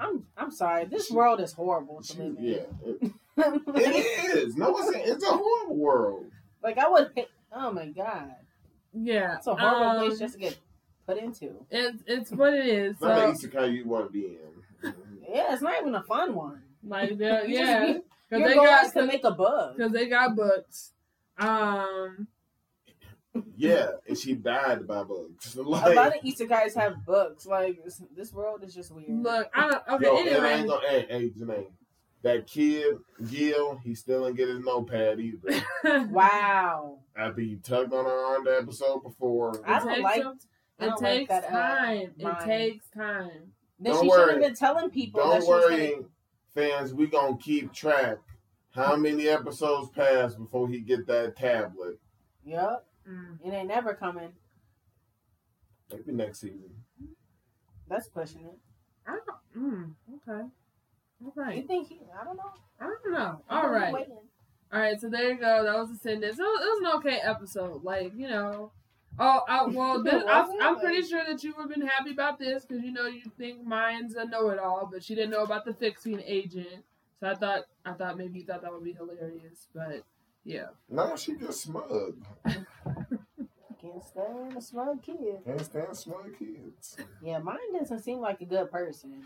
I'm 0.02 0.26
I'm 0.38 0.50
sorry. 0.52 0.86
This 0.86 1.12
world 1.12 1.42
is 1.42 1.52
horrible 1.52 2.02
to 2.02 2.24
live 2.24 2.36
Yeah, 2.40 2.62
it, 2.86 3.12
it 3.38 4.38
is. 4.38 4.56
No, 4.56 4.78
it's 4.78 4.96
a, 4.96 5.12
it's 5.12 5.24
a 5.26 5.32
horrible 5.32 5.76
world. 5.76 6.26
like 6.64 6.78
I 6.78 6.88
would. 6.88 7.14
Pay, 7.14 7.28
oh 7.52 7.72
my 7.74 7.88
god, 7.88 8.32
Yeah, 8.94 9.36
it's 9.36 9.48
a 9.48 9.56
horrible 9.56 9.84
um, 9.90 10.08
place 10.08 10.18
just 10.20 10.36
to 10.36 10.40
get 10.40 10.58
put 11.06 11.18
into. 11.18 11.52
It's 11.70 12.02
it's 12.08 12.32
what 12.32 12.54
it 12.54 12.66
is. 12.68 12.92
It's 12.94 13.02
not 13.02 13.38
So 13.38 13.48
the 13.48 13.48
isekai 13.58 13.74
you 13.74 13.86
want 13.90 14.08
to 14.08 14.12
be 14.14 14.26
in. 14.26 14.94
Yeah, 15.28 15.52
it's 15.52 15.62
not 15.62 15.82
even 15.82 15.94
a 15.94 16.04
fun 16.04 16.34
one. 16.34 16.62
like 16.82 17.18
they're- 17.18 17.44
You 17.46 17.58
just 17.58 17.70
yeah, 17.70 17.86
be- 17.94 18.00
because 18.30 18.48
they 18.48 18.56
goal 18.56 18.66
got 18.66 18.94
to 18.94 19.06
make 19.06 19.24
a 19.26 19.32
bug. 19.32 19.74
because 19.78 19.92
they 19.92 20.08
got 20.08 20.34
books. 20.38 20.94
Um, 21.38 22.28
Yeah, 23.56 23.90
and 24.08 24.18
she 24.18 24.34
died 24.36 24.88
by 24.88 25.04
bugs. 25.04 25.56
A 25.58 25.62
lot 25.62 25.88
of 25.96 26.14
isekais 26.24 26.76
have 26.76 27.06
books. 27.06 27.46
Like 27.46 27.84
this, 27.84 28.02
this 28.16 28.34
world 28.34 28.64
is 28.64 28.74
just 28.74 28.92
weird. 28.94 29.10
look, 29.24 29.50
I 29.54 29.70
don't. 29.70 29.84
Okay, 29.88 30.06
Yo, 30.06 30.18
and 30.18 30.46
I 30.46 30.50
ain't 30.52 30.60
anyway, 30.62 30.68
gonna, 30.68 30.88
hey, 30.90 31.06
hey, 31.10 31.30
Jenae, 31.30 31.68
that 32.24 32.48
kid, 32.48 32.98
Gil, 33.30 33.78
he 33.84 33.94
still 33.96 34.24
didn't 34.26 34.38
get 34.38 34.50
his 34.50 34.60
notepad 34.66 35.20
either. 35.20 35.62
Wow. 36.10 37.00
After 37.16 37.42
he 37.42 37.58
tugged 37.58 37.94
on 37.94 38.06
her 38.06 38.26
arm 38.26 38.46
the 38.46 38.58
episode 38.58 39.04
before. 39.04 39.62
I 39.66 39.78
It 39.78 39.80
don't 39.80 39.88
takes 39.90 40.04
like. 40.04 40.24
some- 40.24 40.40
I 40.82 40.86
it 40.86 40.88
don't 40.90 41.02
like 41.02 41.12
takes 41.14 41.30
that, 41.30 41.44
uh, 41.46 41.50
time. 41.78 42.12
it 42.18 42.46
takes 42.46 42.90
time. 42.90 43.52
Then 43.82 43.94
Don't 43.94 44.04
she 44.04 44.10
worry. 44.10 44.20
should 44.22 44.30
have 44.32 44.42
been 44.42 44.56
telling 44.56 44.90
people. 44.90 45.22
that 45.22 45.28
Don't 45.30 45.42
she 45.44 45.48
worry, 45.50 45.92
gonna- 45.92 46.06
fans, 46.78 46.94
we 46.94 47.08
gonna 47.08 47.38
keep 47.38 47.72
track 47.74 48.18
how 48.72 48.96
many 48.96 49.28
episodes 49.28 49.90
pass 49.90 50.36
before 50.36 50.68
he 50.70 50.80
get 50.80 51.06
that 51.08 51.36
tablet. 51.38 52.00
Yup. 52.46 52.86
Mm. 53.10 53.38
It 53.46 53.54
ain't 53.54 53.68
never 53.68 53.94
coming. 53.94 54.34
Maybe 55.92 56.12
next 56.12 56.42
season. 56.42 56.70
That's 57.90 58.08
pushing 58.08 58.46
it. 58.46 58.58
I 59.08 59.18
don't. 59.26 59.40
Mm, 59.58 59.94
okay. 60.16 60.48
All 61.38 61.52
You 61.52 61.64
think 61.64 61.90
he? 61.90 62.00
I 62.20 62.24
don't 62.24 62.38
know. 62.38 62.44
I 62.80 62.86
don't 62.86 63.12
know. 63.12 63.42
I'm 63.50 63.66
All 63.66 63.70
right. 63.70 63.94
waiting. 63.94 64.18
All 64.72 64.80
right, 64.80 65.00
so 65.02 65.10
there 65.10 65.32
you 65.32 65.40
go. 65.40 65.64
That 65.64 65.76
was 65.78 65.90
Ascendant. 65.90 66.38
So 66.38 66.44
it 66.44 66.46
was 66.46 66.82
an 66.82 67.00
okay 67.00 67.20
episode. 67.24 67.84
Like, 67.84 68.14
you 68.16 68.28
know. 68.30 68.72
Oh, 69.18 69.42
I, 69.48 69.66
well, 69.66 70.02
this, 70.04 70.24
I, 70.28 70.48
I'm 70.62 70.80
pretty 70.80 71.02
sure 71.02 71.24
that 71.28 71.44
you 71.44 71.54
would 71.58 71.64
have 71.64 71.70
been 71.70 71.88
happy 71.88 72.12
about 72.12 72.40
this 72.40 72.66
because, 72.66 72.84
you 72.84 72.92
know, 72.92 73.08
you 73.08 73.24
think 73.38 73.66
Myne's 73.66 74.16
a 74.16 74.26
know 74.26 74.50
it 74.50 74.60
all, 74.60 74.88
but 74.92 75.04
she 75.04 75.16
didn't 75.16 75.32
know 75.32 75.44
about 75.44 75.66
the 75.66 75.74
fixing 75.74 76.22
agent. 76.26 76.86
So 77.20 77.28
I 77.28 77.36
thought 77.36 77.64
I 77.84 77.94
thought 77.94 78.18
maybe 78.18 78.40
you 78.40 78.46
thought 78.46 78.62
that 78.62 78.72
would 78.72 78.84
be 78.84 78.94
hilarious. 78.94 79.68
But, 79.74 80.04
yeah. 80.50 80.68
No, 80.90 81.16
she 81.16 81.36
just 81.36 81.62
smug. 81.62 82.16
Can't 83.82 84.04
stand 84.04 84.58
a 84.58 84.62
smug 84.62 85.02
kid. 85.04 85.18
Can't 85.46 85.62
stand 85.62 85.96
smug 85.96 86.38
kids. 86.38 86.98
Yeah, 87.24 87.40
Myne 87.40 87.58
doesn't 87.80 88.00
seem 88.00 88.20
like 88.20 88.42
a 88.42 88.46
good 88.46 88.70
person. 88.72 89.22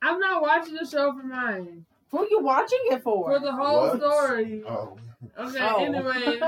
I'm 0.00 0.18
not 0.18 0.40
watching 0.40 0.74
the 0.74 0.86
show 0.86 1.12
for 1.12 1.22
Myne. 1.26 1.84
Who 2.10 2.18
are 2.20 2.28
you 2.28 2.40
watching 2.40 2.78
it 2.84 3.02
for? 3.02 3.32
For 3.32 3.38
the 3.40 3.52
whole 3.52 3.88
What? 3.88 3.98
story. 3.98 4.62
Oh. 4.66 4.96
Okay, 5.38 5.58
Oh. 5.60 5.84
anyways, 5.84 6.40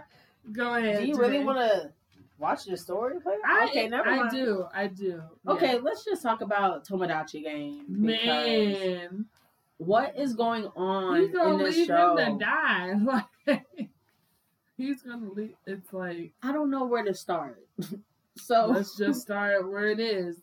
go 0.52 0.74
ahead. 0.74 1.00
do 1.00 1.06
you 1.06 1.16
really 1.16 1.44
want 1.44 1.58
to 1.58 1.92
watch 2.38 2.64
the 2.64 2.76
story? 2.76 3.20
Player? 3.20 3.38
I, 3.44 3.66
okay, 3.66 3.88
never 3.88 4.10
mind. 4.10 4.28
I 4.28 4.34
do. 4.34 4.64
I 4.74 4.86
do. 4.88 5.22
Okay, 5.46 5.74
Yeah. 5.74 5.80
let's 5.82 6.04
just 6.04 6.22
talk 6.22 6.40
about 6.40 6.86
Tomodachi 6.86 7.42
Game. 7.44 7.84
Man. 7.88 9.26
what 9.78 10.16
is 10.18 10.34
going 10.34 10.66
on 10.76 11.20
He's 11.20 11.30
gonna 11.30 11.52
in 11.54 11.58
this 11.64 11.76
leave 11.76 11.86
show? 11.86 12.16
him 12.16 12.38
to 12.38 12.44
die. 12.44 12.94
Like 13.04 13.24
he's 14.78 15.02
gonna 15.02 15.30
leave. 15.30 15.54
It's 15.66 15.92
like 15.92 16.32
I 16.42 16.52
don't 16.52 16.70
know 16.70 16.86
where 16.86 17.04
to 17.04 17.12
start. 17.12 17.62
so 18.36 18.66
let's 18.66 18.96
just 18.96 19.20
start 19.28 19.70
where 19.70 19.88
it 19.90 20.00
is. 20.00 20.36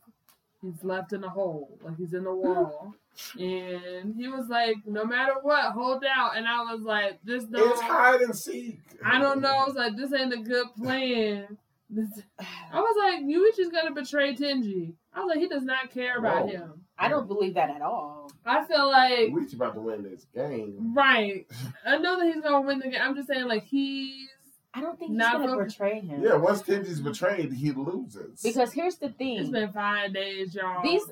He's 0.61 0.83
left 0.83 1.13
in 1.13 1.23
a 1.23 1.29
hole, 1.29 1.77
like 1.83 1.97
he's 1.97 2.13
in 2.13 2.23
the 2.23 2.33
wall, 2.33 2.93
and 3.39 4.15
he 4.15 4.27
was 4.27 4.47
like, 4.49 4.77
"No 4.85 5.05
matter 5.05 5.35
what, 5.41 5.71
hold 5.71 6.03
out." 6.05 6.37
And 6.37 6.47
I 6.47 6.61
was 6.71 6.81
like, 6.81 7.19
"This 7.23 7.43
It's 7.43 7.51
don't." 7.51 7.71
It's 7.71 7.81
hide 7.81 8.21
and 8.21 8.35
seek. 8.35 8.79
I 9.03 9.19
don't 9.19 9.41
know. 9.41 9.55
I 9.55 9.65
was 9.65 9.75
like, 9.75 9.95
"This 9.95 10.13
ain't 10.13 10.33
a 10.33 10.37
good 10.37 10.67
plan." 10.75 11.57
I 11.97 12.79
was 12.79 12.95
like, 12.97 13.23
"Yuichi's 13.23 13.71
gonna 13.71 13.93
betray 13.93 14.35
Tenji." 14.35 14.93
I 15.13 15.19
was 15.19 15.29
like, 15.29 15.39
"He 15.39 15.47
does 15.47 15.63
not 15.63 15.91
care 15.91 16.17
about 16.17 16.45
Whoa. 16.45 16.51
him." 16.51 16.85
I 16.97 17.09
don't 17.09 17.27
believe 17.27 17.53
that 17.55 17.69
at 17.69 17.81
all. 17.81 18.24
I 18.45 18.63
feel 18.65 18.87
like 18.89 19.29
We 19.33 19.45
about 19.53 19.73
to 19.75 19.81
win 19.81 20.03
this 20.03 20.25
game. 20.33 20.93
right. 20.95 21.45
I 21.85 21.97
know 21.97 22.19
that 22.19 22.25
he's 22.33 22.43
gonna 22.43 22.61
win 22.61 22.79
the 22.79 22.89
game. 22.89 22.99
I'm 23.01 23.15
just 23.15 23.27
saying, 23.27 23.47
like 23.47 23.63
he's 23.65 24.27
I 24.73 24.81
don't 24.81 24.99
think 24.99 25.11
he's 25.11 25.17
Not 25.17 25.39
gonna 25.39 25.53
for- 25.55 25.65
betray 25.65 26.01
him. 26.01 26.21
Yeah, 26.23 26.35
once 26.35 26.61
Tenji's 26.61 26.99
betrayed, 27.01 27.53
he 27.53 27.71
loses. 27.71 28.41
Because 28.41 28.73
here's 28.73 28.97
the 28.97 29.07
It's 29.07 29.17
thing: 29.17 29.51
been 29.51 29.71
five 29.71 30.13
days, 30.13 30.53
y'all. 30.53 30.83
these. 30.83 31.03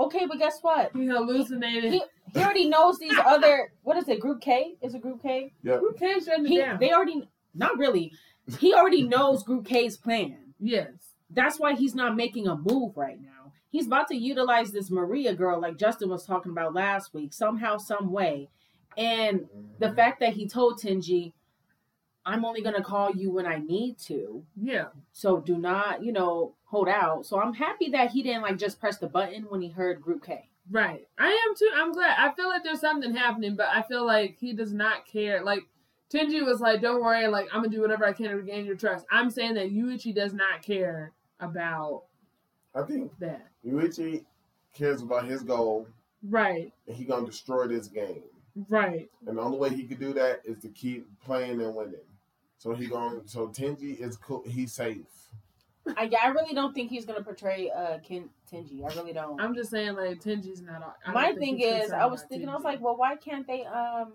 Okay, 0.00 0.26
but 0.26 0.38
guess 0.38 0.60
what? 0.62 0.92
he 0.94 1.06
hallucinated. 1.06 1.92
He, 1.92 2.00
he 2.32 2.38
already 2.40 2.68
knows 2.68 2.98
these 3.00 3.18
other. 3.26 3.72
What 3.82 3.96
is 3.96 4.08
it? 4.08 4.20
Group 4.20 4.40
K? 4.40 4.76
Is 4.80 4.94
it 4.94 5.02
Group 5.02 5.20
K? 5.22 5.52
Who 5.64 5.92
can't 5.98 6.24
shut 6.24 6.38
it 6.40 6.46
He, 6.46 6.58
down? 6.58 6.78
they 6.78 6.92
already. 6.92 7.28
Not 7.54 7.76
really. 7.76 8.12
He 8.60 8.72
already 8.74 9.02
knows 9.08 9.42
Group 9.42 9.66
K's 9.66 9.96
plan. 9.96 10.38
yes. 10.60 10.90
That's 11.30 11.58
why 11.60 11.74
he's 11.74 11.94
not 11.94 12.16
making 12.16 12.46
a 12.46 12.56
move 12.56 12.96
right 12.96 13.20
now. 13.20 13.37
He's 13.70 13.86
about 13.86 14.08
to 14.08 14.16
utilize 14.16 14.72
this 14.72 14.90
Maria 14.90 15.34
girl, 15.34 15.60
like 15.60 15.76
Justin 15.76 16.08
was 16.08 16.24
talking 16.24 16.52
about 16.52 16.74
last 16.74 17.12
week, 17.12 17.32
somehow, 17.32 17.76
some 17.76 18.12
way. 18.12 18.48
And 18.96 19.46
the 19.78 19.86
mm-hmm. 19.86 19.94
fact 19.94 20.20
that 20.20 20.32
he 20.32 20.48
told 20.48 20.80
Tenji, 20.80 21.32
I'm 22.24 22.44
only 22.44 22.60
gonna 22.60 22.82
call 22.82 23.10
you 23.12 23.30
when 23.30 23.46
I 23.46 23.58
need 23.58 23.98
to. 24.00 24.44
Yeah. 24.60 24.88
So 25.12 25.40
do 25.40 25.56
not, 25.56 26.02
you 26.02 26.12
know, 26.12 26.54
hold 26.64 26.88
out. 26.88 27.24
So 27.24 27.40
I'm 27.40 27.54
happy 27.54 27.90
that 27.90 28.10
he 28.10 28.22
didn't 28.22 28.42
like 28.42 28.58
just 28.58 28.80
press 28.80 28.98
the 28.98 29.06
button 29.06 29.44
when 29.48 29.62
he 29.62 29.68
heard 29.68 30.02
Group 30.02 30.24
K. 30.24 30.48
Right. 30.70 31.06
I 31.18 31.28
am 31.28 31.54
too. 31.56 31.70
I'm 31.74 31.92
glad. 31.92 32.16
I 32.18 32.34
feel 32.34 32.48
like 32.48 32.62
there's 32.62 32.80
something 32.80 33.14
happening, 33.14 33.56
but 33.56 33.68
I 33.68 33.82
feel 33.82 34.04
like 34.04 34.36
he 34.38 34.52
does 34.52 34.72
not 34.72 35.06
care. 35.06 35.42
Like 35.42 35.62
Tenji 36.12 36.44
was 36.44 36.60
like, 36.60 36.82
"Don't 36.82 37.02
worry. 37.02 37.26
Like 37.28 37.46
I'm 37.52 37.62
gonna 37.62 37.74
do 37.74 37.80
whatever 37.80 38.04
I 38.04 38.12
can 38.12 38.28
to 38.28 38.34
regain 38.34 38.66
your 38.66 38.76
trust." 38.76 39.06
I'm 39.10 39.30
saying 39.30 39.54
that 39.54 39.72
Yuichi 39.72 40.14
does 40.14 40.34
not 40.34 40.60
care 40.62 41.12
about 41.40 42.04
I 42.78 42.82
think 42.82 43.12
that. 43.18 43.46
Yuichi 43.66 44.24
cares 44.74 45.02
about 45.02 45.24
his 45.24 45.42
goal, 45.42 45.88
Right. 46.22 46.72
and 46.86 46.96
he 46.96 47.04
gonna 47.04 47.26
destroy 47.26 47.66
this 47.66 47.88
game. 47.88 48.22
Right. 48.68 49.10
And 49.26 49.38
the 49.38 49.42
only 49.42 49.58
way 49.58 49.70
he 49.70 49.84
could 49.84 50.00
do 50.00 50.12
that 50.14 50.42
is 50.44 50.58
to 50.58 50.68
keep 50.68 51.06
playing 51.20 51.60
and 51.60 51.74
winning. 51.74 52.00
So 52.58 52.74
he 52.74 52.86
going. 52.86 53.20
To, 53.22 53.28
so 53.28 53.48
Tenji 53.48 53.98
is 53.98 54.16
cool. 54.16 54.42
He's 54.46 54.72
safe. 54.72 55.06
I, 55.96 56.10
I 56.22 56.28
really 56.28 56.54
don't 56.54 56.74
think 56.74 56.90
he's 56.90 57.06
gonna 57.06 57.22
portray 57.22 57.70
uh 57.70 57.98
Ken, 57.98 58.28
Tenji. 58.52 58.82
I 58.84 58.94
really 58.96 59.12
don't. 59.12 59.40
I'm 59.40 59.54
just 59.54 59.70
saying, 59.70 59.94
like 59.94 60.20
Tenji's 60.20 60.60
not. 60.60 60.96
I 61.06 61.12
My 61.12 61.32
thing 61.34 61.60
is, 61.60 61.92
I 61.92 62.06
was 62.06 62.20
about 62.20 62.28
thinking, 62.28 62.48
I 62.48 62.54
was 62.54 62.64
like, 62.64 62.80
well, 62.80 62.96
why 62.96 63.16
can't 63.16 63.46
they? 63.46 63.64
Um, 63.64 64.12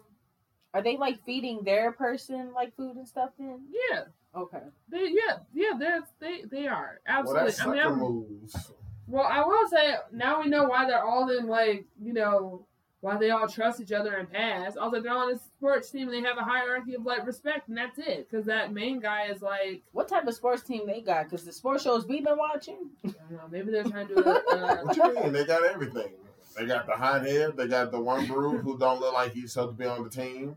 are 0.74 0.82
they 0.82 0.98
like 0.98 1.24
feeding 1.26 1.64
their 1.64 1.92
person 1.92 2.52
like 2.54 2.76
food 2.76 2.96
and 2.98 3.08
stuff? 3.08 3.32
Then 3.40 3.62
yeah, 3.92 4.04
okay. 4.36 4.60
they, 4.90 5.10
yeah, 5.10 5.38
yeah, 5.54 5.78
they're, 5.78 6.04
they, 6.20 6.44
they 6.50 6.68
are 6.68 7.00
Well, 7.08 7.18
absolutely. 7.20 7.46
that's 7.46 7.62
I 7.62 7.66
mean, 7.66 7.78
sucker 7.78 7.94
I'm, 7.94 8.00
moves. 8.00 8.72
Well, 9.08 9.26
I 9.30 9.44
will 9.44 9.68
say 9.70 9.96
now 10.12 10.42
we 10.42 10.50
know 10.50 10.64
why 10.64 10.86
they're 10.86 11.04
all 11.04 11.30
in 11.30 11.48
like 11.48 11.86
you 12.02 12.14
know 12.14 12.66
why 13.04 13.18
they 13.18 13.32
all 13.32 13.50
trust 13.50 13.82
each 13.82 13.92
other 13.92 14.14
and 14.16 14.32
pass. 14.32 14.78
Also, 14.78 15.02
they're 15.02 15.12
on 15.12 15.34
a 15.34 15.38
sports 15.38 15.90
team 15.92 16.08
and 16.08 16.14
they 16.14 16.28
have 16.28 16.38
a 16.38 16.44
hierarchy 16.44 16.96
of 16.96 17.06
like 17.06 17.28
respect, 17.28 17.68
and 17.68 17.78
that's 17.78 18.00
it. 18.00 18.30
Because 18.30 18.46
that 18.46 18.72
main 18.72 19.02
guy 19.02 19.26
is 19.26 19.42
like, 19.42 19.84
What 19.92 20.08
type 20.08 20.26
of 20.26 20.34
sports 20.34 20.64
team 20.64 20.88
they 20.88 21.02
got? 21.02 21.26
Because 21.26 21.44
the 21.44 21.52
sports 21.52 21.84
shows 21.84 22.08
we've 22.08 22.24
been 22.24 22.38
watching. 22.38 22.78
I 23.06 23.10
don't 23.10 23.32
know, 23.32 23.48
maybe 23.52 23.72
they're 23.72 23.84
trying 23.84 24.08
to 24.08 24.16
do 24.16 24.22
a, 24.24 24.32
uh, 24.32 24.78
What 24.84 24.96
you 24.96 25.16
mean? 25.16 25.34
They 25.34 25.44
got 25.44 25.66
everything. 25.66 26.14
They 26.58 26.66
got 26.66 26.86
the 26.86 26.94
hot 26.94 27.26
head. 27.26 27.58
They 27.58 27.68
got 27.68 27.92
the 27.92 28.00
one 28.00 28.26
brood 28.26 28.62
who 28.62 28.78
don't 28.78 29.02
look 29.02 29.14
like 29.14 29.34
he's 29.34 29.52
supposed 29.52 29.78
to 29.78 29.84
be 29.84 29.86
on 29.86 30.04
the 30.04 30.10
team 30.10 30.56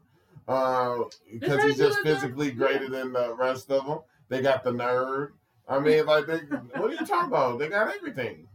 uh, 0.48 0.98
because 1.32 1.62
he's 1.64 1.76
just 1.76 2.00
physically 2.00 2.50
greater 2.50 2.88
than 2.88 3.12
the 3.12 3.34
rest 3.34 3.70
of 3.70 3.86
them. 3.86 3.98
They 4.28 4.42
got 4.42 4.64
the 4.64 4.72
nerd. 4.72 5.30
I 5.68 5.78
mean, 5.80 6.06
like, 6.06 6.26
they, 6.26 6.38
what 6.78 6.90
are 6.90 6.94
you 6.94 7.06
talking 7.06 7.28
about? 7.28 7.58
They 7.58 7.68
got 7.68 7.92
everything. 7.94 8.46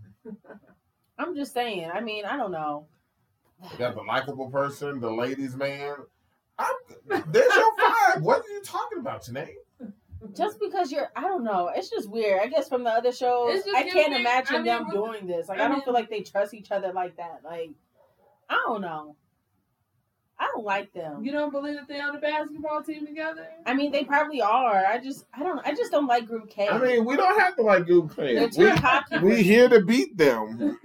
I'm 1.17 1.35
just 1.35 1.53
saying. 1.53 1.89
I 1.93 1.99
mean, 2.01 2.25
I 2.25 2.37
don't 2.37 2.51
know. 2.51 2.87
They 3.71 3.77
got 3.77 3.95
the 3.95 4.01
likable 4.01 4.49
person, 4.49 4.99
the 4.99 5.11
ladies' 5.11 5.55
man. 5.55 5.95
I'm, 6.57 6.75
there's 7.07 7.55
your 7.55 7.77
five. 7.77 8.21
What 8.21 8.41
are 8.41 8.49
you 8.49 8.61
talking 8.63 8.99
about, 8.99 9.23
Jenae? 9.23 9.55
Just 10.35 10.59
because 10.59 10.91
you're, 10.91 11.09
I 11.15 11.21
don't 11.21 11.43
know. 11.43 11.71
It's 11.75 11.89
just 11.89 12.09
weird. 12.09 12.41
I 12.41 12.47
guess 12.47 12.69
from 12.69 12.83
the 12.83 12.91
other 12.91 13.11
shows, 13.11 13.61
I 13.75 13.83
can't 13.83 13.93
giving- 13.93 14.13
imagine 14.13 14.55
I 14.55 14.57
mean, 14.59 14.65
them 14.65 14.89
doing 14.91 15.27
this. 15.27 15.49
Like, 15.49 15.59
I 15.59 15.65
I, 15.65 15.67
don't 15.67 15.83
feel 15.83 15.93
like 15.93 16.09
they 16.09 16.21
trust 16.21 16.53
each 16.53 16.71
other 16.71 16.93
like 16.93 17.17
that. 17.17 17.41
Like, 17.43 17.71
I 18.49 18.63
don't 18.67 18.81
know. 18.81 19.15
I 20.41 20.47
don't 20.55 20.65
like 20.65 20.91
them. 20.91 21.23
You 21.23 21.31
don't 21.31 21.51
believe 21.51 21.75
that 21.75 21.87
they're 21.87 22.03
on 22.03 22.15
the 22.15 22.19
basketball 22.19 22.81
team 22.81 23.05
together? 23.05 23.47
I 23.63 23.75
mean, 23.75 23.91
they 23.91 24.03
probably 24.03 24.41
are. 24.41 24.83
I 24.87 24.97
just, 24.97 25.23
I 25.31 25.43
don't, 25.43 25.59
I 25.63 25.75
just 25.75 25.91
don't 25.91 26.07
like 26.07 26.25
Group 26.25 26.49
K. 26.49 26.67
I 26.67 26.79
mean, 26.79 27.05
we 27.05 27.15
don't 27.15 27.39
have 27.39 27.55
to 27.57 27.61
like 27.61 27.85
Group 27.85 28.15
K. 28.15 28.49
they're 28.49 29.03
We, 29.21 29.29
we 29.35 29.43
here 29.43 29.69
to 29.69 29.81
beat 29.81 30.17
them, 30.17 30.79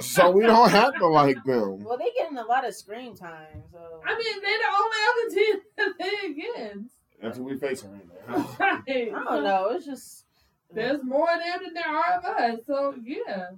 so 0.00 0.30
we 0.30 0.44
don't 0.44 0.70
have 0.70 0.94
to 0.94 1.06
like 1.06 1.36
them. 1.44 1.84
Well, 1.84 1.98
they 1.98 2.10
getting 2.16 2.38
a 2.38 2.44
lot 2.46 2.66
of 2.66 2.74
screen 2.74 3.14
time. 3.14 3.62
So 3.70 3.78
I 4.06 4.16
mean, 4.16 4.40
they're 4.40 4.58
the 4.58 4.72
only 4.80 4.96
other 5.10 5.34
team 5.34 5.60
that 5.76 5.92
they 5.98 6.28
against. 6.30 6.94
That's 7.20 7.38
what 7.38 7.50
we 7.52 7.58
facing 7.58 7.92
right 7.92 8.06
now. 8.28 8.48
Right. 8.58 9.12
I 9.14 9.24
don't 9.24 9.44
know. 9.44 9.68
It's 9.72 9.84
just. 9.84 10.24
There's 10.74 11.04
more 11.04 11.30
of 11.30 11.38
them 11.38 11.60
than 11.64 11.74
there 11.74 11.86
are 11.86 12.18
of 12.18 12.24
us. 12.24 12.60
So 12.66 12.94
yeah. 13.04 13.50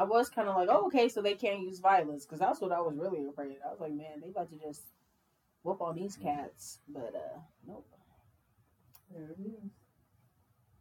I 0.00 0.04
was 0.04 0.30
kind 0.30 0.48
of 0.48 0.56
like, 0.56 0.70
oh, 0.70 0.86
okay, 0.86 1.10
so 1.10 1.20
they 1.20 1.34
can't 1.34 1.60
use 1.60 1.78
violence 1.78 2.24
because 2.24 2.40
that's 2.40 2.58
what 2.58 2.72
I 2.72 2.80
was 2.80 2.96
really 2.96 3.26
afraid. 3.28 3.58
I 3.62 3.70
was 3.70 3.80
like, 3.80 3.92
man, 3.92 4.22
they 4.22 4.30
about 4.30 4.48
to 4.48 4.56
just 4.56 4.80
whoop 5.62 5.82
on 5.82 5.94
these 5.94 6.16
cats, 6.16 6.78
but 6.88 7.12
uh, 7.14 7.38
nope. 7.68 7.86
There 9.12 9.28
it 9.28 9.36
is. 9.44 9.70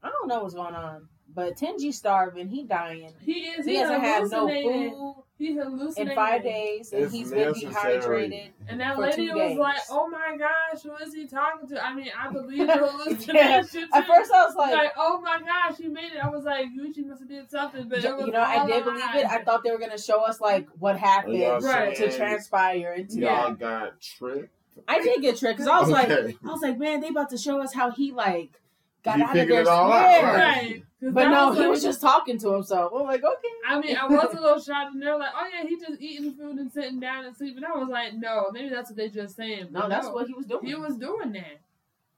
I 0.01 0.09
don't 0.09 0.29
know 0.29 0.41
what's 0.41 0.53
going 0.53 0.73
on, 0.73 1.09
but 1.33 1.55
Tenji's 1.57 1.97
starving. 1.97 2.47
He 2.49 2.63
dying. 2.63 3.11
He 3.21 3.31
is. 3.47 3.65
He 3.65 3.73
He, 3.73 3.79
doesn't 3.79 4.01
have 4.01 4.29
no 4.31 4.47
food 4.47 5.15
He 5.37 5.55
hallucinated 5.55 6.09
in 6.11 6.15
five 6.15 6.43
days, 6.43 6.91
and 6.91 7.03
It's 7.03 7.13
he's 7.13 7.31
been 7.31 7.53
dehydrated. 7.53 8.51
And 8.67 8.79
that 8.81 8.95
for 8.95 9.01
lady 9.03 9.27
two 9.27 9.33
was 9.33 9.49
days. 9.49 9.57
like, 9.57 9.77
"Oh 9.89 10.07
my 10.09 10.35
gosh, 10.37 10.83
who 10.83 10.93
is 10.97 11.13
he 11.13 11.27
talking 11.27 11.67
to?" 11.69 11.83
I 11.83 11.93
mean, 11.93 12.09
I 12.17 12.29
believe 12.31 12.67
the 12.67 12.77
hallucination. 12.77 13.87
At 13.93 14.05
first, 14.07 14.31
I 14.33 14.45
was 14.45 14.55
like, 14.55 14.73
like, 14.73 14.91
"Oh 14.97 15.21
my 15.21 15.39
gosh, 15.39 15.77
he 15.77 15.87
made 15.87 16.11
it." 16.13 16.23
I 16.23 16.29
was 16.29 16.43
like, 16.43 16.65
"Yuichi 16.67 17.05
must 17.05 17.21
have 17.21 17.29
did 17.29 17.49
something," 17.49 17.87
but 17.87 18.03
it 18.03 18.15
was 18.15 18.25
you 18.25 18.31
know, 18.33 18.41
I 18.41 18.65
did 18.67 18.83
believe 18.83 19.03
it. 19.15 19.25
I 19.25 19.43
thought 19.43 19.63
they 19.63 19.71
were 19.71 19.79
gonna 19.79 19.97
show 19.97 20.21
us 20.21 20.41
like 20.41 20.67
what 20.79 20.97
happened 20.97 21.37
Y'all 21.37 21.59
Right. 21.61 21.95
to 21.95 22.11
transpire 22.15 22.93
into. 22.97 23.19
Y'all 23.19 23.53
got 23.53 23.99
tricked. 24.01 24.49
I 24.87 24.99
did 25.01 25.21
get 25.21 25.37
tricked 25.37 25.57
because 25.59 25.67
I 25.67 25.79
was 25.79 25.89
like, 25.89 26.09
I 26.09 26.33
was 26.43 26.61
like, 26.61 26.77
man, 26.77 27.01
they 27.01 27.09
about 27.09 27.29
to 27.31 27.37
show 27.37 27.61
us 27.61 27.73
how 27.73 27.91
he 27.91 28.11
like 28.11 28.59
got 29.03 29.15
He 29.17 29.23
out 29.23 29.29
of 29.29 29.33
figured 29.33 29.51
there. 29.51 29.61
it 29.61 29.67
all 29.67 29.91
out, 29.91 30.09
Yeah. 30.09 30.25
right. 30.25 30.35
Right. 30.37 30.83
'Cause 31.01 31.13
But 31.13 31.29
no, 31.29 31.47
was 31.47 31.55
he 31.57 31.61
like- 31.61 31.69
was 31.71 31.83
just 31.83 32.01
talking 32.01 32.37
to 32.39 32.53
himself. 32.53 32.91
I'm 32.93 33.03
like, 33.03 33.23
okay. 33.23 33.47
I 33.65 33.79
mean, 33.79 33.95
I 33.95 34.05
was 34.05 34.33
a 34.33 34.41
little 34.41 34.59
shocked, 34.59 34.93
and 34.93 35.01
they're 35.01 35.17
like, 35.17 35.31
"Oh 35.33 35.47
yeah, 35.53 35.65
he 35.65 35.77
just 35.79 36.01
eating 36.01 36.33
food 36.33 36.57
and 36.57 36.69
sitting 36.71 36.99
down 36.99 37.23
and 37.23 37.35
sleeping." 37.37 37.63
I 37.63 37.71
was 37.77 37.87
like, 37.87 38.15
"No, 38.15 38.49
maybe 38.51 38.67
that's 38.69 38.89
what 38.89 38.97
they 38.97 39.07
just 39.07 39.37
saying." 39.37 39.71
No, 39.71 39.81
But 39.81 39.89
that's 39.89 40.07
what 40.07 40.27
he 40.27 40.33
was 40.33 40.45
doing. 40.45 40.65
he 40.65 40.75
was 40.75 40.97
doing 40.97 41.31
that, 41.31 41.59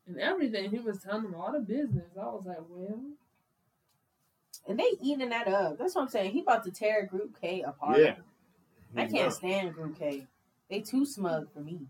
and 0.07 0.19
everything. 0.19 0.71
He 0.71 0.79
was 0.79 1.01
telling 1.03 1.23
them 1.23 1.35
all 1.35 1.51
the 1.51 1.59
business. 1.59 2.09
I 2.19 2.25
was 2.25 2.43
like, 2.45 2.57
"Well, 2.69 2.99
and 4.67 4.79
they 4.79 4.89
eating 4.99 5.29
that 5.29 5.47
up. 5.47 5.77
That's 5.77 5.93
what 5.93 6.01
I'm 6.03 6.07
saying. 6.07 6.31
He 6.31 6.41
about 6.41 6.63
to 6.63 6.71
tear 6.71 7.05
Group 7.05 7.39
K 7.39 7.61
apart. 7.61 7.99
Yeah. 7.99 8.15
I 8.95 9.05
can't 9.05 9.31
stand 9.31 9.73
Group 9.75 9.99
K. 9.99 10.25
They 10.69 10.79
too 10.81 11.05
smug 11.05 11.51
for 11.53 11.59
me. 11.59 11.81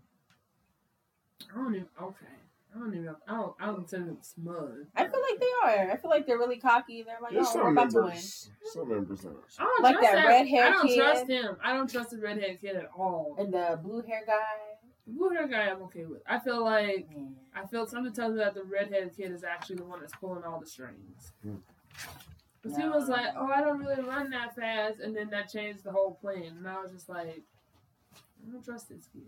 I 1.50 1.54
don't 1.56 1.74
even." 1.74 1.88
Okay, 2.02 2.26
I 2.74 2.78
don't 2.78 2.92
even. 2.94 3.04
Know. 3.04 3.16
I 3.28 3.32
don't. 3.34 3.54
I 3.60 3.66
don't 3.66 3.76
consider 3.76 4.04
them 4.06 4.18
smug. 4.22 4.72
I 4.96 5.06
feel 5.06 5.20
like 5.30 5.40
they 5.40 5.52
are. 5.64 5.90
I 5.90 5.96
feel 5.96 6.10
like 6.10 6.26
they're 6.26 6.38
really 6.38 6.58
cocky. 6.58 7.02
They're 7.02 7.18
like, 7.22 7.32
There's 7.32 7.46
oh, 7.48 7.56
we're 7.56 7.62
some 7.64 7.72
about 7.78 7.90
to 7.90 7.96
win. 7.98 8.04
members. 8.06 8.50
Some 8.72 8.88
members. 8.88 9.24
are. 9.26 9.30
I 9.58 9.64
don't 9.64 9.82
Like 9.82 9.94
trust 9.98 10.12
that 10.12 10.48
hair. 10.48 10.66
I 10.66 10.70
don't 10.70 10.86
kid. 10.86 10.96
trust 10.96 11.26
him. 11.28 11.56
I 11.62 11.72
don't 11.74 11.90
trust 11.90 12.10
the 12.10 12.18
red 12.18 12.38
redhead 12.38 12.60
kid 12.60 12.76
at 12.76 12.90
all. 12.96 13.36
And 13.38 13.52
the 13.52 13.78
blue 13.82 14.02
hair 14.02 14.22
guy. 14.26 14.40
The 15.06 15.12
blue 15.12 15.30
hair 15.30 15.48
guy, 15.48 15.68
I'm 15.70 15.82
okay 15.82 16.06
with. 16.06 16.22
I 16.26 16.38
feel 16.38 16.62
like 16.64 17.08
Man. 17.10 17.34
I 17.54 17.66
feel 17.66 17.86
something 17.86 18.12
tells 18.12 18.32
me 18.32 18.38
that 18.38 18.54
the 18.54 18.64
redhead 18.64 19.10
kid 19.16 19.32
is 19.32 19.44
actually 19.44 19.76
the 19.76 19.84
one 19.84 20.00
that's 20.00 20.14
pulling 20.20 20.44
all 20.44 20.60
the 20.60 20.66
strings. 20.66 21.32
Hmm. 21.42 21.56
Because 22.62 22.78
he 22.78 22.88
was 22.88 23.08
like, 23.08 23.34
"Oh, 23.36 23.46
I 23.46 23.60
don't 23.60 23.78
really 23.80 24.00
run 24.02 24.30
that 24.30 24.54
fast," 24.54 25.00
and 25.00 25.16
then 25.16 25.30
that 25.30 25.50
changed 25.50 25.82
the 25.82 25.90
whole 25.90 26.14
plan. 26.14 26.54
And 26.58 26.68
I 26.68 26.80
was 26.80 26.92
just 26.92 27.08
like, 27.08 27.42
"I 28.14 28.50
don't 28.52 28.64
trust 28.64 28.88
this 28.88 29.08
kid." 29.12 29.22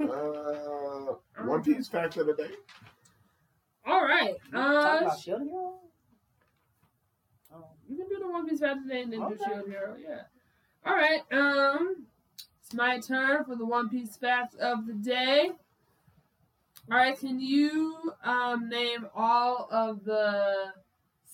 Uh, 0.00 1.14
One 1.44 1.62
Piece 1.62 1.88
fact 1.88 2.16
of 2.16 2.26
the 2.26 2.34
day. 2.34 2.50
All 3.86 4.02
right, 4.02 4.34
Talk 4.52 5.02
uh, 5.02 5.04
about 5.06 5.20
Shield 5.20 5.42
Hero. 5.42 5.74
Oh. 7.54 7.64
you 7.88 7.96
can 7.96 8.08
do 8.08 8.18
the 8.20 8.28
One 8.28 8.48
Piece 8.48 8.60
fact 8.60 8.80
today 8.82 9.02
and 9.02 9.12
then 9.12 9.20
do 9.20 9.26
Okay. 9.26 9.44
Shield 9.46 9.66
Hero. 9.68 9.96
Yeah. 10.00 10.22
All 10.86 10.94
right. 10.94 11.20
Um, 11.32 12.06
it's 12.62 12.72
my 12.74 12.98
turn 13.00 13.44
for 13.44 13.56
the 13.56 13.66
One 13.66 13.88
Piece 13.88 14.16
fact 14.16 14.54
of 14.56 14.86
the 14.86 14.92
day. 14.94 15.50
All 16.90 16.96
right. 16.96 17.18
Can 17.18 17.40
you 17.40 18.14
um 18.24 18.68
name 18.68 19.06
all 19.14 19.68
of 19.70 20.04
the 20.04 20.72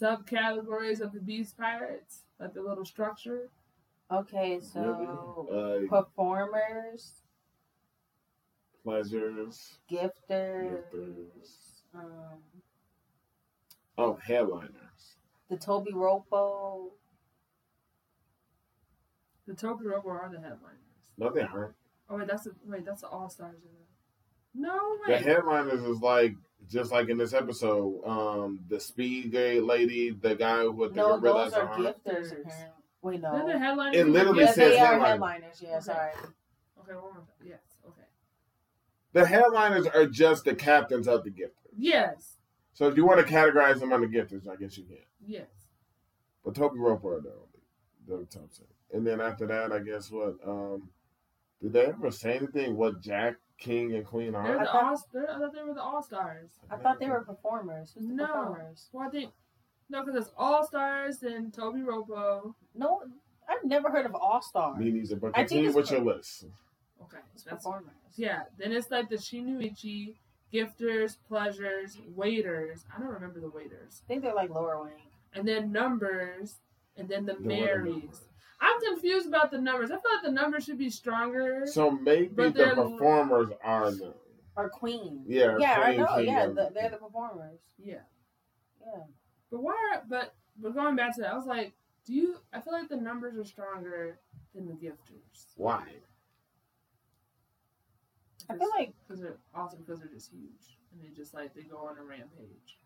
subcategories 0.01 1.01
of 1.01 1.13
the 1.13 1.21
Beast 1.21 1.57
Pirates, 1.57 2.23
like 2.41 2.55
the 2.55 2.63
little 2.63 2.85
structure? 2.85 3.51
Okay, 4.11 4.61
so 4.61 5.49
Uh, 5.51 5.89
performers, 5.89 7.13
pleasures. 8.91 9.79
gifters, 9.91 10.83
gifters. 10.93 11.83
um, 11.95 12.39
Oh, 13.99 14.15
headliners. 14.23 15.17
the 15.51 15.57
Tobi 15.57 15.93
Roppo. 15.93 16.91
The 19.47 19.55
Tobi 19.55 19.83
Roppo 19.85 20.07
are 20.09 20.29
the 20.31 20.39
headliners. 20.39 20.81
No, 21.19 21.31
they 21.31 21.41
aren't. 21.43 21.75
Oh 22.09 22.17
wait, 22.19 22.29
that's 22.29 22.45
the 22.45 22.55
wait, 22.67 22.85
that's 22.85 23.01
the 23.01 23.09
All 23.09 23.29
Stars. 23.29 23.57
No 24.55 24.97
The 25.07 25.19
headliners 25.19 25.83
is 25.83 26.01
like 26.01 26.35
just 26.71 26.93
like 26.93 27.09
in 27.09 27.19
this 27.19 27.33
episode. 27.35 28.03
Um, 28.07 28.61
the 28.69 28.79
speed 28.81 29.33
gate 29.33 29.65
lady, 29.65 30.11
the 30.11 30.35
guy 30.37 30.67
with 30.67 30.91
the 30.95 30.97
No, 31.01 31.19
gorillas 31.19 31.53
those 31.53 31.61
are 31.61 31.69
on. 31.69 31.81
gifters. 31.83 31.95
Gifters. 32.07 32.41
Apparently. 32.43 32.73
Wait, 33.03 33.21
They're 33.23 33.47
the 33.47 33.59
headliners. 33.59 33.97
It 33.97 34.09
literally 34.09 34.41
Yeah, 34.45 34.53
says 34.53 34.57
they 34.75 34.79
are 34.81 34.87
headliner. 34.99 35.07
headliners. 35.07 35.63
Yeah, 35.63 35.69
Okay. 35.77 35.81
sorry. 35.85 36.11
Okay, 36.81 36.95
one 36.95 37.03
more 37.03 37.13
time. 37.13 37.47
Yes. 37.47 37.61
Okay. 39.17 39.21
The 39.23 39.27
headliners 39.27 39.87
are 39.87 40.07
just 40.07 40.45
the 40.45 40.55
captains 40.55 41.09
of 41.09 41.25
the 41.25 41.31
gifters. 41.31 41.51
Yes. 41.77 42.35
So 42.75 42.87
if 42.89 42.97
you 42.97 43.07
want 43.07 43.27
to 43.27 43.33
categorize 43.33 43.81
them 43.81 43.93
under 43.93 44.07
gifters, 44.09 44.49
I 44.49 44.57
guess 44.57 44.77
you 44.77 44.85
can. 44.85 44.97
Yes. 45.27 45.47
But 46.45 46.55
Tobi 46.55 46.77
Roppo 46.77 47.07
are 47.09 47.21
the 47.21 47.31
only 47.33 48.21
the 48.23 48.27
top 48.27 48.53
set. 48.53 48.67
And 48.93 49.07
then 49.07 49.21
after 49.21 49.47
that, 49.47 49.73
I 49.73 49.79
guess 49.81 50.11
what? 50.11 50.37
Um, 50.47 50.91
did 51.63 51.73
they 51.73 51.87
ever 51.87 52.11
say 52.11 52.37
anything? 52.37 52.77
What 52.77 53.01
Jack 53.01 53.37
King 53.59 53.95
and 53.95 54.05
Queen 54.05 54.33
They're 54.33 54.41
are? 54.43 54.59
the 54.59 54.65
thought- 54.67 54.85
all. 54.85 55.03
They're, 55.13 55.31
I 55.31 55.39
thought 55.39 55.53
they 55.55 55.63
were 55.63 55.75
the 55.75 55.83
All 55.83 56.03
Stars. 56.03 56.51
I 56.71 56.77
thought 56.77 57.01
they 57.01 57.09
were 57.09 57.25
performers. 57.25 57.93
Who's 57.97 58.09
the 58.09 58.15
No. 58.15 58.27
performers? 58.27 58.89
Well, 58.93 59.07
I 59.07 59.11
think 59.11 59.33
no, 59.89 60.05
because 60.05 60.27
it's 60.27 60.35
All 60.37 60.65
Stars 60.67 61.23
and 61.23 61.53
Tobi 61.53 61.83
Roppo. 61.85 62.55
No, 62.75 63.03
I've 63.49 63.65
never 63.65 63.91
heard 63.91 64.05
of 64.07 64.15
All 64.15 64.43
Star. 64.43 64.77
Me 64.77 64.91
neither. 64.91 65.17
But 65.17 65.29
I 65.35 65.39
think 65.39 65.49
continue 65.49 65.73
with 65.73 65.91
your 65.91 66.01
list. 66.01 66.45
Okay, 67.07 67.23
It's 67.35 67.43
that's 67.45 67.65
performers. 67.65 67.93
yeah. 68.17 68.43
Then 68.59 68.73
it's 68.73 68.91
like 68.91 69.09
the 69.09 69.17
Shinuchi, 69.17 70.15
gifters, 70.53 71.17
pleasures, 71.29 71.99
waiters. 72.15 72.85
I 72.95 72.99
don't 73.01 73.09
remember 73.09 73.41
the 73.41 73.49
waiters. 73.51 74.03
I 74.05 74.09
think 74.09 74.23
they're 74.23 74.35
like 74.35 74.51
lower 74.51 74.83
wing. 74.83 74.93
And 75.35 75.47
then 75.47 75.71
numbers, 75.73 76.57
and 76.97 77.09
then 77.09 77.27
the 77.27 77.35
Then 77.35 77.61
what 77.61 77.71
are 77.71 77.85
Marys. 77.85 78.21
I'm 78.61 78.81
confused 78.81 79.27
about 79.29 79.51
the 79.51 79.59
numbers. 79.59 79.91
I 79.91 79.95
feel 79.97 80.11
like 80.15 80.25
the 80.25 80.31
numbers 80.33 80.65
should 80.65 80.79
be 80.79 80.89
stronger. 80.89 81.67
So 81.67 81.91
maybe 81.91 82.29
But 82.29 82.55
the 82.55 82.65
they're- 82.65 82.75
performers 82.75 83.51
are 83.63 83.91
them. 83.91 84.15
Or 84.57 84.71
Queen. 84.71 85.23
Yeah, 85.27 85.59
Yeah, 85.59 85.81
I 85.85 85.97
know. 85.97 86.07
King, 86.17 86.25
Yeah, 86.27 86.47
the, 86.47 86.71
they're 86.73 86.89
the 86.89 86.97
performers. 86.97 87.61
yeah. 87.79 87.97
Yeah. 88.81 89.03
But 89.51 89.63
why? 89.63 89.75
Are, 89.95 90.03
but 90.09 90.35
but 90.59 90.75
going 90.75 90.97
back 90.97 91.15
to 91.17 91.21
that, 91.21 91.33
I 91.33 91.37
was 91.37 91.45
like, 91.47 91.75
do 92.07 92.15
you? 92.15 92.37
I 92.55 92.61
feel 92.63 92.73
like 92.73 92.89
the 92.89 92.97
numbers 92.97 93.37
are 93.37 93.45
stronger 93.45 94.19
than 94.55 94.67
the 94.67 94.73
gifters. 94.73 95.45
Why? 95.57 95.83
I 98.49 98.57
feel 98.57 98.71
like 98.77 98.95
because 99.07 99.21
they're 99.23 99.39
also 99.55 99.77
because 99.77 99.99
they're 100.01 100.09
just 100.13 100.31
huge 100.31 100.79
and 100.93 101.03
they 101.03 101.15
just 101.15 101.35
like 101.35 101.55
they 101.55 101.63
go 101.63 101.79
on 101.79 101.99
a 101.99 102.03
rampage. 102.05 102.79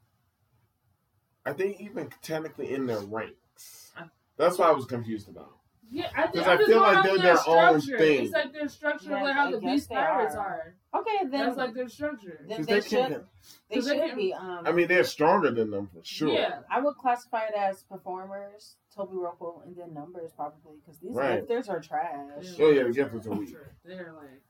Are 1.46 1.54
they 1.54 1.76
even 1.80 2.10
technically 2.22 2.72
in 2.74 2.86
their 2.86 3.00
ranks? 3.00 3.92
I- 3.96 4.04
That's 4.36 4.58
what 4.58 4.68
I 4.68 4.72
was 4.72 4.84
confused 4.86 5.28
about. 5.28 5.56
Yeah, 5.92 6.08
I 6.16 6.28
think 6.28 6.44
'Cause 6.44 6.46
I'm 6.46 6.60
I 6.60 6.64
feel 6.66 6.80
like 6.80 7.02
they're 7.02 7.16
their 7.18 7.22
their 7.34 7.48
own 7.48 7.80
structure. 7.80 7.98
thing. 7.98 8.22
It's 8.24 8.32
like 8.32 8.52
their 8.52 8.68
structure, 8.68 9.10
Yeah, 9.10 9.22
like 9.24 9.34
how 9.34 9.48
I 9.48 9.50
the 9.50 9.58
Beast 9.58 9.88
they 9.88 9.96
Pirates 9.96 10.36
are. 10.36 10.74
are. 10.94 11.00
okay. 11.00 11.18
Then 11.26 11.30
That's 11.46 11.56
like 11.56 11.74
their 11.74 11.88
structure. 11.88 12.44
then 12.46 12.58
'Cause 12.58 12.66
they, 12.66 12.74
they 12.74 12.80
should 12.80 12.90
can't- 13.08 13.26
they 13.68 13.74
'cause 13.74 13.84
they 13.86 13.94
should 13.96 14.00
can't- 14.04 14.16
be. 14.16 14.32
Um, 14.32 14.62
I 14.66 14.72
mean, 14.72 14.86
they're 14.86 15.02
stronger 15.02 15.50
than 15.50 15.70
them 15.72 15.88
for 15.88 16.04
sure. 16.04 16.28
Yeah, 16.32 16.60
I 16.70 16.80
would 16.80 16.94
classify 16.96 17.46
it 17.46 17.54
as 17.56 17.82
performers, 17.82 18.76
Tobi 18.96 19.14
Roppo, 19.14 19.62
and 19.66 19.74
then 19.74 19.92
numbers 19.92 20.30
probably 20.32 20.76
because 20.76 21.00
these 21.00 21.12
Right. 21.16 21.44
gifters 21.44 21.68
are 21.68 21.80
trash. 21.80 22.54
Oh, 22.60 22.70
yeah, 22.70 22.84
the 22.84 22.90
gifters 22.90 23.26
are 23.26 23.30
weak. 23.36 23.56
They're 23.84 24.12
like, 24.12 24.42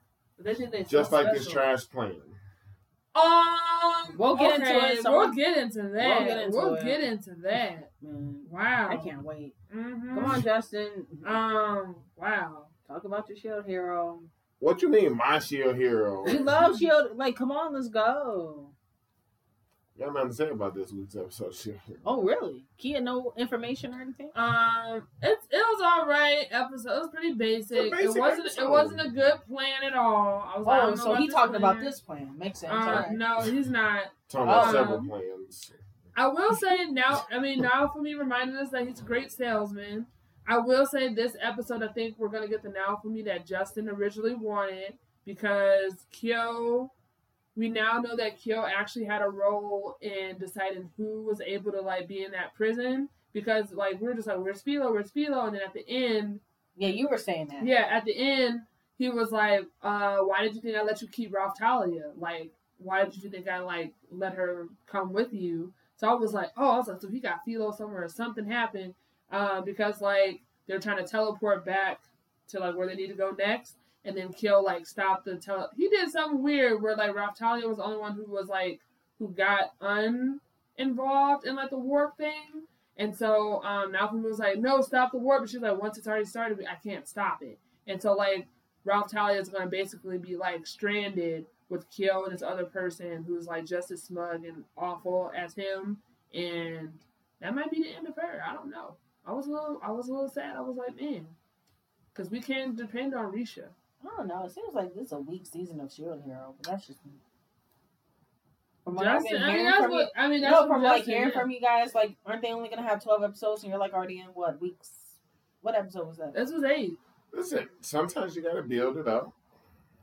but 0.43 0.57
they 0.59 0.66
think 0.66 0.88
Just 0.88 1.11
so 1.11 1.16
like 1.16 1.32
this 1.32 1.47
trash 1.49 1.88
plane. 1.88 2.20
Um, 3.14 3.57
We'll 4.16 4.36
get 4.36 4.61
into 4.61 4.86
it, 4.93 5.03
so- 5.03 5.11
we'll 5.12 5.32
get 5.32 5.57
into 5.59 5.82
that. 5.82 6.18
We'll 6.20 6.26
get 6.26 6.38
into 6.45 6.57
We'll 6.57 6.74
it. 6.74 6.84
get 6.84 7.01
into 7.01 7.34
that. 7.43 7.91
Man, 8.03 8.45
Wow. 8.49 8.88
I 8.91 8.97
can't 8.97 9.22
wait. 9.24 9.55
Mm-hmm. 9.74 10.14
Come 10.14 10.24
on, 10.24 10.43
Justin. 10.43 11.07
Um. 11.26 11.97
Wow. 12.16 12.66
Talk 12.86 13.05
about 13.05 13.28
your 13.28 13.36
shield 13.38 13.66
hero. 13.66 14.22
What 14.59 14.82
you 14.82 14.88
mean, 14.88 15.16
my 15.16 15.38
shield 15.38 15.76
hero? 15.76 16.26
You 16.28 16.41
love 16.41 16.78
shield. 16.78 17.16
Like, 17.16 17.34
come 17.36 17.51
on, 17.51 17.72
let's 17.74 17.88
go. 17.88 18.69
Got 20.01 20.14
nothing 20.14 20.30
to 20.30 20.34
say 20.34 20.48
about 20.48 20.74
this 20.74 20.92
week's 20.92 21.14
episode. 21.14 21.55
Shit. 21.55 21.78
Oh, 22.05 22.22
really? 22.22 22.64
Kia, 22.78 23.01
no 23.01 23.32
information 23.36 23.94
or 23.94 24.01
anything? 24.01 24.30
Um, 24.34 25.03
it 25.22 25.38
it 25.51 25.57
was 25.57 25.80
all 25.84 26.07
right 26.09 26.46
episode. 26.51 26.96
It 26.96 26.98
was 26.98 27.09
pretty 27.12 27.32
basic. 27.34 27.76
It's 27.76 27.86
a 27.94 27.96
basic 27.96 28.16
it 28.16 28.18
wasn't 28.20 28.46
episode. 28.46 28.62
it 28.64 28.70
wasn't 28.70 29.01
a 29.03 29.09
good 29.11 29.34
plan 29.48 29.84
at 29.84 29.94
all. 29.94 30.51
I 30.55 30.59
was 30.59 30.66
like, 30.66 30.80
I 30.80 30.82
Oh, 30.84 30.86
don't 30.88 30.96
so 30.96 31.14
he 31.14 31.26
this 31.26 31.34
talking 31.34 31.57
about 31.57 31.80
this 31.80 32.01
plan. 32.01 32.34
Makes 32.38 32.61
sense. 32.61 32.72
Uh, 32.72 32.76
Alright. 32.76 33.12
No, 33.12 33.40
he's 33.40 33.68
not. 33.70 34.05
Talking 34.28 34.48
about 34.48 34.66
Um, 34.66 34.72
several 34.72 35.05
plans. 35.05 35.72
I 36.16 36.26
will 36.28 36.55
say 36.55 36.86
now. 36.90 37.24
I 37.30 37.38
mean, 37.38 37.61
now 37.61 37.88
for 37.88 38.03
me 38.03 38.14
reminding 38.14 38.57
us 38.57 38.70
that 38.70 38.86
he's 38.86 39.01
a 39.01 39.05
great 39.05 39.30
salesman. 39.30 40.07
I 40.48 40.59
will 40.59 40.84
say 40.86 41.14
this 41.14 41.36
episode. 41.40 41.82
I 41.82 41.88
think 41.88 42.16
we're 42.18 42.28
gonna 42.28 42.48
get 42.48 42.62
the 42.62 42.70
now 42.70 42.98
for 43.01 43.09
me 43.09 43.22
that 43.22 43.46
Justin 43.46 43.88
originally 43.88 44.34
wanted 44.34 44.94
because 45.24 46.07
Kyo. 46.11 46.90
We 47.61 47.68
now 47.68 48.00
know 48.00 48.16
that 48.16 48.38
Kyo 48.40 48.64
actually 48.64 49.04
had 49.04 49.22
a 49.22 49.28
role 49.28 49.96
in 50.00 50.38
deciding 50.38 50.90
who 50.96 51.22
was 51.22 51.40
able 51.40 51.70
to 51.72 51.82
like 51.82 52.08
be 52.08 52.24
in 52.24 52.30
that 52.32 52.54
prison 52.54 53.08
because 53.32 53.66
like 53.72 54.00
we 54.00 54.06
were 54.08 54.14
just 54.14 54.26
like 54.26 54.38
where's 54.38 54.62
Filo, 54.62 54.92
where's 54.92 55.11
Filo, 55.11 55.46
and 55.46 55.54
then 55.54 55.62
at 55.62 55.74
the 55.74 55.86
end 55.88 56.40
Yeah, 56.76 56.88
you 56.88 57.08
were 57.08 57.18
saying 57.18 57.48
that. 57.48 57.64
Yeah, 57.66 57.86
at 57.90 58.04
the 58.04 58.16
end, 58.16 58.62
he 58.96 59.11
was 59.11 59.30
like, 59.32 59.66
uh, 59.82 60.18
why 60.18 60.42
did 60.42 60.54
you 60.54 60.61
think 60.62 60.76
I 60.76 60.82
let 60.82 61.02
you 61.02 61.08
keep 61.08 61.32
Raphtalia? 61.32 62.12
Like, 62.16 62.52
why 62.78 63.04
did 63.04 63.22
you 63.22 63.30
think 63.30 63.48
I, 63.48 63.58
like, 63.58 63.92
let 64.11 64.34
her 64.34 64.66
come 64.86 65.12
with 65.12 65.32
you? 65.32 65.72
So 65.96 66.08
I 66.08 66.14
was 66.14 66.32
like, 66.32 66.50
oh, 66.56 66.70
I 66.70 66.76
was 66.78 66.88
like, 66.88 67.00
so 67.00 67.08
he 67.08 67.20
got 67.20 67.44
Filo 67.44 67.70
somewhere 67.70 68.04
or 68.04 68.08
something 68.08 68.46
happened. 68.46 68.94
Uh, 69.30 69.61
because, 69.61 70.00
like, 70.00 70.40
they're 70.66 70.78
trying 70.78 71.04
to 71.04 71.11
teleport 71.11 71.64
back 71.64 72.00
to, 72.48 72.61
like, 72.61 72.76
where 72.76 72.86
they 72.86 72.94
need 72.94 73.08
to 73.08 73.14
go 73.14 73.34
next. 73.38 73.76
And 74.05 74.16
then 74.16 74.32
Kill, 74.32 74.64
like, 74.64 74.86
stopped 74.86 75.26
the 75.26 75.36
tele. 75.36 75.68
He 75.76 75.88
did 75.88 76.11
something 76.11 76.42
weird 76.42 76.80
where, 76.80 76.96
like, 76.96 77.14
Raphtalia 77.14 77.68
was 77.68 77.76
the 77.76 77.84
only 77.84 77.98
one 77.98 78.14
who 78.14 78.24
was, 78.24 78.48
like, 78.48 78.80
who 79.18 79.28
got 79.28 79.74
uninvolved 79.80 81.46
in, 81.46 81.55
like, 81.55 81.68
the 81.68 81.78
warp 81.78 82.16
thing. 82.16 82.64
And 82.96 83.14
so 83.14 83.62
um, 83.62 83.92
Malcolm 83.92 84.22
was 84.22 84.38
like, 84.38 84.59
no, 84.59 84.80
stop 84.80 85.12
the 85.12 85.18
warp. 85.18 85.42
But 85.42 85.51
she's 85.51 85.61
like, 85.61 85.80
once 85.80 85.98
it's 85.98 86.07
already 86.07 86.24
started, 86.24 86.64
I 86.66 86.76
can't 86.82 87.07
stop 87.07 87.42
it. 87.42 87.59
And 87.86 88.01
so, 88.01 88.14
like, 88.14 88.46
Raphtalia 88.86 89.38
is 89.38 89.51
going 89.51 89.64
to 89.64 89.70
basically 89.70 90.16
be, 90.16 90.34
like, 90.36 90.66
stranded 90.66 91.44
with 91.68 91.88
Kyo 91.90 92.24
and 92.24 92.32
this 92.32 92.42
other 92.42 92.64
person 92.64 93.22
who's, 93.26 93.46
like, 93.46 93.66
just 93.66 93.90
as 93.90 94.03
smug 94.03 94.44
and 94.46 94.64
awful 94.78 95.30
as 95.36 95.55
him. 95.55 95.98
And 96.32 96.92
that 97.40 97.55
might 97.55 97.70
be 97.70 97.82
the 97.82 97.96
end 97.96 98.09
of 98.09 98.16
her. 98.16 98.42
I 98.46 98.55
don't 98.55 98.70
know. 98.70 98.96
I 99.26 99.32
was 99.32 99.46
a 99.46 99.51
little, 99.51 99.78
I 99.82 99.90
was 99.92 100.09
a 100.09 100.12
little 100.12 100.30
sad. 100.30 100.57
I 100.57 100.62
was 100.62 100.76
like, 100.76 100.98
man, 100.98 101.26
because 102.12 102.30
we 102.30 102.40
can't 102.40 102.76
depend 102.76 103.14
on 103.14 103.30
Rishia. 103.32 103.68
I 104.05 104.16
don't 104.16 104.28
know. 104.28 104.44
It 104.44 104.53
seems 104.53 104.74
like 104.74 104.94
this 104.94 105.07
is 105.07 105.12
a 105.12 105.18
weak 105.18 105.46
season 105.46 105.80
of 105.80 105.92
Shield 105.92 106.22
Hero, 106.24 106.55
but 106.57 106.70
that's 106.70 106.86
just 106.86 107.05
me. 107.05 107.12
From 108.84 108.94
what 108.94 109.07
I've 109.07 109.20
Justin, 109.22 109.38
been 109.38 109.42
I 109.42 109.46
mean, 109.46 109.57
hearing 109.57 109.70
that's 109.70 109.82
from 109.82 109.92
you, 109.92 110.07
I 110.16 110.28
mean. 110.28 110.40
That's 110.40 110.53
no, 110.53 110.66
from 110.66 110.82
like 110.82 111.05
hearing 111.05 111.30
from 111.32 111.51
you 111.51 111.61
guys, 111.61 111.94
like, 111.94 112.16
aren't 112.24 112.42
they 112.42 112.53
only 112.53 112.68
gonna 112.70 112.82
have 112.86 113.03
twelve 113.03 113.22
episodes, 113.22 113.62
and 113.62 113.70
you're 113.70 113.78
like 113.78 113.92
already 113.92 114.20
in 114.20 114.26
what 114.28 114.61
weeks? 114.61 114.90
What 115.61 115.74
episode 115.74 116.09
was 116.09 116.16
that? 116.16 116.32
This 116.32 116.51
was 116.51 116.64
eight. 116.64 116.94
Listen, 117.32 117.68
sometimes 117.82 118.34
you 118.34 118.42
gotta 118.42 118.62
build 118.62 118.96
it 118.96 119.07
up. 119.07 119.32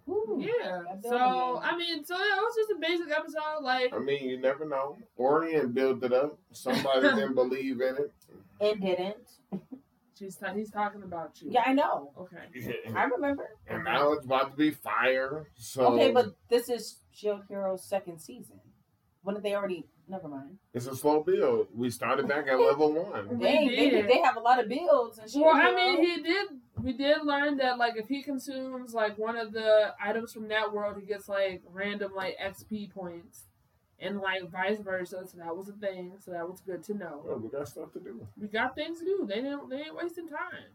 Ooh, 0.07 0.37
Yeah. 0.39 0.83
So. 1.03 1.59
I 1.61 1.75
mean, 1.75 2.05
so 2.05 2.15
yeah, 2.15 2.37
it 2.37 2.41
was 2.41 2.55
just 2.55 2.71
a 2.71 2.79
basic 2.79 3.11
episode. 3.11 3.61
Like, 3.61 3.93
I 3.93 3.99
mean, 3.99 4.29
you 4.29 4.39
never 4.39 4.65
know. 4.65 4.95
Orient 5.17 5.73
built 5.73 6.01
it 6.03 6.13
up. 6.13 6.37
Somebody 6.53 7.01
didn't 7.15 7.33
believe 7.35 7.81
in 7.81 7.95
it. 7.97 8.13
it 8.61 8.79
didn't. 8.79 9.17
she's 10.17 10.35
ta- 10.35 10.53
he's 10.53 10.71
talking 10.71 11.03
about 11.03 11.41
you. 11.41 11.51
Yeah, 11.51 11.63
I 11.65 11.73
know. 11.73 12.11
Okay. 12.17 12.77
I 12.95 13.03
remember. 13.05 13.49
And 13.67 13.83
now 13.83 14.11
it's 14.13 14.25
about 14.25 14.51
to 14.51 14.57
be 14.57 14.71
fire. 14.71 15.47
So 15.55 15.93
Okay, 15.93 16.11
but 16.11 16.35
this 16.49 16.69
is 16.69 16.99
Shield 17.11 17.41
Hero's 17.47 17.83
second 17.83 18.19
season. 18.19 18.59
When 19.23 19.35
did 19.35 19.43
they 19.43 19.55
already? 19.55 19.85
Never 20.09 20.29
mind. 20.29 20.57
it's 20.73 20.87
a 20.87 20.95
slow 20.95 21.21
build. 21.21 21.67
We 21.75 21.89
started 21.89 22.29
back 22.29 22.47
at 22.47 22.57
level 22.59 22.93
one. 22.93 23.27
We 23.27 23.43
They, 23.45 23.67
they, 23.67 23.89
did. 23.89 24.07
they 24.07 24.19
have 24.19 24.37
a 24.37 24.39
lot 24.39 24.57
of 24.57 24.69
builds 24.69 25.17
and 25.17 25.29
Shield 25.29 25.45
Well, 25.47 25.55
I 25.57 25.75
mean, 25.75 26.01
he 26.01 26.23
did. 26.23 26.47
We 26.81 26.93
did 26.93 27.17
learn 27.25 27.57
that 27.57 27.77
like 27.77 27.97
if 27.97 28.07
he 28.07 28.23
consumes 28.23 28.93
like 28.93 29.17
one 29.17 29.35
of 29.35 29.51
the 29.51 29.93
items 30.01 30.31
from 30.31 30.47
that 30.47 30.71
world, 30.71 30.95
he 30.97 31.05
gets 31.05 31.27
like 31.27 31.61
random 31.69 32.13
like 32.15 32.37
XP 32.41 32.93
points, 32.93 33.47
and 33.99 34.19
like 34.19 34.49
vice 34.49 34.79
versa. 34.79 35.23
So 35.27 35.37
that 35.37 35.55
was 35.55 35.69
a 35.69 35.73
thing. 35.73 36.13
So 36.19 36.31
that 36.31 36.47
was 36.47 36.61
good 36.61 36.83
to 36.85 36.93
know. 36.93 37.21
Well, 37.25 37.37
we 37.39 37.49
got 37.49 37.67
stuff 37.67 37.91
to 37.93 37.99
do. 37.99 38.25
We 38.39 38.47
got 38.47 38.75
things 38.75 38.99
to 38.99 39.05
do. 39.05 39.25
They 39.27 39.35
didn't. 39.41 39.69
They 39.69 39.77
ain't 39.77 39.95
wasting 39.95 40.27
time. 40.27 40.71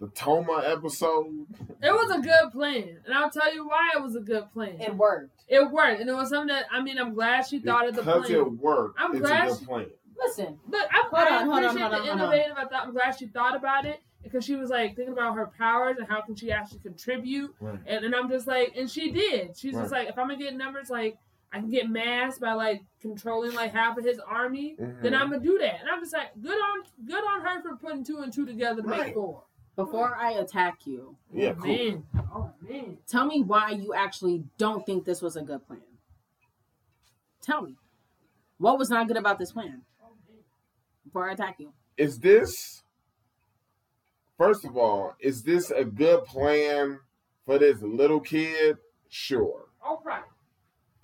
The 0.00 0.08
Toma 0.08 0.62
episode. 0.66 1.46
It 1.80 1.92
was 1.92 2.10
a 2.10 2.20
good 2.20 2.50
plan, 2.52 2.98
and 3.06 3.14
I'll 3.14 3.30
tell 3.30 3.54
you 3.54 3.68
why 3.68 3.90
it 3.94 4.02
was 4.02 4.16
a 4.16 4.20
good 4.20 4.50
plan. 4.52 4.80
it 4.80 4.96
worked. 4.96 5.44
It 5.46 5.70
worked, 5.70 6.00
and 6.00 6.10
it 6.10 6.14
was 6.14 6.30
something 6.30 6.48
that 6.48 6.64
I 6.72 6.82
mean. 6.82 6.98
I'm 6.98 7.14
glad 7.14 7.46
she 7.46 7.60
thought 7.60 7.88
of 7.88 7.94
the 7.94 8.02
because 8.02 8.26
plan. 8.26 8.38
it 8.40 8.52
worked. 8.52 8.98
I'm 9.00 9.12
it's 9.12 9.20
glad 9.20 9.46
a 9.46 9.50
good 9.50 9.58
she- 9.60 9.64
plan. 9.66 9.86
Listen, 10.18 10.58
But 10.68 10.86
I, 10.92 11.02
Hold 11.10 11.14
I 11.14 11.36
on, 11.38 11.44
hold 11.46 11.56
on, 11.58 11.64
appreciate 11.64 11.82
hold 11.82 11.82
on, 11.82 11.90
the 11.90 11.96
hold 11.96 12.08
on. 12.20 12.20
innovative. 12.34 12.56
I 12.56 12.64
thought 12.66 12.86
I'm 12.86 12.92
glad 12.92 13.18
she 13.18 13.26
thought 13.26 13.56
about 13.56 13.86
it 13.86 14.00
because 14.22 14.44
she 14.44 14.54
was 14.54 14.70
like 14.70 14.94
thinking 14.94 15.12
about 15.14 15.34
her 15.34 15.46
powers 15.58 15.96
and 15.98 16.06
how 16.06 16.20
can 16.20 16.36
she 16.36 16.52
actually 16.52 16.78
contribute. 16.78 17.52
Right. 17.60 17.78
And, 17.86 18.04
and 18.04 18.14
I'm 18.14 18.28
just 18.28 18.46
like, 18.46 18.72
and 18.76 18.88
she 18.88 19.10
did. 19.10 19.56
She's 19.56 19.72
just 19.74 19.90
like, 19.90 20.08
if 20.08 20.16
I'm 20.18 20.28
gonna 20.28 20.38
get 20.38 20.54
numbers, 20.54 20.90
like 20.90 21.16
I 21.52 21.58
can 21.60 21.70
get 21.70 21.88
mass 21.90 22.38
by 22.38 22.54
like 22.54 22.82
controlling 23.00 23.52
like 23.54 23.72
half 23.72 23.98
of 23.98 24.04
his 24.04 24.18
army, 24.18 24.74
then 24.78 24.96
Mhm. 25.02 25.20
I'm 25.20 25.30
gonna 25.30 25.40
do 25.40 25.58
that. 25.58 25.80
And 25.80 25.88
I'm 25.90 26.00
just 26.00 26.12
like, 26.14 26.30
good 26.40 26.58
on, 26.58 26.84
good 27.04 27.22
on 27.24 27.40
her 27.42 27.60
for 27.62 27.76
putting 27.76 28.02
two 28.04 28.18
and 28.18 28.32
two 28.32 28.46
together 28.46 28.80
to 28.82 28.88
Right. 28.88 29.06
make 29.06 29.14
four. 29.14 29.44
before 29.76 30.14
I 30.16 30.32
attack 30.32 30.86
you, 30.86 31.16
Yeah, 31.32 31.50
oh, 31.50 31.54
cool. 31.62 31.66
man, 31.66 32.06
oh 32.34 32.52
man. 32.60 32.98
tell 33.06 33.26
me 33.26 33.42
why 33.42 33.70
you 33.70 33.92
actually 33.94 34.44
don't 34.58 34.84
think 34.86 35.04
this 35.04 35.20
was 35.22 35.36
a 35.36 35.42
good 35.42 35.66
plan. 35.66 35.82
Tell 37.40 37.62
me. 37.62 37.76
What 38.58 38.78
was 38.78 38.88
not 38.90 39.08
good 39.08 39.16
about 39.16 39.38
this 39.38 39.52
plan? 39.52 39.84
Before 41.04 41.28
I 41.28 41.32
attack 41.32 41.58
you. 41.58 41.72
Is 41.96 42.18
this 42.20 42.82
first 44.38 44.64
of 44.64 44.76
all, 44.76 45.14
is 45.20 45.42
this 45.42 45.70
a 45.70 45.84
good 45.84 46.24
plan 46.24 47.00
for 47.44 47.58
this 47.58 47.80
little 47.82 48.20
kid? 48.20 48.78
Sure. 49.08 49.68
All 49.82 50.00
right. 50.04 50.24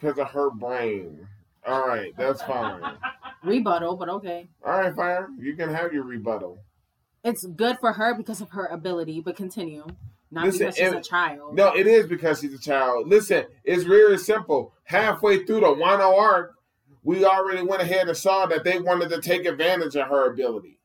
Because 0.00 0.18
of 0.18 0.28
her 0.28 0.50
brain. 0.50 1.26
All 1.66 1.86
right, 1.86 2.14
that's 2.16 2.42
fine. 2.42 2.80
Rebuttal, 3.44 3.96
but 3.96 4.08
okay. 4.08 4.48
All 4.64 4.78
right, 4.80 4.94
fire. 4.94 5.28
You 5.38 5.54
can 5.54 5.68
have 5.72 5.92
your 5.92 6.04
rebuttal. 6.04 6.58
It's 7.24 7.44
good 7.44 7.78
for 7.78 7.92
her 7.92 8.14
because 8.14 8.40
of 8.40 8.50
her 8.50 8.66
ability, 8.66 9.20
but 9.20 9.36
continue. 9.36 9.84
Not 10.30 10.46
Listen, 10.46 10.58
because 10.66 10.76
she's 10.76 10.86
and- 10.88 10.96
a 10.96 11.00
child. 11.02 11.54
No, 11.54 11.74
it 11.74 11.86
is 11.86 12.06
because 12.06 12.40
she's 12.40 12.54
a 12.54 12.58
child. 12.58 13.08
Listen, 13.08 13.44
it's 13.64 13.84
really 13.84 14.18
simple. 14.18 14.72
Halfway 14.84 15.44
through 15.44 15.60
the 15.60 15.66
Wano 15.66 16.16
arc, 16.18 16.54
we 17.02 17.24
already 17.24 17.62
went 17.62 17.82
ahead 17.82 18.08
and 18.08 18.16
saw 18.16 18.46
that 18.46 18.64
they 18.64 18.78
wanted 18.78 19.08
to 19.10 19.20
take 19.20 19.46
advantage 19.46 19.96
of 19.96 20.08
her 20.08 20.30
ability. 20.30 20.78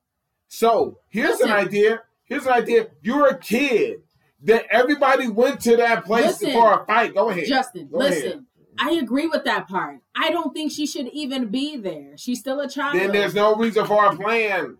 So 0.47 0.99
here's 1.09 1.32
Listen. 1.39 1.47
an 1.51 1.53
idea. 1.57 2.01
Here's 2.26 2.45
an 2.45 2.53
idea. 2.53 2.88
You're 3.01 3.28
a 3.28 3.38
kid. 3.38 4.01
That 4.45 4.66
everybody 4.70 5.30
went 5.30 5.61
to 5.61 5.78
that 5.78 6.03
place 6.03 6.41
Listen. 6.41 6.51
for 6.51 6.82
a 6.82 6.86
fight. 6.86 7.14
Go 7.16 7.30
ahead. 7.30 7.45
Justin, 7.47 7.88
Go 7.89 7.99
listen. 7.99 8.26
ahead. 8.28 8.45
I 8.80 8.91
agree 8.91 9.28
with 9.28 9.43
that 9.45 9.67
part. 9.67 9.99
I 10.15 10.32
don't 10.32 10.53
think 10.53 10.71
she 10.71 10.86
should 10.86 11.07
even 11.09 11.47
be 11.47 11.78
there. 11.78 12.17
She's 12.17 12.39
still 12.39 12.59
a 12.59 12.69
child. 12.69 12.99
Then 12.99 13.11
there's 13.11 13.36
no 13.36 13.55
reason 13.55 13.86
for 13.86 14.05
a 14.05 14.15
plan. 14.15 14.78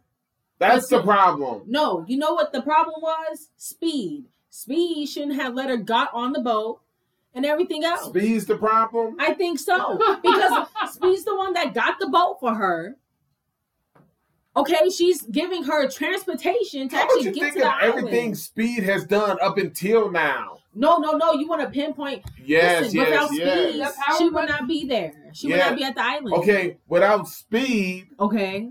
That's 0.60 0.88
the 0.88 1.02
problem. 1.02 1.64
No, 1.68 2.06
you 2.08 2.18
know 2.18 2.34
what 2.34 2.54
the 2.54 2.62
problem 2.62 3.02
was? 3.02 3.50
Speed. 3.58 4.26
Speed 4.50 5.08
shouldn't 5.08 5.36
have 5.36 5.56
let 5.56 5.70
her 5.70 5.78
got 5.78 6.14
on 6.14 6.32
the 6.32 6.40
boat 6.40 6.80
and 7.34 7.46
everything 7.46 7.84
else. 7.84 8.06
Speed's 8.06 8.46
the 8.46 8.58
problem. 8.58 9.18
I 9.20 9.34
think 9.34 9.60
so. 9.60 9.98
Because 10.22 10.68
Speed's 10.94 11.26
the 11.26 11.36
one 11.36 11.54
that 11.54 11.74
got 11.74 12.00
the 12.00 12.08
boat 12.08 12.38
for 12.40 12.54
her. 12.54 12.96
Okay, 14.56 14.90
she's 14.90 15.24
giving 15.24 15.64
her 15.64 15.90
transportation 15.90 16.88
to 16.90 16.96
How 16.96 17.04
actually 17.04 17.32
get 17.32 17.54
to 17.54 17.60
the 17.60 17.84
everything 17.84 18.20
island. 18.26 18.38
Speed 18.38 18.84
has 18.84 19.06
done 19.06 19.38
up 19.42 19.58
until 19.58 20.12
now? 20.12 20.60
No, 20.76 20.98
no, 20.98 21.12
no. 21.12 21.34
You 21.34 21.48
want 21.48 21.62
to 21.62 21.70
pinpoint. 21.70 22.24
Yes, 22.44 22.84
Listen, 22.94 23.00
yes, 23.00 23.10
without 23.10 23.30
yes. 23.34 23.94
Speed, 23.94 24.04
power 24.06 24.18
she 24.18 24.30
would 24.30 24.50
not 24.50 24.68
be 24.68 24.86
there. 24.88 25.14
She 25.34 25.48
would 25.48 25.58
not 25.60 25.76
be 25.76 25.84
at 25.84 25.96
the 25.96 26.04
island. 26.04 26.34
Okay, 26.36 26.78
without 26.88 27.28
Speed, 27.28 28.08
Okay. 28.20 28.70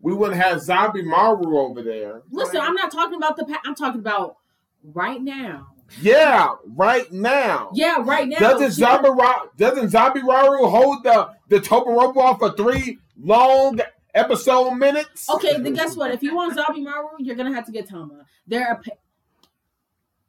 we 0.00 0.12
wouldn't 0.14 0.40
have 0.40 0.60
Zombie 0.60 1.02
Maru 1.02 1.58
over 1.58 1.82
there. 1.82 2.22
Listen, 2.30 2.60
I'm 2.60 2.74
not 2.74 2.90
talking 2.92 3.16
about 3.16 3.36
the. 3.36 3.44
Pa- 3.44 3.62
I'm 3.64 3.74
talking 3.74 4.00
about 4.00 4.36
right 4.82 5.20
now. 5.22 5.68
Yeah, 6.02 6.50
right 6.66 7.10
now. 7.10 7.70
Yeah, 7.72 8.02
right 8.02 8.28
now. 8.28 8.38
Doesn't 8.38 8.72
She- 8.72 8.80
Zombie 8.80 9.08
Ra- 9.08 9.46
doesn't 9.56 9.88
Zombie 9.88 10.20
Raru 10.20 10.68
hold 10.70 11.02
the 11.02 11.30
the 11.48 11.60
Toblerone 11.60 12.38
for 12.38 12.52
three 12.52 12.98
long 13.18 13.80
episode 14.14 14.72
minutes? 14.74 15.30
Okay, 15.30 15.58
then 15.58 15.72
guess 15.72 15.96
what? 15.96 16.10
If 16.10 16.22
you 16.22 16.34
want 16.36 16.54
Zombie 16.54 16.82
Maru, 16.82 17.08
you're 17.18 17.36
gonna 17.36 17.54
have 17.54 17.64
to 17.66 17.72
get 17.72 17.88
Tama. 17.88 18.26
They're 18.46 18.72
a 18.72 18.76
pa- 18.76 18.96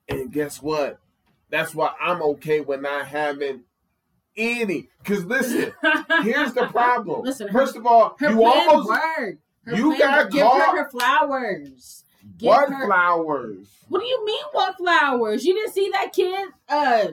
And 0.07 0.31
guess 0.31 0.61
what? 0.61 0.99
That's 1.49 1.73
why 1.73 1.93
I'm 2.01 2.21
okay 2.21 2.61
with 2.61 2.81
not 2.81 3.07
having 3.07 3.61
any. 4.37 4.89
Cause 5.03 5.25
listen, 5.25 5.73
here's 6.23 6.53
the 6.53 6.67
problem. 6.67 7.23
Listen, 7.23 7.47
her- 7.47 7.59
First 7.59 7.75
of 7.75 7.85
all, 7.85 8.15
you 8.21 8.43
almost 8.43 8.89
you 9.65 9.97
got. 9.97 10.31
Give 10.31 10.43
caught- 10.45 10.75
her 10.77 10.83
her 10.83 10.89
flowers. 10.89 12.03
Give 12.37 12.47
what 12.47 12.69
her- 12.69 12.85
flowers? 12.85 13.67
What 13.87 14.01
do 14.01 14.05
you 14.05 14.25
mean? 14.25 14.43
What 14.51 14.77
flowers? 14.77 15.43
You 15.45 15.55
didn't 15.55 15.73
see 15.73 15.89
that 15.91 16.13
kid 16.13 16.49
uh 16.69 17.07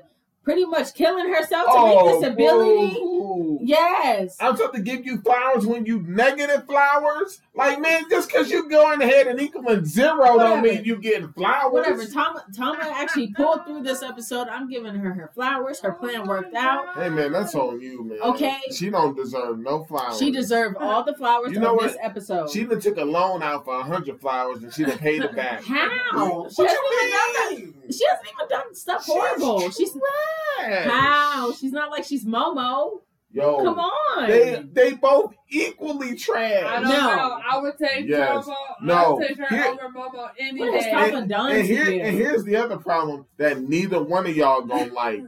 pretty 0.46 0.64
much 0.64 0.94
killing 0.94 1.28
herself 1.34 1.66
to 1.66 1.84
make 1.84 2.04
this 2.04 2.24
oh, 2.24 2.32
ability. 2.32 2.94
boo. 2.94 3.58
Yes. 3.62 4.36
I'm 4.38 4.56
supposed 4.56 4.76
to 4.76 4.80
give 4.80 5.04
you 5.04 5.20
flowers 5.20 5.66
when 5.66 5.84
you 5.86 6.02
negative 6.02 6.66
flowers? 6.66 7.40
Like, 7.52 7.80
man, 7.80 8.04
just 8.08 8.28
because 8.28 8.48
you're 8.48 8.68
going 8.68 9.02
ahead 9.02 9.26
and 9.26 9.40
equaling 9.40 9.84
zero 9.84 10.36
Whatever. 10.36 10.38
don't 10.38 10.62
mean 10.62 10.84
you 10.84 10.98
getting 10.98 11.32
flowers. 11.32 11.72
Whatever. 11.72 12.06
Tama, 12.06 12.44
Tama 12.56 12.78
actually 12.80 13.32
pulled 13.32 13.66
through 13.66 13.82
this 13.82 14.04
episode. 14.04 14.46
I'm 14.46 14.70
giving 14.70 14.94
her 14.94 15.12
her 15.14 15.32
flowers. 15.34 15.80
Her 15.80 15.94
plan 15.94 16.28
worked 16.28 16.54
out. 16.54 16.94
Hey, 16.94 17.08
man, 17.08 17.32
that's 17.32 17.56
on 17.56 17.80
you, 17.80 18.04
man. 18.04 18.20
Okay. 18.22 18.60
She 18.70 18.88
don't 18.88 19.16
deserve 19.16 19.58
no 19.58 19.82
flowers. 19.82 20.16
She 20.20 20.30
deserved 20.30 20.76
all 20.76 21.02
the 21.02 21.14
flowers 21.14 21.50
You 21.50 21.58
know 21.58 21.72
of 21.72 21.78
what? 21.78 21.88
this 21.88 21.96
episode. 22.00 22.50
She 22.50 22.62
done 22.62 22.80
took 22.80 22.98
a 22.98 23.04
loan 23.04 23.42
out 23.42 23.64
for 23.64 23.80
a 23.80 23.82
hundred 23.82 24.20
flowers 24.20 24.62
and 24.62 24.72
she 24.72 24.84
done 24.84 24.98
paid 24.98 25.22
it 25.22 25.34
back. 25.34 25.64
How? 25.64 26.48
She 26.50 26.62
What 26.62 26.70
even 26.70 27.10
done 27.10 27.58
you 27.58 27.66
mean? 27.66 27.75
She 27.90 28.04
hasn't 28.06 28.28
even 28.34 28.48
done 28.48 28.74
stuff 28.74 29.04
horrible. 29.06 29.70
She's 29.70 29.90
trash. 29.92 30.86
how? 30.88 31.52
She's 31.52 31.72
not 31.72 31.90
like 31.90 32.04
she's 32.04 32.24
Momo. 32.24 33.00
Yo, 33.32 33.58
Come 33.62 33.78
on. 33.78 34.28
They 34.28 34.64
they 34.72 34.92
both 34.94 35.34
equally 35.50 36.14
trash. 36.16 36.62
I 36.64 36.80
trash. 36.80 36.82
don't 36.82 36.90
No. 36.90 37.16
know. 37.16 37.40
I 37.50 37.58
would 37.60 37.74
take 37.76 38.08
Yes. 38.08 38.46
Momo. 38.46 38.54
No. 38.82 38.94
I 38.94 39.08
would 39.10 39.28
take 39.28 39.38
her 39.38 39.46
Here- 39.54 39.66
over 39.66 39.88
Momo 39.94 40.30
any 40.38 40.60
What 40.60 40.72
has 40.74 40.84
day. 40.84 40.90
Tama 41.10 41.26
done 41.26 41.50
And 41.52 41.68
to 41.68 41.74
here 41.74 42.04
and 42.04 42.16
here's 42.16 42.44
the 42.44 42.56
other 42.56 42.78
problem 42.78 43.26
that 43.36 43.60
neither 43.60 44.02
one 44.02 44.26
of 44.26 44.34
y'all 44.34 44.62
gonna 44.62 44.90
like. 44.92 45.22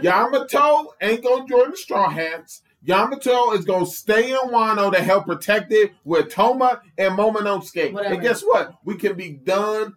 Yamato 0.00 0.92
ain't 1.00 1.22
gonna 1.22 1.46
join 1.46 1.70
the 1.70 1.76
Straw 1.76 2.08
Hats. 2.10 2.62
Yamato 2.82 3.52
is 3.52 3.64
gonna 3.64 3.86
stay 3.86 4.30
in 4.30 4.36
Wano 4.50 4.92
to 4.92 5.02
help 5.02 5.26
protect 5.26 5.72
it 5.72 5.92
with 6.04 6.30
Toma 6.30 6.80
and 6.96 7.16
Momonosuke. 7.18 7.92
Whatever. 7.92 8.14
And 8.14 8.22
guess 8.22 8.42
what? 8.42 8.74
We 8.84 8.96
can 8.96 9.14
be 9.16 9.30
done 9.32 9.94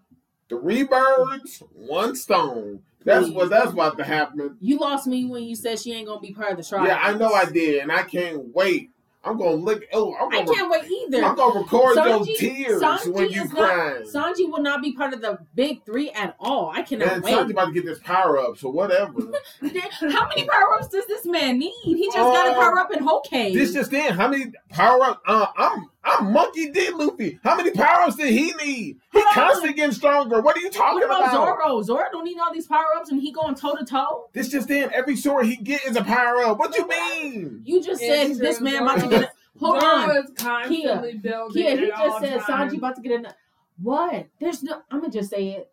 three 0.51 0.83
birds, 0.83 1.63
one 1.73 2.15
stone. 2.15 2.81
That's 3.03 3.25
Please. 3.27 3.33
what 3.33 3.49
that's 3.49 3.71
about 3.71 3.97
to 3.97 4.03
happen. 4.03 4.57
You 4.61 4.77
lost 4.77 5.07
me 5.07 5.25
when 5.25 5.43
you 5.43 5.55
said 5.55 5.79
she 5.79 5.91
ain't 5.93 6.07
gonna 6.07 6.19
be 6.19 6.33
part 6.33 6.51
of 6.51 6.57
the 6.57 6.63
trial. 6.63 6.85
Yeah, 6.85 6.99
I 7.01 7.13
know 7.17 7.33
I 7.33 7.45
did, 7.45 7.81
and 7.81 7.91
I 7.91 8.03
can't 8.03 8.53
wait. 8.53 8.91
I'm 9.23 9.37
gonna 9.37 9.51
look. 9.53 9.83
Oh, 9.93 10.15
I'm 10.19 10.29
gonna, 10.31 10.51
can't 10.51 10.69
wait 10.71 10.83
either. 10.89 11.23
I'm 11.23 11.35
gonna 11.35 11.59
record 11.59 11.95
those 11.95 12.27
tears 12.39 12.81
Sanji 12.81 13.13
when 13.13 13.29
you 13.29 13.47
cry. 13.47 14.01
Sanji 14.03 14.49
will 14.51 14.61
not 14.63 14.81
be 14.81 14.93
part 14.93 15.13
of 15.13 15.21
the 15.21 15.37
big 15.53 15.85
three 15.85 16.09
at 16.11 16.35
all. 16.39 16.71
I 16.73 16.81
cannot 16.81 17.07
And 17.13 17.23
wait. 17.23 17.33
Sanji 17.35 17.51
about 17.51 17.65
to 17.67 17.71
get 17.71 17.85
this 17.85 17.99
power 17.99 18.39
up, 18.39 18.57
so 18.57 18.69
whatever. 18.69 19.13
How 19.61 20.27
many 20.27 20.47
power 20.47 20.73
ups 20.75 20.87
does 20.87 21.05
this 21.07 21.23
man 21.25 21.59
need? 21.59 21.73
He 21.83 22.05
just 22.07 22.17
got 22.17 22.47
a 22.47 22.51
Uh, 22.51 22.53
power 22.55 22.79
up 22.79 22.91
in 22.91 23.03
Whole 23.03 23.21
Cake. 23.21 23.53
this 23.53 23.73
just 23.73 23.93
in. 23.93 24.13
How 24.15 24.27
many 24.27 24.53
power 24.69 25.03
ups? 25.03 25.21
Uh, 25.27 25.45
I'm 25.55 25.90
I'm 26.03 26.33
Monkey 26.33 26.71
D. 26.71 26.89
Luffy. 26.91 27.39
How 27.43 27.55
many 27.55 27.71
power 27.71 28.01
ups 28.01 28.15
did 28.15 28.29
he 28.33 28.51
need? 28.53 28.63
He 28.65 28.97
Hold 29.13 29.25
on. 29.27 29.33
constantly 29.33 29.73
getting 29.73 29.93
stronger. 29.93 30.41
What 30.41 30.57
are 30.57 30.59
you 30.59 30.71
talking 30.71 31.03
about, 31.03 31.21
What 31.21 31.33
about? 31.33 31.59
Zoro? 31.61 31.81
Zoro 31.83 32.03
don't 32.11 32.23
need 32.23 32.39
all 32.39 32.51
these 32.51 32.65
power 32.65 32.87
ups 32.97 33.11
and 33.11 33.21
he 33.21 33.31
going 33.31 33.53
toe 33.53 33.75
to 33.75 33.85
toe. 33.85 34.27
This 34.33 34.49
just 34.49 34.69
in. 34.71 34.91
Every 34.93 35.15
sword 35.15 35.45
he 35.45 35.55
get 35.57 35.85
is 35.85 35.95
a 35.95 36.03
power 36.03 36.39
up. 36.43 36.57
What 36.57 36.75
you 36.75 36.87
mean? 36.87 37.61
You 37.65 37.83
just 37.83 38.01
It's 38.01 38.37
said 38.37 38.39
this 38.39 38.57
true. 38.57 38.65
man 38.65 38.81
about 38.83 38.99
to 39.01 39.07
get. 39.09 39.23
A, 39.23 39.31
hold 39.59 39.79
Zoro 39.79 39.93
on, 39.93 40.17
is 40.17 40.31
constantly 40.35 41.13
building. 41.17 41.61
Kia. 41.63 41.77
He 41.77 41.87
just 41.87 42.19
said 42.19 42.39
times. 42.41 42.73
Sanji 42.73 42.77
about 42.77 42.95
to 42.95 43.01
get 43.01 43.25
a. 43.25 43.35
What? 43.81 44.27
There's 44.39 44.63
no. 44.63 44.81
I'm 44.89 45.01
gonna 45.01 45.13
just 45.13 45.29
say 45.29 45.49
it. 45.49 45.69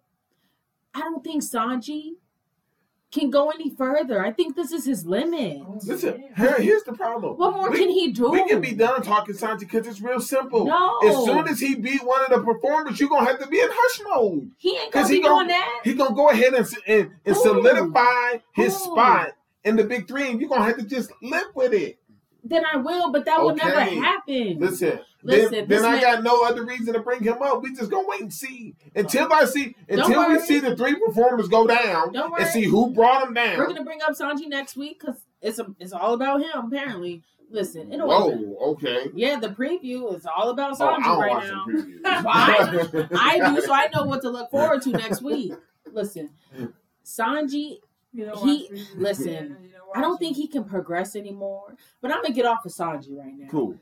I 0.95 1.01
don't 1.01 1.25
think 1.25 1.43
Sanji 1.43 2.13
can 3.11 3.31
go 3.31 3.51
any 3.51 3.71
further. 3.75 4.25
I 4.25 4.33
think 4.33 4.55
this 4.55 4.71
is 4.73 4.85
his 4.85 5.07
limit. 5.07 5.63
Oh, 5.67 5.79
Listen, 5.85 6.25
here, 6.37 6.61
here's 6.61 6.83
the 6.85 6.93
problem. 6.93 7.37
What 7.39 7.55
more 7.57 7.71
we, 7.71 7.79
can 7.79 7.89
he 7.89 8.13
do? 8.13 8.31
We 8.31 8.47
can 8.47 8.61
be 8.61 8.73
done 8.75 9.03
talking 9.03 9.35
Sanji 9.35 9.61
because 9.61 9.87
it's 9.87 10.01
real 10.01 10.21
simple. 10.21 10.67
No. 10.67 10.99
As 11.05 11.15
soon 11.25 11.49
as 11.49 11.59
he 11.59 11.75
beat 11.75 12.03
one 12.05 12.21
of 12.23 12.29
the 12.31 12.43
performers, 12.45 13.01
you're 13.01 13.09
gonna 13.09 13.27
have 13.27 13.39
to 13.41 13.47
be 13.47 13.61
in 13.61 13.69
hush 13.71 14.01
mode. 14.07 14.51
He 14.59 14.77
ain't 14.77 14.93
gonna 14.93 15.03
'Cause 15.05 15.09
be 15.11 15.17
he 15.17 15.23
gon- 15.23 15.37
doing 15.39 15.49
that. 15.49 15.81
He 15.85 15.95
gonna 15.95 16.15
go 16.15 16.29
ahead 16.31 16.53
and 16.55 16.67
and, 16.87 17.11
and 17.25 17.37
Who? 17.37 17.43
solidify 17.43 18.39
his 18.53 18.77
Who? 18.77 18.93
spot 18.93 19.33
in 19.65 19.77
the 19.77 19.85
big 19.85 20.07
three, 20.07 20.31
and 20.31 20.41
you're 20.41 20.49
gonna 20.51 20.65
have 20.65 20.77
to 20.77 20.85
just 20.85 21.11
live 21.23 21.47
with 21.55 21.73
it. 21.73 21.99
Then 22.45 22.65
I 22.73 22.77
will, 22.77 23.11
but 23.13 23.25
that 23.27 23.41
will 23.43 23.55
never 23.55 23.81
happen. 23.81 24.59
Listen, 24.59 25.01
Listen, 25.23 25.51
then, 25.53 25.69
this 25.69 25.83
then 25.83 25.85
I 25.85 25.93
man- 25.97 26.01
got 26.03 26.23
no 26.23 26.45
other 26.45 26.65
reason 26.65 26.95
to 26.95 27.01
bring 27.01 27.23
him 27.23 27.43
up. 27.43 27.63
We 27.63 27.75
just 27.75 27.91
gonna 27.91 28.07
wait 28.09 28.21
and 28.21 28.33
see 28.33 28.75
until 28.95 29.31
I 29.33 29.45
see 29.45 29.75
until 29.89 30.29
we 30.29 30.39
see 30.39 30.61
the 30.61 30.77
three 30.77 30.95
performers 30.95 31.49
go 31.49 31.67
down 31.67 32.13
Don't 32.13 32.39
and 32.41 32.49
see 32.49 32.63
who 32.65 32.93
brought 32.93 33.25
them 33.25 33.35
down. 33.35 33.59
We're 33.59 33.67
gonna 33.67 33.85
bring 33.85 34.01
up 34.03 34.13
Sanji 34.17 34.47
next 34.49 34.77
week 34.77 35.01
because 35.01 35.21
it's 35.43 35.59
a, 35.59 35.67
it's 35.81 35.93
all 35.93 36.15
about 36.15 36.41
him. 36.41 36.67
Apparently, 36.67 37.25
listen, 37.51 37.93
it'll 37.93 38.07
Whoa, 38.09 38.57
okay. 38.73 39.09
yeah, 39.15 39.39
the 39.41 39.49
preview 39.49 40.17
is 40.17 40.25
all 40.25 40.51
about 40.51 40.77
Oh, 40.81 40.87
I 40.87 40.99
Sanji 40.99 41.05
don't 41.05 41.21
right 41.21 41.31
watch 41.31 41.45
now. 41.45 41.65
the 41.67 41.73
previews. 41.73 43.09
I 43.19 43.55
do, 43.55 43.61
so 43.61 43.73
I 43.73 43.89
know 43.95 44.05
what 44.05 44.23
to 44.23 44.31
look 44.31 44.51
forward 44.53 44.81
to 44.83 44.91
next 44.91 45.21
week. 45.23 45.53
Listen, 45.93 46.31
Sanji, 47.05 47.79
You 48.13 48.27
don't 48.27 48.39
He- 48.47 48.69
watch 48.71 48.81
listen, 48.97 49.57
Yeah, 49.61 49.67
you 49.67 49.73
I 49.95 50.01
don't 50.01 50.19
think 50.19 50.37
he 50.37 50.47
can 50.47 50.65
progress 50.65 51.17
anymore. 51.17 51.75
But 52.01 52.13
I'm 52.13 52.23
gonna 52.23 52.35
get 52.35 52.47
off 52.47 52.65
of 52.67 52.73
Sanji 52.73 53.17
right 53.17 53.35
now. 53.37 53.49
cool. 53.49 53.79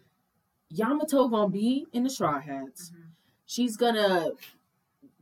Yamato 0.71 1.29
gonna 1.29 1.49
be 1.49 1.87
in 1.93 2.03
the 2.03 2.11
Straw 2.11 2.41
Hats. 2.41 2.91
Mhm. 2.91 3.03
She's 3.47 3.77
gonna 3.77 4.31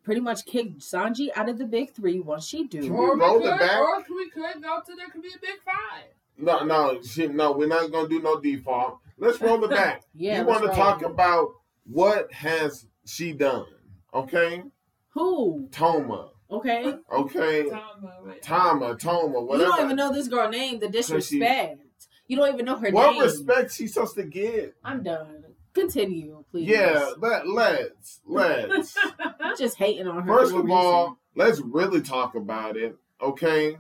pretty 0.03 0.21
much 0.21 0.45
kick 0.47 0.79
Sanji 0.79 1.29
out 1.37 1.49
of 1.49 1.59
the 1.59 1.67
big 1.67 1.91
three 1.93 2.21
once 2.21 2.47
she 2.47 2.65
do. 2.67 2.83
Can 2.83 2.93
Or 2.93 3.15
we 3.15 3.21
roll 3.21 3.41
could, 3.41 3.55
it 3.55 3.59
back? 3.61 3.79
or 3.81 4.05
we 4.15 4.29
could 4.31 4.63
go 4.63 4.81
to 4.85 4.95
there 4.97 5.09
could 5.09 5.23
be 5.23 5.29
a 5.35 5.39
big 5.41 5.61
five. 5.65 6.05
No, 6.37 6.65
no, 6.65 7.01
shit, 7.03 7.35
no. 7.35 7.53
We're 7.53 7.69
not 7.69 7.91
gonna 7.93 8.09
do 8.09 8.21
no 8.21 8.41
default. 8.41 8.99
Let's 9.19 9.41
roll 9.41 9.59
the 9.59 9.69
back. 9.69 10.03
Yeah, 10.15 10.41
you 10.41 10.47
want 10.47 10.63
to 10.65 10.69
talk 10.75 11.03
it. 11.03 11.07
about 11.07 11.51
what 11.85 12.33
has 12.33 12.87
she 13.05 13.33
done? 13.33 13.67
Okay, 14.13 14.63
Who? 15.11 15.69
Toma. 15.71 16.31
Okay. 16.55 16.95
Okay, 17.13 17.69
Tama, 17.69 18.19
wait. 18.25 18.43
Tama, 18.43 18.97
Toma, 18.97 19.41
You 19.41 19.59
don't 19.59 19.85
even 19.85 19.97
know 19.97 20.13
this 20.13 20.29
girl 20.29 20.49
name, 20.49 20.79
the 20.79 20.89
disrespect. 20.89 21.81
You 22.29 22.37
don't 22.37 22.55
even 22.55 22.65
know 22.65 22.77
her 22.77 22.91
what 22.91 23.11
name. 23.11 23.17
What 23.17 23.25
respect 23.27 23.73
she 23.73 23.89
supposed 23.89 24.15
to 24.15 24.23
get? 24.23 24.75
I'm 24.85 25.03
done. 25.03 25.45
Continue, 25.75 26.45
please. 26.53 26.69
Yeah, 26.69 27.11
let 27.19 27.49
let's 27.49 28.21
let's. 28.25 28.97
I'm 29.41 29.57
just 29.57 29.77
hating 29.77 30.07
on 30.07 30.23
her. 30.23 30.33
First 30.33 30.53
for 30.53 30.59
a 30.59 30.61
of 30.61 30.67
reason. 30.67 30.79
all, 30.79 31.19
let's 31.35 31.61
really 31.61 32.01
talk 32.01 32.37
about 32.37 32.77
it. 32.77 32.97
Okay. 33.21 33.79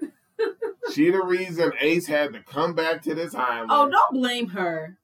she 0.94 1.10
the 1.10 1.22
reason 1.22 1.72
Ace 1.80 2.06
had 2.06 2.32
to 2.32 2.40
come 2.40 2.74
back 2.74 3.02
to 3.02 3.14
this 3.14 3.34
island. 3.34 3.70
Oh, 3.70 3.90
don't 3.90 4.14
blame 4.14 4.48
her. 4.48 4.96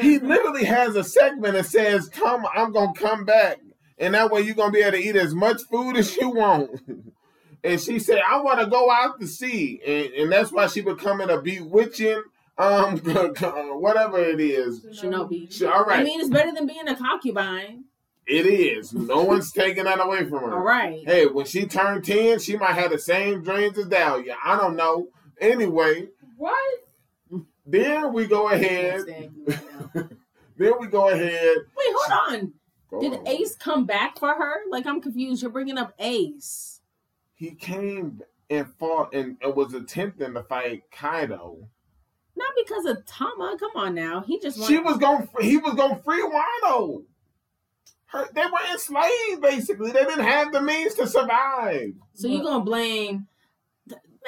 He 0.00 0.18
literally 0.18 0.64
has 0.64 0.96
a 0.96 1.04
segment 1.04 1.52
that 1.54 1.66
says, 1.66 2.08
"Come, 2.08 2.46
I'm 2.54 2.72
gonna 2.72 2.94
come 2.94 3.26
back," 3.26 3.58
and 3.98 4.14
that 4.14 4.30
way 4.30 4.42
you're 4.42 4.54
gonna 4.54 4.72
be 4.72 4.80
able 4.80 4.92
to 4.98 5.02
eat 5.02 5.16
as 5.16 5.34
much 5.34 5.62
food 5.62 5.96
as 5.96 6.16
you 6.16 6.30
want. 6.30 6.80
and 7.64 7.80
she 7.80 7.98
said, 7.98 8.20
"I 8.28 8.40
want 8.40 8.60
to 8.60 8.66
go 8.66 8.90
out 8.90 9.18
to 9.20 9.26
sea," 9.26 9.80
and, 9.86 10.12
and 10.14 10.32
that's 10.32 10.52
why 10.52 10.66
she 10.66 10.80
becoming 10.82 11.30
a 11.30 11.40
bewitching, 11.40 12.22
um, 12.58 12.98
whatever 13.80 14.18
it 14.18 14.40
is. 14.40 14.84
Shinobi. 14.84 15.52
She- 15.52 15.64
all 15.66 15.84
right, 15.84 16.00
I 16.00 16.02
mean, 16.04 16.20
it's 16.20 16.30
better 16.30 16.52
than 16.52 16.66
being 16.66 16.86
a 16.88 16.96
concubine. 16.96 17.84
it 18.26 18.46
is. 18.46 18.92
No 18.92 19.22
one's 19.24 19.52
taking 19.52 19.84
that 19.84 20.00
away 20.04 20.24
from 20.28 20.40
her. 20.40 20.54
All 20.54 20.60
right. 20.64 21.02
Hey, 21.04 21.26
when 21.26 21.46
she 21.46 21.66
turned 21.66 22.04
ten, 22.04 22.38
she 22.38 22.56
might 22.56 22.74
have 22.74 22.90
the 22.90 22.98
same 22.98 23.42
dreams 23.42 23.78
as 23.78 23.86
Dahlia. 23.86 24.36
I 24.44 24.56
don't 24.56 24.76
know. 24.76 25.08
Anyway, 25.40 26.08
What? 26.36 26.80
then 27.66 28.12
we 28.12 28.26
go 28.26 28.48
ahead. 28.48 29.00
Understand 29.00 29.32
you 29.36 29.44
right 29.46 29.94
now. 29.94 30.08
Then 30.58 30.72
we 30.80 30.86
go 30.86 31.10
ahead. 31.10 31.54
Wait, 31.76 31.94
hold 31.94 32.32
on. 32.32 32.52
Go 32.90 33.00
Did 33.00 33.14
on. 33.14 33.28
Ace 33.28 33.56
come 33.56 33.84
back 33.84 34.18
for 34.18 34.34
her? 34.34 34.60
Like, 34.70 34.86
I'm 34.86 35.00
confused. 35.00 35.42
You're 35.42 35.50
bringing 35.50 35.78
up 35.78 35.92
Ace. 35.98 36.80
he 37.34 37.50
came 37.50 38.22
and 38.48 38.66
fought 38.78 39.12
and, 39.14 39.36
and 39.42 39.54
was 39.56 39.74
attempting 39.74 40.34
to 40.34 40.42
fight 40.44 40.84
Kaido. 40.90 41.68
Not 42.36 42.52
because 42.56 42.84
of 42.84 43.04
Tama. 43.06 43.56
Come 43.58 43.72
on 43.74 43.94
now. 43.94 44.20
He 44.20 44.38
just 44.38 44.64
She 44.66 44.78
was 44.78 44.98
going. 44.98 45.28
He 45.40 45.56
was 45.56 45.74
going 45.74 45.96
to 45.96 46.02
free 46.02 46.22
Wano. 46.22 47.02
Her, 48.06 48.28
they 48.34 48.42
were 48.42 48.72
enslaved 48.72 49.42
basically. 49.42 49.90
They 49.90 50.04
didn't 50.04 50.24
have 50.24 50.52
the 50.52 50.62
means 50.62 50.94
to 50.94 51.08
survive. 51.08 51.92
So 52.14 52.28
you're 52.28 52.44
gonna 52.44 52.64
blame? 52.64 53.26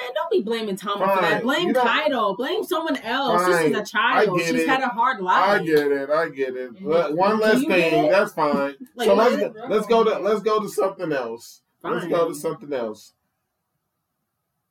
Man, 0.01 0.11
don't 0.13 0.29
be 0.31 0.41
blaming 0.41 0.75
Tama 0.75 0.99
for 1.15 1.21
that. 1.21 1.43
Blame 1.43 1.67
You 1.69 1.73
don't- 1.73 1.85
Kaido. 1.85 2.35
Blame 2.35 2.63
someone 2.63 2.97
else. 2.97 3.41
Fine. 3.41 3.51
This 3.51 3.71
is 3.71 3.77
a 3.77 3.91
child. 3.91 4.29
I 4.29 4.37
get 4.37 4.45
She's 4.47 4.61
it. 4.61 4.67
had 4.69 4.81
a 4.81 4.87
hard 4.87 5.21
life. 5.21 5.61
I 5.61 5.63
get 5.63 5.91
it. 5.91 6.09
I 6.09 6.29
get 6.29 6.55
it. 6.55 6.83
But 6.83 7.15
One 7.15 7.37
Do 7.37 7.43
less 7.43 7.65
thing. 7.65 8.09
That's 8.09 8.33
fine. 8.33 8.75
Like, 8.95 9.07
so 9.07 9.15
let's 9.15 9.35
go, 9.37 9.53
let's 9.67 9.87
go 9.87 10.03
to 10.03 10.19
let's 10.19 10.41
go 10.41 10.59
to 10.61 10.69
something 10.69 11.11
else. 11.11 11.61
Let's 11.83 12.07
go 12.07 12.29
to 12.29 12.35
something 12.35 12.71
else. 12.73 13.13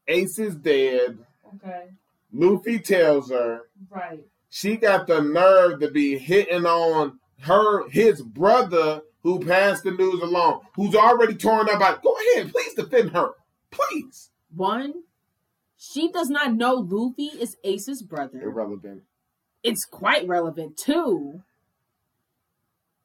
Ace 0.07 0.39
is 0.39 0.55
dead. 0.57 1.19
Okay. 1.57 1.85
Luffy 2.33 2.79
tells 2.79 3.31
her 3.31 3.63
Right. 3.91 4.21
she 4.51 4.77
got 4.77 5.07
the 5.07 5.21
nerve 5.21 5.81
to 5.81 5.91
be 5.91 6.19
hitting 6.19 6.67
on 6.67 7.19
her 7.41 7.89
his 7.89 8.21
brother 8.23 9.03
who 9.23 9.41
passed 9.41 9.85
the 9.85 9.91
news 9.91 10.21
along, 10.23 10.61
who's 10.75 10.95
already 10.95 11.35
torn 11.35 11.69
up 11.69 11.81
By, 11.81 11.97
Go 12.03 12.17
ahead, 12.35 12.53
please 12.53 12.75
defend 12.75 13.11
her. 13.11 13.31
Please. 13.71 14.31
One, 14.55 14.95
she 15.79 16.11
does 16.11 16.29
not 16.29 16.55
know 16.55 16.75
Luffy 16.75 17.27
is 17.41 17.57
Ace's 17.65 18.03
brother. 18.03 18.43
Irrelevant. 18.43 19.03
It's 19.63 19.85
quite 19.85 20.27
relevant. 20.27 20.77
too. 20.77 21.43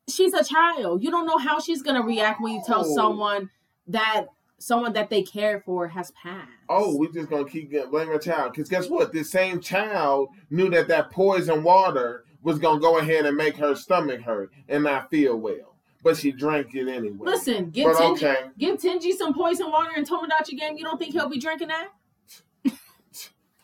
she's 0.10 0.34
a 0.34 0.44
child. 0.44 1.02
You 1.02 1.10
don't 1.10 1.26
know 1.26 1.38
how 1.38 1.60
she's 1.62 1.82
gonna 1.82 2.02
react 2.04 2.42
when 2.42 2.54
you 2.54 2.62
tell 2.66 2.86
Oh. 2.86 2.94
someone 2.96 3.50
that 3.88 4.26
someone 4.60 4.94
that 4.94 5.10
they 5.10 5.22
care 5.24 5.62
for 5.66 5.88
has 5.90 6.12
passed. 6.12 6.50
Oh, 6.70 6.98
we're 6.98 7.12
just 7.12 7.30
gonna 7.30 7.46
keep 7.46 7.72
blaming 7.90 8.14
a 8.16 8.20
child. 8.20 8.52
Because 8.52 8.68
guess 8.70 8.90
what? 8.90 9.12
This 9.14 9.30
same 9.32 9.60
child 9.62 10.30
knew 10.50 10.70
that 10.72 10.88
that 10.90 11.10
poison 11.12 11.64
water 11.64 12.26
was 12.42 12.60
gonna 12.60 12.80
go 12.82 12.98
ahead 12.98 13.26
and 13.26 13.38
make 13.38 13.56
her 13.58 13.76
stomach 13.76 14.22
hurt 14.22 14.52
and 14.68 14.84
not 14.84 15.10
feel 15.10 15.38
well, 15.38 15.76
but 16.04 16.18
she 16.18 16.32
drank 16.34 16.76
it 16.76 16.88
anyway. 16.90 17.26
Listen, 17.32 17.70
give 17.70 17.86
but 17.92 17.96
Tenji, 17.96 18.12
okay, 18.14 18.38
give 18.58 18.78
Tenji 18.82 19.14
some 19.14 19.34
poison 19.34 19.70
water 19.72 19.92
and 19.96 20.08
Tomodachi 20.08 20.58
game. 20.60 20.76
You 20.78 20.84
don't 20.84 20.98
think 20.98 21.14
he'll 21.14 21.30
be 21.30 21.40
drinking 21.40 21.70
that? 21.70 21.90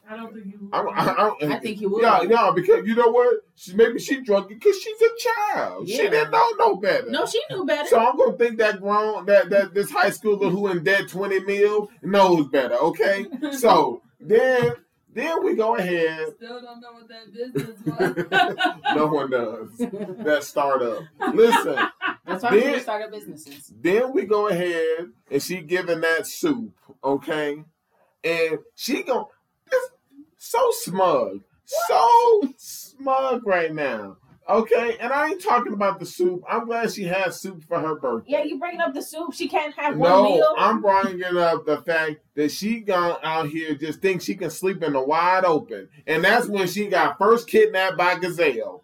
I 0.10 0.15
don't 0.18 0.34
think 0.34 0.48
you. 0.48 0.69
I, 0.73 0.80
I, 0.81 1.27
I, 1.27 1.56
I 1.56 1.60
think 1.60 1.77
he 1.77 1.86
will. 1.86 2.02
Yeah, 2.02 2.23
yeah, 2.23 2.52
because 2.56 2.86
you 2.88 2.95
know 2.95 3.10
what? 3.10 3.41
She, 3.56 3.76
maybe 3.76 3.99
she 3.99 4.22
drunk 4.22 4.49
it 4.49 4.56
because 4.60 4.81
she's 4.81 4.99
a 5.02 5.10
child. 5.19 5.88
She 5.88 5.98
didn't 5.98 6.31
know 6.31 6.49
no 6.57 6.76
better. 6.77 7.10
No, 7.11 7.26
she 7.27 7.40
knew 7.52 7.64
better. 7.64 7.88
So 7.88 7.99
I'm 7.99 8.18
gonna 8.18 8.36
think 8.38 8.57
that 8.57 8.81
grown 8.81 9.27
that 9.27 9.49
that 9.52 9.73
this 9.76 9.91
high 9.91 10.10
schooler 10.10 10.49
who 10.52 10.68
in 10.69 10.84
debt 10.84 11.10
twenty 11.10 11.40
mil 11.41 11.91
knows 12.02 12.48
better. 12.48 12.73
Okay, 12.76 13.27
so 13.52 14.02
then 14.19 14.77
then 15.14 15.44
we 15.44 15.53
go 15.56 15.76
ahead. 15.76 16.34
Still 16.38 16.60
don't 16.61 16.81
know 16.81 16.94
what 16.94 17.07
that 17.10 17.31
business 17.31 17.80
was. 17.86 18.95
no 18.95 19.07
one 19.07 19.30
does 19.30 19.69
that 20.23 20.44
startup. 20.44 21.03
Listen, 21.34 21.76
That's 22.26 22.44
why 22.44 22.49
Then- 22.52 22.61
people 22.64 22.80
started 22.80 23.11
businesses. 23.11 23.73
then 23.80 24.14
we 24.14 24.26
go 24.26 24.48
ahead 24.48 25.11
and 25.30 25.41
she 25.44 25.61
giving 25.61 26.02
that 26.02 26.26
soup, 26.27 26.73
okay, 27.03 27.64
and 28.23 28.60
she 28.76 29.03
go 29.03 29.30
this 29.30 29.39
so 30.49 30.71
smug, 30.71 31.41
so 31.65 32.41
smug 32.57 33.45
right 33.45 33.71
now, 33.73 34.17
okay. 34.49 34.97
And 34.99 35.13
I 35.13 35.27
ain't 35.27 35.43
talking 35.43 35.73
about 35.73 35.99
the 35.99 36.07
soup. 36.07 36.43
I'm 36.49 36.65
glad 36.65 36.91
she 36.91 37.03
has 37.03 37.39
soup 37.39 37.63
for 37.63 37.80
her 37.80 37.95
birthday. 37.95 38.31
Yeah, 38.31 38.43
you 38.43 38.57
bringing 38.57 38.81
up 38.81 38.95
the 38.95 39.01
soup. 39.03 39.34
She 39.34 39.47
can't 39.47 39.76
have 39.76 39.95
one 39.95 40.09
No, 40.09 40.23
meal. 40.23 40.55
I'm 40.57 40.81
bringing 40.81 41.38
up 41.38 41.67
the 41.67 41.84
fact 41.84 42.21
that 42.34 42.51
she 42.51 42.80
gone 42.80 43.17
out 43.21 43.47
here 43.49 43.76
just 43.76 44.01
think 44.01 44.23
she 44.23 44.34
can 44.34 44.49
sleep 44.49 44.81
in 44.81 44.93
the 44.93 45.01
wide 45.01 45.45
open, 45.45 45.88
and 46.07 46.23
that's 46.23 46.47
when 46.47 46.67
she 46.67 46.88
got 46.88 47.19
first 47.19 47.47
kidnapped 47.47 47.97
by 47.97 48.17
Gazelle, 48.17 48.81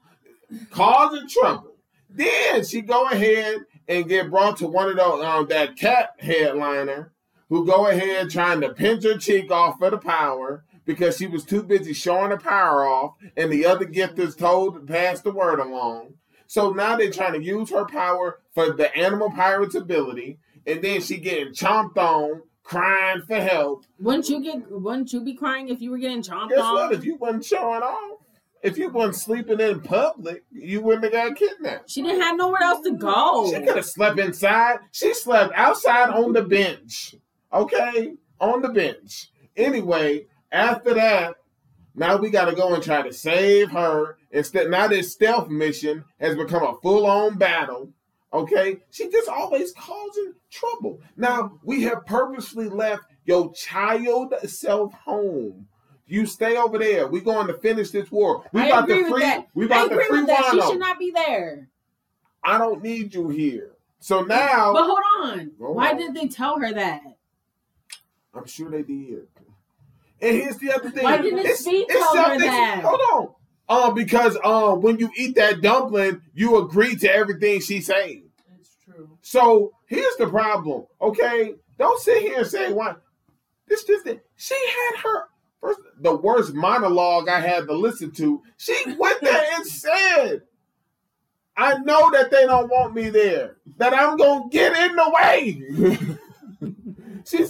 causing 0.70 1.28
trouble. 1.28 1.76
Then 2.12 2.64
she 2.64 2.82
go 2.82 3.08
ahead 3.08 3.58
and 3.88 4.08
get 4.08 4.30
brought 4.30 4.58
to 4.58 4.68
one 4.68 4.90
of 4.90 4.98
those 4.98 5.24
um, 5.24 5.48
that 5.48 5.76
cat 5.78 6.12
headliner 6.20 7.12
who 7.50 7.66
go 7.66 7.88
ahead 7.88 8.30
trying 8.30 8.62
to 8.62 8.70
pinch 8.70 9.04
her 9.04 9.18
cheek 9.18 9.52
off 9.52 9.80
for 9.80 9.90
the 9.90 9.98
power 9.98 10.64
because 10.86 11.18
she 11.18 11.28
was 11.28 11.44
too 11.44 11.64
busy 11.64 11.94
showing 11.94 12.32
her 12.32 12.38
power 12.38 12.86
off, 12.86 13.16
and 13.36 13.52
the 13.52 13.66
other 13.66 13.86
gifters 13.86 14.38
told 14.38 14.76
to 14.76 14.82
pass 14.82 15.22
the 15.22 15.32
word 15.32 15.60
along. 15.60 16.16
So 16.48 16.72
now 16.72 16.96
they're 16.96 17.12
trying 17.12 17.34
to 17.34 17.44
use 17.44 17.72
her 17.72 17.86
power 17.86 18.40
for 18.54 18.72
the 18.72 18.96
animal 18.96 19.32
pirate's 19.32 19.76
ability, 19.76 20.40
and 20.66 20.82
then 20.82 21.02
she 21.02 21.18
getting 21.18 21.54
chomped 21.54 21.98
on, 21.98 22.44
crying 22.64 23.22
for 23.28 23.40
help. 23.40 23.86
Wouldn't 24.00 24.30
you 24.30 24.42
get? 24.42 24.72
Wouldn't 24.72 25.14
you 25.14 25.22
be 25.22 25.34
crying 25.34 25.70
if 25.70 25.82
you 25.82 25.92
were 25.92 25.98
getting 25.98 26.22
chomped 26.22 26.50
Guess 26.50 26.60
on? 26.60 26.74
what? 26.76 26.94
If 26.94 27.04
you 27.04 27.16
wasn't 27.16 27.46
showing 27.46 27.82
off, 27.82 28.20
if 28.62 28.78
you 28.78 28.90
wasn't 28.90 29.16
sleeping 29.16 29.60
in 29.60 29.82
public, 29.82 30.44
you 30.52 30.82
wouldn't 30.82 31.04
have 31.04 31.14
got 31.14 31.36
kidnapped. 31.36 31.90
She 31.90 32.02
didn't 32.02 32.22
have 32.22 32.36
nowhere 32.36 32.64
else 32.64 32.84
to 32.86 32.94
go. 32.94 33.52
She 33.52 33.60
could 33.60 33.76
have 33.76 33.86
slept 33.86 34.20
inside. 34.20 34.80
She 34.92 35.14
slept 35.14 35.54
outside 35.56 36.10
on 36.10 36.34
the 36.34 36.42
bench. 36.42 37.16
Okay? 37.54 38.14
On 38.40 38.62
the 38.64 38.70
bench. 38.70 39.30
Anyway, 39.56 40.26
after 40.52 40.94
that, 40.94 41.36
now 41.96 42.18
we 42.18 42.30
got 42.30 42.46
to 42.46 42.56
go 42.56 42.74
and 42.74 42.84
try 42.84 43.02
to 43.02 43.14
save 43.14 43.72
her. 43.72 44.18
Instead, 44.32 44.70
now 44.70 44.88
this 44.88 45.14
stealth 45.14 45.50
mission 45.50 46.04
has 46.20 46.36
become 46.36 46.64
a 46.64 46.76
full 46.82 47.06
on 47.06 47.38
battle. 47.38 47.92
Okay? 48.34 48.78
She 48.92 49.10
just 49.10 49.30
always 49.30 49.72
causing 49.74 50.34
trouble. 50.52 51.00
Now, 51.16 51.60
we 51.64 51.84
have 51.84 52.06
purposely 52.06 52.68
left 52.68 53.04
your 53.26 53.54
child 53.54 54.34
self 54.46 54.94
home. 54.94 55.68
You 56.08 56.26
stay 56.26 56.56
over 56.58 56.78
there. 56.78 57.08
We're 57.08 57.22
going 57.24 57.48
to 57.48 57.54
finish 57.56 57.92
this 57.92 58.12
war. 58.12 58.44
We 58.52 58.62
I 58.62 58.68
about 58.68 58.88
to 58.90 59.10
free. 59.10 59.22
that. 59.22 59.48
We 59.56 59.64
I 59.64 59.66
about 59.68 59.90
to 59.90 59.96
free 60.04 60.20
with 60.20 60.28
that. 60.28 60.52
She 60.52 60.62
should 60.62 60.80
not 60.80 61.00
be 61.00 61.12
there. 61.12 61.70
I 62.44 62.58
don't 62.60 62.84
need 62.84 63.14
you 63.16 63.30
here. 63.30 63.72
So 64.00 64.22
now 64.22 64.72
But 64.74 64.84
hold 64.86 65.00
on. 65.24 65.52
Go 65.58 65.72
Why 65.72 65.92
on. 65.92 65.98
did 65.98 66.14
they 66.14 66.28
tell 66.28 66.60
her 66.60 66.72
that? 66.74 67.02
I'm 68.36 68.46
sure 68.46 68.70
they 68.70 68.84
did. 68.84 69.28
And 70.22 70.36
here's 70.36 70.58
the 70.58 70.72
other 70.74 70.90
thing. 70.90 71.04
Why 71.04 71.18
didn't 71.18 71.56
Speed 71.58 71.88
tell 71.90 72.16
her 72.16 72.24
something- 72.24 72.40
that? 72.42 72.82
Hold 72.84 73.02
on. 73.14 73.36
Um, 73.68 73.96
because 73.96 74.38
um, 74.44 74.82
when 74.82 75.00
you 75.00 75.10
eat 75.18 75.36
that 75.36 75.62
dumpling, 75.62 76.22
you 76.36 76.58
agree 76.58 76.96
to 76.98 77.12
everything 77.12 77.62
she's 77.62 77.88
saying. 77.88 78.30
It's 78.60 78.78
true. 78.86 79.18
So 79.22 79.72
here's 79.88 80.16
the 80.18 80.28
problem. 80.28 80.86
Okay, 81.02 81.56
don't 81.80 82.00
sit 82.00 82.22
here 82.22 82.40
and 82.40 82.48
say 82.48 82.72
why. 82.72 82.96
This 83.68 83.84
just 83.84 84.06
it. 84.06 84.24
She 84.36 84.54
had 84.54 85.00
her 85.02 85.24
first 85.60 85.80
the 86.00 86.16
worst 86.16 86.54
monologue 86.54 87.28
I 87.28 87.40
had 87.40 87.66
to 87.66 87.74
listen 87.74 88.12
to. 88.12 88.44
She 88.58 88.76
went 89.00 89.22
there 89.22 89.46
and 89.56 89.66
said, 89.66 90.44
"I 91.58 91.80
know 91.80 92.12
that 92.12 92.30
they 92.30 92.46
don't 92.46 92.70
want 92.70 92.94
me 92.94 93.10
there. 93.10 93.58
That 93.78 93.96
I'm 93.96 94.16
gonna 94.16 94.48
get 94.52 94.78
in 94.78 94.96
the 94.96 95.10
way." 95.10 96.18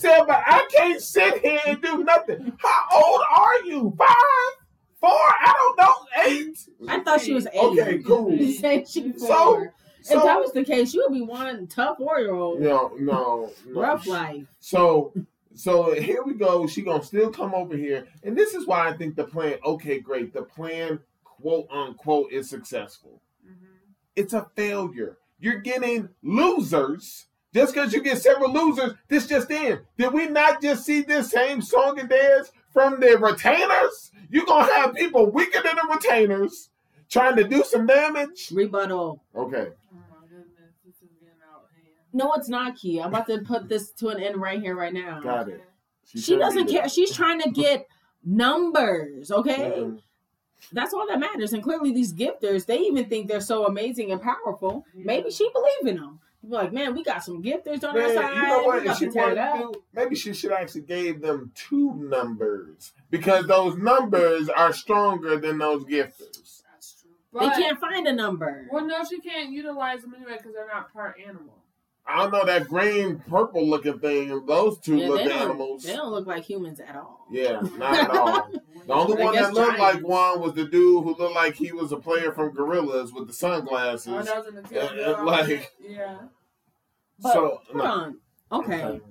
she 0.06 0.11
said, 0.18 0.27
"But 0.27 0.44
I 0.45 0.68
can't 0.72 1.02
sit 1.02 1.40
here 1.45 1.60
and 1.68 1.82
do 1.82 2.03
nothing." 2.03 2.53
How 2.60 3.03
old 3.03 3.22
are 3.38 3.61
you? 3.65 3.94
Five, 3.98 4.65
four? 4.99 5.10
I 5.11 5.53
don't 5.57 5.77
know. 5.77 5.94
Eight. 6.26 6.69
I 6.88 6.99
thought 7.02 7.22
she 7.22 7.34
was 7.34 7.48
eight. 7.48 7.60
Okay, 7.60 7.99
cool. 7.99 8.32
She 8.88 9.02
was 9.02 9.22
So- 9.27 9.68
So 10.02 10.18
if 10.19 10.23
that 10.23 10.40
was 10.40 10.52
the 10.53 10.64
case, 10.64 10.94
you 10.94 11.03
would 11.07 11.14
be 11.15 11.23
one 11.23 11.65
tough 11.68 11.98
four 11.98 12.19
year 12.19 12.34
old. 12.36 12.61
no, 12.61 12.91
no, 12.99 13.52
no. 13.65 13.82
Rough 13.82 14.06
life. 14.06 14.45
So 14.60 15.14
so 15.56 15.94
here 15.94 16.22
we 16.23 16.34
go. 16.36 16.68
She 16.68 16.82
gonna 16.84 17.03
still 17.03 17.32
come 17.32 17.56
over 17.56 17.76
here, 17.76 18.06
and 18.23 18.38
this 18.38 18.53
is 18.53 18.68
why 18.68 18.88
I 18.90 18.94
think 18.94 19.15
the 19.15 19.23
plan. 19.23 19.57
Okay, 19.65 19.99
great. 19.99 20.32
The 20.34 20.44
plan, 20.44 20.99
quote 21.23 21.68
unquote, 21.72 22.32
is 22.32 22.48
successful. 22.49 23.19
Mm-hmm. 23.44 23.65
It's 24.15 24.34
a 24.34 24.45
failure. 24.56 25.18
You're 25.40 25.60
getting 25.60 26.10
losers 26.22 27.26
just 27.56 27.73
because 27.73 27.94
you 27.94 28.02
get 28.03 28.18
several 28.18 28.52
losers. 28.52 28.94
This 29.07 29.26
just 29.27 29.49
in. 29.49 29.80
Did 29.98 30.11
we 30.11 30.27
not 30.27 30.61
just 30.61 30.86
see 30.86 31.02
this 31.02 31.32
same 31.32 31.61
song 31.61 31.98
and 31.98 32.10
dance 32.10 32.52
from 32.73 32.99
the 32.99 33.18
retainers? 33.18 34.11
You're 34.30 34.45
gonna 34.45 34.72
have 34.73 34.94
people 34.94 35.32
weaker 35.32 35.61
than 35.64 35.77
the 35.77 35.88
retainers 35.94 36.69
trying 37.10 37.38
to 37.38 37.45
do 37.45 37.64
some 37.64 37.86
damage. 37.88 38.52
Rebuttal. 38.52 39.22
Okay. 39.34 39.68
Oh 39.69 39.95
my 39.95 40.27
goodness, 40.27 40.73
this 40.86 40.95
is 40.95 41.15
getting 41.18 41.36
out 41.49 41.64
of 41.64 41.69
hand. 41.73 41.95
No, 42.11 42.34
it's 42.34 42.49
not 42.49 42.76
key. 42.76 42.99
I'm 42.99 43.07
about 43.07 43.27
to 43.27 43.40
put 43.40 43.69
this 43.69 43.91
to 43.94 44.10
an 44.10 44.22
end 44.22 44.36
right 44.36 44.60
here, 44.60 44.76
right 44.76 44.94
now. 44.94 45.22
Got 45.22 45.48
it. 45.48 45.64
She 46.07 46.19
shouldn't 46.19 46.41
doesn't 46.41 46.68
care. 46.68 46.82
there. 46.82 46.90
She's 46.90 47.15
trying 47.15 47.40
to 47.41 47.49
get 47.52 47.88
numbers, 48.26 49.32
okay? 49.32 49.72
Mhm. 49.77 50.02
That's 50.73 50.94
all 50.94 51.07
that 51.07 51.19
matters. 51.19 51.53
And 51.53 51.64
clearly, 51.64 51.94
these 51.94 52.14
gifters, 52.14 52.65
they 52.65 52.80
even 52.80 53.06
think 53.06 53.27
they're 53.30 53.40
so 53.40 53.65
amazing 53.65 54.11
and 54.11 54.22
powerful. 54.22 54.86
Maybe 54.94 55.32
she 55.32 55.49
believe 55.53 55.95
in 55.95 56.02
them. 56.02 56.19
Be 56.49 56.55
like, 56.55 56.73
man, 56.73 56.93
we 56.95 57.03
got 57.03 57.23
some 57.23 57.41
gifters 57.43 57.84
on 57.84 57.97
our 57.99 58.13
side. 58.13 58.35
you 58.35 58.41
know 58.43 58.59
We 58.59 58.65
what? 58.65 58.85
If 58.85 58.97
she 58.97 59.05
to 59.05 59.11
tear 59.11 59.31
it 59.31 59.38
wanted 59.38 59.59
to 59.59 59.65
up. 59.67 59.73
do, 59.73 59.84
maybe 59.93 60.15
she 60.15 60.34
should 60.34 60.51
actually 60.51 60.81
gave 60.81 61.22
them 61.22 61.51
two 61.55 61.93
numbers 61.95 62.93
because 63.09 63.47
those 63.47 63.77
numbers 63.77 64.49
are 64.49 64.73
stronger 64.73 65.38
than 65.38 65.57
those 65.57 65.84
gifters. 65.85 66.61
That's 66.72 67.01
true. 67.01 67.39
They 67.39 67.49
can't 67.49 67.80
find 67.80 68.07
a 68.07 68.13
number. 68.13 68.67
Well, 68.72 68.85
no, 68.85 69.03
she 69.09 69.19
can't 69.19 69.51
utilize 69.51 70.01
them 70.01 70.13
anyway 70.15 70.38
because 70.38 70.53
they're 70.53 70.67
not 70.67 70.91
part 70.93 71.15
animal. 71.26 71.61
I 72.07 72.17
don't 72.17 72.31
know 72.34 72.45
that 72.45 72.67
green 72.67 73.17
purple 73.27 73.67
looking 73.67 73.97
thing. 73.97 74.45
Those 74.45 74.77
two 74.77 74.95
Yeah, 74.97 75.07
look 75.09 75.23
they, 75.23 75.31
animals. 75.31 75.81
they 75.81 75.95
don't 75.95 76.11
look 76.11 76.27
like 76.27 76.43
humans 76.43 76.80
at 76.80 76.95
all. 76.95 77.26
Yeah, 77.31 77.61
not 77.77 77.93
at 77.95 78.09
all. 78.11 78.49
The 78.85 78.93
only 78.93 79.19
I 79.19 79.26
one 79.26 79.34
that 79.34 79.51
looked 79.55 79.77
giants. 79.80 80.03
like 80.03 80.07
one 80.07 80.41
was 80.41 80.53
the 80.53 80.65
dude 80.65 81.03
who 81.03 81.15
looked 81.15 81.34
like 81.34 81.55
he 81.55 81.72
was 81.72 81.91
a 81.91 81.97
player 81.97 82.31
from 82.31 82.51
Gorillas 82.53 83.11
with 83.11 83.26
the 83.26 83.34
sunglasses. 83.34 84.13
Oh, 84.13 84.22
that 84.22 84.38
was 84.38 84.47
in 84.47 84.53
the 84.53 84.61
uh, 84.61 84.93
Yeah, 84.93 84.93
yeah, 84.93 85.05
uh, 85.13 85.26
like- 85.26 85.73
yeah. 85.80 86.17
But 87.19 87.33
so 87.33 87.61
hold 87.67 87.75
no. 87.75 87.83
on. 87.83 88.17
Okay. 88.51 89.01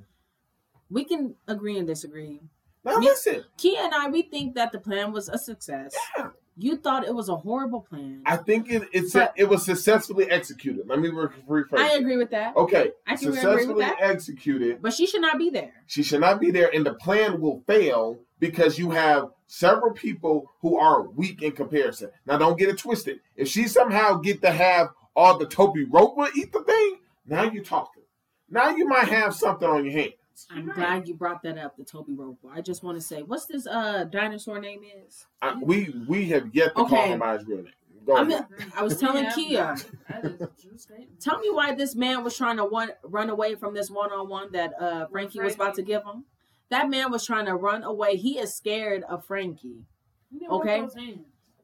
We 0.91 1.05
can 1.05 1.35
agree 1.49 1.79
and 1.79 1.87
disagree. 1.87 2.41
Now 2.85 2.99
Me- 2.99 3.07
listen, 3.07 3.45
Kia 3.57 3.81
and 3.81 3.95
I, 3.95 4.09
we 4.09 4.23
think 4.23 4.55
that 4.55 4.71
the 4.73 4.79
plan 4.79 5.13
was 5.13 5.29
a 5.29 5.39
success. 5.39 5.97
Yeah. 6.17 6.29
You 6.57 6.77
thought 6.77 7.05
it 7.05 7.13
was 7.15 7.29
a 7.29 7.35
horrible 7.35 7.81
plan. 7.81 8.23
I 8.27 8.37
think 8.37 8.71
it 8.71 8.83
it's 8.93 9.13
But- 9.15 9.33
it 9.37 9.49
was 9.49 9.65
successfully 9.65 10.31
executed. 10.31 10.87
Let 10.87 11.01
me 11.01 11.09
re- 11.09 11.29
rephrase. 11.49 11.79
I 11.79 11.95
agree 11.95 12.17
with 12.17 12.31
that. 12.31 12.55
Okay, 12.57 12.93
I 13.07 13.17
can 13.17 13.29
agree 13.29 13.31
with 13.31 13.41
successfully 13.41 13.85
that. 13.87 13.97
executed. 14.01 14.83
But 14.83 14.93
she 14.93 15.07
should 15.07 15.23
not 15.23 15.39
be 15.39 15.51
there. 15.51 15.73
She 15.87 16.03
should 16.03 16.21
not 16.21 16.39
be 16.41 16.51
there, 16.53 16.73
and 16.73 16.87
the 16.87 16.95
plan 16.95 17.41
will 17.41 17.63
fail 17.67 18.21
because 18.39 18.79
you 18.79 18.91
have 18.91 19.31
several 19.47 19.93
people 19.95 20.53
who 20.61 20.77
are 20.77 21.09
weak 21.09 21.43
in 21.43 21.53
comparison. 21.53 22.11
Now, 22.27 22.37
don't 22.39 22.59
get 22.59 22.69
it 22.69 22.79
twisted. 22.79 23.21
If 23.37 23.49
she 23.49 23.67
somehow 23.67 24.19
get 24.19 24.43
to 24.43 24.51
have 24.53 24.89
all 25.17 25.39
the 25.39 25.47
Tobi 25.47 25.87
Roppo 25.91 26.29
eat 26.37 26.53
the 26.53 26.63
thing, 26.63 26.99
now 27.27 27.45
you're 27.45 27.65
talking. 27.65 28.03
Now 28.51 28.71
you 28.77 28.87
might 28.87 29.09
have 29.09 29.35
something 29.35 29.69
on 29.69 29.85
your 29.85 29.93
hands. 29.95 30.13
I'm 30.51 30.67
Right. 30.67 30.75
glad 30.77 31.09
you 31.09 31.15
brought 31.15 31.43
that 31.45 31.59
up, 31.59 31.77
the 31.77 31.85
Tobi 31.85 32.17
Roppo. 32.17 32.49
I 32.53 32.61
just 32.61 32.83
want 32.83 32.99
to 32.99 33.01
say, 33.03 33.23
what's 33.23 33.47
this 33.47 33.67
uh 33.67 34.05
dinosaur 34.05 34.59
name 34.59 34.83
is? 35.07 35.27
I, 35.41 35.55
we 35.63 35.95
we 36.09 36.27
have 36.27 36.51
yet 36.53 36.75
to 36.77 36.85
call 36.85 37.07
him 37.07 37.21
by 37.21 37.39
his 37.39 37.47
real 37.47 37.59
name. 37.59 37.73
Go 38.05 38.17
I 38.17 38.23
ahead. 38.23 38.47
mean, 38.51 38.73
was 38.83 38.99
telling 38.99 39.25
Yeah, 39.25 39.35
Kia, 39.35 39.77
that 40.09 40.25
is 40.25 40.41
a 40.41 40.47
true 40.61 40.77
tell 41.21 41.39
me 41.39 41.51
why 41.51 41.75
this 41.75 41.95
man 41.95 42.23
was 42.23 42.37
trying 42.37 42.59
to 42.59 42.65
one, 42.65 42.91
run 43.03 43.31
away 43.31 43.55
from 43.55 43.73
this 43.75 43.91
one 43.91 44.13
on 44.13 44.29
one 44.29 44.53
that 44.53 44.73
uh, 44.79 45.07
Franky 45.07 45.41
was 45.41 45.55
about 45.55 45.75
to 45.77 45.83
give 45.83 46.03
him. 46.05 46.25
That 46.69 46.91
man 46.91 47.11
was 47.11 47.25
trying 47.25 47.47
to 47.47 47.55
run 47.55 47.83
away. 47.83 48.17
He 48.17 48.39
is 48.39 48.53
scared 48.55 49.05
of 49.05 49.25
Franky. 49.25 49.85
You 50.31 50.49
Okay. 50.51 50.87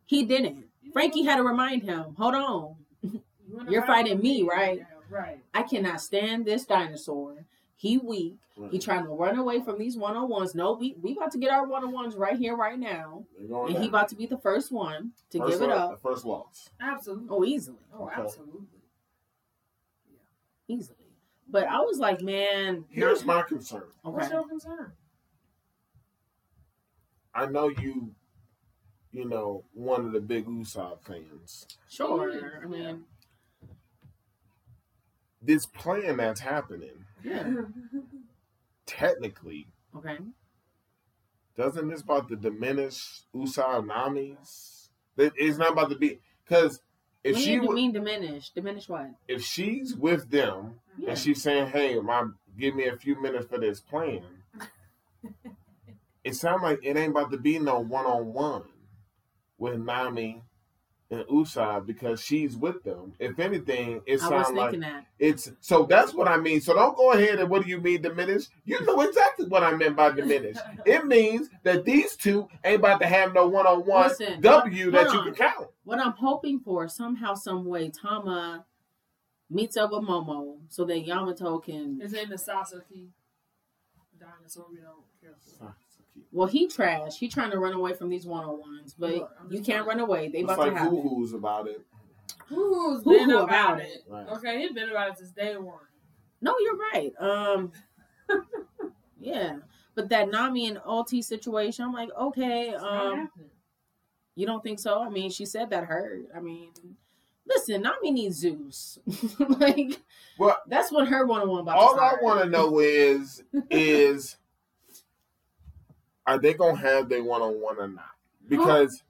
He 0.07 0.25
didn't. 0.25 0.65
You 0.83 0.93
Franky 0.93 1.25
had 1.25 1.37
to 1.37 1.43
remind 1.43 1.83
him, 1.83 2.15
hold 2.17 2.35
on, 2.35 2.77
you 3.03 3.23
you're 3.69 3.85
fighting 3.87 4.15
with 4.15 4.23
me, 4.23 4.43
right? 4.43 4.81
Yeah, 5.11 5.17
right. 5.17 5.39
I 5.55 5.63
cannot 5.63 6.01
stand 6.01 6.45
this 6.47 6.65
dinosaur. 6.65 7.45
He 7.77 7.97
weak. 7.99 8.37
He 8.71 8.79
trying 8.79 9.05
to 9.05 9.09
run 9.11 9.39
away 9.39 9.61
from 9.63 9.79
these 9.79 9.97
one 9.97 10.15
on 10.17 10.29
ones. 10.29 10.55
No, 10.55 10.73
we 10.75 10.95
we 11.01 11.13
about 11.17 11.31
to 11.33 11.39
get 11.39 11.51
our 11.51 11.67
one 11.67 11.83
on 11.83 11.93
ones 11.93 12.15
right 12.15 12.37
here, 12.39 12.55
right 12.55 12.79
now, 12.79 13.25
They're 13.39 13.49
going 13.49 13.75
and 13.75 13.83
he 13.83 13.89
about 13.89 14.09
to 14.11 14.17
be 14.17 14.27
the 14.27 14.37
first 14.37 14.71
one 14.71 15.13
to 15.31 15.39
First 15.39 15.53
give 15.53 15.63
it 15.63 15.69
lo- 15.71 15.77
up. 15.77 16.03
First 16.03 16.27
loss. 16.27 16.69
Absolutely. 16.79 17.29
Oh, 17.31 17.43
easily, 17.45 17.79
Oh, 17.95 18.05
Okay. 18.05 18.21
absolutely. 18.21 18.67
Yeah. 20.11 20.77
Easily. 20.77 20.97
But 21.49 21.69
I 21.69 21.79
was 21.81 21.99
like, 21.99 22.21
man, 22.21 22.85
Here's 22.91 23.25
my 23.25 23.41
concern. 23.43 23.85
What's 24.03 24.29
your 24.31 24.47
concern? 24.47 24.93
I 27.35 27.47
know 27.47 27.69
you, 27.69 28.15
you 29.13 29.25
know, 29.25 29.65
one 29.73 30.05
of 30.05 30.13
the 30.13 30.21
big 30.21 30.47
Usopp 30.47 31.03
fans. 31.03 31.67
sure. 31.89 32.31
Mm-hmm. 32.31 32.65
I 32.65 32.69
mean, 32.69 33.05
This 35.43 35.65
plan 35.67 36.19
that's 36.19 36.41
happening, 36.41 37.05
yeah, 37.25 37.51
technically, 38.87 39.67
okay. 39.97 40.19
doesn't 41.57 41.89
this 41.89 42.03
about 42.03 42.29
to 42.29 42.37
diminish 42.37 43.23
Usopp 43.35 43.87
Nami's? 43.87 44.91
It- 45.17 45.33
It's 45.37 45.59
not 45.59 45.73
about 45.73 45.91
to 45.91 45.97
be 45.97 46.21
because 46.45 46.83
if 47.25 47.35
What 47.35 47.39
do 47.41 47.45
she 47.45 47.53
you 47.55 47.75
mean 47.75 47.93
diminish? 47.93 48.51
Diminish 48.51 48.89
what? 48.89 49.11
if 49.29 49.43
she's 49.43 49.95
with 49.95 50.31
them 50.31 50.81
Yeah. 50.99 51.11
and 51.11 51.19
she's 51.19 51.43
saying, 51.43 51.69
"Hey, 51.69 51.99
my 52.01 52.27
give 52.59 52.75
me 52.75 52.87
a 52.87 52.97
few 52.97 53.21
minutes 53.21 53.47
for 53.47 53.59
this 53.59 53.81
plan," 53.81 54.23
it 56.25 56.35
sounds 56.35 56.63
like 56.63 56.81
it 56.83 56.97
ain't 56.97 57.11
about 57.13 57.31
to 57.31 57.39
be 57.39 57.59
no 57.59 57.81
one 57.81 58.07
on 58.07 58.33
one 58.33 58.65
with 59.59 59.79
Nami 59.79 60.43
and 61.11 61.25
Usopp 61.27 61.87
because 61.87 62.23
she's 62.23 62.57
with 62.57 62.83
them. 62.85 63.13
If 63.19 63.39
anything, 63.39 64.01
it 64.07 64.21
sounds 64.21 64.51
like 64.51 64.79
that. 64.81 65.07
it's 65.19 65.51
so. 65.61 65.85
That's 65.85 66.15
what 66.15 66.29
I 66.29 66.37
mean. 66.37 66.61
So 66.61 66.75
don't 66.75 66.97
go 66.97 67.13
ahead 67.13 67.41
and 67.41 67.51
what 67.51 67.65
do 67.65 67.69
you 67.69 67.81
mean 67.81 68.03
diminish? 68.03 68.45
You 68.65 68.81
know 68.85 69.01
exactly 69.01 69.47
what 69.47 69.63
I 69.63 69.73
meant 69.73 69.97
by 69.97 70.13
diminish. 70.13 70.57
It 70.87 71.07
means 71.07 71.49
that 71.65 71.85
these 71.85 72.17
two 72.17 72.49
ain't 72.65 72.79
about 72.81 73.01
to 73.01 73.07
have 73.07 73.35
no 73.35 73.47
one 73.49 73.67
on 73.67 73.81
one 73.81 74.09
Listen, 74.09 74.41
W 74.41 74.91
that 74.93 75.09
hold 75.09 75.13
you 75.13 75.19
on. 75.21 75.25
can 75.27 75.35
count. 75.35 75.69
What 75.85 75.99
I'm 75.99 76.13
hoping 76.13 76.61
for 76.61 76.89
somehow, 76.89 77.35
some 77.35 77.65
way, 77.65 77.91
Tama 77.91 78.65
meets 79.51 79.77
up 79.77 79.91
with 79.91 80.03
Momo 80.03 80.59
so 80.69 80.85
that 80.85 81.01
Yamato 81.01 81.59
can. 81.59 82.01
His 82.01 82.13
name 82.13 82.33
is 82.33 82.45
Sasaki. 82.45 83.11
Dinosaur 84.19 84.67
we 84.71 84.79
don't 84.81 85.05
care 85.21 85.35
for. 85.59 85.75
Well, 86.33 86.47
he 86.49 86.69
trash. 86.69 87.17
He 87.19 87.29
trying 87.29 87.51
to 87.51 87.59
run 87.59 87.73
away 87.73 87.93
from 87.95 88.09
these 88.09 88.27
one 88.27 88.45
on 88.45 88.59
ones, 88.61 88.95
but 88.99 89.13
Look, 89.15 89.31
you 89.51 89.61
can't 89.63 89.87
run 89.87 90.01
away. 90.01 90.29
They 90.29 90.39
It's 90.39 90.45
about 90.45 90.59
like 90.59 90.73
to 90.73 90.79
happen. 90.79 91.01
Hoo-Hoo's 91.01 91.33
about 91.33 91.67
it. 91.69 91.81
Who's 92.47 93.03
Hoo-hoo 93.03 93.19
been 93.19 93.31
about, 93.31 93.45
about 93.45 93.81
it? 93.81 94.05
Right. 94.09 94.29
Okay, 94.29 94.61
he's 94.61 94.73
been 94.73 94.91
about 94.91 95.11
it 95.11 95.19
since 95.19 95.31
day 95.31 95.57
one. 95.57 95.79
No, 96.41 96.55
you're 96.61 96.77
right. 96.93 97.13
Um, 97.21 97.73
yeah, 99.21 99.57
but 99.95 100.09
that 100.09 100.31
Nami 100.31 100.67
and 100.69 100.79
Ulti 100.79 101.23
situation, 101.23 101.85
I'm 101.85 101.93
like, 101.93 102.09
okay, 102.19 102.75
um, 102.75 103.31
you 104.35 104.47
don't 104.47 104.63
think 104.63 104.79
so? 104.79 105.03
I 105.03 105.09
mean, 105.11 105.31
she 105.31 105.45
said 105.45 105.71
that 105.71 105.85
hurt. 105.85 106.27
I 106.35 106.41
mean, 106.41 106.71
listen, 107.47 107.83
Nami 107.83 108.11
needs 108.11 108.37
Zeus. 108.37 108.99
like, 109.39 110.01
Well, 110.39 110.57
that's 110.67 110.91
what 110.91 111.09
her 111.09 111.27
one 111.27 111.43
on 111.43 111.49
one 111.49 111.61
about. 111.61 111.77
all 111.77 111.95
to 111.97 112.01
I 112.03 112.15
want 112.23 112.43
to 112.43 112.49
know 112.49 112.79
is 112.79 113.43
is 113.71 114.37
are 116.31 116.39
they 116.39 116.55
gonna 116.55 116.77
have 116.77 117.09
their 117.09 117.25
one 117.25 117.43
on 117.43 117.61
one 117.61 117.77
or 117.79 117.89
not? 117.89 118.15
Because 118.49 119.03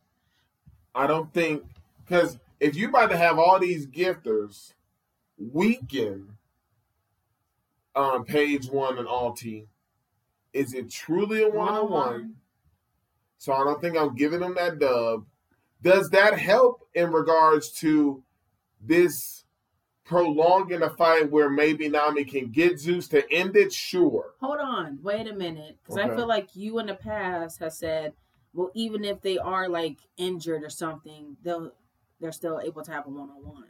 I 0.95 1.07
don't 1.07 1.33
think 1.35 1.65
because 2.03 2.39
if 2.59 2.75
you 2.75 2.89
about 2.89 3.11
to 3.11 3.17
have 3.19 3.39
all 3.39 3.59
these 3.59 3.87
gifters 3.87 4.73
weaken 5.37 6.39
on 7.95 8.17
um, 8.17 8.25
page 8.25 8.69
one 8.69 8.97
and 8.97 9.07
Ulti, 9.07 9.67
is 10.55 10.73
it 10.73 10.91
truly 10.91 11.43
a 11.43 11.49
one 11.51 11.75
on 11.75 11.91
one? 11.91 12.37
So 13.37 13.53
I 13.53 13.65
don't 13.65 13.83
think 13.83 13.99
I'm 13.99 14.15
giving 14.15 14.41
them 14.41 14.55
that 14.55 14.79
dub. 14.79 15.27
Does 15.83 16.09
that 16.11 16.39
help 16.39 16.89
in 16.95 17.13
regards 17.13 17.71
to 17.81 18.23
this 18.81 19.40
prolonging 20.11 20.82
a 20.82 20.91
fight 20.91 21.31
where 21.31 21.49
maybe 21.49 21.89
Nami 21.89 22.24
can 22.24 22.51
get 22.51 22.81
Zeus 22.81 23.07
to 23.09 23.32
end 23.32 23.57
it? 23.57 23.73
Sure. 23.73 24.35
Hold 24.41 24.59
on, 24.59 24.99
wait 25.05 25.28
a 25.28 25.32
minute, 25.32 25.78
because 25.81 25.99
I 25.99 26.09
feel 26.09 26.27
like 26.27 26.49
you 26.57 26.81
in 26.81 26.87
the 26.87 26.97
past 26.97 27.61
have 27.61 27.73
said, 27.73 28.12
well, 28.53 28.73
even 28.74 29.05
if 29.05 29.20
they 29.23 29.39
are 29.39 29.69
like 29.69 29.99
injured 30.16 30.65
or 30.65 30.69
something, 30.69 31.37
they'll 31.45 31.73
they're 32.20 32.32
still 32.32 32.61
able 32.61 32.82
to 32.82 32.91
have 32.91 33.07
a 33.07 33.09
one 33.09 33.31
on 33.31 33.45
one. 33.45 33.65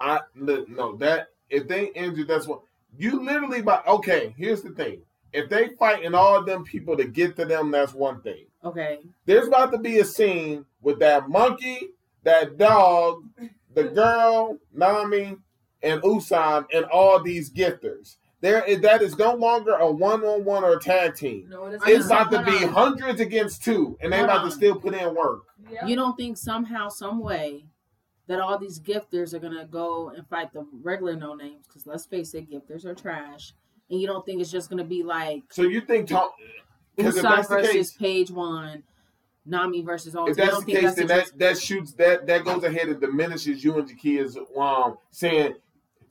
I 0.00 0.20
no 0.34 0.96
that 0.96 1.28
if 1.48 1.68
they 1.68 1.86
injured, 1.92 2.26
that's 2.26 2.48
what 2.48 2.62
you 2.98 3.24
literally. 3.24 3.62
But 3.62 3.86
okay, 3.86 4.34
here's 4.36 4.62
the 4.62 4.70
thing: 4.70 5.02
if 5.32 5.48
they 5.48 5.68
fighting 5.78 6.16
all 6.16 6.44
them 6.44 6.64
people 6.64 6.96
to 6.96 7.04
get 7.04 7.36
to 7.36 7.44
them, 7.44 7.70
that's 7.70 7.94
one 7.94 8.20
thing. 8.22 8.46
Okay, 8.64 8.98
There's 9.24 9.46
about 9.46 9.70
to 9.70 9.78
be 9.78 10.00
a 10.00 10.04
scene 10.04 10.66
with 10.82 10.98
that 10.98 11.28
monkey, 11.28 11.90
that 12.24 12.58
dog, 12.58 13.22
the 13.72 13.84
girl, 13.94 14.58
Nami, 14.74 15.36
and 15.86 16.02
Usopp, 16.02 16.66
and 16.74 16.84
all 16.86 17.22
these 17.22 17.50
gifters. 17.50 18.16
There, 18.40 18.62
is- 18.64 18.80
that 18.82 19.00
is 19.02 19.16
no 19.16 19.34
longer 19.34 19.72
a 19.72 19.90
one-on-one 19.90 20.62
or 20.64 20.74
a 20.74 20.80
tag 20.80 21.14
team. 21.14 21.48
No, 21.48 21.64
it 21.66 21.74
is 21.76 21.82
It's 21.86 22.08
not. 22.08 22.28
about 22.32 22.44
to 22.44 22.50
be 22.58 22.64
on. 22.64 22.72
hundreds 22.72 23.20
against 23.20 23.64
two, 23.64 23.96
and 24.00 24.12
they 24.12 24.18
Hold 24.18 24.28
about 24.30 24.40
on. 24.44 24.50
to 24.50 24.54
still 24.54 24.76
put 24.78 24.94
in 24.94 25.14
work. 25.14 25.42
Yeah. 25.70 25.86
you 25.86 25.96
don't 25.96 26.16
think 26.16 26.36
somehow, 26.36 26.88
some 26.88 27.18
way, 27.20 27.64
that 28.28 28.38
all 28.40 28.58
these 28.58 28.78
gifters 28.78 29.32
are 29.34 29.38
gonna 29.38 29.66
go 29.66 30.10
and 30.10 30.26
fight 30.28 30.52
the 30.52 30.66
regular 30.82 31.16
no 31.16 31.34
names? 31.34 31.66
Because 31.66 31.86
let's 31.86 32.06
face 32.06 32.34
it, 32.34 32.50
gifters 32.50 32.84
are 32.84 32.94
trash, 32.94 33.52
and 33.90 34.00
you 34.00 34.06
don't 34.06 34.24
think 34.26 34.40
it's 34.40 34.50
just 34.50 34.68
gonna 34.68 34.84
be 34.84 35.02
like 35.02 35.44
So 35.50 35.62
you 35.62 35.80
think 35.80 36.08
Tom? 36.08 36.28
Because 36.96 37.16
Usopp 37.16 37.42
the 37.42 37.54
versus 37.54 37.72
case, 37.72 37.92
Page 37.94 38.30
One, 38.30 38.82
Nami 39.44 39.82
versus 39.82 40.14
all. 40.16 40.28
if 40.28 40.36
that's 40.36 40.62
the 40.64 40.72
case, 40.72 40.94
then 40.94 41.06
that, 41.06 41.30
that 41.38 41.58
shoots 41.58 41.92
that 41.94 42.26
that 42.26 42.44
goes 42.44 42.64
ahead 42.64 42.88
and 42.88 43.00
diminishes 43.00 43.62
you 43.64 43.78
and 43.78 43.88
Jakia's 43.88 44.36
um 44.56 44.98
saying. 45.10 45.54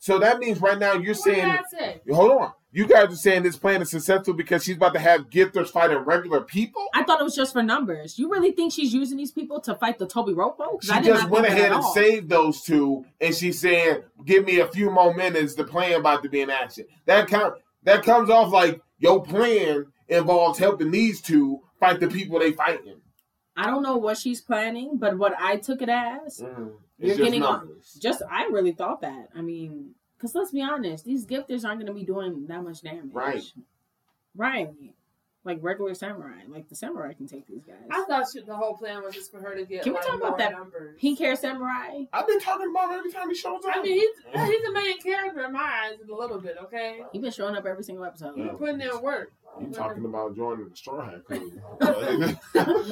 So 0.06 0.19
that 0.19 0.38
means 0.38 0.61
right 0.61 0.77
now 0.77 0.94
you're 0.94 1.15
What 1.15 1.23
saying, 1.23 1.57
say? 1.72 1.99
hold 2.11 2.30
on, 2.40 2.52
you 2.72 2.86
guys 2.86 3.11
are 3.11 3.15
saying 3.15 3.41
this 3.41 3.57
plan 3.57 3.82
is 3.82 3.90
successful 3.90 4.36
because 4.36 4.64
she's 4.64 4.76
about 4.76 4.94
to 4.94 4.99
have 4.99 5.32
gifters 5.32 5.69
fighting 5.69 5.98
regular 5.98 6.41
people. 6.41 6.86
I 6.94 7.03
thought 7.03 7.19
it 7.19 7.23
was 7.23 7.36
just 7.36 7.53
for 7.53 7.64
numbers. 7.64 8.19
You 8.19 8.30
really 8.30 8.52
think 8.52 8.72
she's 8.72 8.94
using 8.94 9.18
these 9.18 9.32
people 9.32 9.60
to 9.61 9.73
fight 9.73 9.98
the 9.98 10.06
Tobi 10.06 10.36
Roppo? 10.36 10.57
'Cause 10.77 10.84
She 10.84 10.91
I 10.91 11.02
just 11.02 11.27
went 11.27 11.48
ahead 11.48 11.72
and 11.72 11.82
all. 11.82 11.94
saved 11.95 12.30
those 12.30 12.61
two, 12.61 13.03
and 13.19 13.34
she's 13.34 13.60
saying, 13.60 14.03
"Give 14.23 14.45
me 14.45 14.60
a 14.60 14.68
few 14.68 14.91
more 14.91 15.11
minutes. 15.11 15.56
The 15.56 15.64
plan 15.64 15.99
about 15.99 16.22
to 16.22 16.30
be 16.30 16.41
in 16.41 16.52
action." 16.52 16.86
That 17.07 17.27
com- 17.27 17.56
that 17.82 18.03
comes 18.03 18.30
off 18.30 18.53
like 18.53 18.80
your 18.99 19.23
plan 19.23 19.88
involves 20.07 20.60
helping 20.60 20.91
these 20.91 21.19
two 21.19 21.61
fight 21.80 21.99
the 21.99 22.07
people 22.10 22.38
they 22.38 22.52
fighting. 22.52 23.02
I 23.57 23.72
don't 23.72 23.82
know 23.82 23.98
what 23.98 24.19
she's 24.19 24.40
planning, 24.40 24.98
but 24.98 25.18
what 25.18 25.34
I 25.40 25.56
took 25.57 25.82
it 25.82 25.90
as, 25.90 26.41
Mm. 26.41 26.73
You're 26.99 27.17
getting 27.17 27.43
on- 27.43 27.67
numbers. 27.67 27.97
just 28.01 28.22
I 28.30 28.45
really 28.45 28.72
thought 28.72 29.01
that. 29.01 29.30
I 29.35 29.41
mean, 29.41 29.91
because 30.17 30.34
let's 30.35 30.51
be 30.51 30.61
honest, 30.61 31.05
these 31.05 31.26
gifters 31.26 31.65
aren't 31.65 31.80
going 31.80 31.88
to 31.88 31.93
be 31.93 32.03
doing 32.05 32.47
that 32.47 32.63
much 32.63 32.81
damage. 32.81 33.11
Right. 33.13 33.43
Right. 34.35 34.69
Like 35.43 35.59
regular 35.61 35.93
samurai. 35.93 36.39
Like 36.47 36.69
the 36.69 36.76
samurai 36.76 37.13
can 37.13 37.27
take 37.27 37.45
these 37.47 37.63
guys. 37.63 37.76
I 37.91 38.03
thought 38.05 38.26
she, 38.34 38.41
the 38.41 38.55
whole 38.55 38.76
plan 38.76 39.03
was 39.03 39.13
just 39.13 39.31
for 39.31 39.39
her 39.39 39.55
to 39.55 39.63
get 39.63 39.84
Can 39.84 39.93
we 39.93 39.99
like, 39.99 40.07
talk 40.07 40.17
about 40.17 40.38
that 40.39 40.53
numbers. 40.53 40.97
Pink 40.99 41.19
hair 41.19 41.35
samurai. 41.35 42.05
I've 42.11 42.27
been 42.27 42.39
talking 42.39 42.67
about 42.72 42.91
it 42.91 42.97
every 42.97 43.11
time 43.11 43.30
he 43.30 43.35
shows 43.35 43.63
up. 43.63 43.76
I 43.76 43.84
mean, 43.84 43.93
he's, 43.93 44.09
he's 44.34 44.65
the 44.65 44.72
main 44.73 44.99
character 45.01 45.45
in 45.45 45.53
my 45.53 45.59
eyes 45.59 45.97
a 46.09 46.15
little 46.15 46.39
bit, 46.39 46.55
okay? 46.63 47.01
he's 47.11 47.22
been 47.22 47.31
showing 47.31 47.55
up 47.55 47.65
every 47.65 47.84
single 47.84 48.05
episode. 48.05 48.34
Yeah. 48.35 48.49
He's 48.49 48.57
putting 48.57 48.81
in 48.81 49.01
work. 49.01 49.34
You 49.61 49.68
talking 49.72 50.03
about 50.06 50.36
joining 50.36 50.68
the 50.69 50.76
Straw 50.76 51.06
Hat 51.06 51.23
Crew? 51.23 51.52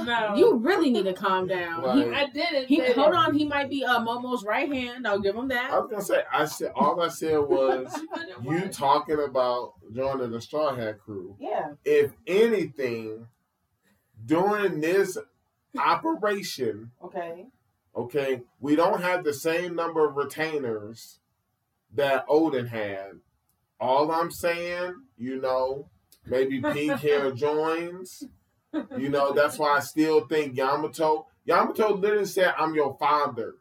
No. 0.05 0.33
You 0.35 0.57
really 0.57 0.89
need 0.89 1.03
to 1.05 1.13
calm 1.13 1.47
down. 1.47 1.97
He, 1.97 2.03
I 2.09 2.27
didn't. 2.27 2.67
he, 2.67 2.77
say 2.77 2.93
hold 2.93 3.13
that. 3.13 3.17
on, 3.29 3.35
he 3.35 3.45
might 3.45 3.69
be 3.69 3.83
uh, 3.83 3.99
Momo's 3.99 4.43
right 4.43 4.71
hand. 4.71 5.05
I'll 5.07 5.19
give 5.19 5.35
him 5.35 5.47
that. 5.49 5.71
I 5.71 5.79
was 5.79 5.89
gonna 5.89 6.01
say, 6.03 6.23
I 6.31 6.45
said 6.45 6.71
all 6.75 7.01
I 7.01 7.09
said 7.09 7.37
was 7.37 7.93
He 7.99 8.07
putting 8.07 8.29
in 8.29 8.43
you 8.43 8.61
work. 8.63 8.71
talking 8.71 9.19
about 9.19 9.73
joining 9.93 10.31
the 10.31 10.41
Straw 10.41 10.73
Hat 10.75 10.99
Crew. 10.99 11.35
Yeah. 11.39 11.73
If 11.85 12.11
anything, 12.27 13.27
during 14.25 14.79
this 14.81 15.17
operation, 15.77 16.91
Okay. 17.03 17.45
okay, 17.95 18.41
we 18.59 18.75
don't 18.75 19.01
have 19.01 19.23
the 19.23 19.33
same 19.33 19.75
number 19.75 20.07
of 20.07 20.15
retainers 20.15 21.19
that 21.93 22.27
Oden 22.27 22.69
had. 22.69 23.19
All 23.79 24.11
I'm 24.11 24.31
saying, 24.31 24.93
you 25.17 25.39
know, 25.41 25.89
maybe 26.25 26.61
Pink 26.61 26.91
Hair 26.99 27.31
joins. 27.33 28.23
You 28.97 29.09
know, 29.09 29.33
that's 29.33 29.57
why 29.59 29.77
I 29.77 29.79
still 29.81 30.25
think 30.27 30.55
Yamato. 30.57 31.27
Yamato 31.45 31.95
literally 31.95 32.25
said, 32.25 32.53
"I'm 32.57 32.73
your 32.73 32.95
father." 32.99 33.55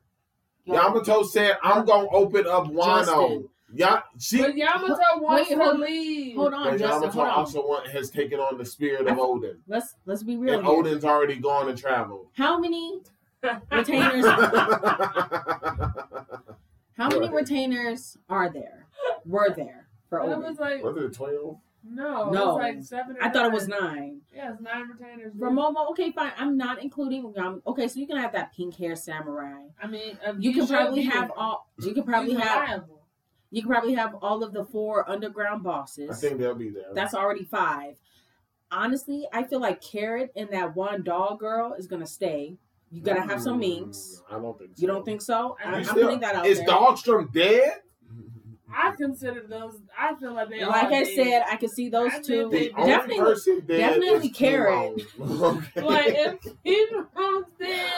Yo, 0.65 0.75
Yamato 0.75 1.23
said, 1.25 1.59
"I'm 1.63 1.85
gonna 1.85 2.09
open 2.11 2.47
up 2.47 2.65
Wano." 2.69 3.05
Justin. 3.05 3.49
Yeah, 3.75 4.01
she. 4.19 4.39
But 4.39 4.55
Yamato 4.57 4.95
wants 5.19 5.49
Wait, 5.51 5.57
to 5.57 5.63
hold- 5.65 5.81
leave. 5.81 6.37
hold 6.37 6.55
on, 6.55 6.65
But 6.65 6.79
Justin. 6.79 6.89
Yamato 6.89 7.11
Hold 7.13 7.27
on. 7.29 7.33
also 7.35 7.67
want, 7.67 7.87
has 7.89 8.11
taken 8.11 8.39
on 8.39 8.59
the 8.59 8.65
spirit 8.65 9.07
of 9.07 9.19
I- 9.19 9.21
Oden, 9.21 9.57
Let's 9.67 9.95
let's 10.07 10.23
be 10.23 10.37
real. 10.37 10.55
and 10.59 10.67
here. 10.67 10.77
Oden's 10.77 11.05
already 11.05 11.37
gone 11.37 11.69
and 11.69 11.77
traveled. 11.79 12.29
How 12.37 12.59
many 12.59 13.01
retainers? 13.73 14.25
How 16.97 17.09
many 17.09 17.29
retainers 17.31 18.17
are 18.29 18.51
there? 18.51 18.87
Were 19.25 19.49
there 19.57 19.89
for 20.09 20.19
And 20.21 20.33
it 20.33 20.37
Oden? 20.39 20.49
was 20.49 20.59
like 20.59 20.83
Was 20.85 20.97
it 20.97 21.13
twelve? 21.15 21.57
No, 21.85 22.29
it 22.29 22.33
No. 22.33 22.47
was 22.55 22.57
like 22.59 22.83
seven. 22.83 23.17
Or 23.17 23.23
I 23.25 23.31
thought 23.31 23.47
it 23.47 23.53
was 23.53 23.67
nine. 23.69 23.81
nine. 23.81 24.21
Yeah, 24.35 24.53
it's 24.53 24.61
nine 24.63 24.89
retainers. 24.89 25.33
For 25.39 25.51
Momo, 25.51 25.91
okay, 25.91 26.13
fine. 26.13 26.33
I'm 26.39 26.57
not 26.57 26.83
including. 26.83 27.35
Um, 27.37 27.61
okay, 27.67 27.89
so 27.89 27.99
you 27.99 28.07
can 28.07 28.17
have 28.19 28.33
that 28.33 28.53
pink 28.55 28.77
hair 28.77 28.95
samurai. 28.95 29.63
I 29.83 29.87
mean, 29.89 30.17
You 30.39 30.53
can 30.55 30.67
probably 30.67 31.03
have 31.03 31.29
there. 31.29 31.39
all. 31.39 31.69
You 31.81 31.93
can 31.93 32.05
probably 32.05 32.35
have. 32.35 32.63
reliable. 32.63 33.03
You 33.51 33.63
can 33.63 33.71
probably 33.71 33.95
have 33.95 34.15
all 34.23 34.43
of 34.43 34.53
the 34.55 34.65
four 34.65 35.09
underground 35.11 35.63
bosses. 35.63 36.09
I 36.11 36.15
think 36.15 36.39
they'll 36.39 36.55
be 36.55 36.71
there. 36.71 36.95
That's 36.95 37.15
already 37.15 37.45
five. 37.45 37.97
Honestly, 38.71 39.27
I 39.33 39.43
feel 39.43 39.61
like 39.61 39.83
Carrot 39.83 40.33
and 40.37 40.49
that 40.51 40.75
one 40.75 41.03
dog 41.03 41.41
girl 41.41 41.75
is 41.75 41.87
gonna 41.87 42.07
stay. 42.07 42.57
You 42.91 43.03
gotta 43.03 43.21
have 43.23 43.43
some 43.43 43.59
minks. 43.59 44.23
Mm, 44.31 44.37
I 44.37 44.41
don't 44.41 44.59
think. 44.59 44.71
So. 44.77 44.81
You 44.81 44.87
don't 44.87 45.05
think 45.05 45.21
so? 45.21 45.57
I 45.63 45.65
I'm, 45.67 45.71
mean, 45.73 45.79
I'm 45.81 45.85
still- 45.85 46.05
putting 46.05 46.21
that 46.21 46.35
out 46.37 46.47
Is 46.47 46.59
there. 46.59 46.69
Dogstorm 46.69 47.33
dead? 47.33 47.83
I 48.75 48.93
consider 48.97 49.43
those. 49.49 49.79
I 49.99 50.15
feel 50.17 50.35
like 50.35 50.49
they. 50.51 50.65
like 50.65 50.85
are 50.85 50.87
I 50.93 51.05
dead. 51.05 51.15
said, 51.15 51.43
I 51.51 51.57
can 51.57 51.69
see 51.69 51.89
those 51.89 52.13
I 52.13 52.21
two. 52.21 52.51
think 52.51 52.75
they- 52.77 52.85
Definitely, 52.87 53.19
person 53.19 53.63
dead 53.67 53.79
definitely 53.79 54.29
is 54.29 54.37
Carrot. 54.37 55.03
Kimo. 55.17 55.63
Okay. 55.77 55.81
like 55.83 56.15
if 56.17 56.41
Kimo's 56.65 57.45
dead, 57.59 57.91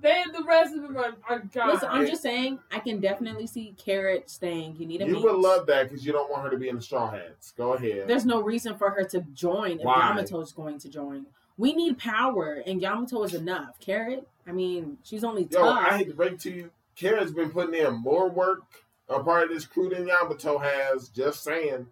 then 0.00 0.32
the 0.32 0.42
rest 0.44 0.74
of 0.74 0.82
them 0.82 0.96
are, 0.96 1.14
are 1.28 1.38
gone. 1.40 1.70
Listen, 1.70 1.88
I'm 1.90 2.06
just 2.06 2.22
saying, 2.22 2.58
I 2.70 2.78
can 2.78 3.00
definitely 3.00 3.46
see 3.46 3.74
Carrot 3.82 4.28
staying. 4.28 4.76
You 4.78 4.86
need 4.86 5.00
a 5.02 5.06
You 5.06 5.12
minx. 5.12 5.24
would 5.24 5.36
love 5.40 5.66
that 5.66 5.88
because 5.88 6.04
you 6.04 6.12
don't 6.12 6.30
want 6.30 6.42
her 6.44 6.50
to 6.50 6.58
be 6.58 6.68
in 6.68 6.76
the 6.76 6.82
Straw 6.82 7.10
Hats. 7.10 7.52
Go 7.56 7.72
ahead. 7.74 8.06
There's 8.06 8.26
no 8.26 8.42
reason 8.42 8.76
for 8.76 8.90
her 8.90 9.04
to 9.04 9.20
join 9.32 9.78
if 9.78 9.84
Why? 9.84 10.08
Yamato's 10.10 10.52
going 10.52 10.78
to 10.80 10.88
join. 10.88 11.26
We 11.56 11.72
need 11.72 11.98
power, 11.98 12.62
and 12.66 12.82
Yamato 12.82 13.22
is 13.22 13.32
enough. 13.34 13.78
Carrot, 13.80 14.26
I 14.46 14.52
mean, 14.52 14.98
she's 15.04 15.22
only 15.24 15.44
Yo, 15.50 15.60
tough. 15.60 15.86
I 15.88 15.98
hate 15.98 16.08
to 16.08 16.14
break 16.14 16.32
it 16.32 16.40
to 16.40 16.50
you. 16.52 16.70
Kara's 16.96 17.32
been 17.32 17.50
putting 17.50 17.74
in 17.74 17.94
more 17.94 18.28
work 18.28 18.62
a 19.08 19.22
part 19.22 19.44
of 19.44 19.48
this 19.50 19.66
crew 19.66 19.88
than 19.88 20.06
Yamato 20.06 20.58
has. 20.58 21.08
Just 21.08 21.42
saying. 21.44 21.86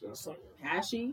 Just 0.00 0.24
saying. 0.24 0.36
Has 0.60 0.88
she? 0.88 1.12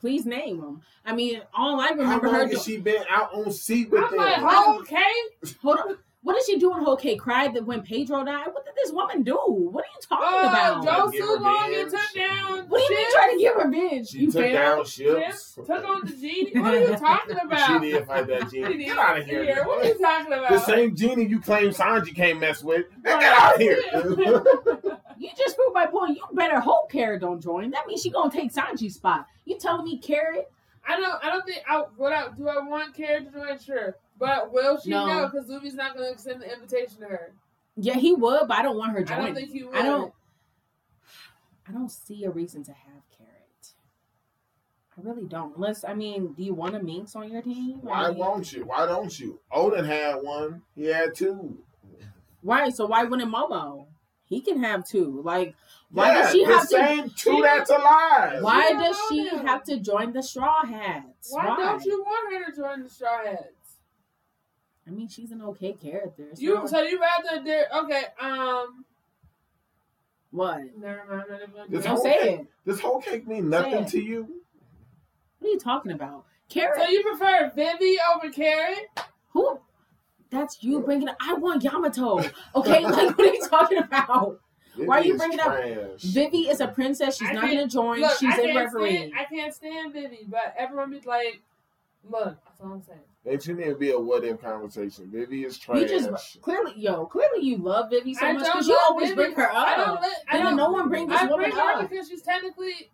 Please 0.00 0.26
name 0.26 0.60
them. 0.60 0.82
I 1.04 1.14
mean, 1.14 1.40
all 1.54 1.80
I 1.80 1.86
How 1.88 1.94
remember 1.94 2.26
her 2.28 2.32
long 2.38 2.46
doing. 2.46 2.56
has 2.56 2.64
she 2.64 2.76
been 2.78 3.02
out 3.10 3.32
on 3.34 3.50
sea 3.50 3.86
with 3.86 4.04
I'm 4.04 4.10
them? 4.10 4.42
like, 4.44 4.80
okay. 4.80 5.02
Hold 5.62 5.78
on. 5.78 5.98
What 6.26 6.34
did 6.34 6.44
she 6.44 6.58
do 6.58 6.74
in 6.76 6.82
Whole 6.82 6.96
Cake? 6.96 7.20
Cried 7.20 7.54
that 7.54 7.64
when 7.64 7.82
Pedro 7.82 8.24
died? 8.24 8.48
What 8.48 8.64
did 8.64 8.74
this 8.74 8.90
woman 8.92 9.22
do? 9.22 9.36
What 9.46 9.84
are 9.84 9.86
you 9.86 10.00
talking 10.08 10.26
Oh, 10.28 10.48
about? 10.48 10.84
Joe 10.84 11.10
Give 11.12 11.24
Sulong 11.24 11.64
and 11.66 11.70
revenge. 11.70 11.90
took 11.92 12.14
down. 12.16 12.68
what 12.68 12.78
do 12.78 12.82
you 12.82 12.90
mean 12.90 12.98
ships, 13.04 13.14
trying 13.14 13.30
to 13.30 13.42
get 13.44 13.56
revenge? 13.64 14.08
She 14.08 14.18
you 14.18 14.26
took 14.32 14.42
failed? 14.42 14.54
down 14.54 14.84
ships. 14.86 15.54
ships, 15.54 15.54
Took 15.54 15.84
on 15.88 16.00
the 16.04 16.10
genie. 16.16 16.50
What 16.60 16.74
are 16.74 16.80
you 16.80 16.96
talking 16.98 17.36
about? 17.38 17.82
She 17.82 17.90
did 17.92 18.06
fight 18.08 18.26
that 18.26 18.50
genie. 18.50 18.76
did. 18.76 18.86
Get 18.86 18.98
out 18.98 19.18
of 19.20 19.24
here. 19.24 19.44
Yeah, 19.44 19.66
what 19.68 19.84
are 19.84 19.88
you 19.88 19.98
talking 20.00 20.32
about? 20.32 20.50
The 20.50 20.58
same 20.58 20.96
genie 20.96 21.26
you 21.28 21.40
claim 21.40 21.70
Sanji 21.70 22.12
can't 22.12 22.40
mess 22.40 22.60
with. 22.60 22.86
Man, 23.04 23.20
Get 23.20 23.32
out 23.32 23.54
of 23.54 23.60
here. 23.60 23.80
You 25.18 25.30
just 25.38 25.56
proved 25.56 25.72
my 25.74 25.86
point. 25.86 26.16
You 26.18 26.24
better 26.34 26.60
hope 26.60 26.90
Carrot 26.90 27.22
don't 27.22 27.40
join. 27.40 27.70
That 27.70 27.86
means 27.86 28.02
she 28.02 28.10
gonna 28.10 28.30
take 28.30 28.52
Sanji's 28.52 28.96
spot. 28.96 29.26
You 29.46 29.56
telling 29.58 29.84
me 29.84 29.96
Carrot? 29.96 30.50
I 30.86 31.00
don't. 31.00 31.24
I 31.24 31.30
don't 31.30 31.46
think. 31.46 31.62
I 31.66 31.84
what 31.96 32.12
I 32.12 32.26
do. 32.36 32.46
I 32.48 32.58
want 32.66 32.94
Carrie 32.94 33.24
to 33.24 33.30
join. 33.30 33.58
Sure, 33.58 33.96
but 34.18 34.52
will 34.52 34.78
she 34.80 34.90
No. 34.90 35.06
know? 35.06 35.28
Because 35.28 35.48
Luffy's 35.48 35.74
not 35.74 35.94
going 35.96 36.06
to 36.08 36.12
extend 36.12 36.42
the 36.42 36.52
invitation 36.52 36.98
to 37.00 37.06
her. 37.06 37.32
Yeah, 37.76 37.94
he 37.94 38.14
would, 38.14 38.48
but 38.48 38.56
I 38.58 38.62
don't 38.62 38.76
want 38.78 38.92
her 38.92 39.00
I 39.00 39.02
joining. 39.04 39.24
don't 39.26 39.34
think 39.34 39.50
he 39.52 39.62
would. 39.64 39.74
I 39.76 39.82
don't. 39.82 40.12
I 41.68 41.72
don't 41.72 41.90
see 41.90 42.24
a 42.24 42.30
reason 42.30 42.62
to 42.64 42.72
have 42.72 43.02
Carrot. 43.16 43.72
I 44.96 45.00
really 45.02 45.26
don't. 45.26 45.56
Unless 45.56 45.84
I 45.84 45.94
mean, 45.94 46.32
do 46.32 46.42
you 46.42 46.54
want 46.54 46.74
a 46.76 46.82
Minx 46.82 47.14
on 47.16 47.30
your 47.30 47.42
team? 47.42 47.80
I 47.84 47.86
Why 47.86 48.08
mean, 48.10 48.18
won't 48.18 48.52
you? 48.52 48.64
Why 48.64 48.86
don't 48.86 49.18
you? 49.18 49.40
Oden 49.52 49.84
had 49.86 50.22
one. 50.22 50.62
He 50.74 50.86
had 50.86 51.14
two. 51.14 51.58
Right. 52.42 52.74
So 52.74 52.86
why 52.86 53.04
wouldn't 53.04 53.30
Momo? 53.32 53.86
He 54.24 54.40
can 54.40 54.62
have 54.62 54.84
two. 54.86 55.20
Like, 55.24 55.54
why 55.90 56.08
yeah, 56.14 56.22
does 56.22 56.32
she 56.32 56.44
the 56.44 56.52
have 56.52 56.62
to? 56.62 56.66
same 56.68 57.10
two 57.10 57.40
that's 57.42 57.70
alive. 57.70 58.42
Why 58.42 58.72
does 58.72 58.96
she 59.08 59.28
Momo. 59.28 59.46
have 59.46 59.62
to 59.64 59.78
join 59.78 60.12
the 60.12 60.22
Straw 60.22 60.64
Hats? 60.64 61.28
Why, 61.30 61.44
don't 61.56 61.84
you 61.84 62.02
want 62.02 62.32
her 62.34 62.50
to 62.50 62.56
join 62.56 62.82
the 62.84 62.88
Straw 62.90 63.24
Hats? 63.24 63.42
I 64.86 64.90
mean, 64.90 65.08
she's 65.08 65.32
an 65.32 65.42
okay 65.42 65.72
character. 65.72 66.28
So 66.34 66.40
You 66.40 66.68
so 66.68 66.80
you 66.82 67.00
rather 67.00 67.44
there? 67.44 67.66
Okay. 67.76 68.04
Um. 68.20 68.84
what? 70.30 70.60
Never 70.78 71.02
mind. 71.10 71.24
I 71.32 71.38
didn't 71.38 71.54
want 71.56 71.70
This 71.70 71.82
do 71.82 71.88
Don't 71.88 71.96
whole 71.96 72.04
that. 72.04 72.20
say 72.20 72.22
thing- 72.26 72.40
it. 72.40 72.46
This 72.64 72.80
whole 72.80 73.00
cake 73.00 73.26
mean 73.26 73.48
nothing 73.48 73.84
to 73.86 74.00
you? 74.02 74.22
What 75.38 75.48
are 75.48 75.52
you 75.52 75.58
talking 75.58 75.92
about? 75.92 76.24
Carrot? 76.48 76.80
So 76.80 76.88
you 76.88 77.02
prefer 77.02 77.50
Vivi 77.54 77.96
over 78.14 78.30
Carrie? 78.32 78.76
Who? 79.30 79.60
That's 80.30 80.62
you 80.62 80.80
bringing. 80.80 81.08
Up, 81.08 81.16
I 81.20 81.34
want 81.34 81.62
Yamato. 81.64 82.18
Okay, 82.54 82.84
like 82.84 83.16
what 83.16 83.20
are 83.28 83.32
you 83.34 83.46
talking 83.48 83.78
about? 83.78 84.40
Why 84.76 84.98
are 85.00 85.04
you 85.04 85.14
is 85.14 85.18
bringing 85.18 85.40
up- 85.40 85.46
trash. 85.56 86.02
Vivi 86.02 86.48
is 86.48 86.60
a 86.60 86.68
princess. 86.68 87.16
She's 87.16 87.28
I 87.28 87.32
not 87.32 87.42
going 87.44 87.58
to 87.58 87.66
join. 87.68 88.00
Look, 88.00 88.18
She's 88.18 88.34
I 88.34 88.40
in 88.42 88.46
can't 88.52 88.56
referee. 88.66 88.96
Stand, 88.96 89.12
I 89.18 89.24
can't 89.24 89.54
stand 89.54 89.92
Vivi, 89.92 90.26
but 90.28 90.54
everyone 90.58 90.90
be 90.90 91.00
like, 91.06 91.40
"Look, 92.08 92.36
that's 92.44 92.60
all 92.60 92.72
I'm 92.72 92.82
saying." 92.82 93.00
It 93.24 93.42
shouldn't 93.42 93.64
even 93.66 93.78
be 93.78 93.90
a 93.90 93.98
what 93.98 94.24
if 94.24 94.40
conversation. 94.40 95.10
Vivi 95.12 95.44
is 95.44 95.58
trash. 95.58 95.80
You 95.80 95.88
just 95.88 96.40
clearly, 96.42 96.72
yo, 96.76 97.06
clearly 97.06 97.44
you 97.44 97.56
love 97.58 97.90
Vivi 97.90 98.14
so 98.14 98.24
I 98.26 98.32
much 98.32 98.44
because 98.44 98.68
you 98.68 98.78
always 98.84 99.10
Vivi. 99.10 99.16
bring 99.16 99.34
her 99.34 99.50
up. 99.50 99.66
I 99.68 99.76
don't. 99.76 100.00
Let, 100.00 100.12
I 100.28 100.38
don't. 100.38 100.56
no 100.56 100.70
one 100.70 100.88
bring 100.88 101.08
this 101.08 101.20
I 101.20 101.26
woman 101.26 101.50
bring 101.50 101.52
her 101.56 101.72
up. 101.82 101.90
because 101.90 102.08
she's 102.08 102.22
technically 102.22 102.90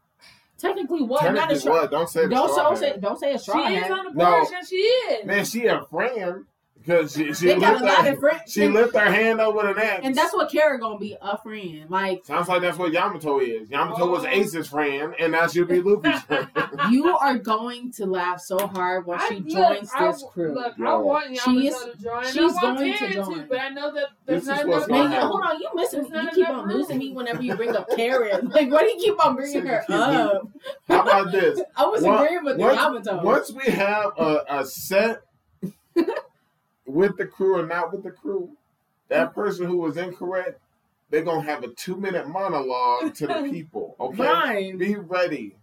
Technically, 0.63 1.03
what? 1.03 1.35
Not 1.35 1.51
a 1.51 1.69
what? 1.69 1.91
Don't 1.91 2.09
say 2.09 2.23
the 2.23 2.29
Don't 2.29 2.49
straw 2.51 2.75
so, 2.75 2.81
say. 2.81 2.97
Don't 3.01 3.19
say 3.19 3.33
a 3.35 3.39
she 3.39 3.43
straw 3.43 3.67
is 3.69 3.91
on 3.91 4.05
the 4.05 4.13
No. 4.13 4.25
board. 4.31 4.47
and 4.55 4.67
she 4.69 4.77
is. 4.77 5.27
Man, 5.27 5.45
she 5.45 5.67
a 5.67 5.85
friend 5.91 6.45
because 6.85 7.13
she 7.13 7.33
she 7.33 7.47
They 7.47 7.57
lift 7.57 7.81
her, 7.81 8.13
of 8.13 8.19
friends. 8.19 8.53
she 8.53 8.69
lift 8.69 8.95
her 8.97 9.11
hand 9.11 9.41
up 9.41 9.55
with 9.55 9.67
an 9.67 9.79
X. 9.79 10.01
And 10.05 10.15
that's 10.15 10.35
what 10.35 10.51
Kara 10.51 10.79
gonna 10.79 10.99
be 10.99 11.17
a 11.21 11.39
friend. 11.39 11.87
Like 11.89 12.25
sounds 12.25 12.49
like 12.49 12.63
that's 12.63 12.77
what 12.79 12.93
Yamato 12.93 13.39
is. 13.41 13.71
Yamato 13.71 14.11
was 14.11 14.25
Oh. 14.25 14.29
Ace's 14.29 14.69
friend, 14.69 15.15
and 15.19 15.33
now 15.33 15.47
she'll 15.47 15.65
be 15.65 15.81
Luffy's 15.81 16.21
friend. 16.25 16.49
you 16.91 17.09
are 17.17 17.39
going 17.39 17.93
to 17.93 18.07
laugh 18.07 18.41
so 18.41 18.67
hard 18.67 19.07
when 19.07 19.21
I- 19.21 19.29
she 19.29 19.35
look, 19.37 19.49
joins 19.49 19.91
I- 19.95 20.07
this 20.11 20.25
crew. 20.33 20.55
Look, 20.55 20.75
I 20.81 20.97
want 20.97 21.31
Yamato 21.31 21.51
She 21.61 21.69
is- 21.69 21.77
to 21.85 21.97
join. 22.03 22.25
she's 22.25 22.37
I 22.37 22.43
want 22.65 22.79
going 22.79 22.93
to 22.93 22.99
Karen 22.99 23.13
join. 23.15 23.47
but 23.49 23.59
I 23.61 23.69
know 23.71 23.93
that 23.95 24.07
there's 24.27 24.45
This 24.45 24.49
not 24.49 24.65
enough 24.67 24.89
Man, 24.89 24.99
gonna 24.99 25.03
you- 25.03 25.11
happen. 25.15 25.29
hold 25.29 25.43
on, 25.45 25.61
you 25.61 25.69
missing 25.75 26.03
me. 26.03 26.09
You 26.23 26.31
keep 26.35 26.49
on 26.49 26.67
room. 26.69 26.77
losing 26.79 26.99
me 26.99 27.13
whenever 27.13 27.43
you 27.43 27.55
bring 27.55 27.75
up 27.77 27.89
Karen. 27.97 28.49
Like, 28.53 28.71
why 28.71 28.83
do 28.83 28.89
you 28.91 28.97
keep 28.99 29.25
on 29.25 29.37
bringing 29.37 29.67
her 29.67 29.85
up? 29.89 30.49
How 30.89 31.03
about 31.03 31.33
this? 31.33 31.61
I 31.77 31.87
was 31.87 32.03
Once- 32.03 32.21
agreeing 32.23 32.45
with 32.45 32.59
once, 32.59 32.77
Yamato. 32.77 33.23
once 33.23 33.53
we 33.53 33.65
have 33.73 34.13
a, 34.19 34.45
a 34.49 34.65
set 34.65 35.23
with 36.87 37.17
the 37.17 37.27
crew 37.27 37.59
or 37.59 37.67
not 37.67 37.93
with 37.93 38.03
the 38.03 38.11
crew, 38.11 38.51
that 39.09 39.31
mm. 39.31 39.35
person 39.35 39.67
who 39.67 39.79
was 39.79 39.97
incorrect, 39.97 40.61
they're 41.11 41.23
gonna 41.23 41.43
have 41.43 41.63
a 41.63 41.69
two 41.69 41.97
minute 41.97 42.29
monologue 42.29 43.15
to 43.15 43.27
the 43.27 43.43
people. 43.51 43.97
Okay, 44.01 44.17
Fine. 44.17 44.79
be 44.79 44.97
ready. 44.97 45.57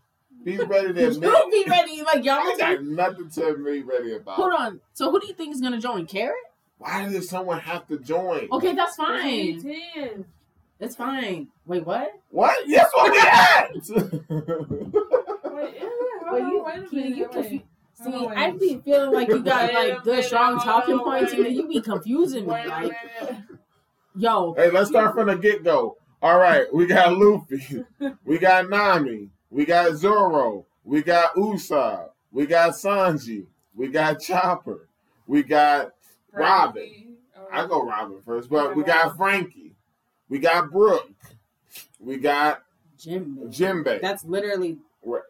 Be 0.43 0.57
ready 0.57 0.93
to 0.93 1.01
You 1.01 1.07
admit. 1.09 1.51
be 1.51 1.65
ready, 1.67 2.01
like 2.03 2.17
I 2.17 2.21
Yamato. 2.21 2.57
got 2.57 2.83
nothing 2.83 3.29
to 3.31 3.55
be 3.57 3.81
ready 3.81 4.13
about. 4.13 4.35
Hold 4.35 4.53
on. 4.53 4.79
So 4.93 5.11
who 5.11 5.19
do 5.19 5.27
you 5.27 5.33
think 5.33 5.53
is 5.53 5.61
gonna 5.61 5.79
join? 5.81 6.05
Carrot? 6.05 6.35
Why 6.77 7.09
does 7.09 7.27
someone 7.29 7.59
have 7.59 7.87
to 7.87 7.99
join? 7.99 8.47
Okay, 8.51 8.73
that's 8.73 8.95
fine. 8.95 9.25
18. 9.25 10.25
It's 10.79 10.95
fine. 10.95 11.49
Wait, 11.65 11.85
what? 11.85 12.09
What? 12.29 12.69
Yes, 12.69 12.89
what 12.93 13.11
we 13.11 13.19
at? 13.21 13.69
Wait, 13.73 13.81
is 13.81 13.89
it? 13.89 14.23
Hold 14.29 14.93
Wait, 16.31 16.41
you, 16.41 16.63
wait 16.63 16.75
a 16.77 16.95
minute. 16.95 17.17
you 17.17 17.29
wait. 17.33 17.65
Confu- 18.03 18.11
See, 18.11 18.17
Hold 18.17 18.31
on, 18.31 18.37
I 18.37 18.49
wait. 18.51 18.59
be 18.59 18.81
feeling 18.83 19.11
like 19.11 19.27
you 19.27 19.39
got 19.39 19.73
like 19.73 20.03
good, 20.03 20.23
strong 20.23 20.59
talking 20.59 20.99
points, 20.99 21.33
and 21.33 21.45
then 21.45 21.53
you 21.53 21.67
be 21.67 21.81
confusing 21.81 22.45
me. 22.45 22.51
Like, 22.51 22.93
yo, 24.15 24.53
hey, 24.53 24.71
let's 24.71 24.89
start 24.89 25.13
from 25.15 25.27
the 25.27 25.35
get 25.35 25.63
go. 25.63 25.97
All 26.21 26.37
right, 26.37 26.65
we 26.73 26.85
got 26.85 27.13
Luffy, 27.17 27.83
we 28.25 28.37
got 28.39 28.69
Nami, 28.69 29.29
we 29.49 29.65
got 29.65 29.95
Zoro, 29.95 30.65
we 30.83 31.01
got 31.01 31.33
Usopp, 31.35 32.09
we 32.31 32.45
got 32.45 32.71
Sanji, 32.71 33.45
we 33.75 33.87
got 33.87 34.19
Chopper, 34.19 34.87
we 35.27 35.43
got 35.43 35.91
Robin. 36.33 37.15
I 37.51 37.65
go 37.67 37.83
Robin 37.85 38.21
first, 38.25 38.49
but 38.49 38.75
we 38.75 38.83
got 38.83 39.15
Franky, 39.15 39.71
we 40.27 40.39
got 40.39 40.69
Brook, 40.71 41.09
we 41.99 42.17
got 42.17 42.63
Jim. 42.97 43.39
Jimbei. 43.47 44.01
That's 44.01 44.25
literally 44.25 44.77
Right. 45.01 45.21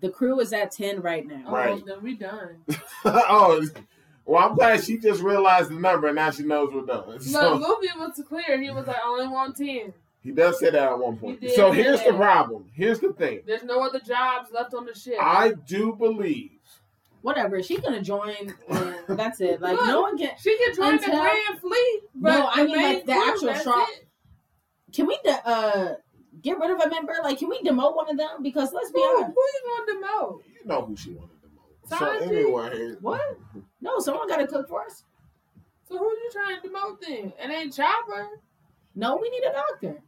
The 0.00 0.10
crew 0.10 0.40
is 0.40 0.52
at 0.52 0.70
ten 0.72 1.00
right 1.00 1.26
now. 1.26 1.42
Oh, 1.46 1.52
Right. 1.52 1.82
then 1.86 2.02
we 2.02 2.14
done. 2.16 2.56
oh, 3.04 3.66
well, 4.24 4.48
I'm 4.48 4.54
glad 4.56 4.84
she 4.84 4.98
just 4.98 5.22
realized 5.22 5.70
the 5.70 5.74
number 5.74 6.08
and 6.08 6.16
now 6.16 6.30
she 6.30 6.42
knows 6.44 6.70
we're 6.72 6.84
done. 6.84 7.18
So 7.20 7.54
Look, 7.56 7.62
Luffy 7.82 7.88
was 7.98 8.22
clear. 8.28 8.60
He 8.60 8.70
was 8.70 8.86
like, 8.86 8.96
I 8.96 9.08
only 9.08 9.26
want 9.28 9.56
10. 9.56 9.92
he 10.22 10.32
does 10.32 10.58
say 10.60 10.70
that 10.70 10.82
at 10.92 10.98
one 10.98 11.16
point. 11.16 11.40
He 11.40 11.46
did 11.46 11.56
So 11.56 11.70
say 11.72 11.82
here's 11.82 12.02
the 12.04 12.12
problem. 12.12 12.66
Here's 12.74 13.00
the 13.00 13.12
thing. 13.14 13.40
There's 13.46 13.62
no 13.64 13.80
other 13.82 14.00
jobs 14.00 14.50
left 14.52 14.74
on 14.74 14.84
the 14.84 14.94
ship. 14.94 15.16
I 15.20 15.54
do 15.66 15.94
believe 15.94 16.50
whatever. 17.22 17.62
She's 17.62 17.80
gonna 17.80 18.02
join, 18.02 18.34
and 18.68 18.94
that's 19.18 19.40
it. 19.40 19.60
Like 19.60 19.76
no 19.86 20.02
one 20.02 20.16
can. 20.18 20.30
She 20.38 20.56
can 20.58 20.74
join 20.74 20.94
Until- 20.94 21.14
the 21.14 21.20
Grand 21.20 21.60
Fleet, 21.60 22.00
but 22.14 22.30
No, 22.38 22.46
I 22.46 22.56
the 22.62 22.64
mean, 22.66 22.76
main 22.76 22.94
like, 22.94 23.06
the 23.06 23.12
crew, 23.12 23.30
actual 23.50 23.74
that's 23.74 23.90
Can 24.92 25.06
we 25.06 25.18
uh 25.26 25.94
get 26.42 26.58
rid 26.58 26.70
of 26.70 26.80
a 26.80 26.88
member? 26.88 27.14
Like, 27.22 27.38
can 27.38 27.48
we 27.48 27.60
demote 27.62 27.94
one 27.96 28.08
of 28.10 28.16
them? 28.16 28.42
Because 28.42 28.72
let's 28.72 28.90
be 28.90 29.00
Who, 29.00 29.06
who 29.06 29.22
honest. 29.24 29.36
you 29.36 29.62
gonna 29.86 30.06
demote? 30.06 30.40
You 30.46 30.68
know 30.68 30.84
who 30.84 30.96
she 30.96 31.10
wanted 31.12 31.36
the 31.42 31.48
most. 31.54 31.98
So 32.00 32.30
anyway, 32.30 32.94
What? 33.00 33.20
No, 33.80 33.98
someone 34.00 34.28
got 34.28 34.38
to 34.38 34.46
cook 34.48 34.68
for 34.68 34.82
us. 34.84 35.04
So 35.88 35.96
who 35.98 36.04
are 36.04 36.12
you 36.12 36.30
trying 36.32 36.60
to 36.60 36.68
demote 36.68 37.00
then? 37.00 37.32
It 37.38 37.50
ain't 37.50 37.74
Chopper. 37.74 38.40
No, 38.94 39.16
we 39.16 39.30
need 39.30 39.42
a 39.44 39.52
doctor. 39.52 40.02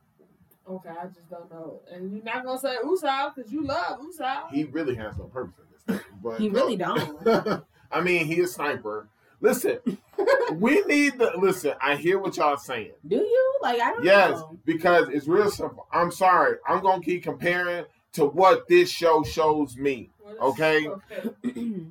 Okay, 0.69 0.89
I 0.90 1.07
just 1.07 1.31
don't 1.31 1.51
know. 1.51 1.81
And 1.90 2.12
you're 2.12 2.23
not 2.24 2.44
gonna 2.44 2.59
say 2.59 2.77
Usopp 2.85 3.35
because 3.36 3.51
you 3.52 3.65
love 3.65 4.01
Usopp. 4.01 4.51
he 4.52 4.65
really 4.65 4.94
has 4.97 5.16
no 5.16 5.24
purpose 5.24 5.55
in 5.86 5.94
this 5.97 6.01
thing. 6.01 6.11
But 6.23 6.40
He 6.40 6.48
really 6.48 6.77
don't. 6.77 7.27
I 7.93 8.01
mean, 8.01 8.27
he 8.27 8.40
is 8.40 8.55
sniper. 8.55 9.09
Listen, 9.40 9.78
we 10.54 10.82
need 10.82 11.18
the 11.18 11.32
listen. 11.38 11.74
I 11.80 11.96
hear 11.96 12.18
what 12.18 12.36
y'all 12.36 12.56
saying. 12.58 12.92
Do 13.06 13.16
you? 13.16 13.58
Like, 13.62 13.80
I 13.80 13.92
don't 13.92 14.04
Yes, 14.04 14.30
know. 14.32 14.58
because 14.64 15.08
it's 15.08 15.26
real 15.26 15.50
simple. 15.50 15.86
I'm 15.92 16.10
sorry. 16.10 16.56
I'm 16.68 16.82
gonna 16.82 17.02
keep 17.02 17.22
comparing 17.22 17.84
to 18.14 18.26
what 18.26 18.68
this 18.68 18.90
show 18.90 19.22
shows 19.22 19.76
me. 19.76 20.10
Okay. 20.40 20.88
Okay. 20.88 21.30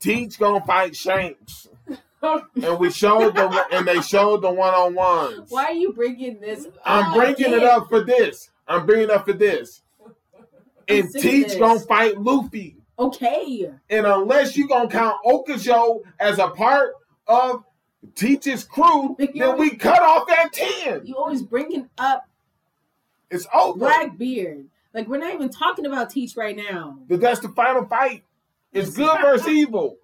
Teach 0.00 0.38
gonna 0.38 0.64
fight 0.64 0.94
Shanks, 0.94 1.66
and 2.22 2.78
we 2.78 2.90
showed 2.90 3.34
the 3.34 3.66
and 3.72 3.86
they 3.86 4.00
showed 4.00 4.42
the 4.42 4.50
one 4.50 4.72
on 4.72 4.94
ones. 4.94 5.50
Why 5.50 5.64
are 5.66 5.72
you 5.72 5.92
bringing 5.92 6.40
this? 6.40 6.66
I'm 6.84 7.06
up 7.06 7.14
bringing 7.14 7.52
it 7.52 7.64
up 7.64 7.88
for 7.88 8.04
this. 8.04 8.50
I'm 8.68 8.86
bringing 8.86 9.04
it 9.04 9.10
up 9.10 9.24
for 9.26 9.32
this. 9.32 9.82
And 10.90 11.04
I'm 11.04 11.12
Teach 11.20 11.58
gonna 11.58 11.80
fight 11.80 12.16
Luffy. 12.16 12.77
Okay. 12.98 13.70
And 13.90 14.06
unless 14.06 14.56
you 14.56 14.66
gonna 14.68 14.88
count 14.88 15.16
Okajo 15.24 16.00
as 16.18 16.38
a 16.38 16.48
part 16.48 16.94
of 17.26 17.64
Teach's 18.14 18.64
crew, 18.64 19.16
then 19.18 19.58
we 19.58 19.70
cut 19.70 20.02
off 20.02 20.26
that 20.28 20.52
10. 20.52 21.06
You 21.06 21.16
always 21.16 21.42
bringing 21.42 21.88
up 21.98 22.28
It's 23.30 23.46
over. 23.54 23.78
Blackbeard. 23.78 24.66
Like, 24.94 25.06
we're 25.06 25.18
not 25.18 25.34
even 25.34 25.50
talking 25.50 25.84
about 25.86 26.10
Teach 26.10 26.36
right 26.36 26.56
now. 26.56 26.98
But 27.08 27.20
that's 27.20 27.40
the 27.40 27.50
final 27.50 27.84
fight. 27.86 28.24
It's 28.72 28.96
good 28.96 29.18
versus 29.20 29.48
evil. 29.48 29.96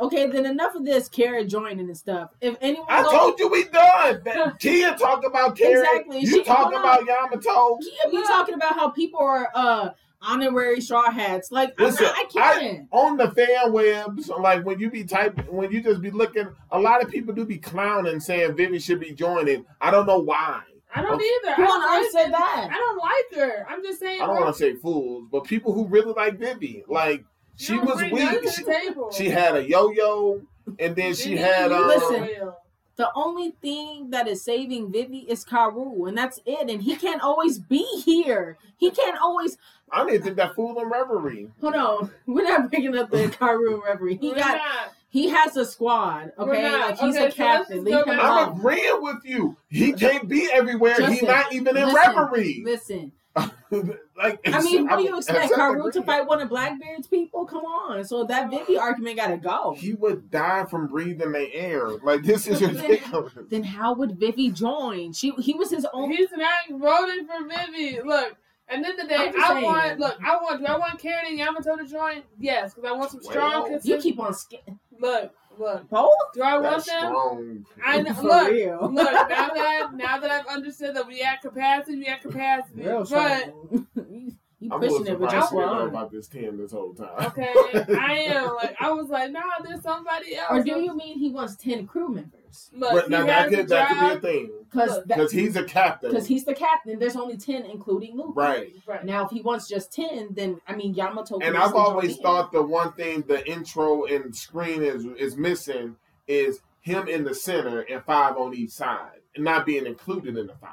Okay, 0.00 0.26
then 0.28 0.46
enough 0.46 0.74
of 0.74 0.84
this 0.86 1.08
Kara 1.10 1.44
joining 1.44 1.80
and 1.80 1.96
stuff. 1.96 2.30
If 2.40 2.56
anyone 2.62 2.86
I 2.88 3.02
goes- 3.02 3.12
told 3.12 3.38
you 3.38 3.48
we 3.48 3.64
done. 3.64 4.22
Kia 4.58 4.94
talk 4.96 5.26
about 5.26 5.56
Karen. 5.58 5.84
Exactly. 5.84 6.20
You 6.20 6.26
She- 6.26 6.42
talk 6.44 6.72
about 6.72 7.04
Yamato. 7.04 7.76
Kia 7.78 8.10
be 8.10 8.22
talking 8.26 8.54
about 8.54 8.74
how 8.74 8.88
people 8.88 9.20
are 9.20 9.50
uh 9.54 9.90
honorary 10.22 10.80
straw 10.80 11.10
hats. 11.10 11.50
Like 11.50 11.74
I'm 11.78 11.86
Listen, 11.86 12.06
not, 12.06 12.16
I 12.16 12.24
can't. 12.58 12.88
on 12.92 13.16
the 13.16 13.30
fan 13.30 13.72
webs, 13.72 14.28
like 14.28 14.64
when 14.64 14.78
you 14.78 14.90
be 14.90 15.04
typing, 15.04 15.44
when 15.46 15.70
you 15.70 15.82
just 15.82 16.00
be 16.00 16.10
looking, 16.10 16.48
a 16.70 16.78
lot 16.78 17.02
of 17.02 17.10
people 17.10 17.34
do 17.34 17.44
be 17.44 17.58
clowning 17.58 18.20
saying 18.20 18.56
Vivi 18.56 18.78
should 18.78 19.00
be 19.00 19.12
joining. 19.12 19.64
I 19.80 19.90
don't 19.90 20.06
know 20.06 20.18
why. 20.18 20.62
I 20.94 21.02
don't 21.02 21.20
either. 21.22 21.54
Who 21.54 21.62
I 21.62 21.66
don't 21.66 21.84
earth 21.84 22.14
like 22.14 22.24
said 22.24 22.32
that? 22.32 22.68
I 22.70 22.74
don't 22.74 22.98
like 22.98 23.48
her. 23.48 23.66
I'm 23.68 23.82
just 23.82 24.00
saying. 24.00 24.20
I 24.20 24.26
don't 24.26 24.36
want 24.40 24.54
to 24.54 24.58
say 24.58 24.74
fools, 24.74 25.28
but 25.30 25.44
people 25.44 25.72
who 25.72 25.86
really 25.86 26.12
like 26.12 26.38
Vivi, 26.38 26.84
like 26.88 27.20
you 27.20 27.66
she 27.66 27.78
was 27.78 28.00
weak. 28.10 28.50
She, 28.50 29.24
she 29.24 29.30
had 29.30 29.56
a 29.56 29.62
yo-yo, 29.68 30.42
and 30.78 30.96
then 30.96 31.14
she 31.14 31.36
had 31.36 31.70
um, 31.72 31.86
Listen. 31.86 32.52
The 33.00 33.10
only 33.14 33.52
thing 33.62 34.10
that 34.10 34.28
is 34.28 34.44
saving 34.44 34.92
Vivi 34.92 35.20
is 35.20 35.42
Karu, 35.42 36.06
and 36.06 36.18
that's 36.18 36.38
it. 36.44 36.68
And 36.68 36.82
he 36.82 36.96
can't 36.96 37.22
always 37.22 37.58
be 37.58 37.82
here. 38.04 38.58
He 38.76 38.90
can't 38.90 39.16
always. 39.22 39.56
I 39.90 40.04
didn't 40.04 40.22
think 40.24 40.36
that 40.36 40.54
fool 40.54 40.78
in 40.78 40.86
reverie. 40.86 41.50
Hold 41.62 41.74
on, 41.76 42.10
we're 42.26 42.42
not 42.42 42.70
bringing 42.70 42.94
up 42.98 43.10
the 43.10 43.28
Karu 43.28 43.82
referee. 43.86 44.18
He 44.20 44.28
We're 44.28 44.34
got. 44.34 44.58
not. 44.58 44.92
He 45.08 45.30
has 45.30 45.56
a 45.56 45.64
squad. 45.64 46.32
Okay, 46.38 46.70
like 46.78 46.98
he's 46.98 47.16
Okay, 47.16 47.28
a 47.28 47.30
so 47.30 47.36
captain. 47.38 47.84
Leave 47.84 48.06
him. 48.06 48.20
I'm 48.20 48.48
alone. 48.50 48.58
agreeing 48.58 48.98
with 49.02 49.24
you. 49.24 49.56
He 49.70 49.94
can't 49.94 50.28
be 50.28 50.50
everywhere. 50.52 51.00
He's 51.08 51.22
not 51.22 51.54
even 51.54 51.78
in 51.78 51.86
listen, 51.86 51.94
reverie. 52.16 52.62
Listen, 52.66 53.12
like, 54.16 54.40
I 54.46 54.60
mean, 54.62 54.88
what 54.88 54.96
do 54.98 55.04
you 55.04 55.16
expect? 55.16 55.52
I'm 55.56 55.92
to 55.92 56.02
fight 56.02 56.26
one 56.26 56.40
of 56.40 56.48
Blackbeard's 56.48 57.06
people? 57.06 57.46
Come 57.46 57.64
on. 57.64 58.04
So 58.04 58.24
that 58.24 58.50
Vivi 58.50 58.76
argument 58.76 59.16
got 59.16 59.28
to 59.28 59.36
go. 59.36 59.74
He 59.78 59.94
would 59.94 60.30
die 60.30 60.64
from 60.64 60.88
breathing 60.88 61.32
the 61.32 61.54
air. 61.54 61.88
Like 62.02 62.22
this 62.22 62.46
is 62.46 62.60
ridiculous. 62.60 63.32
Then 63.48 63.62
how 63.62 63.94
would 63.94 64.18
Vivi 64.18 64.50
join? 64.50 65.12
She 65.12 65.30
he 65.38 65.54
was 65.54 65.70
his 65.70 65.86
own. 65.92 66.10
He's 66.10 66.28
not 66.32 66.52
voting 66.70 67.26
for 67.26 67.46
Vivi. 67.46 68.00
Look, 68.02 68.36
and 68.68 68.84
then 68.84 68.96
the 68.96 69.04
day, 69.04 69.16
I'm 69.16 69.32
just 69.32 69.50
I 69.50 69.54
saying. 69.54 69.64
want. 69.64 69.98
Look, 70.00 70.18
I 70.24 70.36
want. 70.36 70.60
Do 70.60 70.66
I 70.66 70.78
want 70.78 70.98
Carrot 70.98 71.28
and 71.28 71.38
Yamato 71.38 71.76
to 71.76 71.86
join? 71.86 72.22
Yes, 72.38 72.74
because 72.74 72.88
I 72.88 72.92
want 72.92 73.10
some 73.12 73.22
strong. 73.22 73.50
Well, 73.50 73.64
consistent. 73.66 74.04
You 74.04 74.10
keep 74.10 74.20
on 74.20 74.34
sk- 74.34 74.54
Look, 74.98 75.32
look. 75.60 75.88
both. 75.90 76.10
Do 76.34 76.42
I 76.42 76.58
want 76.58 76.62
That's 76.62 76.86
them? 76.86 76.98
strong. 77.04 77.66
I 77.84 78.02
know. 78.02 78.14
For 78.14 78.22
Look, 78.22 78.50
real. 78.50 78.90
look. 78.92 78.94
Now 79.12 79.26
that 79.28 79.56
I, 79.56 79.88
now 79.94 80.18
that 80.18 80.30
I've 80.30 80.46
understood 80.46 80.96
that 80.96 81.06
we 81.06 81.22
at 81.22 81.40
capacity, 81.42 81.96
we 81.98 82.06
at 82.06 82.22
capacity. 82.22 82.82
Real 82.82 82.98
but 83.00 83.06
strong. 83.06 83.86
you 84.60 84.68
you 84.68 84.74
I'm 84.74 84.78
a 84.78 84.82
little 84.82 84.98
pushing 84.98 85.14
it 85.14 85.20
with 85.20 85.30
surprised 85.30 85.52
your 85.52 85.62
you 85.62 85.68
didn't 85.68 85.78
know 85.78 85.88
about 85.88 86.10
this 86.10 86.28
ten 86.28 86.56
this 86.56 86.72
whole 86.72 86.94
time. 86.94 87.26
okay, 87.26 87.52
I 87.98 88.14
am 88.28 88.54
like 88.56 88.76
I 88.80 88.90
was 88.92 89.08
like, 89.08 89.30
nah, 89.32 89.40
there's 89.64 89.82
somebody 89.82 90.36
else. 90.36 90.48
Or 90.50 90.62
do 90.62 90.80
you 90.80 90.94
mean 90.96 91.18
he 91.18 91.30
wants 91.30 91.56
ten 91.56 91.86
crew 91.86 92.08
members? 92.08 92.70
Look, 92.72 92.92
But 92.92 93.10
now 93.10 93.24
that 93.26 93.48
could 93.48 93.68
that 93.68 93.88
could 93.88 94.22
be 94.22 94.28
a 94.28 94.32
thing 94.32 94.50
Because 94.70 95.00
because 95.06 95.32
he's 95.32 95.56
a 95.56 95.64
captain, 95.64 96.10
because 96.10 96.26
he's 96.26 96.44
the 96.44 96.54
captain. 96.54 96.98
There's 96.98 97.16
only 97.16 97.36
ten, 97.36 97.64
including 97.64 98.16
Luffy. 98.16 98.32
right? 98.34 98.72
Right. 98.86 99.04
Now, 99.04 99.24
if 99.24 99.30
he 99.30 99.40
wants 99.40 99.68
just 99.68 99.92
ten, 99.92 100.28
then 100.32 100.60
I 100.66 100.74
mean 100.74 100.94
Yamato. 100.94 101.38
And 101.38 101.56
I've 101.56 101.74
always 101.74 102.16
thought 102.18 102.52
the 102.52 102.62
one 102.62 102.92
thing 102.92 103.22
the 103.26 103.48
intro 103.50 104.04
and 104.04 104.34
screen 104.34 104.82
is 104.82 105.04
is 105.18 105.36
missing 105.36 105.96
is 106.26 106.60
him 106.82 107.08
in 107.08 107.24
the 107.24 107.34
center 107.34 107.80
and 107.80 108.02
five 108.04 108.36
on 108.36 108.54
each 108.54 108.70
side, 108.70 109.20
and 109.34 109.44
not 109.44 109.64
being 109.64 109.86
included 109.86 110.36
in 110.36 110.46
the 110.46 110.54
five. 110.54 110.70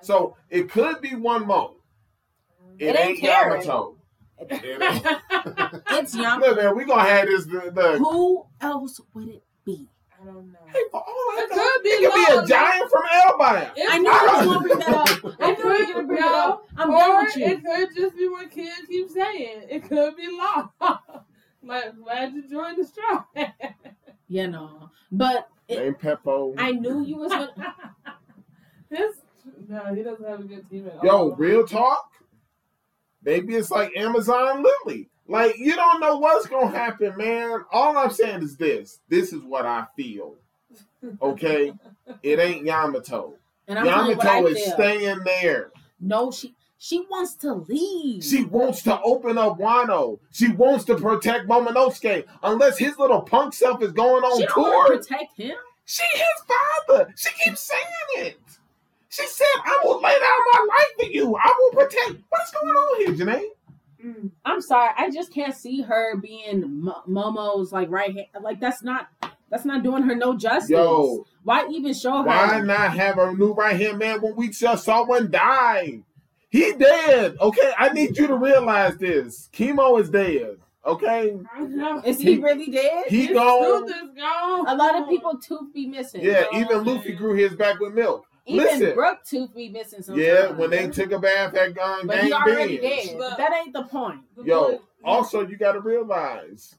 So 0.00 0.36
it 0.50 0.70
could 0.70 1.00
be 1.00 1.14
one 1.16 1.46
more. 1.46 1.72
It, 2.78 2.86
It 2.88 2.96
ain't 2.96 3.08
ain't 3.10 3.20
Carrot. 3.20 3.64
Yamato. 3.64 3.96
It 4.38 4.52
ain't- 4.52 5.82
it's 5.90 6.14
Yamato. 6.14 6.46
Look, 6.48 6.56
man, 6.58 6.76
we 6.76 6.84
gonna 6.84 7.02
have 7.02 7.26
this. 7.26 7.44
The, 7.46 7.70
the 7.74 7.98
Who 7.98 8.46
else 8.60 9.00
would 9.14 9.28
it 9.28 9.42
be? 9.64 9.88
I 10.20 10.24
don't 10.26 10.50
know. 10.52 10.58
hey, 10.66 10.80
for 10.90 11.00
all 11.00 11.06
I 11.08 11.46
It 11.50 11.56
know, 11.56 11.62
could 11.62 11.82
be 11.82 11.88
it 11.90 12.12
could 12.12 12.14
be 12.14 12.44
a 12.44 12.46
giant 12.46 12.90
from 12.90 13.02
Elbaf. 13.04 13.72
It 13.76 13.88
I 13.90 13.98
knew 13.98 14.10
could- 14.10 14.22
you 14.22 14.32
was 14.32 14.46
gonna 14.46 14.60
bring 14.60 14.78
that 14.78 14.88
up. 14.88 15.36
I 15.40 15.50
It 15.52 15.58
knew 15.58 15.64
you 15.64 15.68
were 15.68 15.76
could- 15.86 15.94
gonna 15.94 16.06
bring 16.06 16.18
it 16.18 16.20
no, 16.22 16.34
up. 16.50 16.66
I'm 16.76 16.90
or 16.90 16.98
done 16.98 17.24
with 17.24 17.36
you. 17.36 17.46
it 17.46 17.64
could 17.64 17.88
just 17.96 18.16
be 18.16 18.28
what 18.28 18.50
kids 18.50 18.86
keep 18.88 19.08
saying. 19.10 19.62
It 19.70 19.88
could 19.88 20.16
be 20.16 20.28
Law. 20.30 20.70
like, 21.62 21.96
glad 22.02 22.32
you 22.34 22.48
joined 22.48 22.78
the 22.78 22.84
strike. 22.84 23.50
You 24.28 24.48
know, 24.48 24.90
but 25.12 25.48
it, 25.68 25.78
Name 25.78 25.94
Peppo. 25.94 26.52
I 26.58 26.72
knew 26.72 27.00
you 27.04 27.16
was 27.16 27.30
gonna. 27.30 27.74
His, 28.90 29.14
no, 29.68 29.94
he 29.94 30.02
doesn't 30.02 30.26
have 30.28 30.40
a 30.40 30.42
good 30.42 30.68
team 30.68 30.88
at 30.88 31.04
Yo, 31.04 31.10
all. 31.16 31.34
real 31.36 31.64
talk. 31.64 32.10
Maybe 33.26 33.56
it's 33.56 33.72
like 33.72 33.94
Amazon 33.96 34.62
Lily. 34.62 35.08
Like 35.26 35.58
you 35.58 35.74
don't 35.74 36.00
know 36.00 36.18
what's 36.18 36.46
gonna 36.46 36.68
happen, 36.68 37.16
man. 37.16 37.64
All 37.72 37.98
I'm 37.98 38.10
saying 38.10 38.42
is 38.42 38.56
this. 38.56 39.00
This 39.08 39.32
is 39.32 39.42
what 39.42 39.66
I 39.66 39.84
feel. 39.96 40.36
Okay, 41.20 41.72
it 42.22 42.38
ain't 42.38 42.64
Yamato. 42.64 43.34
And 43.66 43.80
I'm 43.80 43.84
telling 43.84 44.10
you 44.10 44.16
what 44.16 44.26
I 44.26 44.36
Yamato 44.36 44.54
is 44.54 44.64
feel. 44.64 44.74
staying 44.74 45.18
there. 45.24 45.72
No, 46.00 46.30
she 46.30 46.54
she 46.78 47.00
wants 47.10 47.34
to 47.36 47.54
leave. 47.54 48.22
She 48.22 48.44
wants 48.44 48.82
to 48.82 49.00
open 49.00 49.38
up 49.38 49.58
Wano. 49.58 50.20
She 50.30 50.52
wants 50.52 50.84
to 50.84 50.94
protect 50.94 51.48
Momonosuke. 51.48 52.26
Unless 52.44 52.78
his 52.78 52.96
little 52.96 53.22
punk 53.22 53.54
self 53.54 53.82
is 53.82 53.90
going 53.90 54.22
on 54.22 54.40
she 54.40 54.46
tour. 54.46 54.86
to 54.86 54.98
protect 54.98 55.36
him. 55.36 55.56
She 55.84 56.04
his 56.12 56.88
father. 56.88 57.12
She 57.16 57.30
keeps 57.42 57.60
saying 57.60 58.26
it. 58.26 58.38
She 59.16 59.26
said, 59.26 59.46
"I 59.64 59.78
will 59.84 60.00
lay 60.00 60.10
down 60.12 60.20
my 60.52 60.66
life 60.68 60.86
for 60.98 61.06
you. 61.06 61.36
I 61.36 61.54
will 61.58 61.70
protect." 61.70 62.22
What's 62.28 62.50
going 62.52 62.68
on 62.68 63.00
here, 63.00 63.14
Jenae? 63.26 63.44
Mm. 64.04 64.30
I'm 64.44 64.60
sorry, 64.60 64.90
I 64.96 65.10
just 65.10 65.32
can't 65.32 65.54
see 65.54 65.80
her 65.82 66.16
being 66.16 66.82
Mo- 66.84 67.02
Momo's 67.08 67.72
like 67.72 67.90
right 67.90 68.12
hand. 68.14 68.26
Like 68.42 68.60
that's 68.60 68.82
not 68.82 69.08
that's 69.50 69.64
not 69.64 69.82
doing 69.82 70.02
her 70.02 70.14
no 70.14 70.36
justice. 70.36 70.70
Yo, 70.70 71.24
why 71.44 71.66
even 71.70 71.94
show 71.94 72.18
her? 72.18 72.24
why 72.24 72.60
not 72.60 72.92
have 72.92 73.18
a 73.18 73.32
new 73.32 73.52
right 73.54 73.80
hand 73.80 73.98
man 73.98 74.20
when 74.20 74.36
we 74.36 74.48
just 74.50 74.84
saw 74.84 75.04
one 75.06 75.30
die? 75.30 76.02
He 76.50 76.72
dead. 76.72 77.36
Okay, 77.40 77.72
I 77.78 77.88
need 77.90 78.16
you 78.18 78.26
to 78.28 78.36
realize 78.36 78.96
this. 78.98 79.48
Chemo 79.52 80.00
is 80.00 80.10
dead. 80.10 80.58
Okay, 80.84 81.36
Is 82.04 82.20
he 82.20 82.36
really 82.38 82.70
dead? 82.70 83.06
he 83.08 83.26
His 83.26 83.34
gone. 83.36 83.88
is 83.88 84.10
gone. 84.16 84.68
A 84.68 84.74
lot 84.76 84.94
of 85.02 85.08
people 85.08 85.36
tooth 85.36 85.72
be 85.74 85.86
missing. 85.86 86.22
Yeah, 86.22 86.44
Oh, 86.52 86.60
even 86.60 86.84
Luffy 86.84 87.12
grew 87.12 87.34
his 87.34 87.56
back 87.56 87.80
with 87.80 87.92
milk. 87.92 88.24
Even 88.48 88.64
Listen. 88.64 88.94
Brook 88.94 89.18
tooth 89.28 89.54
be 89.54 89.68
missing 89.68 90.02
sometimes. 90.02 90.24
Yeah, 90.24 90.50
when 90.52 90.70
they 90.70 90.88
took 90.88 91.10
a 91.10 91.18
bath 91.18 91.54
at 91.54 91.74
Gun 91.74 92.06
but 92.06 92.22
he 92.22 92.32
already 92.32 92.78
Binge. 92.78 93.06
dead. 93.08 93.18
Look. 93.18 93.30
But 93.30 93.38
that 93.38 93.52
ain't 93.56 93.72
the 93.72 93.82
point. 93.82 94.20
The 94.36 94.44
Yo, 94.44 94.70
boy- 94.72 94.78
also 95.04 95.44
you 95.46 95.56
got 95.56 95.72
to 95.72 95.80
realize, 95.80 96.76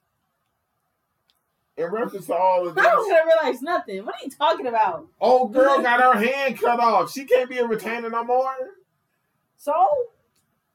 in 1.76 1.86
reference 1.92 2.28
to 2.28 2.36
all 2.36 2.66
of 2.68 2.76
this, 2.76 2.86
I 2.86 2.90
don't 2.90 3.10
gonna 3.10 3.22
realize 3.26 3.62
nothing. 3.62 4.06
What 4.06 4.16
are 4.16 4.24
you 4.24 4.32
talking 4.32 4.68
about? 4.68 5.08
old 5.20 5.54
girl 5.54 5.82
got 5.82 6.00
her 6.00 6.18
hand 6.26 6.58
cut 6.60 6.80
off. 6.80 7.12
She 7.12 7.26
can't 7.26 7.50
be 7.50 7.58
a 7.58 7.68
retainer 7.68 8.10
no 8.10 8.24
more. 8.24 8.56
So 9.58 9.74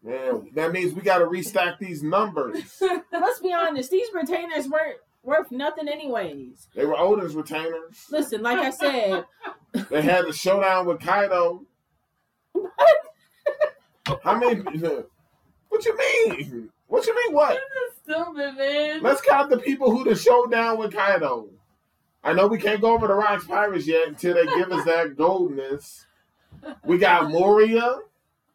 Man, 0.05 0.51
that 0.55 0.73
means 0.73 0.93
we 0.93 1.01
got 1.01 1.19
to 1.19 1.27
restack 1.27 1.79
these 1.79 2.03
numbers. 2.03 2.83
Let's 3.13 3.39
be 3.41 3.53
honest, 3.53 3.91
these 3.91 4.09
retainers 4.13 4.69
weren't 4.69 4.99
worth 5.23 5.51
nothing 5.51 5.89
anyways. 5.89 6.69
They 6.75 6.85
were 6.85 6.99
Oden's 6.99 7.35
retainers. 7.35 8.07
Listen, 8.11 8.43
like 8.43 8.59
I 8.59 8.71
said, 8.71 9.25
They 9.91 10.03
had 10.03 10.27
the 10.27 10.33
showdown 10.33 10.87
with 10.87 11.01
Kaido. 11.01 11.63
How 14.23 14.39
many? 14.39 14.61
What 15.69 15.85
you 15.85 15.97
mean? 15.97 16.71
What 16.87 17.07
you 17.07 17.15
mean? 17.15 17.35
What? 17.35 17.55
This 17.55 17.93
is 17.93 17.99
stupid, 18.03 18.57
man. 18.59 19.03
Let's 19.03 19.23
count 19.23 19.51
the 19.51 19.59
people 19.59 19.91
who 19.91 20.05
the 20.05 20.15
showdown 20.15 20.79
with 20.79 20.93
Kaido. 20.93 21.49
I 22.23 22.35
know 22.35 22.47
we 22.47 22.59
can't 22.59 22.81
go 22.81 22.93
over 22.95 23.09
the 23.09 23.15
Rocks 23.15 23.47
Pirates 23.47 23.87
yet 23.87 24.07
until 24.09 24.35
they 24.35 24.47
give 24.47 24.71
us 24.71 24.85
that 24.85 25.17
goldness. 25.17 26.07
We 26.85 26.99
got 26.99 27.31
Moria. 27.31 27.97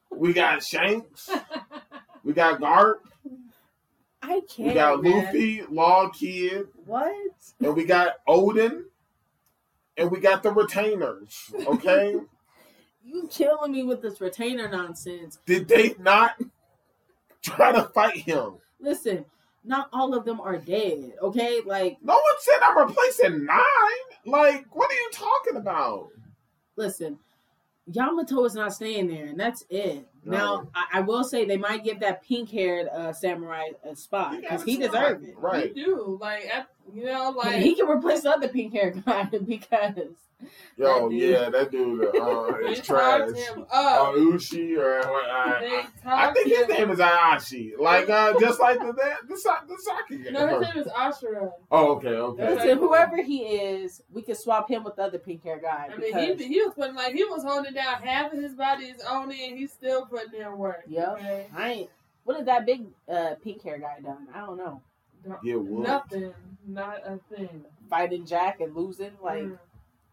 We 0.09 0.33
got 0.33 0.63
Shanks. 0.63 1.29
We 2.23 2.33
got 2.33 2.61
Garp. 2.61 2.99
I 4.21 4.41
can't. 4.49 4.67
We 4.69 4.73
got 4.73 5.03
man. 5.03 5.25
Luffy, 5.25 5.61
Law 5.69 6.09
Kid, 6.09 6.67
What? 6.85 7.13
and 7.61 7.75
we 7.75 7.85
got 7.85 8.15
Oden, 8.27 8.83
and 9.95 10.11
we 10.11 10.19
got 10.19 10.43
the 10.43 10.51
retainers. 10.51 11.53
Okay, 11.67 12.15
You 13.05 13.27
killing 13.31 13.71
me 13.71 13.83
with 13.83 14.01
this 14.01 14.19
retainer 14.19 14.67
nonsense. 14.67 15.39
did 15.45 15.67
they 15.67 15.95
not 15.99 16.41
try 17.41 17.71
to 17.71 17.83
fight 17.83 18.17
him? 18.17 18.55
Listen, 18.79 19.23
not 19.63 19.89
all 19.93 20.13
of 20.13 20.25
them 20.25 20.41
are 20.41 20.57
dead. 20.57 21.13
Okay, 21.21 21.61
like 21.65 21.97
No 22.01 22.13
one 22.13 22.23
said 22.39 22.59
I'm 22.63 22.77
replacing 22.77 23.45
nine. 23.45 23.63
Like, 24.25 24.65
what 24.75 24.89
are 24.91 24.93
you 24.95 25.09
talking 25.13 25.55
about? 25.57 26.09
listen, 26.75 27.17
Yamato 27.91 28.43
is 28.45 28.55
not 28.55 28.73
staying 28.73 29.07
there, 29.07 29.27
and 29.27 29.39
that's 29.39 29.63
it. 29.69 30.05
No. 30.25 30.37
Now, 30.37 30.67
I, 30.75 30.99
I 30.99 31.01
will 31.01 31.23
say 31.23 31.45
they 31.45 31.57
might 31.57 31.83
give 31.83 31.99
that 32.01 32.23
pink-haired 32.23 32.87
uh, 32.89 33.13
samurai 33.13 33.69
a 33.89 33.95
spot 33.95 34.31
because 34.41 34.59
got 34.59 34.67
he 34.67 34.75
spot. 34.75 34.91
deserved 34.91 35.23
it. 35.25 35.37
Right. 35.37 35.75
You 35.75 35.85
do. 35.85 36.17
Like, 36.21 36.49
you 36.93 37.05
know, 37.05 37.29
like. 37.31 37.61
he 37.61 37.75
can 37.75 37.87
replace 37.87 38.21
the 38.21 38.31
other 38.31 38.47
pink-haired 38.47 39.03
guy 39.05 39.23
because 39.45 39.93
Yo, 40.77 41.09
That 41.09 41.09
dude. 41.09 41.19
yeah, 41.31 41.49
that 41.49 41.71
dude 41.71 42.15
uh, 42.15 42.51
they 42.61 42.73
is 42.73 42.81
trash. 42.81 43.21
talked 43.31 43.35
him 43.35 43.65
Uh, 43.73 44.09
up. 44.11 44.15
Uchi 44.15 44.75
or 44.75 44.99
uh, 44.99 45.59
They 45.59 45.81
I, 46.05 46.29
I 46.29 46.31
think 46.33 46.47
his 46.49 46.67
name 46.67 46.91
is 46.91 46.99
Ayashi. 46.99 47.71
Like, 47.79 48.07
uh, 48.07 48.39
just 48.39 48.59
like 48.59 48.77
the 48.77 48.93
the, 48.93 49.13
the, 49.29 49.35
Sa- 49.37 49.61
the 49.67 49.75
Saki. 49.79 50.29
No, 50.29 50.45
his 50.59 50.61
name 50.75 50.83
is 50.85 50.91
Ashura. 50.91 51.51
Oh, 51.71 51.93
okay, 51.95 52.09
okay. 52.09 52.53
Listen, 52.53 52.77
whoever 52.77 53.23
he 53.23 53.39
is, 53.45 54.03
we 54.13 54.21
can 54.21 54.35
swap 54.35 54.69
him 54.69 54.83
with 54.83 54.95
the 54.97 55.01
other 55.05 55.17
pink-haired 55.17 55.63
guy. 55.63 55.89
I 55.91 55.97
mean, 55.97 56.37
he, 56.37 56.45
he 56.47 56.61
was 56.61 56.73
putting, 56.75 56.93
like, 56.93 57.15
he 57.15 57.23
was 57.23 57.41
holding 57.41 57.73
down 57.73 57.95
half 58.03 58.31
of 58.31 58.39
his 58.39 58.53
body 58.53 58.85
is 58.85 59.01
on 59.01 59.31
it, 59.31 59.39
and 59.39 59.57
he's 59.57 59.71
still 59.73 60.05
putting 60.17 60.41
in 60.41 60.57
work. 60.57 60.83
Yep. 60.87 61.07
Okay? 61.13 61.47
I 61.55 61.69
ain't. 61.71 61.89
What 62.23 62.37
has 62.37 62.45
that 62.45 62.65
big 62.65 62.85
uh, 63.09 63.35
pink 63.43 63.63
hair 63.63 63.77
guy 63.79 63.99
done? 64.01 64.27
I 64.33 64.39
don't 64.41 64.57
know. 64.57 64.81
Yeah, 65.43 65.55
well, 65.55 65.81
Nothing. 65.83 66.33
Not 66.65 66.99
a 67.05 67.19
thing. 67.33 67.63
Fighting 67.89 68.25
Jack 68.25 68.59
and 68.61 68.75
losing, 68.75 69.11
like 69.21 69.43
Mm. 69.43 69.57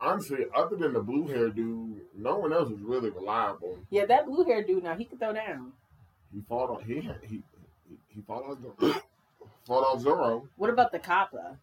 honestly, 0.01 0.47
other 0.55 0.77
than 0.77 0.93
the 0.93 1.01
blue 1.01 1.27
hair 1.29 1.51
dude, 1.51 2.01
no 2.17 2.37
one 2.37 2.53
else 2.53 2.71
was 2.71 2.81
really 2.81 3.11
reliable. 3.11 3.79
yeah, 3.91 4.07
that 4.07 4.27
blue 4.27 4.45
hair 4.45 4.63
dude 4.63 4.83
now 4.85 4.95
he 4.97 5.05
could 5.05 5.19
throw 5.19 5.33
down. 5.33 5.73
He 6.33 6.41
fought 6.49 6.71
on 6.71 6.85
he 6.85 7.01
had- 7.01 7.21
he 7.23 7.43
he, 7.89 7.97
he 8.09 8.21
fought 8.23 8.45
on 8.45 8.61
Zoro. 8.63 8.95
fought 9.67 9.83
on 9.93 10.01
Zoro. 10.01 10.49
What 10.57 10.71
about 10.71 10.91
the 10.93 10.99
Kappa? 10.99 11.59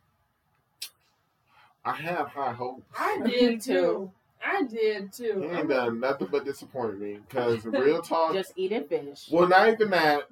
I 1.83 1.93
have 1.93 2.27
high 2.27 2.53
hopes. 2.53 2.83
I 2.97 3.19
did 3.25 3.61
too. 3.61 4.11
I 4.45 4.63
did 4.63 5.11
He 5.15 5.25
too. 5.25 5.49
ain't 5.51 5.69
done 5.69 5.99
nothing 5.99 6.27
but 6.31 6.45
disappoint 6.45 6.99
me. 6.99 7.19
Cause 7.29 7.63
real 7.65 8.01
talk. 8.03 8.33
Just 8.33 8.53
eating 8.55 8.85
fish. 8.85 9.27
well, 9.31 9.47
not 9.47 9.69
even 9.69 9.89
that. 9.91 10.23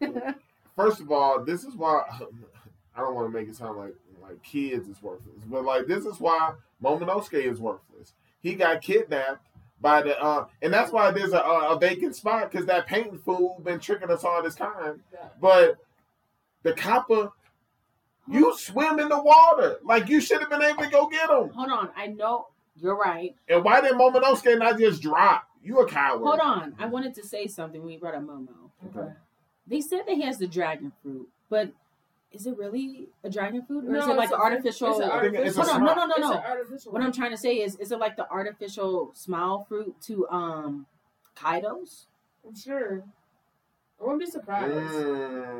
First 0.76 1.00
of 1.00 1.10
all, 1.12 1.44
this 1.44 1.64
is 1.64 1.74
why 1.76 2.02
I 2.96 3.00
don't 3.00 3.14
want 3.14 3.32
to 3.32 3.38
make 3.38 3.48
it 3.48 3.56
sound 3.56 3.78
like 3.78 3.94
like 4.22 4.42
kids 4.42 4.88
is 4.88 5.02
worthless, 5.02 5.44
but 5.46 5.64
like 5.64 5.86
this 5.86 6.04
is 6.06 6.18
why 6.18 6.52
Momonosuke 6.82 7.44
is 7.44 7.60
worthless. 7.60 8.14
He 8.40 8.54
got 8.54 8.80
kidnapped 8.82 9.46
by 9.80 10.00
the 10.02 10.18
uh, 10.20 10.46
and 10.62 10.72
that's 10.72 10.90
why 10.92 11.10
there's 11.10 11.32
a, 11.32 11.38
a 11.40 11.78
vacant 11.78 12.16
spot 12.16 12.50
because 12.50 12.66
that 12.66 12.86
painting 12.86 13.18
fool 13.18 13.60
been 13.62 13.80
tricking 13.80 14.10
us 14.10 14.24
all 14.24 14.42
this 14.42 14.54
time. 14.54 15.02
But 15.40 15.76
the 16.62 16.72
Kappa, 16.72 17.32
you 18.26 18.56
swim 18.56 18.98
in 18.98 19.08
the 19.10 19.22
water 19.22 19.76
like 19.84 20.08
you 20.08 20.20
should 20.20 20.40
have 20.40 20.48
been 20.48 20.62
able 20.62 20.82
to 20.84 20.88
go 20.90 21.06
get 21.08 21.28
him. 21.28 21.50
Hold 21.50 21.70
on, 21.70 21.90
I 21.96 22.06
know 22.06 22.46
you're 22.76 22.96
right. 22.96 23.34
And 23.48 23.64
why 23.64 23.80
did 23.80 23.92
Momonosuke 23.92 24.58
not 24.58 24.78
just 24.78 25.02
drop? 25.02 25.48
You 25.62 25.80
a 25.80 25.88
coward. 25.88 26.22
Hold 26.22 26.40
on, 26.40 26.74
I 26.78 26.86
wanted 26.86 27.14
to 27.14 27.26
say 27.26 27.46
something 27.46 27.82
when 27.82 27.92
you 27.92 27.98
brought 27.98 28.14
up 28.14 28.22
Momo. 28.22 28.48
Okay. 28.86 29.12
They 29.66 29.80
said 29.80 30.02
that 30.06 30.14
he 30.14 30.22
has 30.22 30.38
the 30.38 30.46
dragon 30.46 30.92
fruit, 31.02 31.28
but 31.48 31.72
is 32.30 32.46
it 32.46 32.56
really 32.58 33.08
a 33.22 33.30
dragon 33.30 33.62
fruit 33.64 33.84
or 33.86 33.96
is 33.96 34.06
it 34.06 34.16
like 34.16 34.30
an 34.30 34.40
artificial? 34.40 34.90
it's 34.90 35.00
an 35.00 35.10
I 35.10 35.20
think 35.20 35.36
it's 35.36 35.56
a 35.56 35.60
on, 35.60 35.66
smile. 35.66 35.80
no, 35.80 35.94
no, 35.94 36.06
no, 36.06 36.30
no. 36.32 36.42
What. 36.90 37.00
I'm 37.00 37.12
trying 37.12 37.30
to 37.30 37.38
say 37.38 37.56
is, 37.60 37.76
is 37.76 37.92
it 37.92 37.98
like 37.98 38.16
the 38.16 38.28
artificial 38.28 39.12
smile 39.14 39.64
fruit 39.68 39.94
to 40.02 40.28
um 40.28 40.86
Kaido's? 41.34 42.06
I'm 42.46 42.54
sure. 42.54 43.04
I 44.04 44.06
wouldn't 44.06 44.20
be 44.20 44.30
surprised. 44.30 44.74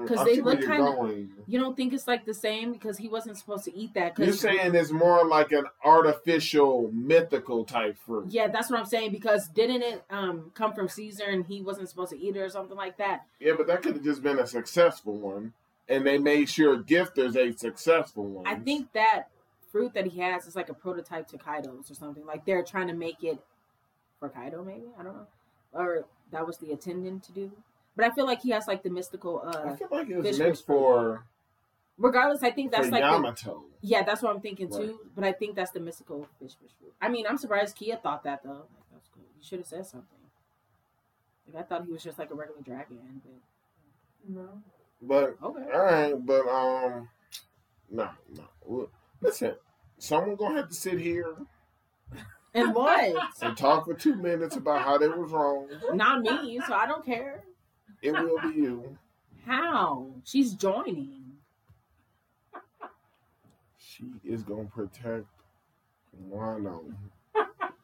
because 0.03 0.25
they 0.27 0.41
look 0.43 0.61
kinda- 0.61 1.27
You 1.47 1.59
don't 1.59 1.75
think 1.77 1.95
it's 1.95 2.07
like 2.07 2.27
the 2.27 2.35
same 2.35 2.73
because 2.73 2.99
he 2.99 3.09
wasn't 3.09 3.39
supposed 3.39 3.65
to 3.65 3.75
eat 3.75 3.95
that? 3.95 4.19
You're 4.19 4.33
saying 4.33 4.75
it's 4.75 4.91
more 4.93 5.25
like 5.27 5.53
an 5.53 5.65
artificial, 5.83 6.91
mythical 6.93 7.65
type 7.65 7.97
fruit. 7.97 8.27
yeah, 8.31 8.49
that's 8.49 8.71
what 8.71 8.79
I'm 8.79 8.85
saying. 8.87 9.13
Because 9.13 9.49
didn't 9.49 9.83
it 9.83 10.05
um 10.11 10.51
come 10.55 10.75
from 10.75 10.89
Caesar 10.89 11.25
and 11.25 11.47
he 11.47 11.63
wasn't 11.63 11.89
supposed 11.89 12.11
to 12.13 12.19
eat 12.19 12.37
it 12.37 12.41
or 12.41 12.49
something 12.51 12.77
like 12.77 12.99
that? 12.99 13.27
Yeah, 13.41 13.55
but 13.57 13.67
that 13.69 13.83
could 13.83 13.95
have 13.95 14.05
just 14.05 14.23
been 14.23 14.39
a 14.39 14.47
successful 14.47 15.15
one, 15.17 15.55
and 15.89 16.07
they 16.07 16.19
made 16.19 16.49
sure 16.51 16.77
gifters 16.77 17.37
a 17.37 17.57
successful 17.57 18.25
one. 18.25 18.47
I 18.47 18.57
think 18.57 18.93
that 18.93 19.29
fruit 19.73 19.95
that 19.95 20.07
he 20.09 20.21
has 20.21 20.47
is 20.47 20.55
like 20.55 20.69
a 20.69 20.75
prototype 20.75 21.29
to 21.29 21.39
Kaido's 21.39 21.91
or 21.91 21.95
something. 21.95 22.27
Like 22.27 22.45
they're 22.45 22.63
trying 22.63 22.89
to 22.89 22.95
make 22.95 23.25
it 23.25 23.39
for 24.21 24.29
Kaido, 24.29 24.63
maybe 24.63 24.85
I 24.99 25.03
don't 25.03 25.15
know, 25.17 25.27
or 25.73 26.05
that 26.31 26.47
was 26.47 26.59
the 26.59 26.73
attendant 26.73 27.23
to 27.25 27.33
do. 27.33 27.51
But 27.97 28.07
I 28.07 28.11
feel 28.11 28.27
like 28.27 28.41
he 28.43 28.51
has 28.51 28.67
like 28.67 28.83
the 28.83 28.91
mystical. 28.91 29.43
I 29.47 29.51
uh 29.51 29.77
feel 29.77 29.89
like 29.91 30.09
it 30.09 30.17
was 30.17 30.27
fish 30.27 30.39
meant 30.39 30.59
for, 30.59 31.25
Regardless, 31.97 32.43
I 32.43 32.51
think 32.51 32.73
that's 32.73 32.87
for 32.87 32.93
like 32.93 33.03
the, 33.03 33.09
Yamato. 33.11 33.65
yeah, 33.83 34.03
that's 34.03 34.21
what 34.21 34.35
I'm 34.35 34.41
thinking 34.41 34.69
Right. 34.69 34.81
too. 34.83 34.99
But 35.15 35.25
I 35.25 35.33
think 35.33 35.55
that's 35.55 35.71
the 35.71 35.81
mystical 35.81 36.27
fish 36.41 36.53
fish 36.61 36.73
fruit. 36.79 36.93
I 37.01 37.09
mean, 37.09 37.27
I'm 37.29 37.39
surprised 37.39 37.77
Kia 37.77 37.97
thought 37.97 38.25
that 38.25 38.43
though. 38.43 38.51
Like, 38.51 38.91
that's 38.93 39.09
cool. 39.15 39.23
You 39.37 39.43
should 39.45 39.59
have 39.61 39.69
said 39.69 39.87
something. 39.87 40.09
Like 41.53 41.65
I 41.65 41.67
thought 41.67 41.85
he 41.85 41.93
was 41.93 42.03
just 42.03 42.19
like 42.19 42.31
a 42.31 42.35
regular 42.35 42.63
dragon. 42.63 43.23
But 43.25 44.35
No. 44.35 44.49
But 45.03 45.37
okay. 45.43 45.71
all 45.73 45.85
right, 45.85 46.27
but 46.27 46.49
um, 46.49 47.09
no, 47.91 48.09
no. 48.35 48.45
Well, 48.65 48.89
Listen, 49.21 49.55
someone 49.99 50.35
gonna 50.37 50.57
have 50.57 50.69
to 50.69 50.75
sit 50.75 50.99
here 50.99 51.37
And 52.55 52.75
what? 52.75 53.15
and 53.41 53.57
talk 53.57 53.85
for 53.87 53.95
two 53.95 54.17
minutes 54.17 54.57
about 54.57 54.83
how 54.83 54.99
they 54.99 55.09
was 55.09 55.31
wrong. 55.31 55.69
Not 55.93 56.23
me, 56.23 56.61
so 56.67 56.75
I 56.75 56.87
don't 56.87 57.05
care. 57.05 57.45
It 58.05 58.13
will 58.13 58.39
be 58.43 58.61
you. 58.61 58.99
How? 59.47 60.09
She's 60.25 60.55
joining. 60.55 61.23
She 63.79 64.07
is 64.25 64.43
gonna 64.43 64.65
protect 64.65 65.27
Wano 66.29 66.93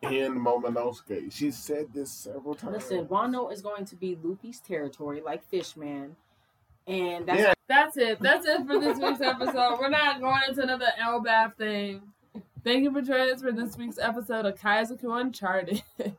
and 0.02 0.34
Momonosuke. 0.34 1.32
She 1.32 1.52
said 1.52 1.86
this 1.94 2.10
several 2.10 2.56
times. 2.56 2.74
Listen, 2.74 3.06
Wano 3.06 3.52
is 3.52 3.62
going 3.62 3.84
to 3.84 3.94
be 3.94 4.18
Luffy's 4.20 4.58
territory, 4.58 5.20
like 5.24 5.44
Fishman, 5.48 6.16
and 6.88 7.26
that's 7.26 7.40
Yeah. 7.40 7.52
That's 7.68 7.96
it. 7.96 8.18
That's 8.20 8.44
it 8.46 8.66
for 8.66 8.80
this 8.80 8.98
week's 8.98 9.20
episode. 9.20 9.78
We're 9.78 9.90
not 9.90 10.20
going 10.20 10.40
into 10.48 10.62
another 10.62 10.88
Elbaf 11.00 11.54
thing. 11.54 12.02
Thank 12.64 12.82
you 12.82 12.92
for 12.92 13.00
joining 13.00 13.32
us 13.32 13.42
for 13.42 13.52
this 13.52 13.76
week's 13.76 13.98
episode 13.98 14.44
of 14.44 14.58
Kaizoku 14.58 15.20
Uncharted. 15.20 15.80